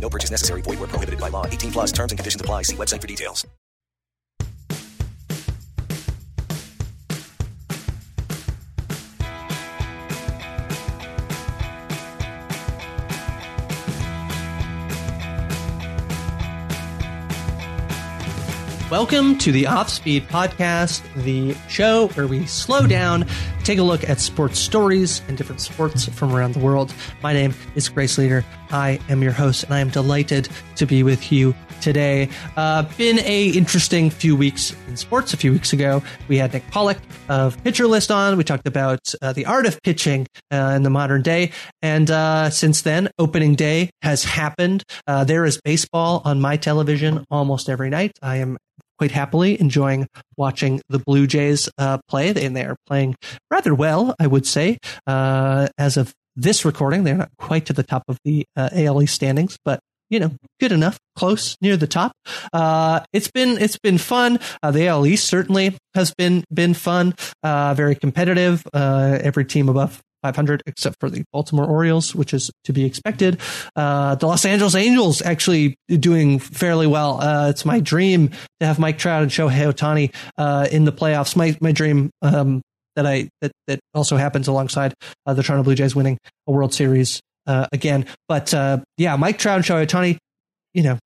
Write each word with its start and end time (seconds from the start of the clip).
No 0.00 0.08
purchase 0.08 0.30
necessary. 0.30 0.62
Void 0.62 0.80
where 0.80 0.88
prohibited 0.88 1.20
by 1.20 1.28
law. 1.28 1.44
18 1.44 1.72
plus 1.72 1.92
terms 1.92 2.12
and 2.12 2.18
conditions 2.18 2.40
apply. 2.40 2.62
See 2.62 2.76
website 2.76 3.02
for 3.02 3.06
details. 3.06 3.46
Welcome 18.90 19.36
to 19.40 19.52
the 19.52 19.64
Offspeed 19.64 20.28
Podcast, 20.28 21.02
the 21.14 21.54
show 21.68 22.08
where 22.14 22.26
we 22.26 22.46
slow 22.46 22.86
down, 22.86 23.26
take 23.68 23.78
a 23.78 23.82
look 23.82 24.08
at 24.08 24.18
sports 24.18 24.58
stories 24.58 25.20
and 25.28 25.36
different 25.36 25.60
sports 25.60 26.08
from 26.08 26.34
around 26.34 26.54
the 26.54 26.58
world. 26.58 26.90
My 27.22 27.34
name 27.34 27.54
is 27.74 27.86
Grace 27.90 28.16
Leeder. 28.16 28.42
I 28.70 28.98
am 29.10 29.22
your 29.22 29.32
host, 29.32 29.62
and 29.62 29.74
I 29.74 29.80
am 29.80 29.90
delighted 29.90 30.48
to 30.76 30.86
be 30.86 31.02
with 31.02 31.30
you 31.30 31.54
today. 31.82 32.30
Uh, 32.56 32.84
been 32.96 33.18
a 33.18 33.48
interesting 33.50 34.08
few 34.08 34.34
weeks 34.34 34.74
in 34.88 34.96
sports. 34.96 35.34
A 35.34 35.36
few 35.36 35.52
weeks 35.52 35.74
ago, 35.74 36.02
we 36.28 36.38
had 36.38 36.54
Nick 36.54 36.66
Pollock 36.70 36.96
of 37.28 37.62
Pitcher 37.62 37.86
List 37.86 38.10
on. 38.10 38.38
We 38.38 38.42
talked 38.42 38.66
about 38.66 39.12
uh, 39.20 39.34
the 39.34 39.44
art 39.44 39.66
of 39.66 39.78
pitching 39.82 40.26
uh, 40.50 40.72
in 40.74 40.82
the 40.82 40.88
modern 40.88 41.20
day, 41.20 41.52
and 41.82 42.10
uh, 42.10 42.48
since 42.48 42.80
then, 42.80 43.10
opening 43.18 43.54
day 43.54 43.90
has 44.00 44.24
happened. 44.24 44.82
Uh, 45.06 45.24
there 45.24 45.44
is 45.44 45.60
baseball 45.62 46.22
on 46.24 46.40
my 46.40 46.56
television 46.56 47.22
almost 47.30 47.68
every 47.68 47.90
night. 47.90 48.18
I 48.22 48.36
am 48.36 48.56
quite 48.98 49.12
happily 49.12 49.60
enjoying 49.60 50.08
watching 50.36 50.80
the 50.88 50.98
Blue 50.98 51.26
Jays 51.26 51.68
uh, 51.78 51.98
play. 52.08 52.28
And 52.28 52.54
they 52.56 52.64
are 52.64 52.76
playing 52.86 53.16
rather 53.50 53.74
well, 53.74 54.14
I 54.18 54.26
would 54.26 54.46
say. 54.46 54.78
Uh, 55.06 55.68
as 55.78 55.96
of 55.96 56.12
this 56.36 56.64
recording, 56.64 57.04
they're 57.04 57.16
not 57.16 57.30
quite 57.38 57.66
to 57.66 57.72
the 57.72 57.82
top 57.82 58.04
of 58.08 58.18
the 58.24 58.44
uh, 58.56 58.68
AL 58.72 59.02
East 59.02 59.14
standings, 59.14 59.56
but 59.64 59.80
you 60.10 60.18
know, 60.18 60.30
good 60.58 60.72
enough, 60.72 60.98
close 61.16 61.56
near 61.60 61.76
the 61.76 61.86
top. 61.86 62.12
Uh, 62.52 63.00
it's 63.12 63.30
been 63.30 63.58
it's 63.58 63.78
been 63.78 63.98
fun. 63.98 64.38
Uh, 64.62 64.70
the 64.70 64.86
AL 64.86 65.06
East 65.06 65.26
certainly 65.26 65.76
has 65.94 66.14
been 66.14 66.44
been 66.52 66.74
fun. 66.74 67.14
Uh, 67.42 67.74
very 67.74 67.94
competitive. 67.94 68.66
Uh, 68.72 69.18
every 69.20 69.44
team 69.44 69.68
above 69.68 70.00
500 70.22 70.62
except 70.66 70.96
for 71.00 71.10
the 71.10 71.24
Baltimore 71.32 71.66
Orioles, 71.66 72.14
which 72.14 72.34
is 72.34 72.50
to 72.64 72.72
be 72.72 72.84
expected. 72.84 73.40
Uh, 73.76 74.14
the 74.16 74.26
Los 74.26 74.44
Angeles 74.44 74.74
Angels 74.74 75.22
actually 75.22 75.76
doing 75.88 76.38
fairly 76.38 76.86
well. 76.86 77.20
Uh, 77.20 77.48
it's 77.48 77.64
my 77.64 77.80
dream 77.80 78.30
to 78.60 78.66
have 78.66 78.78
Mike 78.78 78.98
Trout 78.98 79.22
and 79.22 79.30
Shohei 79.30 79.72
Ohtani 79.72 80.14
uh, 80.36 80.68
in 80.70 80.84
the 80.84 80.92
playoffs. 80.92 81.36
My 81.36 81.56
my 81.60 81.72
dream 81.72 82.10
um, 82.22 82.62
that 82.96 83.06
I 83.06 83.28
that 83.40 83.52
that 83.66 83.80
also 83.94 84.16
happens 84.16 84.48
alongside 84.48 84.94
uh, 85.26 85.34
the 85.34 85.42
Toronto 85.42 85.62
Blue 85.62 85.74
Jays 85.74 85.94
winning 85.94 86.18
a 86.46 86.52
World 86.52 86.74
Series 86.74 87.20
uh, 87.46 87.66
again. 87.72 88.06
But 88.28 88.52
uh, 88.52 88.78
yeah, 88.96 89.16
Mike 89.16 89.38
Trout 89.38 89.56
and 89.56 89.64
Shohei 89.64 89.86
Ohtani, 89.86 90.18
you 90.74 90.82
know, 90.82 90.98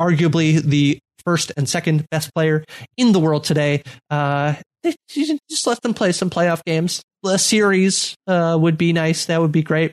arguably 0.00 0.62
the 0.62 0.98
first 1.24 1.52
and 1.56 1.68
second 1.68 2.06
best 2.10 2.32
player 2.34 2.64
in 2.96 3.12
the 3.12 3.18
world 3.18 3.44
today. 3.44 3.82
Just 5.50 5.66
let 5.66 5.82
them 5.82 5.94
play 5.94 6.12
some 6.12 6.30
playoff 6.30 6.62
games. 6.64 7.02
A 7.28 7.38
series 7.38 8.14
uh, 8.26 8.56
would 8.60 8.78
be 8.78 8.92
nice. 8.92 9.26
That 9.26 9.40
would 9.40 9.52
be 9.52 9.62
great. 9.62 9.92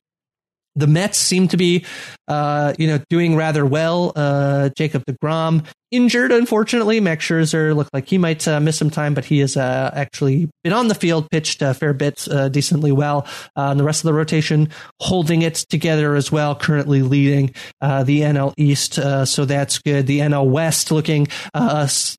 The 0.76 0.88
Mets 0.88 1.18
seem 1.18 1.48
to 1.50 1.58
be, 1.58 1.86
uh, 2.28 2.74
you 2.78 2.88
know, 2.88 3.00
doing 3.10 3.36
rather 3.36 3.66
well. 3.66 4.12
Uh, 4.16 4.70
Jacob 4.76 5.04
DeGrom 5.06 5.66
injured, 5.92 6.32
unfortunately. 6.32 7.00
Max 7.00 7.28
Scherzer 7.28 7.76
looked 7.76 7.94
like 7.94 8.08
he 8.08 8.18
might 8.18 8.48
uh, 8.48 8.60
miss 8.60 8.78
some 8.78 8.90
time, 8.90 9.14
but 9.14 9.26
he 9.26 9.40
has 9.40 9.56
uh, 9.56 9.92
actually 9.94 10.50
been 10.64 10.74
on 10.74 10.88
the 10.88 10.96
field, 10.96 11.30
pitched 11.30 11.62
a 11.62 11.76
fair 11.76 11.94
bit, 11.94 12.28
uh, 12.32 12.50
decently 12.50 12.92
well. 12.92 13.28
Uh, 13.56 13.70
and 13.70 13.80
the 13.80 13.84
rest 13.84 14.02
of 14.02 14.08
the 14.08 14.14
rotation 14.14 14.70
holding 15.00 15.44
it 15.44 15.56
together 15.70 16.16
as 16.16 16.32
well, 16.32 16.56
currently 16.56 17.04
leading 17.04 17.48
the 17.80 18.22
NL 18.22 18.54
East. 18.58 18.96
So 19.28 19.46
that's 19.46 19.78
good. 19.78 20.08
The 20.08 20.20
NL 20.20 20.50
West 20.50 20.92
looking, 20.92 21.28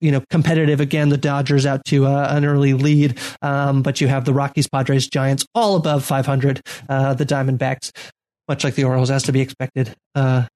you 0.01 0.13
know, 0.13 0.23
competitive 0.31 0.81
again. 0.81 1.09
The 1.09 1.19
Dodgers 1.19 1.67
out 1.67 1.85
to 1.87 2.07
an 2.07 2.45
early 2.45 2.75
lead, 2.75 3.19
um, 3.43 3.83
but 3.83 4.01
you 4.01 4.07
have 4.07 4.25
the 4.25 4.33
Rockies, 4.33 4.69
Padres, 4.69 5.09
Giants 5.09 5.45
all 5.55 5.77
above 5.77 6.05
500. 6.05 6.61
Uh, 6.89 7.15
the 7.15 7.27
Diamondbacks 7.27 7.91
much 8.49 8.65
like 8.65 8.75
the 8.75 8.85
Orioles, 8.85 9.11
as 9.11 9.23
to 9.25 9.33
be 9.33 9.41
expected, 9.41 9.95
uh, 10.15 10.47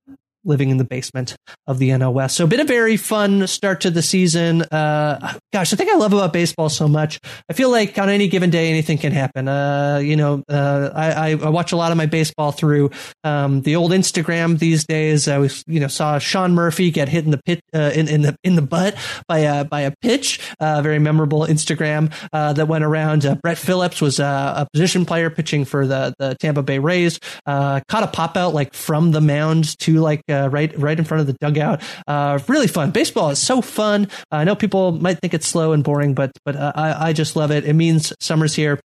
living 0.48 0.70
in 0.70 0.78
the 0.78 0.84
basement 0.84 1.36
of 1.66 1.78
the 1.78 1.88
West. 2.10 2.36
So, 2.36 2.46
been 2.46 2.60
a 2.60 2.64
very 2.64 2.96
fun 2.96 3.46
start 3.46 3.82
to 3.82 3.90
the 3.90 4.02
season. 4.02 4.62
Uh, 4.62 5.34
gosh, 5.52 5.72
I 5.72 5.76
think 5.76 5.90
I 5.90 5.96
love 5.96 6.12
about 6.12 6.32
baseball 6.32 6.68
so 6.68 6.88
much, 6.88 7.20
I 7.48 7.52
feel 7.52 7.70
like 7.70 7.98
on 7.98 8.08
any 8.08 8.28
given 8.28 8.50
day, 8.50 8.68
anything 8.68 8.98
can 8.98 9.12
happen. 9.12 9.48
Uh, 9.48 10.00
you 10.02 10.16
know, 10.16 10.42
uh, 10.48 10.90
I, 10.94 11.32
I 11.32 11.48
watch 11.48 11.72
a 11.72 11.76
lot 11.76 11.92
of 11.92 11.98
my 11.98 12.06
baseball 12.06 12.52
through 12.52 12.90
um, 13.24 13.62
the 13.62 13.76
old 13.76 13.92
Instagram 13.92 14.58
these 14.58 14.84
days. 14.84 15.28
I 15.28 15.38
was, 15.38 15.64
you 15.66 15.80
know, 15.80 15.88
saw 15.88 16.18
Sean 16.18 16.54
Murphy 16.54 16.90
get 16.90 17.08
hit 17.08 17.24
in 17.24 17.30
the 17.30 17.40
pit 17.44 17.60
uh, 17.74 17.90
in, 17.94 18.08
in 18.08 18.22
the 18.22 18.36
in 18.44 18.54
the 18.54 18.62
butt 18.62 18.96
by 19.26 19.40
a 19.40 19.64
by 19.64 19.82
a 19.82 19.92
pitch. 20.02 20.40
Uh, 20.60 20.82
very 20.82 20.98
memorable 20.98 21.40
Instagram 21.40 22.12
uh, 22.32 22.52
that 22.52 22.66
went 22.66 22.84
around. 22.84 23.26
Brett 23.42 23.58
Phillips 23.58 24.00
was 24.00 24.18
a 24.20 24.66
position 24.72 25.04
player 25.04 25.30
pitching 25.30 25.64
for 25.64 25.86
the 25.86 26.14
the 26.18 26.36
Tampa 26.40 26.62
Bay 26.62 26.78
Rays. 26.78 27.18
Caught 27.46 28.02
a 28.02 28.08
pop 28.08 28.36
out 28.36 28.54
like 28.54 28.74
from 28.74 29.10
the 29.10 29.20
mound 29.20 29.78
to 29.80 30.00
like 30.00 30.22
uh, 30.28 30.37
right 30.46 30.76
right 30.78 30.98
in 30.98 31.04
front 31.04 31.20
of 31.22 31.26
the 31.26 31.36
dugout. 31.40 31.82
Uh, 32.06 32.38
really 32.48 32.68
fun. 32.68 32.90
Baseball 32.90 33.30
is 33.30 33.38
so 33.38 33.60
fun. 33.60 34.08
I 34.30 34.44
know 34.44 34.54
people 34.54 34.92
might 34.92 35.18
think 35.18 35.34
it's 35.34 35.46
slow 35.46 35.72
and 35.72 35.82
boring, 35.82 36.14
but 36.14 36.30
but 36.44 36.56
uh, 36.56 36.72
I 36.74 37.08
I 37.08 37.12
just 37.12 37.34
love 37.36 37.50
it. 37.50 37.64
It 37.64 37.74
means 37.74 38.12
summer's 38.20 38.54
here. 38.54 38.78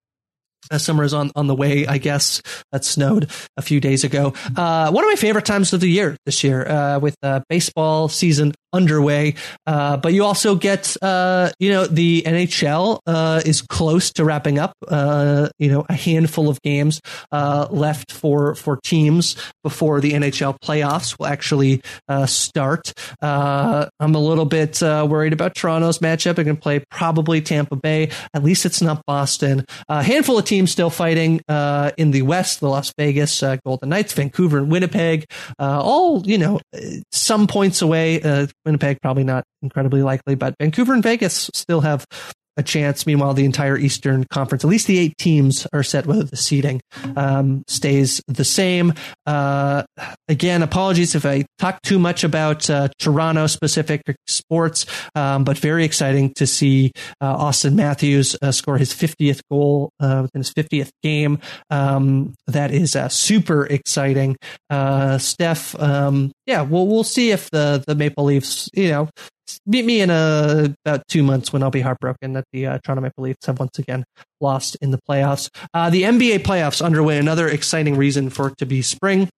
Uh, 0.71 0.79
summer 0.79 1.03
is 1.03 1.13
on, 1.13 1.33
on 1.35 1.49
the 1.49 1.57
way, 1.57 1.87
I 1.87 1.99
guess. 1.99 2.41
That 2.71 2.85
snowed 2.85 3.31
a 3.57 3.63
few 3.63 3.81
days 3.81 4.05
ago. 4.05 4.33
Uh, 4.57 4.91
one 4.91 5.05
of 5.05 5.11
my 5.11 5.17
favorite 5.17 5.45
times 5.45 5.73
of 5.73 5.81
the 5.81 5.89
year 5.89 6.17
this 6.25 6.45
year, 6.45 6.67
uh, 6.67 6.99
with 7.01 7.17
uh, 7.23 7.41
baseball 7.49 8.09
season 8.09 8.53
underway. 8.73 9.35
Uh, 9.67 9.97
but 9.97 10.13
you 10.13 10.25
also 10.25 10.55
get, 10.55 10.97
uh, 11.03 11.51
you 11.59 11.71
know, 11.71 11.87
the 11.87 12.23
NHL 12.23 13.01
uh, 13.07 13.43
is 13.45 13.63
close 13.63 14.13
to 14.13 14.25
wrapping 14.25 14.59
up. 14.59 14.75
Uh, 14.89 15.49
you 15.59 15.71
know, 15.71 15.85
a 15.89 15.95
handful 15.95 16.49
of 16.49 16.61
games 16.63 17.01
uh, 17.31 17.69
left 17.71 18.13
for 18.13 18.55
for 18.55 18.79
teams 18.83 19.37
before 19.63 20.01
the 20.01 20.13
NHL 20.13 20.59
playoffs 20.61 21.19
will 21.19 21.27
actually 21.27 21.83
uh, 22.09 22.27
start. 22.27 22.93
I'm 23.21 24.15
a 24.15 24.19
little 24.19 24.45
bit 24.45 24.81
worried 24.83 25.33
about 25.33 25.55
Toronto's 25.55 25.99
matchup. 25.99 26.39
It 26.39 26.45
can 26.45 26.57
play 26.57 26.85
probably 26.91 27.41
Tampa 27.41 27.77
Bay. 27.77 28.11
At 28.35 28.43
least 28.43 28.67
it's 28.67 28.83
not 28.83 29.05
Boston. 29.07 29.65
A 29.89 30.03
handful 30.03 30.39
of 30.39 30.45
teams 30.45 30.71
still 30.71 30.91
fighting 30.91 31.41
in 31.49 32.11
the 32.11 32.23
West: 32.23 32.61
the 32.61 32.69
Las 32.69 32.93
Vegas 32.99 33.43
Golden 33.65 33.91
Knights, 33.91 34.13
Vancouver, 34.13 34.59
and 34.59 34.71
Winnipeg. 34.71 35.27
All 35.59 36.23
you 36.27 36.39
know, 36.39 36.61
some 37.11 37.47
points 37.47 37.83
away. 37.83 38.21
Winnipeg 38.65 39.01
probably 39.01 39.25
not 39.25 39.45
incredibly 39.63 40.03
likely, 40.03 40.35
but 40.35 40.55
Vancouver 40.61 40.95
and 40.95 41.03
Vegas 41.03 41.51
still 41.55 41.81
have 41.81 42.07
a 42.57 42.63
chance. 42.63 43.07
Meanwhile, 43.07 43.35
the 43.35 43.45
entire 43.45 43.77
Eastern 43.77 44.25
Conference, 44.25 44.65
at 44.65 44.71
least 44.71 44.87
the 44.87 44.99
eight 44.99 45.17
teams, 45.19 45.67
are 45.73 45.83
set 45.83 46.07
whether 46.07 46.25
the 46.25 46.37
seeding 46.37 46.81
um, 47.17 47.65
stays 47.67 48.21
the 48.29 48.45
same. 48.45 48.95
Uh, 49.27 49.85
again, 50.29 50.63
apologies 50.63 51.15
if 51.15 51.25
I 51.25 51.45
talk 51.59 51.81
too 51.83 51.99
much 51.99 52.25
about 52.25 52.69
uh, 52.69 52.89
Toronto 52.99 53.47
specific 53.47 54.03
sports, 54.27 54.87
um, 55.15 55.45
but 55.45 55.59
very 55.59 55.85
exciting 55.85 56.33
to 56.35 56.47
see 56.47 56.93
uh, 57.21 57.37
Auston 57.37 57.75
Matthews 57.75 58.37
uh, 58.43 58.53
score 58.53 58.79
his 58.79 58.93
50th 58.93 59.41
goal 59.51 59.91
uh, 60.01 60.21
within 60.23 60.41
his 60.41 60.53
50th 60.53 60.91
game. 61.03 61.39
Um, 61.71 62.35
that 62.47 62.71
is 62.71 62.97
uh, 62.97 63.09
super 63.09 63.67
exciting. 63.67 64.37
Uh, 64.71 65.19
Steph, 65.19 65.79
um, 65.81 66.33
yeah, 66.47 66.63
we'll 66.63 66.87
we'll 66.87 67.05
see 67.05 67.31
if 67.31 67.51
the 67.51 67.83
the 67.87 67.95
Maple 67.95 68.25
Leafs, 68.25 68.69
you 68.75 68.89
know, 68.89 69.09
meet 69.67 69.85
me 69.85 70.01
in 70.01 70.11
uh, 70.11 70.69
about 70.85 71.07
two 71.09 71.23
months 71.23 71.53
when 71.53 71.63
I'll 71.63 71.71
be 71.71 71.81
heartbroken 71.81 72.35
that 72.35 72.45
the 72.53 72.67
uh, 72.67 72.79
Toronto 72.85 73.03
Maple 73.03 73.25
Leafs 73.25 73.47
have 73.47 73.59
once 73.59 73.79
again 73.79 74.05
lost 74.41 74.77
in 74.81 74.91
the 74.91 74.99
playoffs. 75.09 75.49
Uh, 75.75 75.91
the 75.91 76.03
NBA 76.03 76.41
playoffs 76.41 76.85
underway. 76.85 77.19
Another 77.19 77.49
exciting 77.49 77.97
reason 77.97 78.31
for 78.31 78.49
it 78.49 78.59
to 78.59 78.67
be 78.67 78.83
spring. 78.83 79.29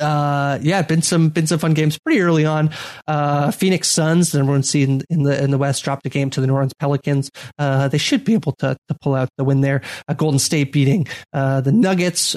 Uh, 0.00 0.58
yeah, 0.62 0.82
been 0.82 1.02
some 1.02 1.28
been 1.28 1.46
some 1.46 1.58
fun 1.58 1.74
games 1.74 1.98
pretty 1.98 2.20
early 2.20 2.44
on. 2.44 2.70
Uh, 3.06 3.50
Phoenix 3.52 3.88
Suns, 3.88 4.32
the 4.32 4.38
number 4.38 4.52
one 4.52 4.64
seed 4.64 4.88
in, 4.88 5.02
in, 5.10 5.22
the 5.22 5.42
in 5.42 5.50
the 5.50 5.58
West, 5.58 5.84
dropped 5.84 6.04
a 6.06 6.08
game 6.08 6.28
to 6.30 6.40
the 6.40 6.46
New 6.46 6.54
Orleans 6.54 6.74
Pelicans. 6.78 7.30
Uh, 7.58 7.86
they 7.86 7.98
should 7.98 8.24
be 8.24 8.34
able 8.34 8.52
to 8.58 8.76
to 8.88 8.94
pull 9.00 9.14
out 9.14 9.28
the 9.36 9.44
win 9.44 9.60
there. 9.60 9.82
Uh, 10.08 10.14
Golden 10.14 10.40
State 10.40 10.72
beating 10.72 11.06
uh, 11.32 11.60
the 11.60 11.72
Nuggets 11.72 12.34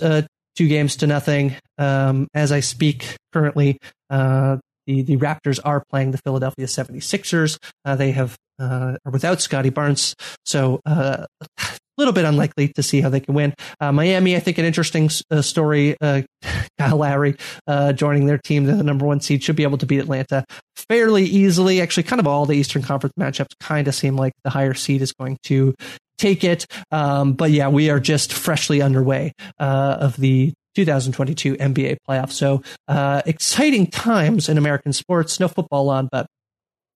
two 0.55 0.67
games 0.67 0.95
to 0.97 1.07
nothing. 1.07 1.55
Um, 1.77 2.27
as 2.33 2.51
I 2.51 2.61
speak 2.61 3.17
currently, 3.33 3.77
uh, 4.09 4.57
the, 4.87 5.01
the 5.01 5.17
Raptors 5.17 5.59
are 5.63 5.83
playing 5.89 6.11
the 6.11 6.17
Philadelphia 6.19 6.65
76ers. 6.65 7.57
Uh, 7.83 7.95
they 7.95 8.11
have 8.11 8.35
uh, 8.59 8.97
are 9.05 9.11
without 9.11 9.41
Scottie 9.41 9.69
Barnes, 9.69 10.15
so 10.45 10.79
uh, 10.85 11.25
a 11.41 11.47
little 11.97 12.13
bit 12.13 12.25
unlikely 12.25 12.69
to 12.69 12.83
see 12.83 13.01
how 13.01 13.09
they 13.09 13.19
can 13.19 13.33
win. 13.33 13.53
Uh, 13.79 13.91
Miami, 13.91 14.35
I 14.35 14.39
think, 14.39 14.57
an 14.57 14.65
interesting 14.65 15.09
uh, 15.31 15.41
story. 15.41 15.95
Uh, 15.99 16.21
Kyle 16.77 16.97
Lowry 16.97 17.35
uh, 17.67 17.93
joining 17.93 18.25
their 18.25 18.37
team, 18.37 18.65
the 18.65 18.83
number 18.83 19.05
one 19.05 19.19
seed, 19.19 19.43
should 19.43 19.55
be 19.55 19.63
able 19.63 19.77
to 19.77 19.85
beat 19.85 19.99
Atlanta 19.99 20.45
fairly 20.89 21.23
easily. 21.23 21.81
Actually, 21.81 22.03
kind 22.03 22.19
of 22.19 22.27
all 22.27 22.45
the 22.45 22.55
Eastern 22.55 22.81
Conference 22.81 23.13
matchups 23.19 23.53
kind 23.59 23.87
of 23.87 23.95
seem 23.95 24.15
like 24.15 24.33
the 24.43 24.49
higher 24.49 24.73
seed 24.73 25.01
is 25.01 25.13
going 25.13 25.37
to 25.43 25.73
take 26.17 26.43
it. 26.43 26.65
Um, 26.91 27.33
but 27.33 27.51
yeah, 27.51 27.67
we 27.69 27.89
are 27.89 27.99
just 27.99 28.33
freshly 28.33 28.81
underway 28.81 29.33
uh, 29.59 29.97
of 29.99 30.15
the 30.17 30.53
2022 30.75 31.55
NBA 31.55 31.97
playoffs. 32.07 32.33
So 32.33 32.61
uh, 32.87 33.21
exciting 33.25 33.87
times 33.87 34.49
in 34.49 34.57
American 34.57 34.93
sports. 34.93 35.39
No 35.39 35.47
football 35.47 35.89
on, 35.89 36.09
but 36.11 36.27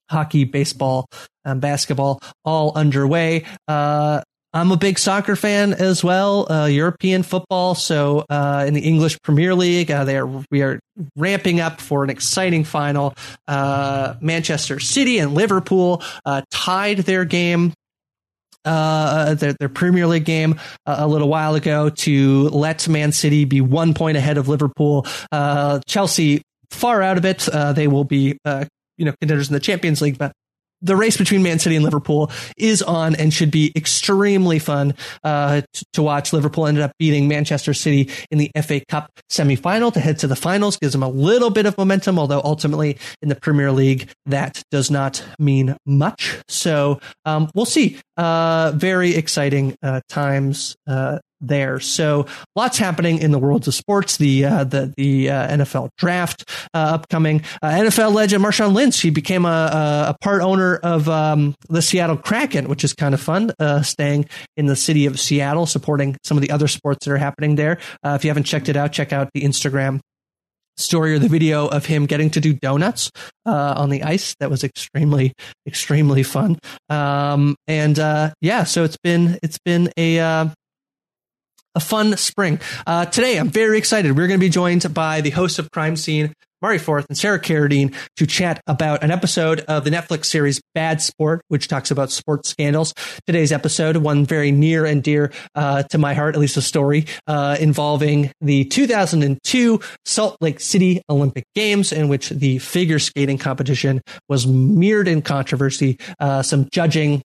hockey, 0.09 0.43
baseball, 0.43 1.07
basketball 1.43 2.21
all 2.43 2.71
underway. 2.75 3.45
Uh, 3.67 4.21
I'm 4.51 4.71
a 4.71 4.77
big 4.77 4.97
soccer 4.97 5.35
fan 5.35 5.73
as 5.73 6.03
well, 6.03 6.51
uh, 6.51 6.65
European 6.65 7.21
football. 7.21 7.75
So 7.75 8.25
uh, 8.29 8.65
in 8.67 8.73
the 8.73 8.81
English 8.81 9.21
Premier 9.21 9.53
League, 9.53 9.91
uh, 9.91 10.05
they 10.05 10.17
are 10.17 10.27
we 10.49 10.63
are 10.63 10.79
ramping 11.15 11.59
up 11.59 11.79
for 11.79 12.03
an 12.03 12.09
exciting 12.09 12.63
final. 12.63 13.13
Uh, 13.47 14.15
Manchester 14.21 14.79
City 14.79 15.19
and 15.19 15.35
Liverpool 15.35 16.01
uh, 16.25 16.41
tied 16.49 16.99
their 16.99 17.25
game 17.25 17.73
uh, 18.65 19.33
their, 19.35 19.53
their 19.53 19.69
Premier 19.69 20.07
League 20.07 20.25
game 20.25 20.59
uh, 20.85 20.97
a 20.99 21.07
little 21.07 21.29
while 21.29 21.55
ago 21.55 21.89
to 21.89 22.49
let 22.49 22.87
Man 22.87 23.11
City 23.11 23.45
be 23.45 23.61
one 23.61 23.93
point 23.93 24.17
ahead 24.17 24.37
of 24.37 24.47
Liverpool. 24.47 25.05
Uh, 25.31 25.79
Chelsea 25.87 26.41
far 26.71 27.01
out 27.01 27.17
of 27.17 27.25
it. 27.25 27.47
Uh, 27.49 27.73
they 27.73 27.87
will 27.87 28.03
be, 28.03 28.37
uh, 28.45 28.65
you 28.97 29.05
know, 29.05 29.13
contenders 29.21 29.49
in 29.49 29.53
the 29.53 29.59
Champions 29.59 30.01
League, 30.01 30.17
but 30.17 30.31
the 30.81 30.95
race 30.95 31.17
between 31.17 31.43
Man 31.43 31.59
City 31.59 31.75
and 31.75 31.83
Liverpool 31.83 32.31
is 32.57 32.81
on 32.81 33.15
and 33.15 33.33
should 33.33 33.51
be 33.51 33.71
extremely 33.75 34.59
fun 34.59 34.93
uh, 35.23 35.61
t- 35.73 35.85
to 35.93 36.01
watch. 36.01 36.33
Liverpool 36.33 36.67
ended 36.67 36.83
up 36.83 36.91
beating 36.99 37.27
Manchester 37.27 37.73
City 37.73 38.09
in 38.31 38.37
the 38.37 38.51
FA 38.61 38.81
Cup 38.87 39.11
semifinal 39.29 39.91
to 39.93 39.99
head 39.99 40.19
to 40.19 40.27
the 40.27 40.35
finals, 40.35 40.77
gives 40.77 40.93
them 40.93 41.03
a 41.03 41.09
little 41.09 41.49
bit 41.49 41.65
of 41.65 41.77
momentum, 41.77 42.17
although 42.17 42.41
ultimately 42.43 42.97
in 43.21 43.29
the 43.29 43.35
Premier 43.35 43.71
League 43.71 44.09
that 44.25 44.61
does 44.71 44.89
not 44.89 45.23
mean 45.37 45.75
much. 45.85 46.37
So 46.47 46.99
um, 47.25 47.49
we'll 47.53 47.65
see. 47.65 47.99
Uh, 48.17 48.73
very 48.75 49.15
exciting 49.15 49.75
uh, 49.81 50.01
times 50.09 50.75
uh, 50.87 51.19
there. 51.41 51.79
So 51.79 52.25
lots 52.55 52.77
happening 52.77 53.19
in 53.19 53.31
the 53.31 53.39
worlds 53.39 53.67
of 53.67 53.73
sports. 53.73 54.17
The 54.17 54.45
uh, 54.45 54.63
the 54.63 54.93
the 54.97 55.29
uh, 55.29 55.57
NFL 55.57 55.89
draft 55.97 56.49
uh, 56.73 56.77
upcoming. 56.77 57.43
Uh, 57.61 57.71
NFL 57.71 58.13
legend 58.13 58.43
Marshawn 58.43 58.73
Lynch. 58.73 58.99
He 58.99 59.09
became 59.09 59.45
a, 59.45 60.09
a, 60.09 60.15
part 60.21 60.41
owner 60.41 60.77
of 60.77 61.07
um, 61.07 61.55
the 61.69 61.81
Seattle 61.81 62.17
Kraken, 62.17 62.67
which 62.67 62.83
is 62.83 62.93
kind 62.93 63.13
of 63.13 63.21
fun. 63.21 63.51
Uh, 63.59 63.81
staying 63.81 64.27
in 64.57 64.65
the 64.65 64.75
city 64.75 65.05
of 65.05 65.19
Seattle, 65.19 65.65
supporting 65.65 66.17
some 66.23 66.37
of 66.37 66.41
the 66.41 66.51
other 66.51 66.67
sports 66.67 67.05
that 67.05 67.13
are 67.13 67.17
happening 67.17 67.55
there. 67.55 67.79
Uh, 68.03 68.11
if 68.11 68.23
you 68.23 68.29
haven't 68.29 68.43
checked 68.43 68.69
it 68.69 68.75
out, 68.75 68.91
check 68.91 69.13
out 69.13 69.29
the 69.33 69.41
Instagram 69.41 69.99
story 70.79 71.13
or 71.13 71.19
the 71.19 71.27
video 71.27 71.67
of 71.67 71.85
him 71.85 72.05
getting 72.05 72.29
to 72.31 72.39
do 72.39 72.53
donuts 72.53 73.11
uh, 73.45 73.73
on 73.77 73.89
the 73.89 74.03
ice. 74.03 74.35
That 74.39 74.49
was 74.49 74.63
extremely, 74.63 75.33
extremely 75.67 76.23
fun. 76.23 76.57
Um, 76.89 77.55
and 77.67 77.99
uh, 77.99 78.31
yeah, 78.41 78.63
so 78.63 78.83
it's 78.83 78.97
been 78.97 79.37
it's 79.43 79.59
been 79.59 79.91
a 79.97 80.51
a 81.75 81.79
fun 81.79 82.17
spring. 82.17 82.59
Uh, 82.85 83.05
today, 83.05 83.37
I'm 83.37 83.49
very 83.49 83.77
excited. 83.77 84.17
We're 84.17 84.27
going 84.27 84.39
to 84.39 84.45
be 84.45 84.49
joined 84.49 84.93
by 84.93 85.21
the 85.21 85.29
host 85.29 85.59
of 85.59 85.71
Crime 85.71 85.95
Seen, 85.95 86.33
Mari 86.61 86.77
Forth 86.77 87.05
and 87.07 87.17
Sarah 87.17 87.39
Carradine 87.39 87.95
to 88.17 88.25
chat 88.25 88.61
about 88.67 89.03
an 89.03 89.11
episode 89.11 89.61
of 89.61 89.85
the 89.85 89.89
Netflix 89.89 90.25
series 90.25 90.61
Bad 90.75 91.01
Sport, 91.01 91.41
which 91.47 91.67
talks 91.67 91.89
about 91.89 92.11
sports 92.11 92.49
scandals. 92.49 92.93
Today's 93.25 93.51
episode, 93.51 93.97
one 93.97 94.25
very 94.25 94.51
near 94.51 94.85
and 94.85 95.01
dear 95.01 95.31
uh, 95.55 95.83
to 95.83 95.97
my 95.97 96.13
heart, 96.13 96.35
at 96.35 96.41
least 96.41 96.57
a 96.57 96.61
story 96.61 97.05
uh, 97.27 97.55
involving 97.59 98.31
the 98.41 98.65
2002 98.65 99.79
Salt 100.05 100.37
Lake 100.41 100.59
City 100.59 101.01
Olympic 101.09 101.45
Games, 101.55 101.93
in 101.93 102.09
which 102.09 102.29
the 102.29 102.57
figure 102.59 102.99
skating 102.99 103.37
competition 103.37 104.01
was 104.27 104.45
mirrored 104.45 105.07
in 105.07 105.21
controversy. 105.21 105.97
Uh, 106.19 106.41
some 106.41 106.67
judging 106.73 107.21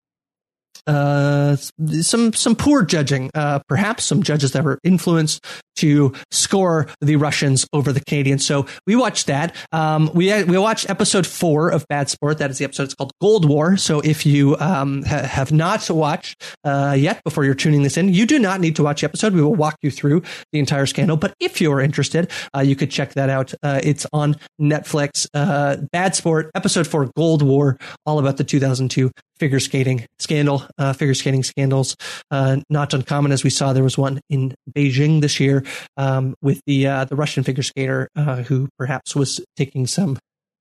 uh, 0.87 1.57
some 1.57 2.33
some 2.33 2.57
poor 2.57 2.83
judging, 2.83 3.31
uh, 3.35 3.61
perhaps 3.69 4.05
some 4.05 4.23
judges 4.23 4.53
that 4.53 4.65
were 4.65 4.79
influenced 4.85 5.45
to 5.77 6.13
score 6.31 6.89
the 7.01 7.17
Russians 7.17 7.67
over 7.73 7.93
the 7.93 8.01
Canadians. 8.01 8.47
So 8.47 8.67
we 8.87 8.97
watched 8.97 9.27
that. 9.27 9.55
Um, 9.73 10.11
we 10.15 10.43
we 10.45 10.59
watched 10.59 10.89
episode 10.91 11.27
four 11.27 11.71
of 11.71 11.87
Bad 11.89 12.09
Sport. 12.09 12.39
That 12.39 12.51
is 12.51 12.59
the 12.59 12.65
episode. 12.65 12.85
It's 12.85 12.95
called 12.95 13.13
Gold 13.21 13.49
War. 13.49 13.77
So 13.77 14.01
if 14.01 14.27
you 14.27 14.57
um, 14.59 15.03
ha- 15.03 15.23
have 15.23 15.53
not 15.53 15.89
watched 15.91 16.43
uh, 16.65 16.95
yet 16.99 17.23
before 17.25 17.45
you're 17.45 17.55
tuning 17.55 17.83
this 17.83 17.97
in, 17.97 18.13
you 18.13 18.27
do 18.27 18.39
not 18.39 18.61
need 18.61 18.77
to 18.77 18.83
watch 18.83 19.01
the 19.01 19.07
episode. 19.07 19.35
We 19.35 19.43
will 19.43 19.55
walk 19.55 19.77
you 19.83 19.91
through 19.91 20.23
the 20.53 20.59
entire 20.59 20.87
scandal. 20.87 21.17
But 21.17 21.35
if 21.41 21.61
you 21.61 21.73
are 21.73 21.81
interested, 21.81 22.31
uh, 22.55 22.61
you 22.61 22.77
could 22.77 22.91
check 22.91 23.15
that 23.15 23.29
out. 23.29 23.53
Uh, 23.63 23.81
it's 23.83 24.07
on 24.13 24.37
Netflix. 24.61 25.27
Uh, 25.35 25.77
Bad 25.93 26.15
Sport, 26.15 26.51
episode 26.55 26.87
four, 26.87 27.11
Gold 27.17 27.43
War, 27.43 27.79
all 28.07 28.19
about 28.19 28.37
the 28.37 28.45
2002 28.45 29.11
figure 29.39 29.61
skating 29.61 30.07
scandal, 30.19 30.63
uh, 30.79 30.93
figure 30.93 31.15
skating 31.15 31.43
scandals. 31.43 31.97
Uh, 32.31 32.59
not 32.71 32.95
uncommon, 32.95 33.33
as 33.33 33.43
we 33.43 33.51
saw, 33.51 33.73
there 33.73 33.83
was 33.83 33.99
one 33.99 34.21
in 34.31 34.55
Beijing 34.71 35.21
this 35.21 35.41
year 35.41 35.64
um, 35.97 36.35
with 36.43 36.61
the 36.67 36.87
uh, 36.87 37.05
the 37.05 37.17
Russian 37.17 37.45
figure 37.45 37.63
skater 37.63 38.09
uh, 38.17 38.43
who 38.43 38.69
perhaps 38.79 39.15
was 39.15 39.41
taking 39.57 39.87
some 39.87 40.19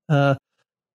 uh, 0.10 0.36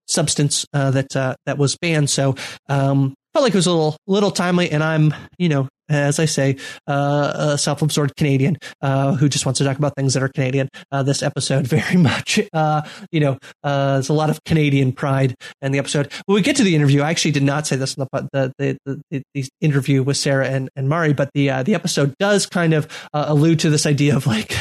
substance 0.06 0.66
uh, 0.72 0.90
that 0.90 1.36
that 1.46 1.58
was 1.58 1.76
banned. 1.76 2.10
So 2.10 2.34
um, 2.68 3.14
felt 3.32 3.44
like 3.44 3.54
it 3.54 3.58
was 3.58 3.66
a 3.66 3.72
little 3.72 3.96
little 4.06 4.30
timely, 4.30 4.70
and 4.70 4.82
I'm 4.82 5.14
you 5.38 5.48
know 5.48 5.68
as 5.88 6.18
I 6.18 6.26
say, 6.26 6.56
uh, 6.86 7.32
a 7.34 7.58
self-absorbed 7.58 8.16
Canadian 8.16 8.58
uh, 8.82 9.14
who 9.14 9.28
just 9.28 9.46
wants 9.46 9.58
to 9.58 9.64
talk 9.64 9.78
about 9.78 9.94
things 9.96 10.14
that 10.14 10.22
are 10.22 10.28
Canadian. 10.28 10.68
Uh, 10.92 11.02
this 11.02 11.22
episode 11.22 11.66
very 11.66 11.96
much, 11.96 12.40
uh, 12.52 12.82
you 13.10 13.20
know, 13.20 13.38
uh, 13.62 13.94
there's 13.94 14.08
a 14.08 14.14
lot 14.14 14.30
of 14.30 14.42
Canadian 14.44 14.92
pride 14.92 15.34
in 15.62 15.72
the 15.72 15.78
episode. 15.78 16.12
When 16.26 16.34
we 16.34 16.42
get 16.42 16.56
to 16.56 16.62
the 16.62 16.74
interview, 16.74 17.02
I 17.02 17.10
actually 17.10 17.32
did 17.32 17.42
not 17.42 17.66
say 17.66 17.76
this 17.76 17.94
in 17.94 18.06
the 18.12 18.28
the, 18.32 18.52
the, 18.58 19.00
the, 19.10 19.22
the 19.34 19.44
interview 19.60 20.02
with 20.02 20.16
Sarah 20.16 20.48
and, 20.48 20.68
and 20.76 20.88
Mari, 20.88 21.12
but 21.12 21.30
the 21.34 21.50
uh, 21.50 21.62
the 21.62 21.74
episode 21.74 22.14
does 22.18 22.46
kind 22.46 22.74
of 22.74 22.88
allude 23.12 23.60
to 23.60 23.70
this 23.70 23.86
idea 23.86 24.16
of 24.16 24.26
like 24.26 24.54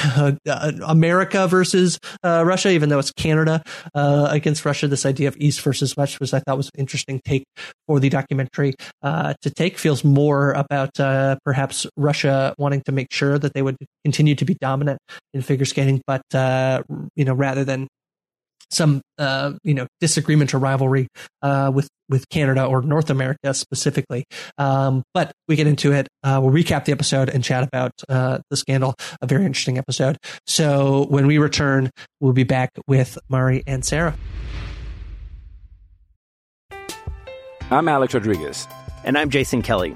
America 0.86 1.48
versus 1.48 2.00
Russia, 2.24 2.70
even 2.70 2.90
though 2.90 3.00
it's 3.00 3.12
Canada 3.12 3.62
against 3.94 4.66
Russia. 4.66 4.88
This 4.88 5.06
idea 5.06 5.28
of 5.28 5.38
East 5.40 5.62
versus 5.62 5.96
West, 5.98 6.20
which 6.20 6.34
I 6.34 6.40
thought 6.40 6.58
was 6.58 6.68
an 6.74 6.80
interesting 6.80 7.22
take 7.26 7.46
for 7.88 8.00
the 8.00 8.10
documentary 8.10 8.74
to 9.04 9.50
take. 9.56 9.78
Feels 9.78 10.04
more 10.04 10.52
about 10.54 11.00
uh, 11.18 11.36
perhaps 11.44 11.88
Russia 11.98 12.54
wanting 12.58 12.82
to 12.86 12.92
make 12.92 13.12
sure 13.12 13.38
that 13.40 13.54
they 13.54 13.62
would 13.62 13.78
continue 14.06 14.36
to 14.36 14.46
be 14.46 14.56
dominant 14.62 15.00
in 15.34 15.42
figure 15.42 15.66
skating, 15.66 16.02
but 16.06 16.22
uh, 16.34 16.84
you 17.16 17.26
know, 17.26 17.34
rather 17.34 17.64
than 17.64 17.88
some 18.70 19.02
uh, 19.18 19.54
you 19.64 19.74
know 19.74 19.88
disagreement 20.02 20.54
or 20.54 20.60
rivalry 20.60 21.08
uh, 21.42 21.72
with 21.74 21.88
with 22.10 22.28
Canada 22.30 22.66
or 22.66 22.82
North 22.82 23.10
America 23.10 23.54
specifically. 23.54 24.26
Um, 24.58 25.04
but 25.14 25.32
we 25.48 25.56
get 25.56 25.68
into 25.68 25.92
it. 25.92 26.08
Uh, 26.24 26.40
we'll 26.42 26.54
recap 26.54 26.86
the 26.86 26.92
episode 26.92 27.30
and 27.30 27.44
chat 27.44 27.64
about 27.64 27.92
uh, 28.10 28.40
the 28.50 28.58
scandal. 28.58 28.96
A 29.22 29.28
very 29.28 29.46
interesting 29.46 29.78
episode. 29.78 30.18
So 30.46 31.06
when 31.10 31.28
we 31.28 31.38
return, 31.38 31.90
we'll 32.20 32.34
be 32.34 32.44
back 32.44 32.72
with 32.88 33.18
Mari 33.30 33.64
and 33.68 33.84
Sarah. 33.86 34.16
I'm 37.70 37.88
Alex 37.90 38.14
Rodriguez. 38.14 38.68
And 39.04 39.18
I'm 39.18 39.30
Jason 39.30 39.62
Kelly. 39.62 39.96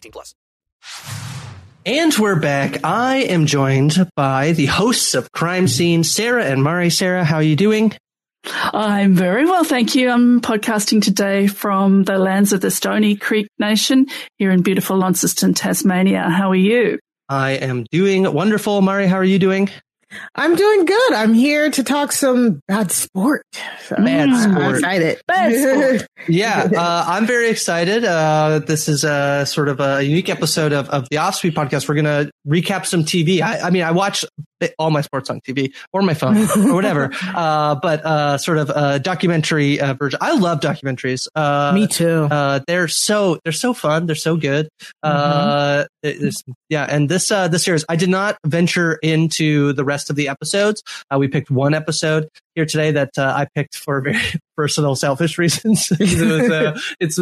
18 0.00 0.12
plus. 0.12 0.34
And 1.84 2.14
we're 2.18 2.40
back. 2.40 2.84
I 2.84 3.16
am 3.16 3.44
joined 3.44 4.10
by 4.16 4.52
the 4.52 4.66
hosts 4.66 5.14
of 5.14 5.30
Crime 5.32 5.68
Seen, 5.68 6.04
Sarah 6.04 6.44
and 6.44 6.62
Mari. 6.62 6.88
Sarah, 6.88 7.24
how 7.24 7.36
are 7.36 7.42
you 7.42 7.56
doing? 7.56 7.92
I'm 8.44 9.14
very 9.14 9.44
well, 9.44 9.64
thank 9.64 9.94
you. 9.94 10.08
I'm 10.08 10.40
podcasting 10.40 11.02
today 11.02 11.46
from 11.46 12.04
the 12.04 12.18
lands 12.18 12.54
of 12.54 12.62
the 12.62 12.70
Stony 12.70 13.14
Creek 13.16 13.48
Nation 13.58 14.06
here 14.38 14.50
in 14.50 14.62
beautiful 14.62 14.96
Launceston, 14.96 15.52
Tasmania. 15.52 16.30
How 16.30 16.50
are 16.50 16.56
you? 16.56 16.98
I 17.28 17.52
am 17.52 17.84
doing 17.92 18.32
wonderful. 18.32 18.80
Mari, 18.80 19.06
how 19.06 19.16
are 19.16 19.24
you 19.24 19.38
doing? 19.38 19.68
I'm 20.34 20.56
doing 20.56 20.84
good. 20.84 21.12
I'm 21.12 21.34
here 21.34 21.70
to 21.70 21.84
talk 21.84 22.12
some 22.12 22.60
bad 22.66 22.90
sport. 22.90 23.44
So 23.82 23.96
bad 23.96 24.34
sport. 24.36 24.56
I'm 24.56 24.74
excited. 24.74 25.20
Bad 25.26 25.98
sport. 25.98 26.08
yeah, 26.28 26.68
uh, 26.76 27.04
I'm 27.06 27.26
very 27.26 27.48
excited. 27.48 28.04
Uh, 28.04 28.60
this 28.60 28.88
is 28.88 29.04
a 29.04 29.44
sort 29.46 29.68
of 29.68 29.80
a 29.80 30.02
unique 30.02 30.28
episode 30.28 30.72
of, 30.72 30.88
of 30.90 31.08
the 31.10 31.16
Offspeed 31.16 31.52
podcast. 31.52 31.88
We're 31.88 32.02
going 32.02 32.04
to 32.26 32.30
recap 32.46 32.86
some 32.86 33.04
TV. 33.04 33.40
I, 33.40 33.60
I, 33.60 33.70
mean, 33.70 33.82
I 33.82 33.92
all 34.78 34.90
my 34.90 35.00
sports 35.00 35.30
on 35.30 35.40
TV 35.40 35.72
or 35.92 36.02
my 36.02 36.14
phone 36.14 36.36
or 36.36 36.74
whatever, 36.74 37.10
uh, 37.34 37.76
but 37.76 38.04
uh, 38.04 38.38
sort 38.38 38.58
of 38.58 38.70
a 38.70 38.98
documentary 38.98 39.80
uh, 39.80 39.94
version. 39.94 40.18
I 40.20 40.36
love 40.36 40.60
documentaries. 40.60 41.28
Uh, 41.36 41.72
Me 41.72 41.86
too. 41.86 42.28
they're 42.66 42.88
so 42.88 43.38
they're 43.44 43.52
so 43.52 43.72
fun. 43.72 44.06
They're 44.06 44.16
so 44.16 44.36
good. 44.36 44.68
Mm-hmm. 45.04 46.52
yeah, 46.68 46.86
and 46.90 47.08
this 47.08 47.28
this 47.28 47.64
series, 47.64 47.84
I 47.88 47.96
did 47.96 48.08
not 48.08 48.36
venture 48.44 48.98
into 49.02 49.72
the 49.72 49.84
rest 49.84 50.00
rest 50.00 50.08
of 50.08 50.16
the 50.16 50.28
episodes. 50.28 50.82
Uh, 51.12 51.18
we 51.18 51.28
picked 51.28 51.50
one 51.50 51.74
episode 51.74 52.28
here 52.54 52.66
today 52.66 52.92
that 52.92 53.10
uh, 53.18 53.32
I 53.36 53.46
picked 53.54 53.76
for 53.76 54.00
very 54.02 54.18
personal, 54.56 54.96
selfish 54.96 55.38
reasons. 55.38 55.90
it 56.00 56.00
was, 56.00 56.50
uh, 56.50 56.78
it's 56.98 57.18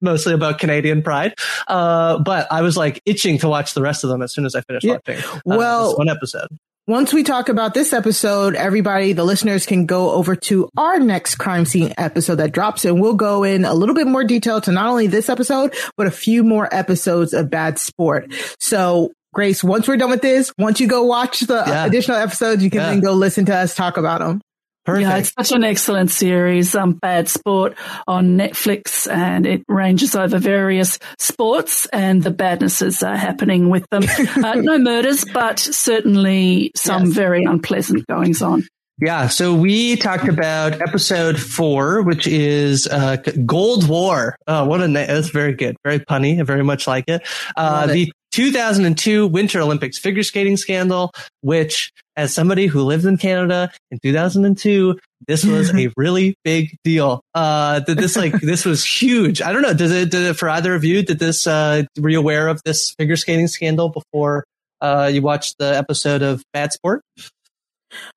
mostly 0.00 0.34
about 0.34 0.58
Canadian 0.58 1.02
pride. 1.02 1.34
Uh, 1.66 2.18
but 2.18 2.50
I 2.50 2.62
was 2.62 2.76
like 2.76 3.00
itching 3.04 3.38
to 3.38 3.48
watch 3.48 3.74
the 3.74 3.82
rest 3.82 4.04
of 4.04 4.10
them 4.10 4.22
as 4.22 4.32
soon 4.32 4.46
as 4.46 4.54
I 4.54 4.60
finished 4.62 4.84
yeah. 4.84 4.98
watching 5.06 5.24
uh, 5.24 5.40
well, 5.44 5.96
one 5.96 6.08
episode. 6.08 6.48
Once 6.88 7.12
we 7.12 7.22
talk 7.22 7.48
about 7.48 7.74
this 7.74 7.92
episode, 7.92 8.56
everybody, 8.56 9.12
the 9.12 9.22
listeners 9.22 9.66
can 9.66 9.86
go 9.86 10.10
over 10.10 10.34
to 10.34 10.68
our 10.76 10.98
next 10.98 11.36
Crime 11.36 11.64
Seen 11.64 11.94
episode 11.96 12.36
that 12.36 12.50
drops 12.50 12.84
and 12.84 13.00
we'll 13.00 13.14
go 13.14 13.44
in 13.44 13.64
a 13.64 13.72
little 13.72 13.94
bit 13.94 14.08
more 14.08 14.24
detail 14.24 14.60
to 14.60 14.72
not 14.72 14.88
only 14.88 15.06
this 15.06 15.28
episode, 15.28 15.74
but 15.96 16.08
a 16.08 16.10
few 16.10 16.42
more 16.42 16.68
episodes 16.74 17.34
of 17.34 17.48
bad 17.48 17.78
sport. 17.78 18.34
So 18.58 19.12
Grace, 19.32 19.62
once 19.64 19.86
we're 19.88 19.96
done 19.96 20.10
with 20.10 20.22
this, 20.22 20.52
once 20.58 20.80
you 20.80 20.88
go 20.88 21.04
watch 21.04 21.40
the 21.40 21.62
yeah. 21.66 21.86
additional 21.86 22.18
episodes, 22.18 22.62
you 22.62 22.68
can 22.68 22.80
yeah. 22.80 22.90
then 22.90 23.00
go 23.00 23.12
listen 23.12 23.46
to 23.46 23.54
us 23.54 23.74
talk 23.74 23.96
about 23.96 24.18
them. 24.18 24.42
Perfect. 24.84 25.08
Yeah, 25.08 25.16
it's 25.18 25.32
such 25.32 25.52
an 25.52 25.62
excellent 25.62 26.10
series, 26.10 26.74
um, 26.74 26.94
Bad 26.94 27.28
Sport 27.28 27.76
on 28.08 28.36
Netflix, 28.36 29.08
and 29.10 29.46
it 29.46 29.62
ranges 29.68 30.16
over 30.16 30.38
various 30.38 30.98
sports 31.18 31.86
and 31.92 32.22
the 32.22 32.32
badnesses 32.32 33.02
are 33.02 33.16
happening 33.16 33.70
with 33.70 33.88
them. 33.90 34.02
uh, 34.44 34.54
no 34.54 34.78
murders, 34.78 35.24
but 35.24 35.60
certainly 35.60 36.72
some 36.74 37.06
yes. 37.06 37.14
very 37.14 37.44
unpleasant 37.44 38.06
goings 38.08 38.42
on. 38.42 38.64
Yeah, 39.00 39.28
so 39.28 39.54
we 39.54 39.96
talked 39.96 40.28
about 40.28 40.80
episode 40.80 41.40
four, 41.40 42.02
which 42.02 42.26
is 42.26 42.86
uh, 42.86 43.16
Gold 43.46 43.88
War. 43.88 44.36
Oh, 44.46 44.64
what 44.66 44.80
a 44.80 44.86
name! 44.86 45.06
That's 45.06 45.30
very 45.30 45.54
good, 45.54 45.76
very 45.84 45.98
punny. 45.98 46.38
I 46.38 46.42
very 46.42 46.62
much 46.62 46.86
like 46.86 47.08
it. 47.08 47.26
Uh, 47.56 47.86
the 47.86 48.12
2002 48.32 49.26
Winter 49.26 49.60
Olympics 49.60 49.98
figure 49.98 50.22
skating 50.22 50.56
scandal, 50.56 51.12
which, 51.42 51.92
as 52.16 52.34
somebody 52.34 52.66
who 52.66 52.82
lived 52.82 53.04
in 53.04 53.16
Canada 53.16 53.70
in 53.90 53.98
2002, 54.02 54.98
this 55.26 55.44
was 55.44 55.74
a 55.74 55.90
really 55.96 56.34
big 56.44 56.76
deal. 56.82 57.22
Uh, 57.34 57.80
did 57.80 57.98
this 57.98 58.16
like 58.16 58.32
this 58.40 58.64
was 58.64 58.84
huge? 58.84 59.40
I 59.40 59.52
don't 59.52 59.62
know. 59.62 59.74
Did 59.74 59.90
it? 59.90 60.10
Did 60.10 60.22
it 60.22 60.34
for 60.34 60.48
either 60.48 60.74
of 60.74 60.84
you? 60.84 61.02
Did 61.02 61.18
this? 61.18 61.46
Uh, 61.46 61.84
were 61.98 62.08
you 62.08 62.18
aware 62.18 62.48
of 62.48 62.60
this 62.64 62.94
figure 62.98 63.16
skating 63.16 63.48
scandal 63.48 63.88
before 63.88 64.44
uh, 64.80 65.10
you 65.12 65.22
watched 65.22 65.58
the 65.58 65.76
episode 65.76 66.22
of 66.22 66.42
Bad 66.52 66.72
Sport? 66.72 67.02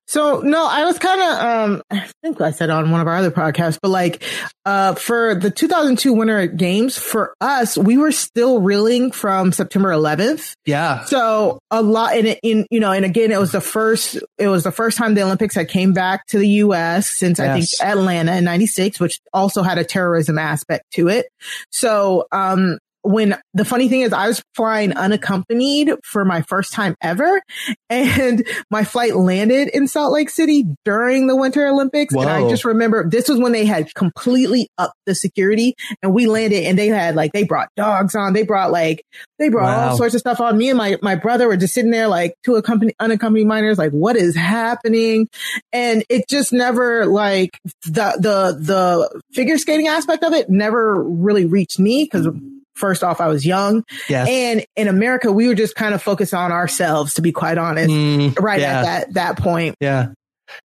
So 0.08 0.42
no, 0.42 0.68
I 0.68 0.86
was 0.86 1.00
kind 1.00 1.22
of, 1.22 1.30
um, 1.30 1.82
I 1.92 2.08
think 2.22 2.40
I 2.40 2.52
said 2.52 2.70
on 2.70 2.92
one 2.92 3.02
of 3.02 3.08
our 3.08 3.16
other 3.16 3.32
podcasts, 3.32 3.80
but 3.82 3.90
like, 3.90 4.24
uh, 4.64 4.94
for 4.96 5.36
the 5.36 5.50
2002 5.50 6.14
Winter 6.14 6.46
Games, 6.48 6.98
for 6.98 7.34
us, 7.42 7.78
we 7.78 7.98
were 7.98 8.12
still 8.12 8.62
reeling 8.62 9.12
from 9.12 9.52
September 9.52 9.90
11th. 9.90 10.54
Yeah. 10.66 11.04
So 11.06 11.60
a 11.72 11.82
lot 11.82 12.18
in, 12.18 12.28
in, 12.44 12.68
you 12.70 12.80
know, 12.80 12.92
and 12.92 13.04
again, 13.04 13.32
it 13.32 13.40
was 13.40 13.52
the 13.52 13.62
first, 13.62 14.20
it 14.38 14.48
was 14.48 14.64
the 14.64 14.72
first 14.72 14.98
time 14.98 15.16
the 15.16 15.24
Olympics 15.24 15.56
had 15.56 15.70
came 15.70 15.94
back 15.94 16.28
to 16.28 16.38
the 16.38 16.48
U.S. 16.48 17.10
since 17.10 17.40
yes. 17.40 17.48
I 17.48 17.60
think 17.60 17.90
Atlanta 17.92 18.36
in 18.36 18.44
96, 18.44 19.00
which 19.00 19.20
also 19.34 19.64
had 19.64 19.78
a 19.78 19.84
terrorism 19.84 20.38
aspect 20.38 20.86
to 20.94 21.08
it. 21.08 21.28
So, 21.72 22.28
um, 22.32 22.78
when 23.06 23.38
the 23.54 23.64
funny 23.64 23.88
thing 23.88 24.02
is 24.02 24.12
I 24.12 24.28
was 24.28 24.44
flying 24.56 24.92
unaccompanied 24.94 25.92
for 26.04 26.26
my 26.26 26.42
first 26.42 26.74
time 26.74 26.96
ever 27.02 27.40
and 27.88 28.46
my 28.72 28.84
flight 28.84 29.16
landed 29.16 29.68
in 29.68 29.88
Salt 29.88 30.12
Lake 30.12 30.32
City 30.32 30.66
during 30.84 31.28
the 31.28 31.36
Winter 31.36 31.68
Olympics. 31.68 32.16
Whoa. 32.16 32.24
And 32.24 32.32
I 32.32 32.50
just 32.50 32.66
remember 32.66 33.08
this 33.08 33.30
was 33.30 33.40
when 33.40 33.52
they 33.52 33.66
had 33.66 33.94
completely 33.94 34.70
upped 34.80 34.96
the 35.06 35.14
security 35.14 35.76
and 36.02 36.16
we 36.16 36.26
landed 36.26 36.64
and 36.64 36.80
they 36.80 36.88
had 36.88 37.16
like, 37.16 37.32
they 37.32 37.44
brought 37.44 37.70
dogs 37.78 38.16
on. 38.16 38.34
They 38.34 38.42
brought 38.42 38.72
like, 38.72 39.04
they 39.38 39.50
brought 39.50 39.78
wow. 39.78 39.90
all 39.90 39.98
sorts 39.98 40.16
of 40.16 40.22
stuff 40.22 40.42
on. 40.42 40.58
Me 40.58 40.70
and 40.70 40.78
my, 40.78 40.98
my 41.04 41.14
brother 41.14 41.48
were 41.48 41.58
just 41.58 41.76
sitting 41.76 41.92
there 41.92 42.08
like 42.08 42.34
two 42.44 42.56
accompanied, 42.56 42.96
unaccompanied 43.00 43.46
minors, 43.46 43.78
like 43.78 43.92
what 43.92 44.16
is 44.16 44.36
happening? 44.36 45.28
And 45.72 46.04
it 46.10 46.28
just 46.28 46.52
never 46.52 47.06
like 47.06 47.60
the, 47.84 48.18
the, 48.20 48.58
the 48.60 49.22
figure 49.32 49.60
skating 49.60 49.88
aspect 49.88 50.24
of 50.24 50.34
it 50.34 50.50
never 50.50 51.04
really 51.04 51.46
reached 51.46 51.78
me 51.78 52.04
because 52.04 52.28
first 52.76 53.04
off, 53.04 53.22
I 53.22 53.28
was 53.28 53.46
young. 53.46 53.84
Yes. 54.08 54.28
And 54.30 54.66
in 54.76 54.88
America, 54.88 55.32
we 55.32 55.48
were 55.48 55.56
just 55.56 55.76
kind 55.76 55.94
of 55.94 56.02
focused 56.02 56.34
on 56.34 56.52
ourselves, 56.52 57.16
to 57.16 57.22
be 57.22 57.32
quite 57.32 57.58
honest, 57.58 57.90
mm, 57.90 58.40
right 58.40 58.60
yeah. 58.60 58.80
at 58.80 58.84
that, 58.84 59.14
that 59.14 59.38
point. 59.38 59.76
Yeah. 59.80 60.08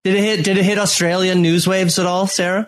Did 0.05 0.17
it 0.17 0.25
hit, 0.25 0.45
did 0.45 0.59
it 0.59 0.65
hit 0.65 0.79
Australian 0.79 1.43
news 1.43 1.67
waves 1.67 1.99
at 1.99 2.07
all, 2.07 2.27
Sarah? 2.27 2.67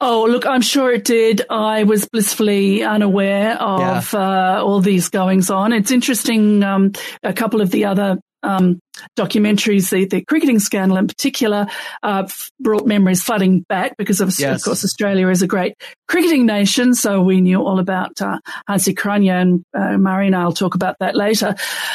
Oh, 0.00 0.26
look, 0.28 0.46
I'm 0.46 0.60
sure 0.60 0.92
it 0.92 1.04
did. 1.04 1.42
I 1.50 1.84
was 1.84 2.06
blissfully 2.06 2.82
unaware 2.82 3.60
of 3.60 4.12
yeah. 4.12 4.56
uh, 4.58 4.62
all 4.62 4.80
these 4.80 5.08
goings 5.08 5.50
on. 5.50 5.72
It's 5.72 5.90
interesting. 5.90 6.62
Um, 6.62 6.92
a 7.22 7.32
couple 7.32 7.60
of 7.60 7.70
the 7.70 7.86
other 7.86 8.18
um, 8.42 8.80
documentaries, 9.16 9.90
the, 9.90 10.04
the 10.04 10.22
cricketing 10.24 10.58
scandal 10.58 10.98
in 10.98 11.06
particular, 11.06 11.66
uh, 12.02 12.28
brought 12.60 12.86
memories 12.86 13.22
flooding 13.22 13.60
back 13.60 13.96
because 13.96 14.20
of, 14.20 14.34
yes. 14.38 14.60
of, 14.60 14.64
course, 14.64 14.84
Australia 14.84 15.28
is 15.28 15.42
a 15.42 15.46
great 15.46 15.74
cricketing 16.08 16.46
nation. 16.46 16.94
So 16.94 17.22
we 17.22 17.40
knew 17.40 17.60
all 17.60 17.78
about 17.78 18.20
uh, 18.20 18.38
Hansi 18.66 18.94
Cronje 18.94 19.30
and 19.30 19.64
uh, 19.74 19.98
Mari 19.98 20.26
and 20.26 20.36
I'll 20.36 20.52
talk 20.52 20.74
about 20.74 20.96
that 21.00 21.16
later. 21.16 21.54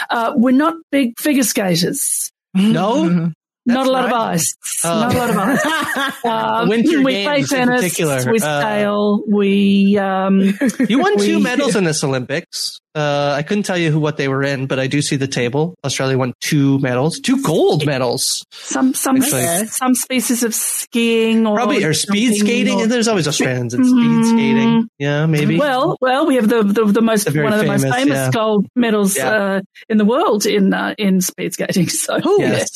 Uh, 0.10 0.34
we're 0.36 0.52
not 0.52 0.76
big 0.92 1.20
figure 1.20 1.44
skaters. 1.44 2.32
No? 2.54 3.32
Not 3.68 3.86
a 3.86 3.92
lot 3.92 4.06
of 4.06 4.14
ice. 4.14 4.56
Oh. 4.84 5.00
Not 5.02 5.14
a 5.14 5.18
lot 5.18 5.30
of 5.30 5.38
ice. 6.24 6.26
Um, 6.26 6.70
Winter 6.70 7.02
we 7.04 7.24
play 7.26 7.44
tennis. 7.44 7.82
particular, 7.82 8.32
We 8.32 8.40
uh, 8.40 8.62
sail. 8.62 9.24
We 9.28 9.98
um, 9.98 10.40
You 10.90 11.00
won 11.00 11.18
two 11.18 11.38
we- 11.38 11.44
medals 11.44 11.76
in 11.80 11.84
this 11.84 12.04
Olympics. 12.04 12.80
Uh, 12.96 13.36
I 13.38 13.44
couldn't 13.44 13.62
tell 13.64 13.78
you 13.78 13.92
who 13.92 14.00
what 14.00 14.18
they 14.18 14.28
were 14.28 14.42
in, 14.42 14.66
but 14.66 14.80
I 14.80 14.88
do 14.88 15.04
see 15.04 15.18
the 15.18 15.28
table. 15.28 15.76
Australia 15.84 16.18
won 16.18 16.34
two 16.42 16.80
medals, 16.80 17.20
two 17.20 17.44
gold 17.44 17.86
medals. 17.86 18.44
Some 18.52 18.96
some 18.96 19.18
Actually. 19.22 19.68
some 19.68 19.94
species 19.94 20.42
of 20.44 20.56
skiing 20.56 21.46
or 21.46 21.58
Probably 21.58 21.84
or 21.84 21.94
speed 21.94 22.34
skating. 22.38 22.80
or- 22.80 22.84
And 22.84 22.92
there's 22.92 23.08
always 23.08 23.28
Australians 23.28 23.76
in 23.76 23.84
speed 23.86 24.26
skating. 24.26 24.88
Yeah, 24.98 25.28
maybe. 25.28 25.60
Well, 25.60 25.96
well, 26.02 26.26
we 26.26 26.36
have 26.36 26.50
the 26.50 26.64
the, 26.64 26.86
the 26.86 27.02
most 27.02 27.32
The 27.32 27.44
one 27.44 27.54
of 27.54 27.60
the 27.60 27.66
most 27.68 27.84
famous, 27.84 27.96
famous 27.98 28.16
yeah. 28.18 28.32
gold 28.32 28.66
medals 28.76 29.16
Yeah. 29.16 29.30
uh, 29.30 29.62
in 29.90 29.98
the 30.00 30.06
world 30.06 30.48
in 30.48 30.74
uh, 30.74 30.96
in 30.98 31.22
speed 31.22 31.54
skating. 31.54 31.90
So 31.90 32.18
yes. 32.40 32.70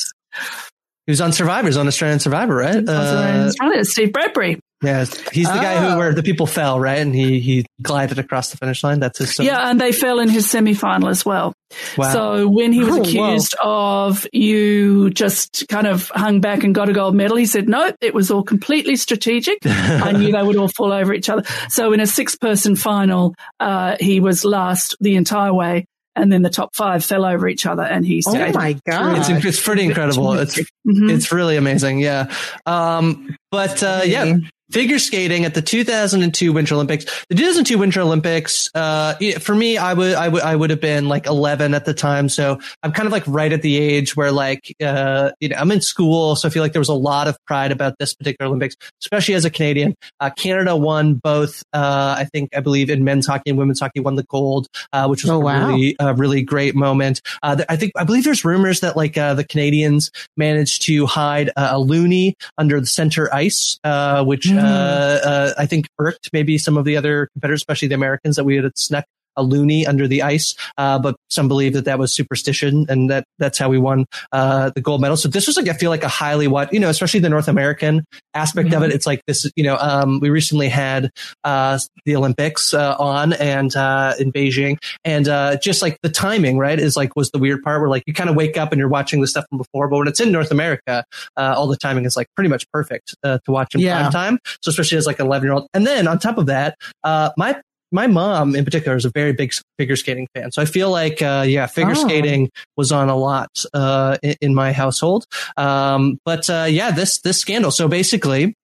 He 1.06 1.10
was 1.10 1.20
on 1.20 1.32
Survivors, 1.32 1.76
on 1.76 1.86
Australian 1.88 2.20
Survivor, 2.20 2.54
right? 2.54 2.88
Uh, 2.88 3.46
Australia, 3.48 3.84
Steve 3.84 4.12
Bradbury. 4.12 4.60
yeah, 4.84 5.04
he's 5.32 5.48
the 5.48 5.54
guy 5.58 5.74
Ah. 5.76 5.90
who 5.92 5.98
where 5.98 6.12
the 6.14 6.22
people 6.22 6.46
fell, 6.46 6.78
right? 6.78 6.98
And 6.98 7.12
he 7.14 7.40
he 7.40 7.66
glided 7.82 8.18
across 8.20 8.50
the 8.50 8.56
finish 8.56 8.84
line. 8.84 9.00
That's 9.00 9.18
his 9.18 9.30
story. 9.32 9.48
Yeah, 9.48 9.68
and 9.68 9.80
they 9.80 9.90
fell 9.92 10.20
in 10.20 10.28
his 10.28 10.48
semi 10.48 10.74
final 10.74 11.08
as 11.08 11.24
well. 11.26 11.52
Wow. 11.96 12.12
So 12.12 12.48
when 12.48 12.72
he 12.72 12.84
was 12.84 12.98
Oh, 12.98 13.02
accused 13.02 13.54
of 13.62 14.26
you 14.32 15.10
just 15.10 15.64
kind 15.68 15.86
of 15.88 16.08
hung 16.14 16.40
back 16.40 16.62
and 16.64 16.72
got 16.74 16.88
a 16.88 16.92
gold 16.92 17.14
medal, 17.16 17.36
he 17.36 17.46
said, 17.46 17.68
no, 17.68 17.90
it 18.00 18.14
was 18.14 18.30
all 18.30 18.42
completely 18.44 18.94
strategic. 18.96 19.58
I 19.64 20.12
knew 20.12 20.30
they 20.32 20.42
would 20.42 20.56
all 20.56 20.68
fall 20.68 20.92
over 20.92 21.12
each 21.14 21.28
other. 21.30 21.42
So 21.68 21.92
in 21.92 22.00
a 22.00 22.06
six 22.06 22.36
person 22.36 22.76
final, 22.76 23.34
uh, 23.58 23.96
he 23.98 24.20
was 24.20 24.44
last 24.44 24.96
the 25.00 25.16
entire 25.16 25.52
way. 25.54 25.86
And 26.14 26.30
then 26.30 26.42
the 26.42 26.50
top 26.50 26.74
five 26.76 27.02
fell 27.04 27.24
over 27.24 27.48
each 27.48 27.64
other 27.64 27.82
and 27.82 28.04
he 28.04 28.20
stayed. 28.20 28.54
Oh 28.54 28.58
my 28.58 28.74
God. 28.86 29.18
It's, 29.18 29.44
it's 29.46 29.62
pretty 29.62 29.84
incredible. 29.84 30.34
It's 30.34 30.58
Mhm. 30.86 31.10
it's 31.10 31.32
really 31.32 31.56
amazing. 31.56 32.00
Yeah. 32.00 32.30
Um, 32.66 33.34
but 33.50 33.82
uh, 33.82 34.02
yeah, 34.04 34.36
figure 34.72 34.98
skating 34.98 35.44
at 35.44 35.54
the 35.54 35.62
2002 35.62 36.52
Winter 36.52 36.74
Olympics. 36.74 37.04
The 37.28 37.34
2002 37.34 37.78
Winter 37.78 38.00
Olympics. 38.00 38.68
Uh, 38.74 39.14
for 39.40 39.54
me, 39.54 39.76
I 39.78 39.92
would 39.94 40.14
I 40.14 40.28
would 40.28 40.42
I 40.42 40.56
would 40.56 40.70
have 40.70 40.80
been 40.80 41.08
like 41.08 41.26
11 41.26 41.74
at 41.74 41.84
the 41.84 41.94
time. 41.94 42.28
So 42.28 42.58
I'm 42.82 42.92
kind 42.92 43.06
of 43.06 43.12
like 43.12 43.24
right 43.26 43.52
at 43.52 43.62
the 43.62 43.78
age 43.78 44.16
where 44.16 44.32
like 44.32 44.74
uh, 44.82 45.30
you 45.40 45.48
know 45.50 45.56
I'm 45.56 45.70
in 45.70 45.80
school, 45.80 46.36
so 46.36 46.48
I 46.48 46.50
feel 46.50 46.62
like 46.62 46.72
there 46.72 46.80
was 46.80 46.88
a 46.88 46.94
lot 46.94 47.28
of 47.28 47.36
pride 47.46 47.72
about 47.72 47.94
this 47.98 48.14
particular 48.14 48.48
Olympics, 48.48 48.76
especially 49.02 49.34
as 49.34 49.44
a 49.44 49.50
Canadian. 49.50 49.94
Uh, 50.20 50.30
Canada 50.30 50.76
won 50.76 51.14
both. 51.14 51.62
Uh, 51.72 52.14
I 52.18 52.24
think 52.24 52.56
I 52.56 52.60
believe 52.60 52.90
in 52.90 53.04
men's 53.04 53.26
hockey 53.26 53.50
and 53.50 53.58
women's 53.58 53.80
hockey 53.80 54.00
won 54.00 54.16
the 54.16 54.24
gold, 54.24 54.68
uh, 54.92 55.06
which 55.06 55.22
was 55.22 55.30
Oh, 55.30 55.36
a 55.40 55.44
wow. 55.44 55.68
really 55.68 55.96
a 55.98 56.14
really 56.14 56.42
great 56.42 56.74
moment. 56.74 57.20
Uh, 57.42 57.62
I 57.68 57.76
think 57.76 57.92
I 57.96 58.04
believe 58.04 58.24
there's 58.24 58.44
rumors 58.44 58.80
that 58.80 58.96
like 58.96 59.16
uh, 59.18 59.34
the 59.34 59.44
Canadians 59.44 60.10
managed 60.36 60.82
to 60.82 61.06
hide 61.06 61.50
uh, 61.56 61.70
a 61.72 61.76
loonie 61.76 62.34
under 62.58 62.80
the 62.80 62.86
center 62.86 63.32
ice, 63.34 63.78
uh, 63.84 64.24
which 64.24 64.50
uh, 64.50 64.61
uh, 64.66 65.54
I 65.58 65.66
think 65.66 65.88
irked 65.98 66.30
maybe 66.32 66.58
some 66.58 66.76
of 66.76 66.84
the 66.84 66.96
other 66.96 67.28
competitors, 67.32 67.60
especially 67.60 67.88
the 67.88 67.94
Americans, 67.94 68.36
that 68.36 68.44
we 68.44 68.56
had 68.56 68.76
snuck 68.78 69.04
a 69.36 69.42
loonie 69.42 69.86
under 69.88 70.06
the 70.06 70.22
ice. 70.22 70.54
Uh, 70.76 70.98
but 70.98 71.16
some 71.32 71.48
believe 71.48 71.72
that 71.74 71.84
that 71.86 71.98
was 71.98 72.14
superstition 72.14 72.86
and 72.88 73.10
that 73.10 73.24
that's 73.38 73.58
how 73.58 73.68
we 73.68 73.78
won 73.78 74.04
uh, 74.32 74.70
the 74.74 74.80
gold 74.80 75.00
medal. 75.00 75.16
So 75.16 75.28
this 75.28 75.46
was 75.46 75.56
like 75.56 75.68
I 75.68 75.72
feel 75.72 75.90
like 75.90 76.04
a 76.04 76.08
highly 76.08 76.46
what 76.48 76.72
you 76.72 76.80
know, 76.80 76.88
especially 76.88 77.20
the 77.20 77.28
North 77.28 77.48
American 77.48 78.04
aspect 78.34 78.72
of 78.72 78.82
it. 78.82 78.92
It's 78.92 79.06
like 79.06 79.20
this, 79.26 79.50
you 79.56 79.64
know, 79.64 79.76
um, 79.78 80.20
we 80.20 80.30
recently 80.30 80.68
had 80.68 81.10
uh, 81.44 81.78
the 82.04 82.16
Olympics 82.16 82.74
uh, 82.74 82.96
on 82.98 83.32
and 83.34 83.74
uh, 83.76 84.14
in 84.18 84.32
Beijing, 84.32 84.76
and 85.04 85.28
uh, 85.28 85.56
just 85.56 85.82
like 85.82 85.98
the 86.02 86.08
timing, 86.08 86.58
right, 86.58 86.78
is 86.78 86.96
like 86.96 87.16
was 87.16 87.30
the 87.30 87.38
weird 87.38 87.62
part 87.62 87.80
where 87.80 87.88
like 87.90 88.02
you 88.06 88.14
kind 88.14 88.30
of 88.30 88.36
wake 88.36 88.56
up 88.56 88.72
and 88.72 88.78
you're 88.78 88.88
watching 88.88 89.20
the 89.20 89.26
stuff 89.26 89.44
from 89.48 89.58
before, 89.58 89.88
but 89.88 89.98
when 89.98 90.08
it's 90.08 90.20
in 90.20 90.30
North 90.32 90.50
America, 90.50 91.04
uh, 91.36 91.54
all 91.56 91.66
the 91.66 91.76
timing 91.76 92.04
is 92.04 92.16
like 92.16 92.26
pretty 92.36 92.48
much 92.48 92.66
perfect 92.72 93.14
uh, 93.24 93.38
to 93.44 93.50
watch 93.52 93.74
in 93.74 93.80
Yeah. 93.80 94.00
prime 94.00 94.12
time. 94.12 94.38
So 94.62 94.68
especially 94.70 94.98
as 94.98 95.06
like 95.06 95.18
an 95.20 95.26
11 95.26 95.46
year 95.46 95.52
old, 95.54 95.68
and 95.74 95.86
then 95.86 96.06
on 96.06 96.18
top 96.18 96.38
of 96.38 96.46
that, 96.46 96.76
uh, 97.04 97.30
my 97.36 97.60
my 97.92 98.06
mom 98.06 98.56
in 98.56 98.64
particular 98.64 98.96
is 98.96 99.04
a 99.04 99.10
very 99.14 99.32
big 99.32 99.52
figure 99.78 99.96
skating 99.96 100.26
fan. 100.34 100.50
So 100.52 100.62
I 100.62 100.64
feel 100.64 100.90
like, 100.90 101.20
uh, 101.22 101.44
yeah, 101.46 101.66
figure 101.66 101.92
Oh. 101.96 102.08
skating 102.08 102.50
was 102.76 102.90
on 102.90 103.08
a 103.08 103.16
lot, 103.16 103.50
uh, 103.74 104.16
in, 104.22 104.34
in 104.40 104.54
my 104.54 104.72
household. 104.72 105.26
Um, 105.56 106.18
but, 106.24 106.48
uh, 106.50 106.66
yeah, 106.68 106.90
this, 106.90 107.20
this 107.20 107.38
scandal. 107.38 107.70
So 107.70 107.88
basically, 107.88 108.54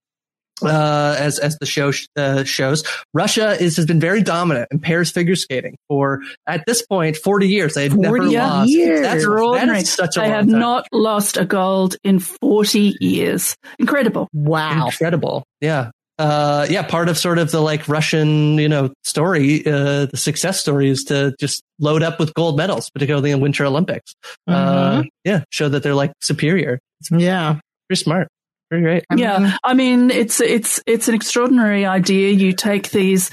uh, 0.61 1.15
as, 1.19 1.39
as 1.39 1.57
the 1.59 1.67
show, 1.67 1.93
sh- 1.93 2.07
uh, 2.17 2.43
shows, 2.43 2.83
Russia 3.15 3.51
is, 3.63 3.77
has 3.77 3.87
been 3.87 4.01
very 4.01 4.23
dominant 4.25 4.67
in 4.73 4.81
pairs 4.81 5.09
figure 5.11 5.37
skating 5.37 5.77
for, 5.89 6.21
at 6.49 6.65
this 6.67 6.85
point, 6.85 7.17
40 7.17 7.47
years. 7.49 7.75
They 7.75 7.85
had 7.85 7.97
never 7.97 8.17
40 8.19 8.37
lost. 8.37 8.69
years. 8.71 9.01
That's, 9.03 9.13
that 9.13 9.17
Extraordinary. 9.19 9.79
is 9.79 9.91
such 9.93 10.17
a 10.17 10.21
they 10.21 10.27
long 10.27 10.35
have 10.35 10.49
time. 10.51 10.59
not 10.59 10.87
lost 10.93 11.37
a 11.37 11.45
gold 11.45 11.97
in 12.03 12.19
40 12.19 12.97
years. 13.01 13.55
Incredible. 13.79 14.29
Wow. 14.33 14.87
Incredible. 14.87 15.45
Yeah. 15.61 15.91
Uh, 16.19 16.67
yeah, 16.69 16.83
part 16.83 17.09
of 17.09 17.17
sort 17.17 17.39
of 17.39 17.53
the 17.53 17.61
like 17.61 17.89
Russian, 17.89 18.59
you 18.59 18.69
know, 18.69 18.93
story, 19.05 19.65
uh, 19.65 20.07
the 20.07 20.17
success 20.17 20.61
story 20.61 20.89
is 20.89 21.05
to 21.05 21.35
just 21.39 21.63
load 21.79 22.03
up 22.03 22.19
with 22.19 22.35
gold 22.35 22.57
medals, 22.57 22.91
particularly 22.91 23.31
in 23.31 23.41
Winter 23.41 23.65
Olympics. 23.65 24.15
Uh, 24.47 25.05
yeah, 25.25 25.45
show 25.51 25.69
that 25.69 25.83
they're 25.83 25.95
like 25.95 26.13
superior. 26.21 26.81
Yeah. 27.11 27.61
Pretty 27.89 28.03
smart. 28.03 28.29
Pretty 28.69 28.83
great. 28.83 29.05
yeah, 29.17 29.57
I 29.65 29.73
mean 29.73 30.11
it's 30.11 30.43
it's 30.43 30.79
it's 30.87 31.09
an 31.09 31.15
extraordinary 31.15 31.87
idea. 31.87 32.33
You 32.33 32.53
take 32.53 32.91
these 32.91 33.31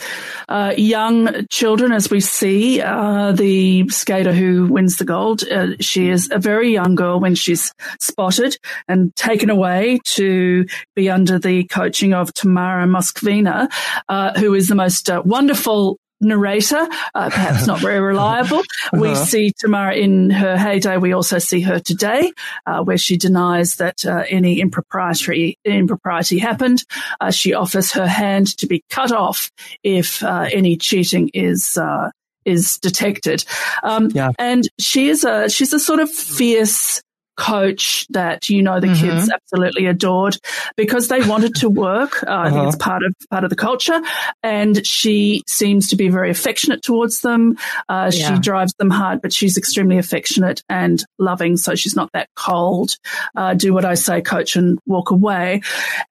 uh, 0.48 0.74
young 0.78 1.46
children, 1.50 1.92
as 1.92 2.10
we 2.10 2.22
see 2.22 2.82
uh, 2.82 3.34
the 3.34 3.90
skater 3.90 4.32
who 4.32 4.68
wins 4.68 4.96
the 4.96 5.04
gold. 5.04 5.44
Uh, 5.44 5.76
she 5.82 6.10
is 6.10 6.30
a 6.32 6.40
very 6.40 6.72
young 6.72 6.96
girl 6.96 7.20
when 7.20 7.36
she's 7.36 7.74
spotted 8.00 8.58
and 8.88 9.14
taken 9.18 9.50
away 9.50 10.00
to 10.06 10.66
be 10.96 11.10
under 11.10 11.38
the 11.38 11.66
coaching 11.66 12.14
of 12.14 12.34
Tamara 12.34 12.86
Moskvina, 12.86 13.68
uh, 14.08 14.40
who 14.40 14.54
is 14.54 14.70
the 14.70 14.76
most 14.76 15.10
uh, 15.10 15.22
wonderful 15.26 16.00
narrator, 16.26 16.88
uh, 17.14 17.30
perhaps 17.30 17.66
not 17.68 17.80
very 17.80 18.00
reliable. 18.00 18.62
We 18.94 19.10
Uh-huh. 19.12 19.26
see 19.26 19.52
Tamara 19.60 19.96
in 19.96 20.30
her 20.32 20.58
heyday. 20.58 20.98
We 20.98 21.14
also 21.14 21.40
see 21.40 21.62
her 21.62 21.80
today, 21.80 22.32
uh, 22.66 22.84
where 22.84 22.98
she 22.98 23.18
denies 23.18 23.76
that 23.78 24.06
uh, 24.06 24.24
any 24.30 24.60
impropriety 24.60 25.58
impropriety 25.66 26.40
happened. 26.40 26.84
Uh, 27.22 27.32
she 27.32 27.54
offers 27.54 27.92
her 27.94 28.08
hand 28.08 28.58
to 28.58 28.68
be 28.68 28.84
cut 28.90 29.12
off 29.12 29.52
if 29.84 30.24
uh, 30.24 30.48
any 30.52 30.76
cheating 30.78 31.30
is. 31.34 31.78
Uh, 31.78 32.10
is 32.46 32.78
detected, 32.78 33.44
um, 33.82 34.12
and 34.38 34.70
she 34.80 35.10
is 35.10 35.24
a 35.24 35.50
she's 35.50 35.74
a 35.74 35.80
sort 35.80 36.00
of 36.00 36.12
fierce 36.12 37.02
coach 37.38 38.06
that 38.10 38.50
you 38.50 38.62
know 38.64 38.80
the 38.80 38.88
Mhm. 38.88 39.00
kids 39.00 39.30
absolutely 39.32 39.86
adored 39.88 40.38
because 40.78 41.08
they 41.08 41.22
wanted 41.22 41.56
to 41.56 41.70
work. 41.70 42.24
Uh, 42.28 42.32
I 42.32 42.44
think 42.50 42.60
Uh-huh. 42.60 42.68
it's 42.68 42.76
part 42.78 43.04
of 43.04 43.14
part 43.30 43.44
of 43.44 43.50
the 43.50 43.56
culture, 43.56 44.02
and 44.44 44.86
she 44.86 45.44
seems 45.48 45.88
to 45.90 45.96
be 45.96 46.10
very 46.10 46.30
affectionate 46.30 46.82
towards 46.84 47.22
them. 47.22 47.58
Uh, 47.90 48.12
Yeah. 48.14 48.36
She 48.36 48.40
drives 48.40 48.74
them 48.80 48.90
hard, 48.90 49.22
but 49.22 49.34
she's 49.34 49.58
extremely 49.58 49.98
affectionate 49.98 50.64
and 50.70 51.04
loving, 51.20 51.58
so 51.58 51.76
she's 51.76 51.96
not 51.96 52.10
that 52.14 52.28
cold. 52.36 52.96
Uh, 53.36 53.54
do 53.54 53.74
what 53.74 53.86
I 53.86 53.96
say, 53.96 54.22
coach, 54.22 54.56
and 54.56 54.80
walk 54.86 55.12
away. 55.12 55.62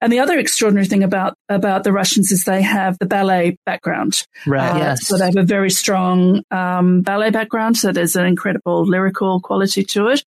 And 0.01 0.13
the 0.13 0.21
other 0.21 0.39
extraordinary 0.39 0.87
thing 0.87 1.03
about 1.03 1.35
about 1.49 1.85
the 1.85 1.93
Russians 1.93 2.33
is 2.33 2.45
they 2.45 2.63
have 2.63 2.99
the 2.99 3.07
ballet 3.07 3.57
background. 3.67 4.27
Right. 4.47 4.71
Uh, 4.71 4.79
Yes. 4.85 5.07
So 5.07 5.17
they 5.17 5.25
have 5.27 5.37
a 5.37 5.43
very 5.43 5.71
strong 5.71 6.43
um, 6.51 7.01
ballet 7.03 7.31
background. 7.31 7.77
So 7.77 7.93
there's 7.93 8.17
an 8.17 8.27
incredible 8.27 8.85
lyrical 8.87 9.41
quality 9.41 9.85
to 9.85 10.09
it. 10.09 10.25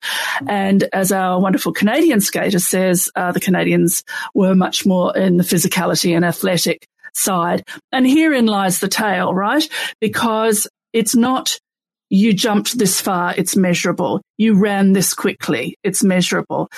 And 0.47 0.86
as 0.93 1.11
our 1.11 1.39
wonderful 1.39 1.73
Canadian 1.73 2.21
skater 2.21 2.59
says, 2.59 3.09
uh, 3.15 3.31
the 3.31 3.39
Canadians 3.39 4.03
were 4.33 4.55
much 4.55 4.85
more 4.85 5.15
in 5.15 5.37
the 5.37 5.43
physicality 5.43 6.15
and 6.15 6.25
athletic 6.25 6.87
side. 7.13 7.63
And 7.91 8.07
herein 8.07 8.45
lies 8.45 8.79
the 8.79 8.87
tale, 8.87 9.33
right? 9.33 9.67
Because 9.99 10.67
it's 10.93 11.15
not 11.15 11.59
you 12.09 12.33
jumped 12.33 12.77
this 12.77 13.01
far, 13.01 13.33
it's 13.35 13.55
measurable. 13.57 14.21
You 14.37 14.57
ran 14.57 14.93
this 14.93 15.13
quickly, 15.13 15.75
it's 15.83 16.03
measurable. 16.03 16.69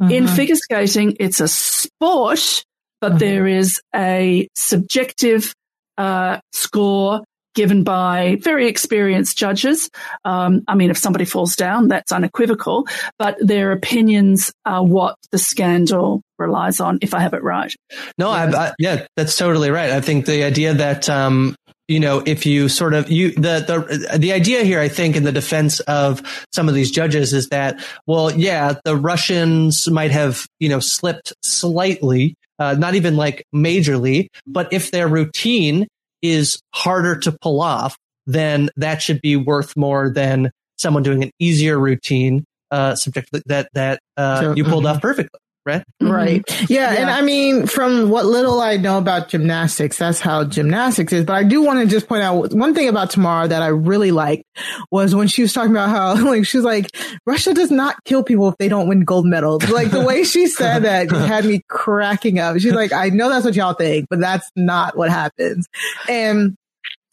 In 0.00 0.24
Mhm. 0.24 0.34
figure 0.36 0.56
skating, 0.56 1.16
it's 1.20 1.40
a 1.40 1.46
sport, 1.46 2.64
but 3.00 3.20
there 3.20 3.46
is 3.46 3.80
a 3.94 4.48
subjective 4.56 5.54
uh, 5.98 6.38
score 6.52 7.22
given 7.54 7.84
by 7.84 8.38
very 8.40 8.68
experienced 8.68 9.36
judges. 9.36 9.90
Um, 10.24 10.62
I 10.68 10.74
mean, 10.74 10.90
if 10.90 10.98
somebody 10.98 11.24
falls 11.24 11.56
down, 11.56 11.88
that's 11.88 12.12
unequivocal, 12.12 12.86
but 13.18 13.36
their 13.40 13.72
opinions 13.72 14.52
are 14.64 14.84
what 14.84 15.16
the 15.30 15.38
scandal 15.38 16.22
relies 16.38 16.80
on, 16.80 16.98
if 17.02 17.14
I 17.14 17.20
have 17.20 17.34
it 17.34 17.42
right. 17.42 17.72
No, 18.18 18.30
I, 18.30 18.50
I, 18.50 18.72
yeah, 18.78 19.06
that's 19.16 19.36
totally 19.36 19.70
right. 19.70 19.90
I 19.90 20.00
think 20.00 20.26
the 20.26 20.44
idea 20.44 20.74
that, 20.74 21.08
um, 21.08 21.54
you 21.88 22.00
know, 22.00 22.22
if 22.24 22.46
you 22.46 22.68
sort 22.68 22.94
of 22.94 23.10
you 23.10 23.32
the 23.32 24.08
the 24.10 24.18
the 24.18 24.32
idea 24.32 24.62
here, 24.64 24.80
I 24.80 24.88
think, 24.88 25.16
in 25.16 25.24
the 25.24 25.32
defense 25.32 25.80
of 25.80 26.22
some 26.54 26.68
of 26.68 26.74
these 26.74 26.90
judges 26.90 27.32
is 27.32 27.48
that, 27.48 27.84
well, 28.06 28.32
yeah, 28.32 28.74
the 28.84 28.96
Russians 28.96 29.90
might 29.90 30.10
have 30.10 30.46
you 30.58 30.68
know 30.68 30.80
slipped 30.80 31.32
slightly, 31.42 32.34
uh, 32.58 32.74
not 32.78 32.94
even 32.94 33.16
like 33.16 33.44
majorly, 33.54 34.28
but 34.46 34.72
if 34.72 34.90
their 34.90 35.08
routine 35.08 35.86
is 36.22 36.62
harder 36.74 37.16
to 37.16 37.32
pull 37.40 37.60
off, 37.60 37.96
then 38.26 38.70
that 38.76 39.02
should 39.02 39.20
be 39.20 39.36
worth 39.36 39.76
more 39.76 40.10
than 40.10 40.50
someone 40.78 41.02
doing 41.02 41.22
an 41.22 41.30
easier 41.38 41.78
routine 41.78 42.44
uh, 42.70 42.94
subject 42.94 43.28
that 43.46 43.68
that 43.74 44.00
uh, 44.16 44.40
so, 44.40 44.54
you 44.54 44.64
pulled 44.64 44.84
mm-hmm. 44.84 44.96
off 44.96 45.02
perfectly 45.02 45.38
right? 45.64 45.84
Right. 46.00 46.44
Mm-hmm. 46.44 46.72
Yeah, 46.72 46.92
yeah, 46.92 47.00
And 47.00 47.10
I 47.10 47.22
mean, 47.22 47.66
from 47.66 48.10
what 48.10 48.26
little 48.26 48.60
I 48.60 48.76
know 48.76 48.98
about 48.98 49.28
gymnastics, 49.28 49.98
that's 49.98 50.20
how 50.20 50.44
gymnastics 50.44 51.12
is. 51.12 51.24
But 51.24 51.34
I 51.34 51.44
do 51.44 51.62
want 51.62 51.80
to 51.80 51.86
just 51.86 52.08
point 52.08 52.22
out 52.22 52.52
one 52.52 52.74
thing 52.74 52.88
about 52.88 53.10
Tamara 53.10 53.48
that 53.48 53.62
I 53.62 53.68
really 53.68 54.10
liked 54.10 54.44
was 54.90 55.14
when 55.14 55.28
she 55.28 55.42
was 55.42 55.52
talking 55.52 55.70
about 55.70 55.88
how, 55.88 56.14
like, 56.24 56.46
she's 56.46 56.62
like, 56.62 56.86
Russia 57.26 57.54
does 57.54 57.70
not 57.70 58.02
kill 58.04 58.22
people 58.22 58.48
if 58.48 58.56
they 58.58 58.68
don't 58.68 58.88
win 58.88 59.04
gold 59.04 59.26
medals. 59.26 59.68
Like 59.68 59.90
the 59.90 60.04
way 60.04 60.24
she 60.24 60.46
said 60.46 60.80
that 60.84 61.10
had 61.10 61.44
me 61.44 61.62
cracking 61.68 62.38
up. 62.38 62.58
She's 62.58 62.74
like, 62.74 62.92
I 62.92 63.10
know 63.10 63.28
that's 63.28 63.44
what 63.44 63.54
y'all 63.54 63.74
think, 63.74 64.06
but 64.10 64.20
that's 64.20 64.50
not 64.56 64.96
what 64.96 65.10
happens. 65.10 65.68
And 66.08 66.56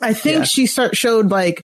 I 0.02 0.14
think 0.14 0.38
yeah. 0.40 0.44
she 0.46 0.66
start, 0.66 0.96
showed 0.96 1.30
like 1.30 1.64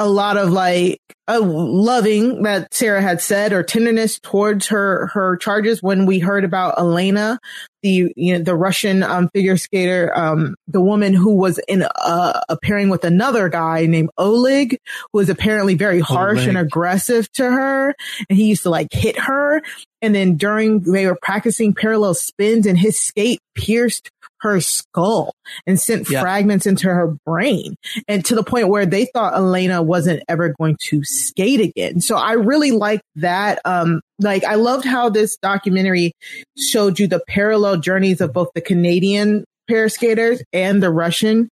a 0.00 0.08
lot 0.08 0.38
of 0.38 0.50
like 0.50 0.98
uh, 1.28 1.38
loving 1.42 2.42
that 2.42 2.72
Sarah 2.72 3.02
had 3.02 3.20
said 3.20 3.52
or 3.52 3.62
tenderness 3.62 4.18
towards 4.18 4.68
her 4.68 5.08
her 5.08 5.36
charges 5.36 5.82
when 5.82 6.06
we 6.06 6.18
heard 6.18 6.42
about 6.42 6.78
Elena, 6.78 7.38
the 7.82 8.10
you 8.16 8.32
know 8.32 8.42
the 8.42 8.56
Russian 8.56 9.02
um, 9.02 9.28
figure 9.28 9.58
skater, 9.58 10.10
um, 10.16 10.54
the 10.66 10.80
woman 10.80 11.12
who 11.12 11.34
was 11.36 11.60
in 11.68 11.82
uh, 11.82 12.40
a 12.48 12.56
pairing 12.56 12.88
with 12.88 13.04
another 13.04 13.50
guy 13.50 13.84
named 13.84 14.08
Oleg, 14.16 14.78
who 15.12 15.18
was 15.18 15.28
apparently 15.28 15.74
very 15.74 16.00
harsh 16.00 16.38
Oleg. 16.38 16.48
and 16.48 16.58
aggressive 16.58 17.30
to 17.32 17.44
her, 17.44 17.94
and 18.30 18.38
he 18.38 18.46
used 18.46 18.62
to 18.62 18.70
like 18.70 18.88
hit 18.90 19.18
her. 19.18 19.60
And 20.00 20.14
then 20.14 20.36
during 20.38 20.80
they 20.80 21.04
were 21.04 21.18
practicing 21.20 21.74
parallel 21.74 22.14
spins, 22.14 22.64
and 22.64 22.78
his 22.78 22.98
skate 22.98 23.40
pierced 23.54 24.10
her 24.40 24.60
skull 24.60 25.34
and 25.66 25.78
sent 25.78 26.10
yeah. 26.10 26.20
fragments 26.20 26.66
into 26.66 26.88
her 26.88 27.14
brain 27.26 27.76
and 28.08 28.24
to 28.24 28.34
the 28.34 28.42
point 28.42 28.68
where 28.68 28.86
they 28.86 29.06
thought 29.06 29.34
Elena 29.34 29.82
wasn't 29.82 30.22
ever 30.28 30.54
going 30.58 30.76
to 30.80 31.04
skate 31.04 31.60
again. 31.60 32.00
So 32.00 32.16
I 32.16 32.32
really 32.32 32.70
liked 32.70 33.04
that. 33.16 33.60
Um, 33.64 34.00
like 34.18 34.44
I 34.44 34.54
loved 34.56 34.84
how 34.84 35.08
this 35.08 35.36
documentary 35.42 36.12
showed 36.58 36.98
you 36.98 37.06
the 37.06 37.22
parallel 37.28 37.78
journeys 37.78 38.20
of 38.20 38.32
both 38.32 38.48
the 38.54 38.60
Canadian 38.60 39.44
pair 39.68 39.88
skaters 39.88 40.42
and 40.52 40.82
the 40.82 40.90
Russian 40.90 41.48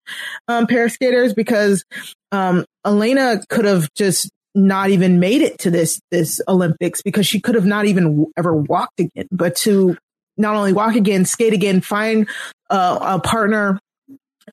um, 0.47 0.67
pair 0.67 0.89
skaters 0.89 1.33
because 1.33 1.83
um, 2.31 2.65
Elena 2.85 3.41
could 3.49 3.65
have 3.65 3.87
just 3.95 4.29
not 4.55 4.89
even 4.89 5.19
made 5.19 5.41
it 5.41 5.59
to 5.59 5.71
this 5.71 6.01
this 6.11 6.41
Olympics 6.47 7.01
because 7.01 7.25
she 7.25 7.39
could 7.39 7.55
have 7.55 7.65
not 7.65 7.85
even 7.85 8.25
ever 8.37 8.53
walked 8.53 8.99
again. 8.99 9.27
But 9.31 9.55
to 9.57 9.97
not 10.39 10.55
only 10.55 10.73
walk 10.73 10.95
again, 10.95 11.25
skate 11.25 11.53
again, 11.53 11.81
find 11.81 12.27
uh, 12.69 12.97
a 13.01 13.19
partner 13.19 13.79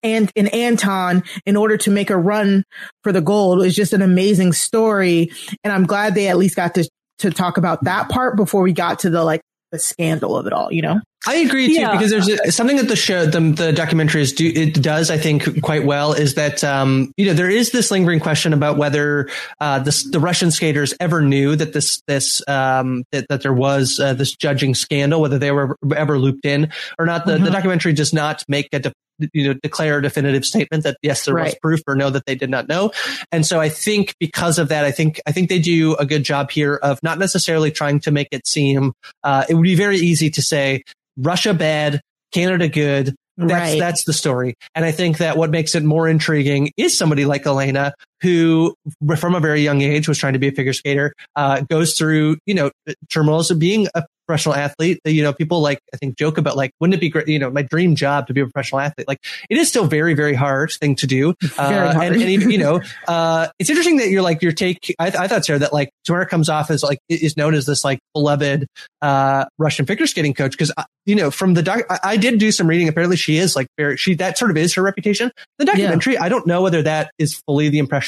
and 0.03 0.31
in 0.35 0.49
Anton 0.49 1.23
in 1.47 1.57
order 1.57 1.77
to 1.79 1.91
make 1.91 2.11
a 2.11 2.17
run 2.17 2.65
for 3.03 3.13
the 3.13 3.21
gold 3.21 3.65
is 3.65 3.75
just 3.75 3.93
an 3.93 4.03
amazing 4.03 4.53
story. 4.53 5.31
And 5.65 5.73
I'm 5.73 5.87
glad 5.87 6.15
they 6.15 6.29
at 6.29 6.37
least 6.37 6.57
got 6.57 6.75
to 6.75 6.89
to 7.19 7.31
talk 7.31 7.57
about 7.57 7.85
that 7.85 8.11
part 8.11 8.37
before 8.37 8.61
we 8.61 8.73
got 8.73 8.99
to 9.01 9.11
the 9.11 9.25
like 9.25 9.41
the 9.73 9.79
scandal 9.79 10.37
of 10.37 10.47
it 10.47 10.53
all, 10.53 10.73
you 10.73 10.83
know? 10.83 11.01
I 11.27 11.37
agree 11.37 11.67
too, 11.67 11.73
yeah. 11.75 11.93
because 11.93 12.11
there's 12.11 12.29
a, 12.29 12.53
something 12.53 12.77
that 12.77 12.87
the 12.87 12.95
show, 12.95 13.27
the, 13.27 13.41
the 13.41 13.73
documentaries 13.73 14.37
do, 14.37 14.47
it 14.47 14.81
does, 14.81 15.11
I 15.11 15.19
think, 15.19 15.61
quite 15.61 15.85
well 15.85 16.13
is 16.13 16.35
that, 16.35 16.63
um, 16.63 17.13
you 17.17 17.27
know, 17.27 17.33
there 17.33 17.51
is 17.51 17.73
this 17.73 17.91
lingering 17.91 18.21
question 18.21 18.53
about 18.53 18.77
whether, 18.77 19.29
uh, 19.61 19.81
this, 19.81 20.05
the 20.05 20.21
Russian 20.21 20.53
skaters 20.53 20.95
ever 21.01 21.23
knew 21.23 21.57
that 21.57 21.73
this, 21.73 22.01
this, 22.07 22.47
um, 22.47 23.03
that, 23.11 23.27
that 23.29 23.43
there 23.43 23.53
was, 23.53 23.99
uh, 23.99 24.15
this 24.15 24.37
judging 24.37 24.75
scandal, 24.75 25.21
whether 25.21 25.39
they 25.39 25.51
were 25.51 25.77
ever 25.97 26.17
looped 26.17 26.45
in 26.45 26.71
or 26.99 27.07
not. 27.07 27.27
The, 27.27 27.33
mm-hmm. 27.33 27.45
the 27.45 27.51
documentary 27.51 27.93
does 27.93 28.13
not 28.13 28.45
make 28.47 28.69
a, 28.73 28.79
de- 28.79 28.93
you 29.33 29.49
know, 29.49 29.55
declare 29.63 29.99
a 29.99 30.03
definitive 30.03 30.45
statement 30.45 30.85
that 30.85 30.97
yes, 31.03 31.25
there 31.25 31.35
right. 31.35 31.45
was 31.47 31.55
proof 31.57 31.81
or 31.87 31.97
no, 31.97 32.11
that 32.11 32.27
they 32.27 32.35
did 32.35 32.51
not 32.51 32.69
know. 32.69 32.93
And 33.33 33.47
so 33.47 33.61
I 33.61 33.69
think 33.69 34.15
because 34.21 34.59
of 34.59 34.69
that, 34.69 34.85
I 34.85 34.91
think, 34.91 35.21
I 35.27 35.33
think 35.33 35.49
they 35.49 35.59
do 35.59 35.95
a 35.97 36.07
good 36.07 36.23
job 36.23 36.51
here 36.51 36.75
of 36.75 37.03
not 37.03 37.19
necessarily 37.19 37.71
trying 37.71 38.01
to 38.01 38.11
make 38.11 38.29
it 38.31 38.47
seem, 38.47 38.93
uh, 39.25 39.45
it 39.49 39.55
would 39.55 39.63
be 39.63 39.75
very 39.75 39.97
easy 39.97 40.31
to 40.31 40.43
say, 40.43 40.83
Russia 41.17 41.55
bad, 41.55 42.01
Canada 42.33 42.69
good. 42.69 43.15
That's, 43.39 43.51
right. 43.51 43.79
that's 43.79 44.05
the 44.05 44.15
story. 44.15 44.55
And 44.75 44.85
I 44.85 44.93
think 44.93 45.19
that 45.19 45.37
what 45.37 45.51
makes 45.51 45.75
it 45.75 45.83
more 45.83 46.09
intriguing 46.09 46.73
is 46.79 46.97
somebody 46.97 47.27
like 47.27 47.47
Elena, 47.47 47.93
who 48.21 48.75
from 49.17 49.35
a 49.35 49.41
very 49.41 49.63
young 49.63 49.83
age 49.83 50.09
was 50.09 50.19
trying 50.19 50.33
to 50.33 50.39
be 50.39 50.49
a 50.49 50.53
figure 50.53 50.73
skater, 50.73 51.13
uh, 51.37 51.61
goes 51.61 51.95
through, 51.95 52.37
you 52.47 52.55
know, 52.55 52.71
turmoils 53.09 53.51
of 53.51 53.59
being 53.59 53.89
a 53.95 54.05
professional 54.27 54.55
athlete. 54.55 55.01
You 55.05 55.23
know, 55.23 55.33
people 55.33 55.61
like, 55.61 55.79
I 55.95 55.97
think 55.97 56.19
joke 56.19 56.39
about 56.39 56.57
like, 56.57 56.73
wouldn't 56.81 56.95
it 56.95 57.01
be 57.01 57.09
great, 57.09 57.29
you 57.29 57.39
know, 57.39 57.51
my 57.51 57.63
dream 57.63 57.95
job 57.95 58.27
to 58.27 58.35
be 58.35 58.41
a 58.41 58.45
professional 58.45 58.81
athlete? 58.81 59.07
Like 59.09 59.25
it 59.49 59.57
is 59.57 59.69
still 59.69 59.87
very, 59.87 60.15
very 60.15 60.35
hard 60.35 60.73
thing 60.73 60.97
to 60.97 61.07
do. 61.07 61.35
Uh, 61.59 61.95
and, 62.03 62.17
and 62.17 62.53
you 62.53 62.59
know, 62.59 62.83
uh, 63.09 63.49
it's 63.59 63.71
interesting 63.71 63.97
that 63.97 64.11
you're 64.11 64.23
like, 64.23 64.43
your 64.43 64.53
take, 64.53 64.95
I, 64.99 65.07
I 65.07 65.29
thought, 65.29 65.45
Sarah, 65.45 65.61
that 65.61 65.73
like 65.73 65.91
Tamara 66.05 66.27
comes 66.27 66.49
off 66.49 66.71
as 66.71 66.83
like, 66.83 66.99
is 67.09 67.37
known 67.37 67.55
as 67.55 67.65
this 67.67 67.83
like 67.83 67.99
beloved, 68.15 68.67
uh, 69.01 69.47
Russian 69.59 69.87
figure 69.87 70.07
skating 70.07 70.35
coach. 70.35 70.57
Cause, 70.59 70.73
uh, 70.77 70.85
you 71.07 71.15
know, 71.15 71.31
from 71.31 71.55
the 71.55 71.63
doc, 71.63 71.83
I, 71.89 71.99
I, 72.03 72.17
did 72.17 72.39
do 72.39 72.53
some 72.53 72.67
reading. 72.67 72.89
Apparently 72.89 73.17
she 73.17 73.39
is 73.39 73.57
like 73.57 73.69
very, 73.79 73.97
she, 73.97 74.15
that 74.17 74.37
sort 74.37 74.51
of 74.51 74.57
is 74.57 74.75
her 74.75 74.83
reputation. 74.83 75.31
The 75.59 75.65
documentary, 75.65 76.15
yeah. 76.15 76.25
I 76.25 76.29
don't 76.29 76.47
know 76.47 76.61
whether 76.63 76.83
that 76.83 77.11
is 77.19 77.41
fully 77.47 77.69
the 77.71 77.79
impression 77.79 78.06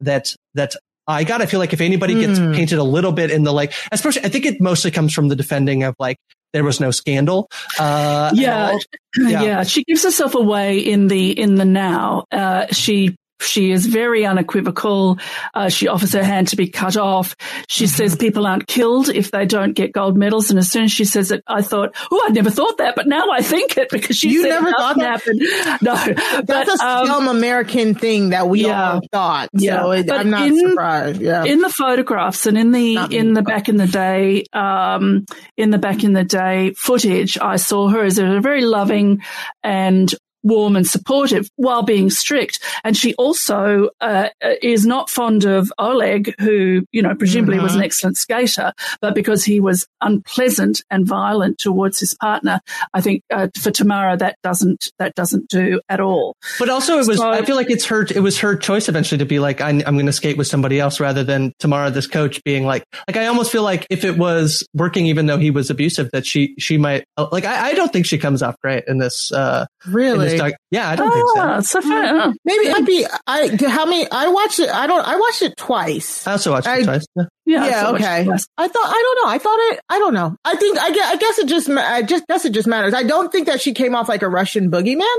that, 0.00 0.34
that 0.54 0.74
I 1.06 1.24
got. 1.24 1.42
I 1.42 1.46
feel 1.46 1.60
like 1.60 1.72
if 1.72 1.80
anybody 1.80 2.14
gets 2.14 2.38
mm. 2.38 2.54
painted 2.54 2.78
a 2.78 2.84
little 2.84 3.12
bit 3.12 3.30
in 3.30 3.42
the 3.42 3.52
like, 3.52 3.72
especially, 3.90 4.24
I 4.24 4.28
think 4.28 4.46
it 4.46 4.60
mostly 4.60 4.90
comes 4.90 5.12
from 5.12 5.28
the 5.28 5.36
defending 5.36 5.82
of 5.82 5.94
like, 5.98 6.18
there 6.52 6.64
was 6.64 6.80
no 6.80 6.90
scandal. 6.90 7.48
Uh, 7.78 8.30
yeah, 8.34 8.76
yeah, 9.18 9.42
yeah. 9.42 9.62
She 9.62 9.84
gives 9.84 10.04
herself 10.04 10.34
away 10.34 10.78
in 10.78 11.08
the 11.08 11.30
in 11.30 11.54
the 11.54 11.64
now. 11.64 12.24
Uh, 12.30 12.66
she 12.70 13.16
she 13.44 13.72
is 13.72 13.86
very 13.86 14.24
unequivocal. 14.26 15.18
Uh, 15.54 15.68
she 15.68 15.88
offers 15.88 16.12
her 16.12 16.24
hand 16.24 16.48
to 16.48 16.56
be 16.56 16.68
cut 16.68 16.96
off. 16.96 17.36
She 17.68 17.84
mm-hmm. 17.84 17.90
says 17.90 18.16
people 18.16 18.46
aren't 18.46 18.66
killed 18.66 19.08
if 19.08 19.30
they 19.30 19.46
don't 19.46 19.72
get 19.72 19.92
gold 19.92 20.16
medals. 20.16 20.50
And 20.50 20.58
as 20.58 20.70
soon 20.70 20.84
as 20.84 20.92
she 20.92 21.04
says 21.04 21.30
it, 21.30 21.42
I 21.46 21.62
thought, 21.62 21.94
oh, 22.10 22.24
I'd 22.26 22.34
never 22.34 22.50
thought 22.50 22.78
that, 22.78 22.94
but 22.96 23.06
now 23.06 23.30
I 23.30 23.42
think 23.42 23.76
it 23.76 23.90
because 23.90 24.16
she 24.16 24.30
you 24.30 24.48
never 24.48 24.70
thought 24.70 24.96
that 24.96 25.20
happened. 25.20 25.42
No, 25.82 25.94
that's 25.94 26.46
but, 26.46 26.68
a 26.80 27.12
um, 27.12 27.28
American 27.28 27.94
thing 27.94 28.30
that 28.30 28.48
we 28.48 28.64
yeah, 28.64 28.92
all 28.92 29.00
thought. 29.10 29.48
So 29.56 29.62
yeah, 29.64 29.90
it, 29.92 30.10
I'm 30.10 30.30
not 30.30 30.46
in, 30.46 30.70
surprised. 30.70 31.20
Yeah, 31.20 31.44
in 31.44 31.60
the 31.60 31.68
photographs 31.68 32.46
and 32.46 32.56
in 32.56 32.72
the 32.72 32.94
not 32.94 33.12
in 33.12 33.32
the 33.32 33.42
back 33.42 33.68
in 33.68 33.76
the 33.76 33.86
day, 33.86 34.44
um, 34.52 35.24
in 35.56 35.70
the 35.70 35.78
back 35.78 36.04
in 36.04 36.12
the 36.12 36.24
day 36.24 36.72
footage, 36.76 37.38
I 37.38 37.56
saw 37.56 37.88
her 37.88 38.04
as 38.04 38.18
a 38.18 38.40
very 38.40 38.62
loving 38.62 39.22
and 39.62 40.12
warm 40.42 40.76
and 40.76 40.86
supportive 40.86 41.48
while 41.56 41.82
being 41.82 42.10
strict. 42.10 42.60
And 42.84 42.96
she 42.96 43.14
also 43.14 43.90
uh, 44.00 44.28
is 44.62 44.86
not 44.86 45.10
fond 45.10 45.44
of 45.44 45.72
Oleg, 45.78 46.34
who, 46.40 46.84
you 46.92 47.02
know, 47.02 47.14
presumably 47.14 47.56
mm-hmm. 47.56 47.64
was 47.64 47.72
an 47.72 47.78
mm-hmm. 47.78 47.84
excellent 47.84 48.16
skater, 48.16 48.72
but 49.00 49.14
because 49.14 49.44
he 49.44 49.60
was 49.60 49.86
unpleasant 50.00 50.82
and 50.90 51.06
violent 51.06 51.58
towards 51.58 52.00
his 52.00 52.14
partner, 52.14 52.60
I 52.94 53.00
think 53.00 53.22
uh, 53.32 53.48
for 53.60 53.70
Tamara 53.70 54.16
that 54.16 54.36
doesn't 54.42 54.90
that 54.98 55.14
doesn't 55.14 55.48
do 55.48 55.80
at 55.88 56.00
all. 56.00 56.36
But 56.58 56.68
also, 56.68 56.98
it 56.98 57.06
was 57.06 57.18
so, 57.18 57.30
I 57.30 57.44
feel 57.44 57.56
like 57.56 57.70
it's 57.70 57.86
her 57.86 58.02
it 58.02 58.20
was 58.20 58.38
her 58.40 58.56
choice 58.56 58.88
eventually 58.88 59.18
to 59.18 59.24
be 59.24 59.38
like 59.38 59.60
I'm, 59.60 59.82
I'm 59.86 59.94
going 59.94 60.06
to 60.06 60.12
skate 60.12 60.36
with 60.36 60.46
somebody 60.46 60.80
else 60.80 61.00
rather 61.00 61.24
than 61.24 61.52
Tamara, 61.58 61.90
this 61.90 62.06
coach, 62.06 62.42
being 62.44 62.64
like 62.64 62.84
like 63.08 63.16
I 63.16 63.26
almost 63.26 63.52
feel 63.52 63.62
like 63.62 63.86
if 63.90 64.04
it 64.04 64.16
was 64.18 64.66
working, 64.74 65.06
even 65.06 65.26
though 65.26 65.38
he 65.38 65.50
was 65.50 65.70
abusive, 65.70 66.10
that 66.12 66.26
she 66.26 66.54
she 66.58 66.78
might 66.78 67.04
like 67.30 67.44
I, 67.44 67.68
I 67.68 67.74
don't 67.74 67.92
think 67.92 68.06
she 68.06 68.18
comes 68.18 68.42
off 68.42 68.56
great 68.60 68.84
in 68.86 68.98
this. 68.98 69.32
Uh, 69.32 69.66
really? 69.86 70.31
Yeah, 70.70 70.88
I 70.88 70.96
don't 70.96 71.12
think 71.12 71.28
so. 71.34 71.40
Ah, 71.40 71.60
so 71.60 71.80
far, 71.80 72.32
maybe 72.44 72.70
I'd 72.70 72.86
be. 72.86 73.06
I 73.26 73.56
how 73.68 73.86
many? 73.86 74.06
I 74.10 74.28
watched 74.28 74.60
it. 74.60 74.68
I 74.70 74.86
don't. 74.86 75.06
I 75.06 75.16
watched 75.16 75.42
it 75.42 75.56
twice. 75.56 76.26
I 76.26 76.32
also 76.32 76.52
watched 76.52 76.66
I, 76.66 76.78
it 76.78 76.84
twice. 76.84 77.06
Yeah. 77.16 77.24
Yeah. 77.44 77.66
yeah 77.66 77.90
okay. 77.90 78.28
I 78.56 78.68
thought. 78.68 78.86
I 78.86 79.14
don't 79.16 79.24
know. 79.24 79.30
I 79.32 79.38
thought 79.38 79.58
it. 79.72 79.80
I 79.88 79.98
don't 79.98 80.14
know. 80.14 80.36
I 80.44 80.56
think. 80.56 80.78
I 80.78 80.90
guess. 80.90 81.12
I 81.12 81.16
guess 81.16 81.38
it 81.38 81.48
just. 81.48 81.68
I 81.68 82.02
just 82.02 82.26
guess 82.26 82.44
it 82.44 82.52
just 82.52 82.68
matters. 82.68 82.94
I 82.94 83.02
don't 83.02 83.30
think 83.30 83.46
that 83.46 83.60
she 83.60 83.74
came 83.74 83.94
off 83.94 84.08
like 84.08 84.22
a 84.22 84.28
Russian 84.28 84.70
boogeyman 84.70 85.16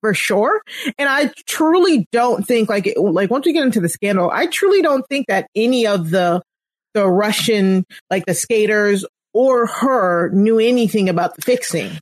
for 0.00 0.14
sure. 0.14 0.62
And 0.98 1.08
I 1.08 1.32
truly 1.46 2.06
don't 2.12 2.46
think 2.46 2.68
like 2.68 2.92
like 2.96 3.30
once 3.30 3.46
we 3.46 3.52
get 3.52 3.64
into 3.64 3.80
the 3.80 3.88
scandal, 3.88 4.30
I 4.30 4.46
truly 4.46 4.82
don't 4.82 5.06
think 5.08 5.26
that 5.28 5.48
any 5.54 5.86
of 5.86 6.10
the 6.10 6.42
the 6.94 7.08
Russian 7.08 7.84
like 8.10 8.24
the 8.26 8.34
skaters 8.34 9.04
or 9.34 9.66
her 9.66 10.30
knew 10.30 10.58
anything 10.58 11.08
about 11.08 11.36
the 11.36 11.42
fixing. 11.42 11.98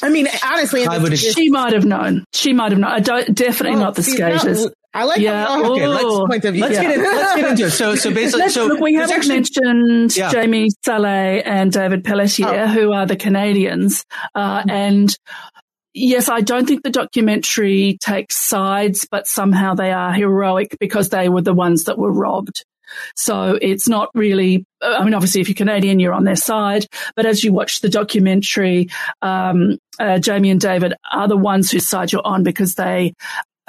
I 0.00 0.08
mean, 0.08 0.28
honestly, 0.42 0.86
I 0.86 0.98
would 0.98 1.18
she 1.18 1.50
might 1.50 1.72
have 1.72 1.84
known. 1.84 2.24
She 2.32 2.52
might 2.52 2.72
have 2.72 2.80
known. 2.80 2.90
I 2.90 3.00
don't, 3.00 3.34
definitely 3.34 3.76
oh, 3.76 3.80
not 3.80 3.94
the 3.94 4.02
skaters. 4.02 4.68
I 4.94 5.04
like 5.04 5.20
yeah. 5.20 5.56
okay, 5.58 5.86
let's, 5.86 6.04
point 6.04 6.44
of 6.44 6.52
view. 6.52 6.62
Let's, 6.62 6.74
yeah. 6.74 6.82
get 6.82 6.98
in, 6.98 7.02
let's 7.02 7.36
get 7.36 7.50
into 7.50 7.66
it. 7.66 7.70
So, 7.70 7.94
so 7.94 8.12
basically, 8.12 8.50
so 8.50 8.66
look, 8.66 8.80
we 8.80 8.94
haven't 8.94 9.16
actually, 9.16 9.36
mentioned 9.36 10.14
yeah. 10.14 10.30
Jamie 10.30 10.68
Salé 10.86 11.42
and 11.44 11.72
David 11.72 12.04
Pelletier, 12.04 12.46
oh. 12.46 12.66
who 12.66 12.92
are 12.92 13.06
the 13.06 13.16
Canadians, 13.16 14.04
uh, 14.34 14.60
mm-hmm. 14.60 14.70
and 14.70 15.18
yes, 15.94 16.28
I 16.28 16.42
don't 16.42 16.66
think 16.66 16.82
the 16.82 16.90
documentary 16.90 17.96
takes 18.02 18.36
sides, 18.36 19.06
but 19.10 19.26
somehow 19.26 19.74
they 19.74 19.92
are 19.92 20.12
heroic 20.12 20.76
because 20.78 21.08
they 21.08 21.30
were 21.30 21.42
the 21.42 21.54
ones 21.54 21.84
that 21.84 21.96
were 21.96 22.12
robbed. 22.12 22.64
So 23.16 23.58
it's 23.60 23.88
not 23.88 24.10
really, 24.14 24.64
I 24.82 25.04
mean, 25.04 25.14
obviously, 25.14 25.40
if 25.40 25.48
you're 25.48 25.54
Canadian, 25.54 26.00
you're 26.00 26.12
on 26.12 26.24
their 26.24 26.36
side. 26.36 26.86
But 27.16 27.26
as 27.26 27.44
you 27.44 27.52
watch 27.52 27.80
the 27.80 27.88
documentary, 27.88 28.88
um, 29.22 29.78
uh, 29.98 30.18
Jamie 30.18 30.50
and 30.50 30.60
David 30.60 30.94
are 31.12 31.28
the 31.28 31.36
ones 31.36 31.70
whose 31.70 31.88
side 31.88 32.12
you're 32.12 32.26
on 32.26 32.42
because 32.42 32.74
they 32.74 33.14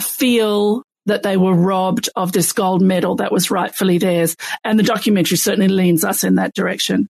feel 0.02 0.84
that 1.06 1.24
they 1.24 1.38
were 1.38 1.54
robbed 1.54 2.10
of 2.16 2.32
this 2.32 2.52
gold 2.54 2.82
medal 2.82 3.16
that 3.16 3.32
was 3.32 3.52
rightfully 3.52 3.98
theirs. 3.98 4.36
And 4.64 4.80
the 4.80 4.84
documentary 4.84 5.38
certainly 5.38 5.68
leans 5.68 6.04
us 6.04 6.24
in 6.24 6.36
that 6.36 6.54
direction. 6.54 7.08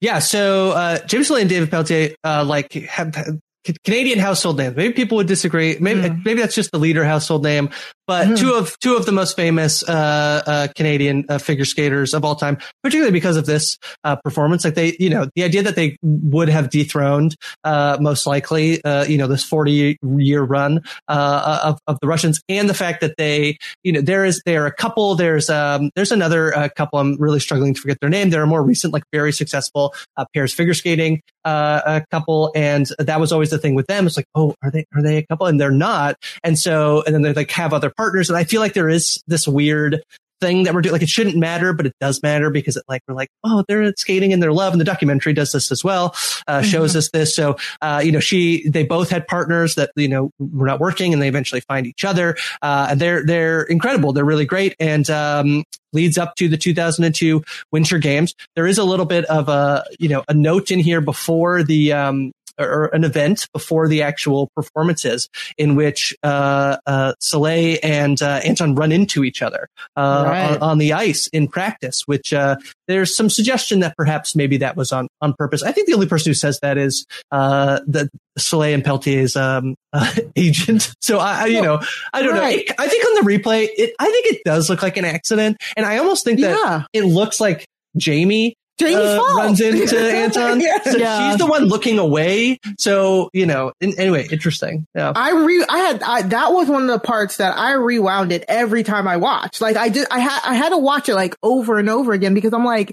Yeah, 0.00 0.18
so 0.18 0.72
uh, 0.72 0.98
Jamie 1.06 1.24
Salé 1.24 1.42
and 1.42 1.50
David 1.50 1.70
Pelletier, 1.70 2.16
uh, 2.24 2.44
like 2.44 2.72
have, 2.72 3.14
have 3.14 3.38
Canadian 3.84 4.18
household 4.18 4.58
name. 4.58 4.74
Maybe 4.74 4.92
people 4.92 5.16
would 5.18 5.28
disagree. 5.28 5.76
Maybe 5.78 6.00
mm. 6.00 6.24
maybe 6.24 6.40
that's 6.40 6.54
just 6.54 6.72
the 6.72 6.78
Leeder 6.78 7.04
household 7.04 7.44
name. 7.44 7.70
But 8.06 8.28
mm. 8.28 8.38
two 8.38 8.54
of 8.54 8.78
two 8.80 8.96
of 8.96 9.06
the 9.06 9.12
most 9.12 9.36
famous 9.36 9.88
uh, 9.88 10.42
uh, 10.46 10.68
Canadian 10.74 11.24
uh, 11.28 11.38
figure 11.38 11.64
skaters 11.64 12.14
of 12.14 12.24
all 12.24 12.34
time, 12.34 12.58
particularly 12.82 13.12
because 13.12 13.36
of 13.36 13.46
this 13.46 13.78
uh, 14.02 14.16
performance, 14.16 14.64
like 14.64 14.74
they, 14.74 14.96
you 14.98 15.08
know, 15.08 15.28
the 15.36 15.44
idea 15.44 15.62
that 15.62 15.76
they 15.76 15.96
would 16.02 16.48
have 16.48 16.68
dethroned 16.68 17.36
uh, 17.62 17.98
most 18.00 18.26
likely, 18.26 18.82
uh, 18.84 19.04
you 19.04 19.18
know, 19.18 19.28
this 19.28 19.44
forty 19.44 19.98
year 20.02 20.42
run 20.42 20.82
of 21.06 21.78
of 21.86 21.98
the 22.00 22.08
Russians, 22.08 22.40
and 22.48 22.68
the 22.68 22.74
fact 22.74 23.02
that 23.02 23.16
they, 23.16 23.56
you 23.84 23.92
know, 23.92 24.00
there 24.00 24.24
is 24.24 24.42
there 24.44 24.64
are 24.64 24.66
a 24.66 24.74
couple. 24.74 25.14
There's 25.14 25.48
um 25.48 25.90
there's 25.94 26.12
another 26.12 26.70
couple. 26.76 26.98
I'm 26.98 27.16
really 27.20 27.40
struggling 27.40 27.74
to 27.74 27.80
forget 27.80 27.98
their 28.00 28.10
name. 28.10 28.30
There 28.30 28.42
are 28.42 28.46
more 28.46 28.62
recent, 28.62 28.92
like 28.92 29.04
very 29.12 29.32
successful 29.32 29.94
pairs 30.34 30.52
figure 30.52 30.74
skating 30.74 31.22
a 31.44 32.04
couple, 32.10 32.50
and 32.56 32.88
that 32.98 33.20
was 33.20 33.30
always 33.30 33.50
the 33.50 33.58
thing 33.58 33.74
with 33.74 33.86
them. 33.86 34.06
It's 34.06 34.16
like, 34.16 34.26
oh, 34.34 34.54
are 34.62 34.70
they 34.70 34.86
are 34.94 35.02
they 35.02 35.18
a 35.18 35.26
couple? 35.26 35.46
And 35.46 35.60
they're 35.60 35.70
not. 35.70 36.16
And 36.42 36.58
so, 36.58 37.02
and 37.06 37.14
then 37.14 37.22
they 37.22 37.32
like 37.32 37.50
have 37.52 37.72
other 37.72 37.91
partners. 37.96 38.28
And 38.28 38.36
I 38.36 38.44
feel 38.44 38.60
like 38.60 38.74
there 38.74 38.88
is 38.88 39.22
this 39.26 39.46
weird 39.46 40.02
thing 40.42 40.64
that 40.64 40.74
we're 40.74 40.82
doing. 40.82 40.92
Like 40.92 41.02
it 41.02 41.08
shouldn't 41.08 41.36
matter, 41.36 41.72
but 41.72 41.86
it 41.86 41.94
does 42.00 42.22
matter 42.22 42.50
because 42.50 42.76
it 42.76 42.84
like 42.88 43.02
we're 43.08 43.14
like, 43.14 43.30
oh, 43.44 43.64
they're 43.68 43.94
skating 43.96 44.32
in 44.32 44.40
their 44.40 44.52
love, 44.52 44.74
and 44.74 44.80
the 44.80 44.84
documentary 44.84 45.32
does 45.32 45.52
this 45.52 45.72
as 45.72 45.82
well. 45.82 46.14
Uh, 46.46 46.58
mm-hmm. 46.58 46.68
Shows 46.68 46.94
us 46.94 47.08
this. 47.10 47.34
So 47.34 47.56
uh, 47.80 48.02
you 48.04 48.12
know, 48.12 48.20
she 48.20 48.68
they 48.68 48.84
both 48.84 49.08
had 49.08 49.26
partners 49.26 49.76
that 49.76 49.92
you 49.96 50.08
know 50.08 50.30
were 50.38 50.66
not 50.66 50.80
working, 50.80 51.14
and 51.14 51.22
they 51.22 51.28
eventually 51.28 51.62
find 51.62 51.86
each 51.86 52.04
other. 52.04 52.36
Uh, 52.60 52.88
and 52.90 53.00
they're 53.00 53.24
they're 53.24 53.62
incredible. 53.62 54.12
They're 54.12 54.24
really 54.24 54.44
great, 54.44 54.74
and 54.78 55.08
um, 55.08 55.64
leads 55.92 56.18
up 56.18 56.34
to 56.36 56.48
the 56.48 56.58
2002 56.58 57.42
Winter 57.70 57.98
Games. 57.98 58.34
There 58.56 58.66
is 58.66 58.78
a 58.78 58.84
little 58.84 59.06
bit 59.06 59.24
of 59.26 59.48
a 59.48 59.84
you 59.98 60.08
know 60.08 60.24
a 60.28 60.34
note 60.34 60.70
in 60.70 60.80
here 60.80 61.00
before 61.00 61.62
the 61.62 61.92
um, 61.92 62.32
or 62.58 62.86
an 62.86 63.04
event 63.04 63.46
before 63.52 63.88
the 63.88 64.02
actual 64.02 64.50
performances 64.54 65.28
in 65.58 65.74
which 65.74 66.14
uh, 66.22 66.76
uh, 66.86 67.14
Salé 67.20 67.78
and 67.82 68.20
uh, 68.22 68.40
Anton 68.44 68.74
run 68.74 68.92
into 68.92 69.24
each 69.24 69.42
other 69.42 69.68
uh, 69.96 70.24
right. 70.26 70.50
on, 70.52 70.58
on, 70.62 70.78
the 70.78 70.92
ice 70.92 71.28
in 71.28 71.48
practice, 71.48 72.02
which 72.06 72.32
uh, 72.32 72.56
there's 72.88 73.14
some 73.14 73.30
suggestion 73.30 73.80
that 73.80 73.96
perhaps 73.96 74.34
maybe 74.34 74.56
that 74.58 74.76
was 74.76 74.92
on, 74.92 75.08
on 75.20 75.34
purpose. 75.34 75.62
I 75.62 75.72
think 75.72 75.86
the 75.86 75.94
only 75.94 76.08
person 76.08 76.30
who 76.30 76.34
says 76.34 76.58
that 76.60 76.78
is 76.78 77.06
uh, 77.30 77.80
the 77.86 78.08
Salé 78.38 78.74
and 78.74 78.84
Pelletier's 78.84 79.36
um, 79.36 79.74
agent. 80.36 80.94
So 81.00 81.18
I, 81.18 81.42
I, 81.42 81.46
you 81.46 81.62
know, 81.62 81.80
I 82.12 82.22
don't 82.22 82.34
right. 82.34 82.66
know. 82.68 82.74
I 82.78 82.88
think 82.88 83.04
on 83.04 83.24
the 83.24 83.30
replay, 83.30 83.68
it, 83.76 83.94
I 83.98 84.10
think 84.10 84.26
it 84.26 84.42
does 84.44 84.70
look 84.70 84.82
like 84.82 84.96
an 84.96 85.04
accident, 85.04 85.58
and 85.76 85.84
I 85.84 85.98
almost 85.98 86.24
think 86.24 86.40
that 86.40 86.58
yeah. 86.58 86.84
it 86.92 87.04
looks 87.04 87.40
like 87.40 87.66
Jamie 87.96 88.56
uh, 88.80 89.18
runs 89.36 89.60
into 89.60 89.98
Anton. 89.98 90.60
yeah. 90.60 90.82
So 90.82 90.96
yeah. 90.96 91.30
she's 91.30 91.38
the 91.38 91.46
one 91.46 91.64
looking 91.64 91.98
away. 91.98 92.58
So, 92.78 93.30
you 93.32 93.46
know, 93.46 93.72
in, 93.80 93.98
anyway, 93.98 94.26
interesting. 94.30 94.86
Yeah. 94.94 95.12
I 95.14 95.32
re, 95.32 95.64
I 95.68 95.78
had, 95.78 96.02
I, 96.02 96.22
that 96.22 96.52
was 96.52 96.68
one 96.68 96.82
of 96.82 96.88
the 96.88 96.98
parts 96.98 97.36
that 97.38 97.56
I 97.56 97.72
rewound 97.72 98.32
it 98.32 98.44
every 98.48 98.82
time 98.82 99.06
I 99.06 99.16
watched. 99.16 99.60
Like 99.60 99.76
I 99.76 99.88
did, 99.88 100.06
I 100.10 100.20
had, 100.20 100.40
I 100.44 100.54
had 100.54 100.70
to 100.70 100.78
watch 100.78 101.08
it 101.08 101.14
like 101.14 101.36
over 101.42 101.78
and 101.78 101.88
over 101.88 102.12
again 102.12 102.34
because 102.34 102.52
I'm 102.52 102.64
like, 102.64 102.92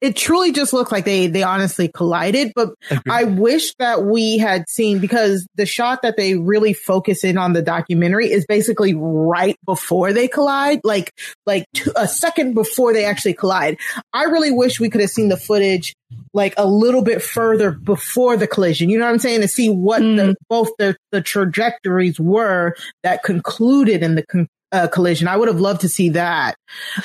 it 0.00 0.16
truly 0.16 0.52
just 0.52 0.72
looked 0.72 0.92
like 0.92 1.04
they 1.04 1.26
they 1.26 1.42
honestly 1.42 1.88
collided 1.88 2.52
but 2.54 2.70
i 3.08 3.24
wish 3.24 3.74
that 3.78 4.04
we 4.04 4.38
had 4.38 4.68
seen 4.68 4.98
because 4.98 5.46
the 5.56 5.66
shot 5.66 6.02
that 6.02 6.16
they 6.16 6.36
really 6.36 6.72
focus 6.72 7.24
in 7.24 7.38
on 7.38 7.52
the 7.52 7.62
documentary 7.62 8.30
is 8.30 8.44
basically 8.46 8.94
right 8.94 9.56
before 9.64 10.12
they 10.12 10.28
collide 10.28 10.80
like 10.84 11.12
like 11.46 11.66
two, 11.74 11.92
a 11.96 12.08
second 12.08 12.54
before 12.54 12.92
they 12.92 13.04
actually 13.04 13.34
collide. 13.34 13.78
I 14.12 14.24
really 14.24 14.50
wish 14.50 14.80
we 14.80 14.90
could 14.90 15.00
have 15.00 15.10
seen 15.10 15.28
the 15.28 15.36
footage 15.36 15.94
like 16.32 16.54
a 16.56 16.66
little 16.66 17.02
bit 17.02 17.22
further 17.22 17.72
before 17.72 18.36
the 18.36 18.46
collision. 18.46 18.90
You 18.90 18.98
know 18.98 19.04
what 19.04 19.12
i'm 19.12 19.18
saying? 19.18 19.40
To 19.42 19.48
see 19.48 19.70
what 19.70 20.02
mm. 20.02 20.16
the 20.16 20.36
both 20.48 20.70
the 20.78 20.96
the 21.12 21.20
trajectories 21.20 22.18
were 22.18 22.74
that 23.02 23.22
concluded 23.22 24.02
in 24.02 24.14
the 24.14 24.26
con- 24.26 24.48
uh, 24.72 24.88
collision. 24.88 25.28
I 25.28 25.36
would 25.36 25.48
have 25.48 25.60
loved 25.60 25.82
to 25.82 25.88
see 25.88 26.10
that. 26.10 26.56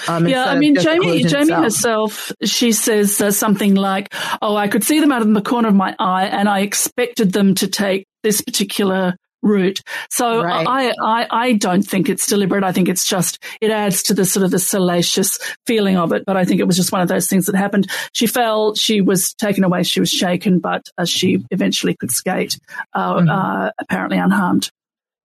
Um, 0.08 0.28
yeah, 0.28 0.45
I 0.45 0.58
mean, 0.58 0.76
Jamie, 0.76 1.23
Jamie 1.23 1.54
herself, 1.54 2.32
she 2.43 2.71
says 2.71 3.21
uh, 3.21 3.32
something 3.32 3.76
like, 3.76 4.13
"Oh, 4.41 4.56
I 4.56 4.67
could 4.67 4.84
see 4.84 4.99
them 4.99 5.12
out 5.12 5.21
of 5.21 5.34
the 5.34 5.41
corner 5.41 5.69
of 5.69 5.76
my 5.76 5.95
eye, 5.99 6.26
and 6.26 6.49
I 6.49 6.60
expected 6.60 7.34
them 7.34 7.56
to 7.56 7.67
take 7.67 8.06
this 8.23 8.41
particular." 8.41 9.15
route. 9.43 9.82
So 10.10 10.41
right. 10.41 10.65
I, 10.65 10.93
I, 11.04 11.28
I 11.30 11.54
don't 11.54 11.84
think 11.84 12.10
it's 12.10 12.26
deliberate. 12.28 12.63
I 12.63 12.71
think 12.71 12.89
it's 12.89 13.06
just, 13.06 13.43
it 13.62 13.71
adds 13.71 14.04
to 14.04 14.13
the 14.13 14.26
sort 14.26 14.45
of 14.45 14.52
the 14.52 14.58
salacious 14.60 15.38
feeling 15.67 15.97
of 15.97 16.13
it. 16.13 16.23
But 16.26 16.38
I 16.38 16.45
think 16.45 16.62
it 16.62 16.63
was 16.63 16.78
just 16.78 16.91
one 16.91 17.02
of 17.02 17.10
those 17.10 17.28
things 17.28 17.45
that 17.47 17.56
happened. 17.56 17.91
She 18.13 18.26
fell, 18.26 18.73
she 18.73 19.02
was 19.02 19.34
taken 19.34 19.63
away, 19.63 19.84
she 19.84 19.99
was 19.99 20.10
shaken, 20.10 20.60
but 20.60 20.88
uh, 20.97 21.04
she 21.06 21.45
eventually 21.52 21.95
could 21.95 22.10
skate, 22.10 22.58
uh, 22.93 23.15
mm-hmm. 23.15 23.30
uh, 23.30 23.71
apparently 23.80 24.17
unharmed. 24.17 24.71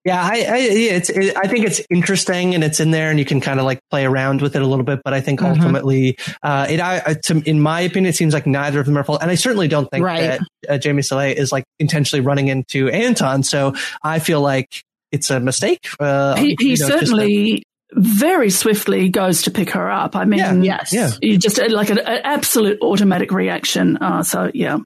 Yeah, 0.04 0.22
I, 0.22 0.46
I 0.48 0.58
it's 0.58 1.10
it, 1.10 1.36
I 1.36 1.48
think 1.48 1.66
it's 1.66 1.82
interesting 1.90 2.54
and 2.54 2.62
it's 2.64 2.80
in 2.80 2.92
there 2.92 3.10
and 3.10 3.18
you 3.18 3.24
can 3.24 3.40
kind 3.40 3.58
of 3.58 3.66
like 3.66 3.80
play 3.90 4.06
around 4.06 4.40
with 4.40 4.56
it 4.56 4.62
a 4.62 4.66
little 4.66 4.84
bit. 4.84 5.00
But 5.04 5.12
I 5.12 5.20
think 5.20 5.40
mm-hmm. 5.40 5.60
ultimately, 5.60 6.16
uh, 6.42 6.66
it 6.70 6.80
I 6.80 7.14
to, 7.24 7.42
in 7.44 7.60
my 7.60 7.80
opinion, 7.80 8.08
it 8.08 8.16
seems 8.16 8.32
like 8.32 8.46
neither 8.46 8.80
of 8.80 8.86
them 8.86 8.96
are 8.96 9.04
fault. 9.04 9.20
And 9.22 9.30
I 9.30 9.34
certainly 9.34 9.68
don't 9.68 9.90
think 9.90 10.04
right. 10.04 10.20
that 10.20 10.40
uh, 10.68 10.78
Jamie 10.78 11.02
Salé 11.02 11.34
is 11.34 11.52
like 11.52 11.64
intentionally 11.78 12.24
running 12.24 12.48
into 12.48 12.88
Anton. 12.88 13.42
So 13.42 13.74
I 14.02 14.20
feel 14.20 14.40
like 14.40 14.82
it's 15.12 15.30
a 15.30 15.40
mistake. 15.40 15.88
Uh, 15.98 16.36
he, 16.36 16.56
he 16.58 16.70
you 16.70 16.76
know, 16.78 16.86
certainly 16.86 17.62
very 17.92 18.50
swiftly 18.50 19.08
goes 19.08 19.42
to 19.42 19.50
pick 19.50 19.70
her 19.70 19.90
up. 19.90 20.14
I 20.14 20.24
mean, 20.24 20.38
yeah, 20.38 20.54
yes, 20.54 20.92
yeah. 20.92 21.10
you 21.20 21.38
just 21.38 21.58
like 21.58 21.90
an, 21.90 21.98
an 21.98 22.20
absolute 22.24 22.78
automatic 22.82 23.32
reaction. 23.32 23.96
Uh, 23.96 24.22
so 24.22 24.50
yeah. 24.54 24.78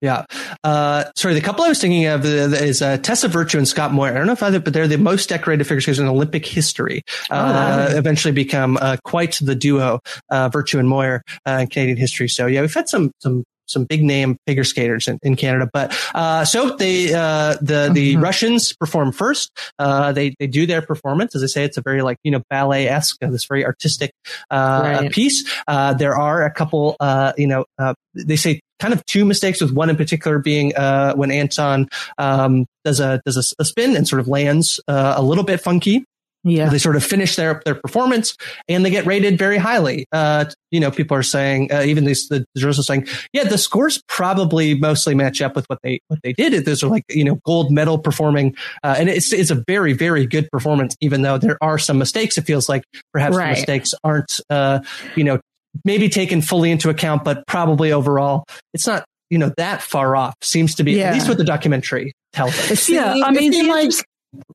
Yeah. 0.00 0.24
Uh, 0.64 1.04
sorry, 1.14 1.34
the 1.34 1.40
couple 1.40 1.64
I 1.64 1.68
was 1.68 1.80
thinking 1.80 2.06
of 2.06 2.24
is 2.24 2.80
uh, 2.80 2.96
Tessa 2.98 3.28
Virtue 3.28 3.58
and 3.58 3.68
Scott 3.68 3.92
Moir. 3.92 4.08
I 4.08 4.14
don't 4.14 4.26
know 4.26 4.32
if 4.32 4.42
either, 4.42 4.60
but 4.60 4.72
they're 4.72 4.88
the 4.88 4.98
most 4.98 5.28
decorated 5.28 5.64
figure 5.64 5.80
skaters 5.80 5.98
in 5.98 6.06
Olympic 6.06 6.46
history. 6.46 7.02
Uh, 7.30 7.88
oh, 7.90 7.96
eventually 7.96 8.32
become 8.32 8.78
uh, 8.80 8.96
quite 9.04 9.38
the 9.42 9.54
duo, 9.54 10.00
uh, 10.30 10.48
Virtue 10.48 10.78
and 10.78 10.88
Moir 10.88 11.22
uh, 11.46 11.58
in 11.60 11.66
Canadian 11.66 11.98
history. 11.98 12.28
So 12.28 12.46
yeah, 12.46 12.62
we've 12.62 12.72
had 12.72 12.88
some 12.88 13.12
some 13.20 13.44
some 13.66 13.84
big 13.84 14.02
name 14.02 14.36
figure 14.46 14.64
skaters 14.64 15.06
in, 15.06 15.18
in 15.22 15.36
Canada. 15.36 15.68
But 15.70 15.96
uh, 16.14 16.44
so 16.46 16.76
they 16.76 17.12
uh, 17.12 17.56
the 17.60 17.90
the 17.92 18.14
mm-hmm. 18.14 18.22
Russians 18.22 18.72
perform 18.72 19.12
first. 19.12 19.52
Uh, 19.78 20.12
they 20.12 20.34
they 20.38 20.46
do 20.46 20.64
their 20.64 20.80
performance. 20.80 21.34
As 21.34 21.42
I 21.42 21.46
say, 21.46 21.64
it's 21.64 21.76
a 21.76 21.82
very 21.82 22.00
like 22.00 22.16
you 22.24 22.30
know 22.30 22.42
ballet 22.48 22.88
esque, 22.88 23.18
this 23.20 23.44
very 23.44 23.66
artistic 23.66 24.12
right. 24.50 25.12
piece. 25.12 25.44
there 25.68 26.16
are 26.16 26.42
a 26.44 26.50
couple 26.50 26.96
you 27.36 27.46
know 27.46 27.66
they 28.14 28.36
say 28.36 28.60
kind 28.80 28.94
of 28.94 29.04
two 29.06 29.24
mistakes 29.24 29.60
with 29.60 29.72
one 29.72 29.90
in 29.90 29.96
particular 29.96 30.38
being 30.38 30.74
uh, 30.74 31.14
when 31.14 31.30
Anton 31.30 31.88
um, 32.18 32.66
does 32.84 32.98
a 33.00 33.20
does 33.24 33.36
a, 33.36 33.62
a, 33.62 33.64
spin 33.64 33.96
and 33.96 34.08
sort 34.08 34.20
of 34.20 34.28
lands 34.28 34.80
uh, 34.88 35.14
a 35.16 35.22
little 35.22 35.44
bit 35.44 35.60
funky. 35.60 36.04
Yeah, 36.42 36.70
they 36.70 36.78
sort 36.78 36.96
of 36.96 37.04
finish 37.04 37.36
their 37.36 37.60
their 37.66 37.74
performance 37.74 38.34
and 38.66 38.82
they 38.82 38.88
get 38.88 39.04
rated 39.04 39.36
very 39.36 39.58
highly. 39.58 40.06
Uh, 40.10 40.46
you 40.70 40.80
know, 40.80 40.90
people 40.90 41.14
are 41.14 41.22
saying, 41.22 41.70
uh, 41.70 41.82
even 41.82 42.06
these 42.06 42.28
the 42.28 42.46
jurors 42.56 42.78
are 42.78 42.82
saying, 42.82 43.06
yeah, 43.34 43.44
the 43.44 43.58
scores 43.58 44.02
probably 44.08 44.72
mostly 44.72 45.14
match 45.14 45.42
up 45.42 45.54
with 45.54 45.66
what 45.66 45.80
they 45.82 46.00
what 46.08 46.20
they 46.22 46.32
did. 46.32 46.64
Those 46.64 46.82
are 46.82 46.88
like 46.88 47.04
you 47.10 47.24
know 47.24 47.34
gold 47.44 47.70
medal 47.70 47.98
performing, 47.98 48.56
uh, 48.82 48.96
and 48.98 49.10
it's 49.10 49.34
it's 49.34 49.50
a 49.50 49.62
very 49.66 49.92
very 49.92 50.24
good 50.24 50.48
performance, 50.50 50.96
even 51.02 51.20
though 51.20 51.36
there 51.36 51.58
are 51.60 51.78
some 51.78 51.98
mistakes. 51.98 52.38
It 52.38 52.46
feels 52.46 52.70
like 52.70 52.84
perhaps 53.12 53.36
right. 53.36 53.48
the 53.48 53.60
mistakes 53.60 53.90
aren't 54.02 54.40
uh, 54.48 54.80
you 55.16 55.24
know 55.24 55.40
maybe 55.84 56.08
taken 56.08 56.42
fully 56.42 56.70
into 56.70 56.90
account, 56.90 57.24
but 57.24 57.46
probably 57.46 57.92
overall, 57.92 58.44
it's 58.74 58.86
not, 58.86 59.04
you 59.28 59.38
know, 59.38 59.52
that 59.56 59.82
far 59.82 60.16
off 60.16 60.34
seems 60.42 60.74
to 60.76 60.84
be, 60.84 60.92
yeah. 60.92 61.08
at 61.08 61.14
least 61.14 61.28
what 61.28 61.38
the 61.38 61.44
documentary 61.44 62.12
tells 62.32 62.56
us. 62.70 62.88
yeah. 62.88 63.14
I 63.24 63.30
mean, 63.30 63.52
it 63.52 63.54
seemed 63.54 63.68
like 63.68 63.92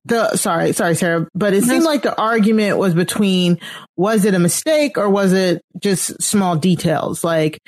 the, 0.04 0.36
sorry, 0.36 0.72
sorry, 0.72 0.94
Sarah, 0.94 1.28
but 1.34 1.52
it 1.52 1.64
seemed 1.64 1.84
like 1.84 2.02
the 2.02 2.18
argument 2.18 2.78
was 2.78 2.94
between, 2.94 3.58
was 3.96 4.24
it 4.24 4.34
a 4.34 4.38
mistake 4.38 4.98
or 4.98 5.08
was 5.10 5.32
it 5.32 5.62
just 5.78 6.22
small 6.22 6.56
details? 6.56 7.24
Like, 7.24 7.58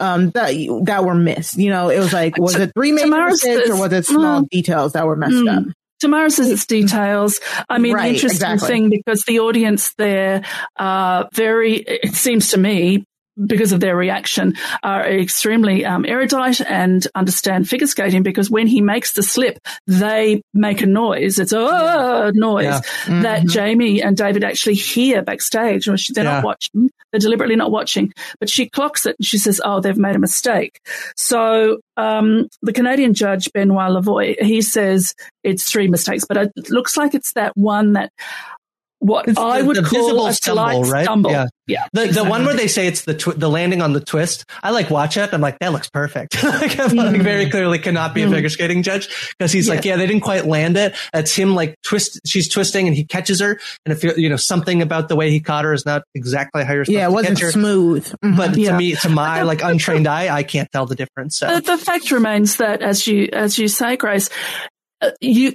um, 0.00 0.30
that, 0.30 0.52
that 0.84 1.04
were 1.04 1.14
missed. 1.14 1.56
You 1.56 1.70
know, 1.70 1.88
it 1.88 1.98
was 1.98 2.12
like, 2.12 2.38
was 2.38 2.54
it 2.54 2.72
three 2.74 2.92
major 2.92 3.08
mistakes 3.08 3.70
or 3.70 3.76
was 3.76 3.92
it 3.92 4.06
small 4.06 4.42
mm, 4.42 4.48
details 4.48 4.92
that 4.92 5.06
were 5.06 5.16
messed 5.16 5.34
mm, 5.34 5.58
up? 5.58 5.74
Tamara 6.00 6.30
says 6.30 6.50
it's 6.50 6.66
details. 6.66 7.40
I 7.68 7.78
mean, 7.78 7.94
right, 7.94 8.14
interesting 8.14 8.50
exactly. 8.50 8.68
thing 8.68 8.90
because 8.90 9.22
the 9.22 9.40
audience 9.40 9.94
there 9.94 10.42
are 10.76 11.28
very, 11.32 11.76
it 11.76 12.14
seems 12.14 12.50
to 12.50 12.58
me, 12.58 13.04
because 13.46 13.70
of 13.70 13.78
their 13.78 13.94
reaction, 13.96 14.54
are 14.82 15.06
extremely 15.06 15.84
um, 15.84 16.04
erudite 16.04 16.60
and 16.60 17.06
understand 17.14 17.68
figure 17.68 17.86
skating 17.86 18.24
because 18.24 18.50
when 18.50 18.66
he 18.66 18.80
makes 18.80 19.12
the 19.12 19.22
slip, 19.22 19.60
they 19.86 20.42
make 20.52 20.82
a 20.82 20.86
noise. 20.86 21.38
It's 21.38 21.52
a 21.52 21.60
yeah. 21.60 22.30
noise 22.34 22.64
yeah. 22.64 22.80
mm-hmm. 22.80 23.22
that 23.22 23.46
Jamie 23.46 24.02
and 24.02 24.16
David 24.16 24.42
actually 24.42 24.74
hear 24.74 25.22
backstage. 25.22 25.86
They're 25.86 26.24
yeah. 26.24 26.32
not 26.32 26.44
watching. 26.44 26.90
They're 27.12 27.20
deliberately 27.20 27.56
not 27.56 27.70
watching. 27.70 28.12
But 28.40 28.50
she 28.50 28.68
clocks 28.68 29.06
it 29.06 29.16
and 29.18 29.26
she 29.26 29.38
says, 29.38 29.60
oh, 29.64 29.80
they've 29.80 29.96
made 29.96 30.16
a 30.16 30.20
mistake. 30.20 30.80
So 31.16 31.78
um, 31.96 32.48
the 32.62 32.72
Canadian 32.72 33.14
judge, 33.14 33.50
Benoit 33.52 33.90
Lavoie, 33.90 34.40
he 34.42 34.62
says 34.62 35.14
it's 35.42 35.70
three 35.70 35.88
mistakes, 35.88 36.24
but 36.28 36.36
it 36.36 36.70
looks 36.70 36.96
like 36.96 37.14
it's 37.14 37.32
that 37.32 37.56
one 37.56 37.94
that 37.94 38.12
what 39.00 39.28
It's 39.28 39.38
I 39.38 39.60
the- 39.60 39.64
would 39.66 39.76
the 39.76 39.82
call 39.82 40.02
visible 40.02 40.26
a 40.26 40.32
stumble, 40.32 40.82
right? 40.84 41.04
stumble. 41.04 41.30
Yeah. 41.30 41.46
yeah. 41.68 41.86
The, 41.92 42.06
the 42.06 42.24
one 42.24 42.44
where 42.44 42.54
they 42.56 42.66
say 42.66 42.86
it's 42.88 43.02
the 43.02 43.14
tw- 43.14 43.38
the 43.38 43.48
landing 43.48 43.80
on 43.80 43.92
the 43.92 44.00
twist, 44.00 44.44
I 44.62 44.70
like 44.70 44.90
watch 44.90 45.16
it. 45.16 45.32
I'm 45.32 45.40
like, 45.40 45.58
that 45.60 45.72
looks 45.72 45.88
perfect. 45.88 46.42
like, 46.42 46.78
I'm 46.80 46.96
like, 46.96 47.14
Mm. 47.14 47.22
very 47.22 47.48
clearly 47.48 47.78
cannot 47.78 48.12
be 48.14 48.22
a 48.22 48.26
Mm. 48.26 48.32
figure 48.32 48.48
skating 48.48 48.82
judge 48.82 49.08
because 49.38 49.52
he's 49.52 49.68
like, 49.68 49.84
Yeah. 49.84 49.92
yeah, 49.92 49.96
they 49.98 50.06
didn't 50.08 50.22
quite 50.22 50.46
land 50.46 50.76
it. 50.76 50.94
It's 51.14 51.34
him 51.34 51.54
like 51.54 51.76
twist. 51.84 52.20
She's 52.26 52.48
twisting 52.48 52.88
and 52.88 52.96
he 52.96 53.04
catches 53.04 53.40
her. 53.40 53.60
And 53.86 53.92
if 53.96 54.02
you 54.18 54.28
know 54.28 54.36
something 54.36 54.82
about 54.82 55.08
the 55.08 55.14
way 55.16 55.30
he 55.30 55.38
caught 55.40 55.64
her 55.64 55.72
is 55.72 55.86
not 55.86 56.02
exactly 56.14 56.64
how 56.64 56.72
you're 56.74 56.84
supposed 56.84 56.96
Yeah, 56.98 57.04
it 57.06 57.10
to 57.10 57.14
wasn't 57.14 57.38
smooth. 57.38 58.12
Mhm. 58.24 58.36
But 58.36 58.54
to 58.54 58.72
me, 58.76 58.94
to 58.96 59.08
my 59.08 59.42
like 59.42 59.62
untrained 59.62 60.08
eye, 60.08 60.34
I 60.34 60.42
can't 60.42 60.68
tell 60.72 60.86
the 60.86 60.96
difference. 60.96 61.38
So 61.38 61.46
The, 61.54 61.60
the 61.60 61.78
fact 61.78 62.10
remains 62.10 62.56
that, 62.56 62.82
as 62.82 63.06
you 63.06 63.28
as 63.32 63.58
you 63.58 63.68
say, 63.68 63.96
Grace, 63.96 64.28
you 65.20 65.54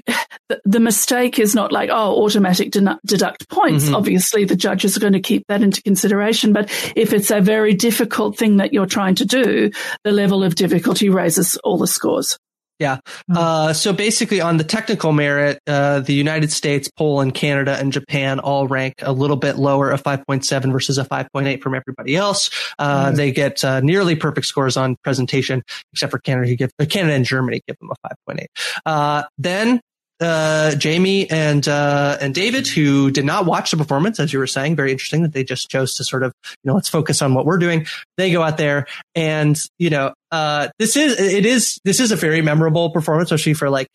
the, 0.66 0.80
mistake 0.80 1.40
is 1.40 1.56
not 1.56 1.72
like 1.72 1.90
oh 1.92 2.24
automatic 2.24 2.72
deduct 2.72 3.50
points. 3.50 3.90
Mhm. 3.90 3.96
Obviously, 3.96 4.46
the 4.46 4.56
judges 4.56 4.96
are 4.98 5.00
going 5.00 5.14
to 5.14 5.20
keep 5.20 5.46
that 5.48 5.62
into 5.62 5.82
consideration. 5.82 6.54
But 6.54 6.70
if 6.96 7.14
it's 7.14 7.32
a 7.32 7.42
very 7.42 7.74
difficult 7.74 8.38
thing 8.38 8.58
that 8.58 8.74
you're 8.74 8.86
trying 8.86 9.16
to 9.16 9.26
do, 9.26 9.72
the 10.04 10.12
level 10.12 10.44
of 10.44 10.56
difficulty 10.56 11.10
raises 11.10 11.58
all 11.58 11.78
the 11.78 11.88
scores. 11.88 12.38
Yeah. 12.84 13.00
Uh, 13.34 13.72
so 13.72 13.94
basically, 13.94 14.42
on 14.42 14.58
the 14.58 14.64
technical 14.66 15.14
merit, 15.14 15.60
uh, 15.68 16.02
the 16.02 16.14
United 16.14 16.52
States, 16.52 16.90
Poland, 16.98 17.34
Canada, 17.34 17.78
and 17.80 17.92
Japan 17.94 18.40
all 18.40 18.68
rank 18.68 18.96
a 19.02 19.14
little 19.14 19.38
bit 19.38 19.56
lower, 19.58 19.92
a 19.92 19.98
5.7 19.98 20.72
versus 20.72 20.98
a 20.98 21.06
5.8 21.06 21.62
from 21.62 21.76
everybody 21.76 22.16
else. 22.16 22.50
Uh, 22.78 23.12
Mhm. 23.12 23.16
They 23.16 23.32
get 23.32 23.64
uh, 23.64 23.80
nearly 23.80 24.16
perfect 24.16 24.46
scores 24.48 24.76
on 24.76 24.98
presentation, 25.04 25.64
except 25.94 26.12
for 26.12 26.20
Canada, 26.20 26.48
who 26.50 26.56
give 26.56 26.72
uh, 26.80 26.86
Canada 26.86 27.14
and 27.16 27.26
Germany 27.26 27.62
give 27.68 27.78
them 27.80 27.90
a 27.92 28.08
5.8. 28.32 28.48
Uh, 28.86 29.24
then 29.38 29.80
uh, 30.20 30.76
Jamie 30.76 31.30
and 31.30 31.68
uh, 31.68 32.18
and 32.22 32.34
David, 32.36 32.68
who 32.68 33.12
did 33.12 33.26
not 33.26 33.46
watch 33.46 33.72
the 33.72 33.78
performance, 33.78 34.20
as 34.20 34.32
you 34.32 34.40
were 34.40 34.48
saying, 34.48 34.76
very 34.76 34.92
interesting 34.92 35.24
that 35.24 35.34
they 35.34 35.44
just 35.44 35.70
chose 35.70 35.96
to 35.96 36.04
sort 36.04 36.24
of, 36.24 36.32
you 36.46 36.70
know, 36.70 36.76
let's 36.76 36.88
focus 36.88 37.22
on 37.22 37.34
what 37.34 37.46
we're 37.46 37.58
doing. 37.58 37.86
They 38.18 38.32
go 38.32 38.42
out 38.42 38.58
there, 38.58 38.86
and 39.16 39.60
you 39.80 39.90
know, 39.90 40.14
uh, 40.34 40.68
this 40.80 40.98
is 40.98 41.18
it 41.20 41.46
is 41.46 41.80
this 41.86 42.00
is 42.02 42.12
a 42.12 42.16
very 42.18 42.42
memorable 42.42 42.90
performance, 42.90 43.32
especially 43.32 43.54
for 43.54 43.70
like 43.70 43.88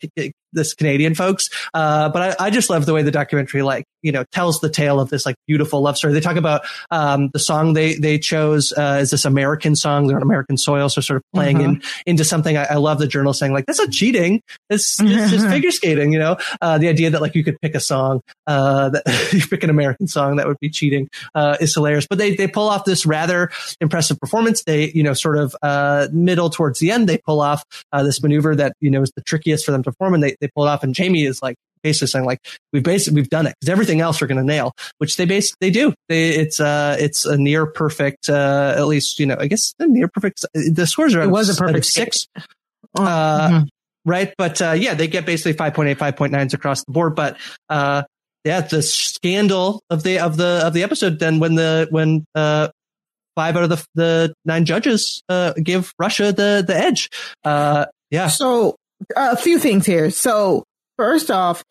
this 0.53 0.73
Canadian 0.73 1.13
folks. 1.13 1.49
Uh, 1.75 2.09
but 2.09 2.39
I, 2.41 2.47
I 2.47 2.49
just 2.49 2.69
love 2.71 2.85
the 2.87 2.93
way 2.93 3.03
the 3.03 3.11
documentary 3.11 3.61
like 3.61 3.85
you 4.01 4.11
know 4.13 4.23
tells 4.31 4.61
the 4.61 4.69
tale 4.69 4.99
of 5.01 5.09
this 5.09 5.25
like 5.25 5.35
beautiful 5.47 5.81
love 5.81 5.97
story. 5.97 6.13
They 6.13 6.21
talk 6.21 6.37
about 6.37 6.61
um, 6.89 7.29
the 7.33 7.39
song 7.39 7.73
they 7.73 7.95
they 7.95 8.17
chose 8.17 8.71
uh, 8.71 8.99
is 9.01 9.11
this 9.11 9.25
American 9.25 9.75
song. 9.75 10.07
They're 10.07 10.15
on 10.17 10.23
American 10.23 10.57
soil, 10.57 10.89
so 10.89 11.01
sort 11.01 11.17
of 11.17 11.23
playing 11.33 11.57
Mhm. 11.57 11.63
in 11.65 11.81
into 12.07 12.23
something. 12.23 12.55
I, 12.57 12.63
I 12.71 12.75
love 12.75 12.99
the 12.99 13.07
journal 13.07 13.33
saying 13.33 13.51
like 13.53 13.65
that's 13.65 13.79
not 13.79 13.91
cheating. 13.91 14.41
It's 14.69 14.97
it's 15.01 15.31
just 15.31 15.47
figure 15.49 15.71
skating. 15.71 16.13
You 16.13 16.19
know, 16.19 16.37
uh, 16.61 16.77
the 16.77 16.87
idea 16.87 17.09
that 17.11 17.21
like 17.21 17.35
you 17.35 17.43
could 17.43 17.59
pick 17.61 17.75
a 17.75 17.79
song 17.81 18.21
uh, 18.47 18.89
that 18.89 19.29
you 19.33 19.45
pick 19.45 19.63
an 19.63 19.69
American 19.69 20.07
song 20.07 20.37
that 20.37 20.47
would 20.47 20.59
be 20.61 20.69
cheating 20.69 21.09
uh, 21.35 21.57
is 21.59 21.73
hilarious. 21.75 22.07
But 22.09 22.17
they 22.17 22.33
they 22.35 22.47
pull 22.47 22.69
off 22.69 22.85
this 22.85 23.05
rather 23.05 23.51
impressive 23.81 24.17
performance. 24.19 24.63
They 24.63 24.89
you 24.91 25.03
know 25.03 25.13
sort 25.13 25.37
of 25.37 25.53
uh, 25.61 26.07
middle 26.29 26.49
towards 26.49 26.79
the 26.79 26.91
end 26.91 27.07
they 27.09 27.17
pull 27.25 27.41
off 27.41 27.63
uh, 27.93 28.03
this 28.03 28.21
maneuver 28.21 28.55
that 28.55 28.73
you 28.81 28.91
know 28.91 29.01
is 29.01 29.11
the 29.15 29.23
trickiest 29.23 29.65
for 29.65 29.71
them 29.71 29.83
to 29.83 29.91
perform, 29.91 30.13
and 30.13 30.23
they 30.23 30.35
they 30.41 30.49
pull 30.55 30.65
it 30.65 30.69
off. 30.69 30.83
And 30.83 30.93
Jamie 30.93 31.23
is 31.25 31.41
like 31.41 31.55
basically 31.81 32.07
saying 32.07 32.25
like 32.25 32.39
we've 32.73 32.83
basically 32.83 33.15
we've 33.21 33.29
done 33.29 33.47
it 33.47 33.55
because 33.59 33.69
everything 33.71 34.01
else 34.01 34.19
we're 34.21 34.27
going 34.27 34.37
to 34.37 34.43
nail, 34.55 34.73
which 34.97 35.15
they 35.17 35.25
base 35.25 35.53
they 35.61 35.71
do. 35.71 35.93
They 36.09 36.29
it's 36.29 36.59
uh 36.59 36.97
it's 36.99 37.25
a 37.25 37.37
near 37.37 37.65
perfect 37.65 38.29
uh 38.29 38.75
at 38.77 38.85
least 38.87 39.19
you 39.19 39.25
know 39.25 39.37
I 39.39 39.47
guess 39.47 39.73
a 39.79 39.87
near 39.87 40.07
perfect 40.07 40.45
the 40.53 40.85
scores 40.85 41.15
are 41.15 41.21
It 41.21 41.25
of- 41.25 41.31
was 41.31 41.49
a 41.49 41.55
perfect 41.61 41.85
six. 41.85 42.27
Oh, 42.97 43.03
Uh, 43.05 43.49
mhm. 43.49 43.67
right? 44.05 44.33
But 44.37 44.61
uh, 44.61 44.71
yeah, 44.71 44.93
they 44.95 45.07
get 45.07 45.25
basically 45.25 45.53
5.8, 45.53 45.95
5.9s 45.97 46.53
across 46.53 46.83
the 46.85 46.91
board. 46.91 47.15
But 47.15 47.37
uh, 47.69 48.03
yeah, 48.43 48.61
the 48.61 48.81
scandal 48.81 49.81
of 49.89 50.03
the 50.03 50.19
of 50.19 50.37
the 50.37 50.61
of 50.65 50.73
the 50.73 50.83
episode. 50.83 51.19
Then 51.19 51.39
when 51.39 51.55
the 51.55 51.87
when 51.91 52.25
uh, 52.35 52.69
five 53.39 53.55
out 53.55 53.63
of 53.63 53.69
the 53.69 53.85
the 53.95 54.33
nine 54.43 54.65
judges 54.65 55.23
uh, 55.29 55.53
give 55.53 55.93
Russia 55.97 56.33
the 56.33 56.61
the 56.67 56.75
edge. 56.75 57.09
Uh, 57.45 57.85
yeah. 58.11 58.27
So 58.27 58.75
a 59.15 59.37
few 59.37 59.59
things 59.59 59.85
here. 59.85 60.09
So 60.11 60.65
first 60.97 61.31
off, 61.31 61.63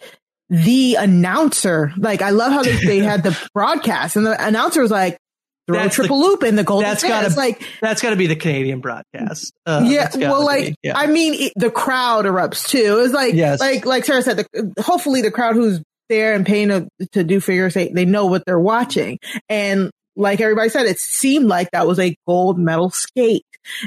the 0.48 0.94
announcer, 0.94 1.92
like 1.98 2.22
I 2.22 2.30
love 2.30 2.52
how 2.52 2.62
they, 2.62 2.76
they 2.76 2.98
had 3.00 3.22
the 3.22 3.38
broadcast 3.54 4.16
and 4.16 4.24
the 4.24 4.46
announcer 4.46 4.80
was 4.80 4.90
like, 4.90 5.18
throw 5.66 5.78
a 5.78 5.82
That's 5.82 5.96
the- 5.96 6.02
triple 6.04 6.20
loop 6.20 6.42
in 6.42 6.56
the 6.56 6.64
golden 6.64 6.88
that's 6.88 7.02
gotta 7.02 7.34
like, 7.36 7.62
that's 7.82 8.00
got 8.00 8.10
to 8.10 8.16
be 8.16 8.28
the 8.28 8.36
Canadian 8.36 8.80
broadcast. 8.80 9.52
Uh, 9.66 9.82
yeah, 9.84 10.08
well, 10.16 10.42
like 10.42 10.74
yeah. 10.82 10.96
I 10.96 11.06
mean, 11.06 11.34
it, 11.34 11.52
the 11.56 11.70
crowd 11.70 12.24
erupts 12.24 12.66
too. 12.66 13.02
It's 13.04 13.12
like, 13.12 13.34
Yes. 13.34 13.60
like, 13.60 13.84
like 13.84 14.06
Sarah 14.06 14.22
said, 14.22 14.38
the, 14.38 14.82
hopefully 14.82 15.20
the 15.20 15.30
crowd 15.30 15.54
who's 15.54 15.82
there 16.08 16.32
and 16.32 16.46
paying 16.46 16.68
to, 16.68 16.88
to 17.12 17.22
do 17.24 17.40
figures, 17.40 17.74
they, 17.74 17.88
they 17.88 18.06
know 18.06 18.24
what 18.24 18.44
they're 18.46 18.58
watching. 18.58 19.18
And 19.50 19.90
like 20.18 20.40
everybody 20.40 20.68
said, 20.68 20.86
it 20.86 20.98
seemed 20.98 21.46
like 21.46 21.70
that 21.70 21.86
was 21.86 21.98
a 21.98 22.16
gold 22.26 22.58
medal 22.58 22.90
skate. 22.90 23.44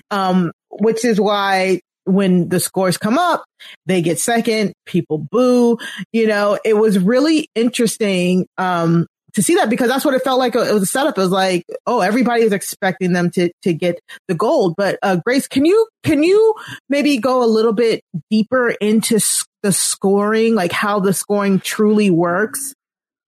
Um, 0.09 0.51
which 0.69 1.03
is 1.03 1.19
why 1.19 1.81
when 2.05 2.49
the 2.49 2.59
scores 2.59 2.97
come 2.97 3.17
up, 3.17 3.43
they 3.85 4.01
get 4.01 4.19
second, 4.19 4.73
people 4.85 5.17
boo, 5.31 5.77
you 6.11 6.27
know, 6.27 6.57
it 6.63 6.73
was 6.73 6.97
really 6.99 7.49
interesting. 7.55 8.47
Um, 8.57 9.07
to 9.33 9.41
see 9.41 9.55
that 9.55 9.69
because 9.69 9.87
that's 9.87 10.03
what 10.03 10.13
it 10.13 10.23
felt 10.23 10.39
like. 10.39 10.55
It 10.55 10.73
was 10.73 10.83
a 10.83 10.85
setup. 10.85 11.17
It 11.17 11.21
was 11.21 11.29
like, 11.29 11.63
oh, 11.87 12.01
everybody 12.01 12.43
is 12.43 12.51
expecting 12.51 13.13
them 13.13 13.31
to 13.31 13.49
to 13.63 13.73
get 13.73 13.97
the 14.27 14.35
gold. 14.35 14.73
But 14.75 14.99
uh, 15.01 15.17
Grace, 15.25 15.47
can 15.47 15.63
you 15.63 15.87
can 16.03 16.21
you 16.21 16.53
maybe 16.89 17.17
go 17.17 17.41
a 17.41 17.47
little 17.47 17.71
bit 17.71 18.01
deeper 18.29 18.71
into 18.81 19.21
the 19.63 19.71
scoring, 19.71 20.55
like 20.55 20.73
how 20.73 20.99
the 20.99 21.13
scoring 21.13 21.61
truly 21.61 22.09
works? 22.09 22.73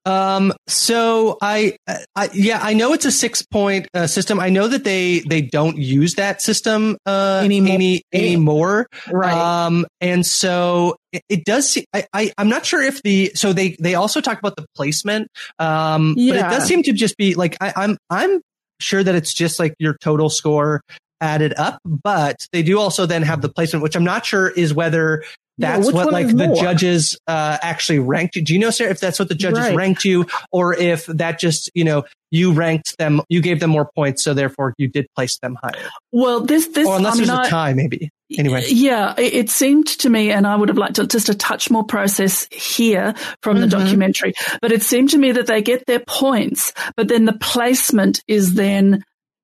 Um, 0.06 0.54
so 0.68 1.38
I, 1.42 1.78
I, 2.16 2.30
yeah, 2.34 2.60
I 2.62 2.74
know 2.74 2.94
it's 2.94 3.06
a 3.06 3.12
six 3.12 3.42
point 3.42 3.88
uh, 3.94 4.08
system. 4.08 4.40
I 4.40 4.50
know 4.50 4.68
that 4.68 4.84
they, 4.84 5.20
they 5.20 5.42
don't 5.42 5.78
use 5.78 6.16
that 6.16 6.42
system, 6.42 6.98
uh, 7.06 7.42
Anymore. 7.44 7.74
any, 7.74 8.02
anymore. 8.12 8.88
Right. 9.12 9.34
Um, 9.34 9.86
and 10.02 10.26
so 10.26 10.96
it, 11.12 11.22
it 11.30 11.46
does 11.46 11.70
seem, 11.70 11.86
I, 11.94 12.06
I, 12.14 12.34
I'm 12.38 12.50
not 12.50 12.66
sure 12.66 12.82
if 12.82 13.02
the, 13.04 13.32
so 13.36 13.54
they, 13.54 13.78
they 13.80 13.96
also 13.96 14.20
talk 14.20 14.40
about 14.40 14.56
the 14.56 14.66
placement. 14.76 15.30
Um, 15.60 16.16
but 16.16 16.36
it 16.36 16.50
does 16.50 16.66
seem 16.66 16.84
to 16.84 16.94
just 16.94 17.16
be 17.18 17.36
like, 17.36 17.56
I, 17.62 17.74
I'm, 17.76 17.98
I'm 18.10 18.42
sure 18.80 19.04
that 19.04 19.16
it's 19.16 19.34
just 19.34 19.60
like 19.60 19.74
your 19.80 19.96
total 20.02 20.30
score 20.30 20.82
added 21.22 21.54
up, 21.58 21.80
but 21.86 22.46
they 22.52 22.62
do 22.64 22.78
also 22.78 23.06
then 23.06 23.22
have 23.22 23.42
the 23.42 23.48
placement, 23.48 23.82
which 23.82 23.96
I'm 23.96 24.04
not 24.04 24.26
sure 24.26 24.50
is 24.50 24.74
whether 24.74 25.24
Yeah, 25.24 25.24
that's 25.58 25.88
which 25.88 25.96
what 25.96 26.12
like 26.12 26.28
the 26.28 26.48
more? 26.48 26.56
judges 26.56 27.18
uh, 27.28 27.58
actually 27.62 28.00
ranked 28.00 28.36
you. 28.36 28.42
Do 28.44 28.54
you 28.54 28.60
know, 28.60 28.70
Sarah, 28.72 28.92
if 28.92 29.00
that's 29.00 29.20
what 29.20 29.30
the 29.30 29.36
judges 29.36 29.60
Right. 29.60 29.76
ranked 29.76 30.04
you, 30.06 30.26
or 30.52 30.74
if 30.76 31.06
that 31.08 31.40
just 31.40 31.70
you 31.76 31.84
know 31.84 32.04
you 32.32 32.52
ranked 32.54 32.98
them, 32.98 33.22
you 33.30 33.42
gave 33.42 33.60
them 33.60 33.70
more 33.70 33.90
points, 33.96 34.24
so 34.24 34.34
therefore 34.34 34.74
you 34.78 34.88
did 34.88 35.06
place 35.16 35.38
them 35.40 35.56
higher, 35.62 35.90
Well, 36.12 36.40
this 36.42 36.68
this 36.68 36.88
or 36.88 36.98
unless 36.98 37.16
I 37.16 37.18
mean, 37.20 37.28
there's 37.28 37.40
a 37.40 37.42
I- 37.44 37.50
tie, 37.50 37.74
maybe. 37.74 38.10
Anyway, 38.36 38.64
Yeah, 38.68 39.14
it, 39.16 39.34
it 39.34 39.50
seemed 39.52 39.86
to 39.86 40.10
me, 40.10 40.32
and 40.32 40.48
I 40.48 40.56
would 40.56 40.70
have 40.70 40.78
liked 40.80 40.96
to, 40.96 41.06
just 41.06 41.30
a 41.30 41.36
touch 41.36 41.70
more 41.70 41.84
process 41.84 42.48
here 42.52 43.14
from 43.44 43.60
the 43.62 43.68
Mhm. 43.68 43.72
documentary, 43.72 44.34
but 44.60 44.72
it 44.72 44.82
seemed 44.82 45.12
to 45.12 45.20
me 45.20 45.34
that 45.34 45.46
they 45.46 45.62
get 45.62 45.86
their 45.86 46.00
points, 46.00 46.74
but 46.98 47.08
then 47.10 47.26
the 47.26 47.34
placement 47.34 48.24
is 48.28 48.56
then 48.56 49.04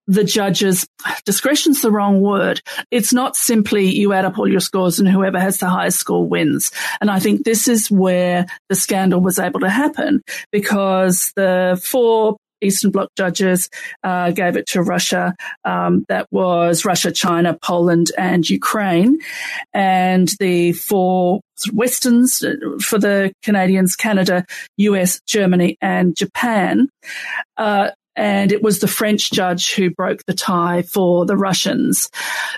the 0.09 0.23
judges 0.23 0.87
discretion's 1.23 1.83
the 1.83 1.91
wrong 1.91 2.19
word. 2.19 2.61
It's 2.89 3.13
not 3.13 3.35
simply 3.35 3.85
you 3.95 4.11
add 4.11 4.25
up 4.25 4.39
all 4.39 4.47
your 4.47 4.59
scores 4.59 4.99
and 4.99 5.07
whoever 5.07 5.39
has 5.39 5.57
the 5.57 5.69
highest 5.69 5.99
score 5.99 6.27
wins. 6.27 6.71
And 6.99 7.11
I 7.11 7.19
think 7.19 7.43
this 7.43 7.67
is 7.67 7.91
where 7.91 8.47
the 8.69 8.75
scandal 8.75 9.21
was 9.21 9.37
able 9.37 9.59
to 9.59 9.69
happen 9.69 10.23
because 10.51 11.31
the 11.35 11.79
four 11.83 12.37
Eastern 12.61 12.89
Bloc 12.89 13.09
judges 13.15 13.69
uh, 14.03 14.31
gave 14.31 14.57
it 14.57 14.65
to 14.67 14.81
Russia. 14.81 15.35
Um, 15.63 16.05
that 16.09 16.27
was 16.31 16.85
Russia, 16.85 17.11
China, 17.11 17.57
Poland, 17.61 18.11
and 18.17 18.49
Ukraine. 18.49 19.19
And 19.73 20.27
the 20.39 20.73
four 20.73 21.41
Westerns 21.73 22.43
uh, 22.43 22.55
for 22.81 22.97
the 22.99 23.33
Canadians, 23.43 23.95
Canada, 23.95 24.45
US, 24.77 25.19
Germany, 25.27 25.77
and 25.81 26.15
Japan. 26.15 26.89
Uh, 27.57 27.91
and 28.19 28.51
it 28.51 28.61
was 28.61 28.79
the 28.79 28.87
French 28.87 29.31
judge 29.31 29.73
who 29.73 29.89
broke 29.89 30.25
the 30.25 30.33
tie 30.33 30.81
for 30.81 31.25
the 31.25 31.37
Russians. 31.37 32.09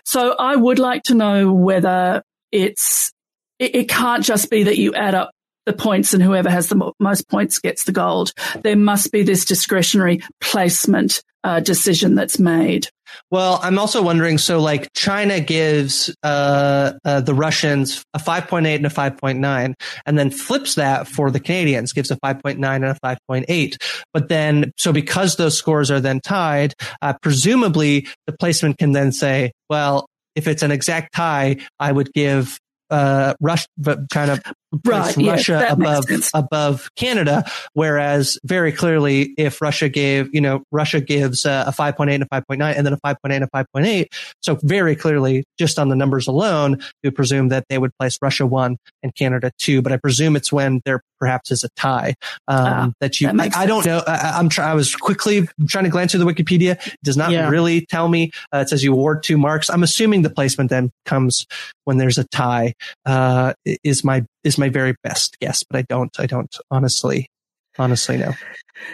So 0.03 0.35
I 0.37 0.55
would 0.55 0.79
like 0.79 1.03
to 1.03 1.13
know 1.13 1.53
whether 1.53 2.23
it's, 2.51 3.13
it, 3.59 3.75
it 3.75 3.87
can't 3.87 4.23
just 4.23 4.49
be 4.49 4.63
that 4.63 4.79
you 4.79 4.95
add 4.95 5.13
up 5.13 5.31
the 5.65 5.73
points 5.73 6.13
and 6.13 6.23
whoever 6.23 6.49
has 6.49 6.69
the 6.69 6.91
most 6.99 7.27
points 7.29 7.59
gets 7.59 7.83
the 7.83 7.91
gold. 7.91 8.33
There 8.63 8.75
must 8.75 9.11
be 9.11 9.23
this 9.23 9.45
discretionary 9.45 10.21
placement 10.39 11.21
uh, 11.43 11.59
decision 11.59 12.15
that's 12.15 12.39
made. 12.39 12.87
well, 13.31 13.59
I'm 13.63 13.79
also 13.79 14.01
wondering. 14.01 14.37
So, 14.37 14.59
like 14.59 14.93
China 14.93 15.39
gives 15.39 16.13
uh, 16.23 16.93
uh, 17.03 17.21
the 17.21 17.33
Russians 17.33 18.03
a 18.13 18.19
5.8 18.19 18.75
and 18.75 18.85
a 18.85 18.89
5.9, 18.89 19.73
and 20.05 20.19
then 20.19 20.29
flips 20.29 20.75
that 20.75 21.07
for 21.07 21.31
the 21.31 21.39
Canadians, 21.39 21.93
gives 21.93 22.11
a 22.11 22.17
5.9 22.17 22.53
and 22.75 22.85
a 22.85 22.97
5.8. 23.03 23.75
But 24.13 24.29
then, 24.29 24.71
so 24.77 24.93
because 24.93 25.35
those 25.35 25.57
scores 25.57 25.89
are 25.89 25.99
then 25.99 26.21
tied, 26.21 26.73
uh, 27.01 27.13
presumably 27.21 28.07
the 28.27 28.33
placement 28.33 28.77
can 28.77 28.91
then 28.91 29.11
say, 29.11 29.51
well, 29.69 30.07
if 30.35 30.47
it's 30.47 30.63
an 30.63 30.71
exact 30.71 31.13
tie, 31.13 31.57
I 31.79 31.91
would 31.91 32.13
give 32.13 32.59
uh, 32.89 33.33
Russia, 33.39 33.67
kind 34.11 34.31
of 34.31 34.41
right, 34.85 35.15
Russia 35.17 35.65
yeah, 35.65 35.73
above 35.73 36.05
above 36.33 36.89
Canada. 36.95 37.43
Whereas 37.73 38.39
very 38.43 38.71
clearly, 38.71 39.33
if 39.37 39.61
Russia 39.61 39.89
gave, 39.89 40.33
you 40.33 40.41
know, 40.41 40.63
Russia 40.71 41.01
gives 41.01 41.45
uh, 41.45 41.65
a 41.67 41.71
5.8 41.71 42.13
and 42.13 42.23
a 42.23 42.27
5.9 42.27 42.75
and 42.75 42.85
then 42.85 42.93
a 42.93 42.97
5.8 42.97 43.17
and 43.31 43.43
a 43.43 43.47
5.8. 43.47 44.07
So 44.41 44.57
very 44.61 44.95
clearly, 44.95 45.43
just 45.57 45.79
on 45.79 45.89
the 45.89 45.95
numbers 45.95 46.27
alone, 46.27 46.79
you 47.03 47.07
would 47.07 47.15
presume 47.15 47.49
that 47.49 47.65
they 47.69 47.77
would 47.77 47.91
place 47.97 48.17
Russia 48.21 48.45
one 48.45 48.77
and 49.03 49.13
Canada 49.15 49.51
two. 49.57 49.81
But 49.81 49.91
I 49.91 49.97
presume 49.97 50.35
it's 50.35 50.51
when 50.51 50.81
there 50.85 51.01
perhaps 51.21 51.51
is 51.51 51.63
a 51.63 51.69
tie 51.77 52.15
um, 52.47 52.65
uh, 52.65 52.89
that 52.99 53.21
you. 53.21 53.31
That 53.31 53.55
I, 53.55 53.63
I, 53.63 53.65
don't 53.65 53.85
know. 53.85 54.03
I, 54.05 54.39
am 54.39 54.49
trying. 54.49 54.71
I 54.71 54.73
was 54.73 54.95
quickly 54.95 55.47
trying 55.67 55.85
to 55.85 55.89
glance 55.89 56.11
through 56.11 56.25
the 56.25 56.31
Wikipedia. 56.31 56.85
It 56.85 56.97
does 57.03 57.15
not 57.15 57.31
yeah. 57.31 57.47
really 57.47 57.85
tell 57.85 58.09
me. 58.09 58.31
Uh, 58.53 58.57
it 58.57 58.69
says 58.69 58.83
you 58.83 58.91
award 58.91 59.23
two 59.23 59.37
marks. 59.37 59.69
I'm 59.69 59.83
assuming 59.83 60.23
the 60.23 60.29
placement 60.29 60.69
then 60.69 60.91
comes 61.05 61.45
when 61.85 61.97
there's 61.97 62.17
a 62.17 62.25
tie. 62.25 62.73
Uh, 63.05 63.53
is 63.83 64.03
my 64.03 64.25
is 64.43 64.57
my 64.57 64.69
very 64.69 64.95
best 65.03 65.37
guess, 65.39 65.63
but 65.63 65.77
I 65.77 65.83
don't. 65.83 66.17
I 66.19 66.25
don't 66.25 66.55
honestly 66.69 67.29
honestly 67.77 68.17
know. 68.17 68.33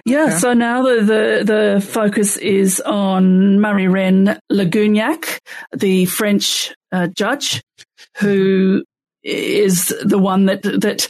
Yeah, 0.06 0.38
so 0.38 0.54
now 0.54 0.84
the, 0.84 0.96
the, 0.96 1.44
the 1.44 1.82
focus 1.82 2.38
is 2.38 2.82
on 2.82 3.60
Marie-Reine 3.60 4.38
Le 4.50 4.66
Gougne, 4.66 5.18
the 5.76 6.06
French 6.06 6.74
uh, 6.92 7.08
judge, 7.08 7.62
who 8.18 8.84
is 9.24 9.94
the 10.04 10.18
one 10.18 10.46
that 10.46 10.64
that 10.64 11.10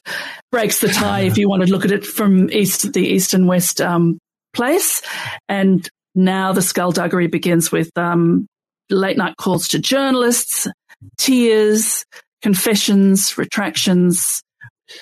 breaks 0.51 0.81
the 0.81 0.87
tie 0.87 1.21
if 1.21 1.37
you 1.37 1.47
want 1.47 1.63
to 1.63 1.71
look 1.71 1.85
at 1.85 1.91
it 1.91 2.05
from 2.05 2.49
east 2.51 2.93
the 2.93 3.05
east 3.05 3.33
and 3.33 3.47
west 3.47 3.79
um, 3.79 4.17
place. 4.53 5.01
And 5.47 5.87
now 6.15 6.51
the 6.51 6.61
skullduggery 6.61 7.27
begins 7.27 7.71
with 7.71 7.95
um, 7.95 8.47
late 8.89 9.17
night 9.17 9.37
calls 9.37 9.67
to 9.69 9.79
journalists, 9.79 10.67
tears, 11.17 12.05
confessions, 12.41 13.37
retractions, 13.37 14.41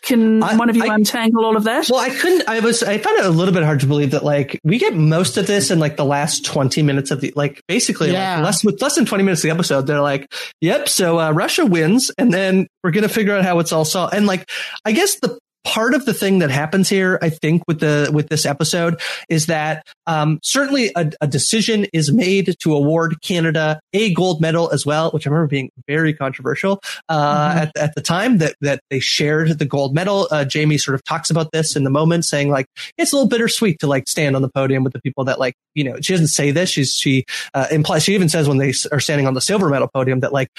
can 0.01 0.41
I, 0.41 0.57
one 0.57 0.69
of 0.69 0.75
you 0.75 0.83
I, 0.83 0.95
untangle 0.95 1.45
all 1.45 1.55
of 1.55 1.65
that? 1.65 1.87
Well, 1.89 1.99
I 1.99 2.09
couldn't. 2.09 2.49
I 2.49 2.59
was. 2.59 2.81
I 2.81 2.97
found 2.97 3.19
it 3.19 3.25
a 3.25 3.29
little 3.29 3.53
bit 3.53 3.63
hard 3.63 3.81
to 3.81 3.85
believe 3.85 4.11
that 4.11 4.23
like 4.23 4.59
we 4.63 4.79
get 4.79 4.95
most 4.95 5.37
of 5.37 5.45
this 5.45 5.69
in 5.69 5.77
like 5.77 5.95
the 5.95 6.05
last 6.05 6.43
twenty 6.43 6.81
minutes 6.81 7.11
of 7.11 7.21
the 7.21 7.31
like 7.35 7.61
basically 7.67 8.11
yeah. 8.11 8.37
like, 8.37 8.45
less 8.45 8.65
with 8.65 8.81
less 8.81 8.95
than 8.95 9.05
twenty 9.05 9.23
minutes 9.23 9.43
of 9.43 9.49
the 9.49 9.53
episode. 9.53 9.85
They're 9.85 10.01
like, 10.01 10.33
"Yep, 10.61 10.89
so 10.89 11.19
uh, 11.19 11.31
Russia 11.31 11.67
wins, 11.67 12.09
and 12.17 12.33
then 12.33 12.67
we're 12.83 12.91
gonna 12.91 13.09
figure 13.09 13.35
out 13.35 13.43
how 13.43 13.59
it's 13.59 13.71
all 13.71 13.85
solved." 13.85 14.15
And 14.15 14.25
like, 14.25 14.49
I 14.85 14.91
guess 14.91 15.19
the 15.19 15.37
part 15.65 15.93
of 15.93 16.05
the 16.05 16.13
thing 16.13 16.39
that 16.39 16.51
happens 16.51 16.87
here, 16.87 17.19
I 17.21 17.29
think, 17.29 17.63
with 17.67 17.79
the 17.79 18.09
with 18.13 18.29
this 18.29 18.45
episode 18.45 19.01
is 19.27 19.47
that 19.47 19.85
um, 20.07 20.39
certainly 20.43 20.91
a, 20.95 21.11
a, 21.19 21.27
decision 21.27 21.87
is 21.91 22.13
made 22.13 22.55
to 22.59 22.73
award 22.73 23.21
Canada 23.21 23.79
a 23.91 24.13
gold 24.13 24.39
medal 24.39 24.71
as 24.71 24.85
well, 24.85 25.11
which 25.11 25.25
I 25.25 25.29
remember 25.31 25.47
being 25.47 25.71
very 25.87 26.13
controversial 26.13 26.79
uh, 27.09 27.49
mm-hmm. 27.49 27.57
at, 27.57 27.77
at 27.77 27.95
the 27.95 28.01
time 28.01 28.37
that 28.37 28.55
that 28.61 28.81
they 28.89 28.99
shared 28.99 29.57
the 29.57 29.65
gold 29.65 29.93
medal. 29.95 30.27
Uh, 30.31 30.45
Jamie 30.45 30.77
sort 30.77 30.95
of 30.95 31.03
talks 31.03 31.29
about 31.29 31.51
this 31.51 31.75
in 31.75 31.83
the 31.83 31.89
moment, 31.89 32.23
saying 32.25 32.49
like 32.49 32.67
it's 32.97 33.11
a 33.11 33.15
little 33.15 33.29
bittersweet 33.29 33.79
to 33.79 33.87
like 33.87 34.07
stand 34.07 34.35
on 34.35 34.41
the 34.41 34.49
podium 34.49 34.83
with 34.83 34.93
the 34.93 35.01
people 35.01 35.25
that 35.25 35.39
like 35.39 35.55
you 35.73 35.83
know 35.83 35.99
she 35.99 36.13
doesn't 36.13 36.27
say 36.27 36.51
this. 36.51 36.69
She's 36.69 36.93
she 36.93 37.25
uh, 37.53 37.67
implies 37.71 38.03
she 38.03 38.13
even 38.13 38.29
says 38.29 38.47
when 38.47 38.59
they 38.59 38.73
are 38.91 38.99
standing 38.99 39.27
on 39.27 39.33
the 39.33 39.41
silver 39.41 39.69
medal 39.69 39.89
podium 39.91 40.19
that 40.19 40.31
like 40.31 40.49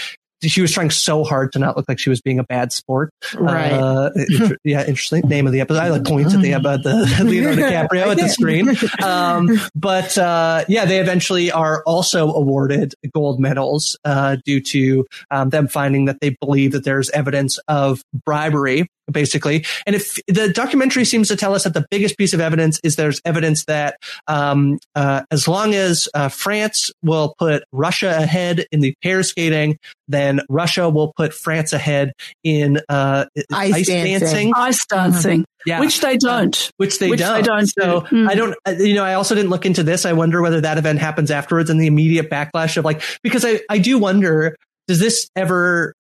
she 0.43 0.61
was 0.61 0.73
trying 0.73 0.91
so 0.91 1.25
hard 1.25 1.53
to 1.53 1.59
not 1.59 1.77
look 1.77 1.87
like 1.89 1.99
she 1.99 2.11
was 2.11 2.21
being 2.21 2.39
a 2.39 2.45
bad 2.45 2.73
sport. 2.73 3.11
Right. 3.35 3.73
Uh, 3.73 4.11
yeah, 4.65 4.81
interesting 4.87 5.23
name 5.29 5.47
of 5.47 5.53
the 5.53 5.61
episode. 5.61 5.81
I 5.81 5.89
like 5.89 6.05
point 6.05 6.33
at 6.33 6.41
the 6.41 6.55
uh, 6.55 6.59
the 6.59 7.25
Leonardo 7.25 7.63
DiCaprio 7.63 8.07
at 8.09 8.17
the 8.19 8.29
screen. 8.29 8.77
Um, 9.03 9.49
but 9.75 10.17
uh, 10.17 10.65
yeah, 10.69 10.85
they 10.85 11.01
eventually 11.01 11.51
are 11.51 11.83
also 11.85 12.33
awarded 12.33 12.95
gold 13.13 13.39
medals 13.39 13.97
uh, 14.05 14.37
due 14.45 14.61
to 14.61 15.07
um, 15.31 15.51
them 15.51 15.69
finding 15.69 16.07
that 16.07 16.21
they 16.21 16.37
believe 16.41 16.73
that 16.73 16.85
there's 16.85 17.11
evidence 17.11 17.59
of 17.69 18.03
bribery 18.25 18.87
basically. 19.11 19.65
And 19.87 19.95
if 19.95 20.19
the 20.27 20.53
documentary 20.53 21.05
seems 21.05 21.29
to 21.29 21.37
tell 21.37 21.55
us 21.55 21.65
that 21.65 21.75
the 21.75 21.87
biggest 21.91 22.19
piece 22.19 22.33
of 22.33 22.41
evidence 22.41 22.81
is 22.83 22.97
there's 22.97 23.21
evidence 23.25 23.65
that 23.67 23.99
um, 24.27 24.79
uh, 24.95 25.23
as 25.31 25.47
long 25.47 25.75
as 25.75 26.09
uh, 26.15 26.29
France 26.29 26.91
will 27.03 27.35
put 27.39 27.65
Russia 27.73 28.17
ahead 28.17 28.67
in 28.73 28.81
the 28.81 28.95
pair 29.03 29.23
skating, 29.23 29.79
then 30.09 30.26
Russia 30.49 30.89
will 30.89 31.13
put 31.17 31.33
France 31.33 31.73
ahead 31.73 32.13
in 32.45 32.81
uh, 32.89 33.27
ice, 33.53 33.75
ice 33.75 33.87
dancing. 33.87 34.19
dancing. 34.19 34.53
Ice 34.57 34.87
dancing. 34.87 35.45
Yeah. 35.65 35.81
Which 35.81 36.01
they 36.01 36.17
don't. 36.17 36.71
Which 36.77 36.99
they 36.99 37.11
Which 37.11 37.21
don't. 37.21 37.35
They 37.35 37.43
don't 37.43 37.67
so 37.67 38.03
mm. 38.03 38.29
I 38.29 38.35
don't, 38.35 38.55
uh, 38.67 38.73
you 38.79 38.95
know, 38.95 39.05
I 39.05 39.15
also 39.15 39.35
didn't 39.35 39.51
look 39.51 39.67
into 39.67 39.83
this. 39.83 40.07
I 40.07 40.13
wonder 40.13 40.41
whether 40.41 40.61
that 40.61 40.79
event 40.79 41.01
happens 41.01 41.31
afterwards 41.31 41.71
and 41.71 41.81
the 41.81 41.87
immediate 41.87 42.31
backlash 42.31 42.77
of 42.77 42.85
like, 42.85 43.03
because 43.23 43.45
I, 43.45 43.61
I 43.69 43.79
do 43.79 43.99
wonder, 43.99 44.57
does 44.87 45.01
this 45.01 45.29
ever 45.35 45.95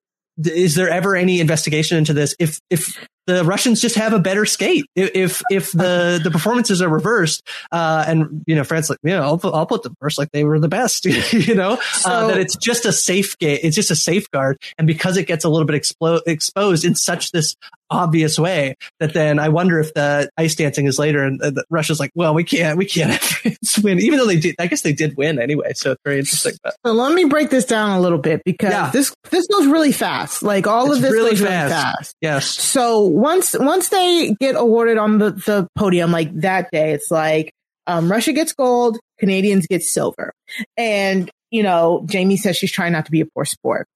is 0.44 0.74
there 0.74 0.88
ever 0.88 1.16
any 1.16 1.40
investigation 1.40 1.98
into 1.98 2.12
this? 2.12 2.34
If 2.38 2.60
if 2.70 2.96
the 3.26 3.44
Russians 3.44 3.80
just 3.80 3.96
have 3.96 4.12
a 4.12 4.18
better 4.18 4.46
skate, 4.46 4.86
if 4.94 5.42
if 5.50 5.72
the 5.72 6.20
the 6.22 6.30
performances 6.30 6.80
are 6.80 6.88
reversed, 6.88 7.46
uh, 7.72 8.04
and 8.06 8.44
you 8.46 8.54
know 8.54 8.64
France 8.64 8.88
like, 8.88 8.98
you 9.02 9.10
know, 9.10 9.22
I'll 9.22 9.38
put, 9.38 9.54
I'll 9.54 9.66
put 9.66 9.82
them 9.82 9.96
first 10.00 10.18
like 10.18 10.30
they 10.30 10.44
were 10.44 10.58
the 10.58 10.68
best, 10.68 11.04
you 11.32 11.54
know, 11.54 11.78
so, 11.92 12.10
uh, 12.10 12.26
that 12.28 12.38
it's 12.38 12.56
just 12.56 12.84
a 12.84 12.92
safe 12.92 13.36
gate, 13.38 13.60
it's 13.62 13.76
just 13.76 13.90
a 13.90 13.96
safeguard, 13.96 14.58
and 14.78 14.86
because 14.86 15.16
it 15.16 15.26
gets 15.26 15.44
a 15.44 15.48
little 15.48 15.66
bit 15.66 15.76
exposed 16.26 16.84
in 16.84 16.94
such 16.94 17.32
this 17.32 17.56
obvious 17.90 18.38
way 18.38 18.76
that 19.00 19.14
then 19.14 19.38
I 19.38 19.48
wonder 19.48 19.78
if 19.80 19.94
the 19.94 20.30
ice 20.36 20.54
dancing 20.54 20.86
is 20.86 20.98
later 20.98 21.24
and 21.24 21.42
uh, 21.42 21.52
Russia's 21.70 22.00
like, 22.00 22.10
well, 22.14 22.34
we 22.34 22.44
can't, 22.44 22.76
we 22.76 22.86
can't 22.86 23.20
win, 23.82 24.00
even 24.00 24.18
though 24.18 24.26
they 24.26 24.38
did, 24.38 24.56
I 24.58 24.66
guess 24.66 24.82
they 24.82 24.92
did 24.92 25.16
win 25.16 25.40
anyway. 25.40 25.72
So 25.74 25.92
it's 25.92 26.00
very 26.04 26.18
interesting. 26.18 26.54
But. 26.62 26.74
So 26.84 26.92
let 26.92 27.12
me 27.14 27.24
break 27.24 27.50
this 27.50 27.64
down 27.64 27.90
a 27.90 28.00
little 28.00 28.18
bit 28.18 28.42
because 28.44 28.70
yeah. 28.70 28.90
this, 28.90 29.14
this 29.30 29.46
goes 29.46 29.66
really 29.66 29.92
fast. 29.92 30.42
Like 30.42 30.66
all 30.66 30.86
it's 30.86 30.96
of 30.96 31.02
this 31.02 31.12
really 31.12 31.30
goes 31.30 31.40
fast. 31.40 31.70
really 31.70 31.82
fast. 31.82 32.16
Yes. 32.20 32.46
So 32.46 33.00
once, 33.00 33.56
once 33.58 33.88
they 33.88 34.34
get 34.40 34.56
awarded 34.56 34.98
on 34.98 35.18
the, 35.18 35.30
the 35.30 35.68
podium, 35.76 36.10
like 36.10 36.34
that 36.40 36.70
day, 36.70 36.92
it's 36.92 37.10
like, 37.10 37.52
um, 37.86 38.10
Russia 38.10 38.32
gets 38.32 38.52
gold, 38.52 38.98
Canadians 39.18 39.66
get 39.66 39.82
silver. 39.82 40.32
And, 40.76 41.30
you 41.50 41.62
know, 41.62 42.04
Jamie 42.06 42.36
says 42.36 42.56
she's 42.56 42.72
trying 42.72 42.92
not 42.92 43.06
to 43.06 43.12
be 43.12 43.20
a 43.20 43.26
poor 43.26 43.44
sport. 43.44 43.86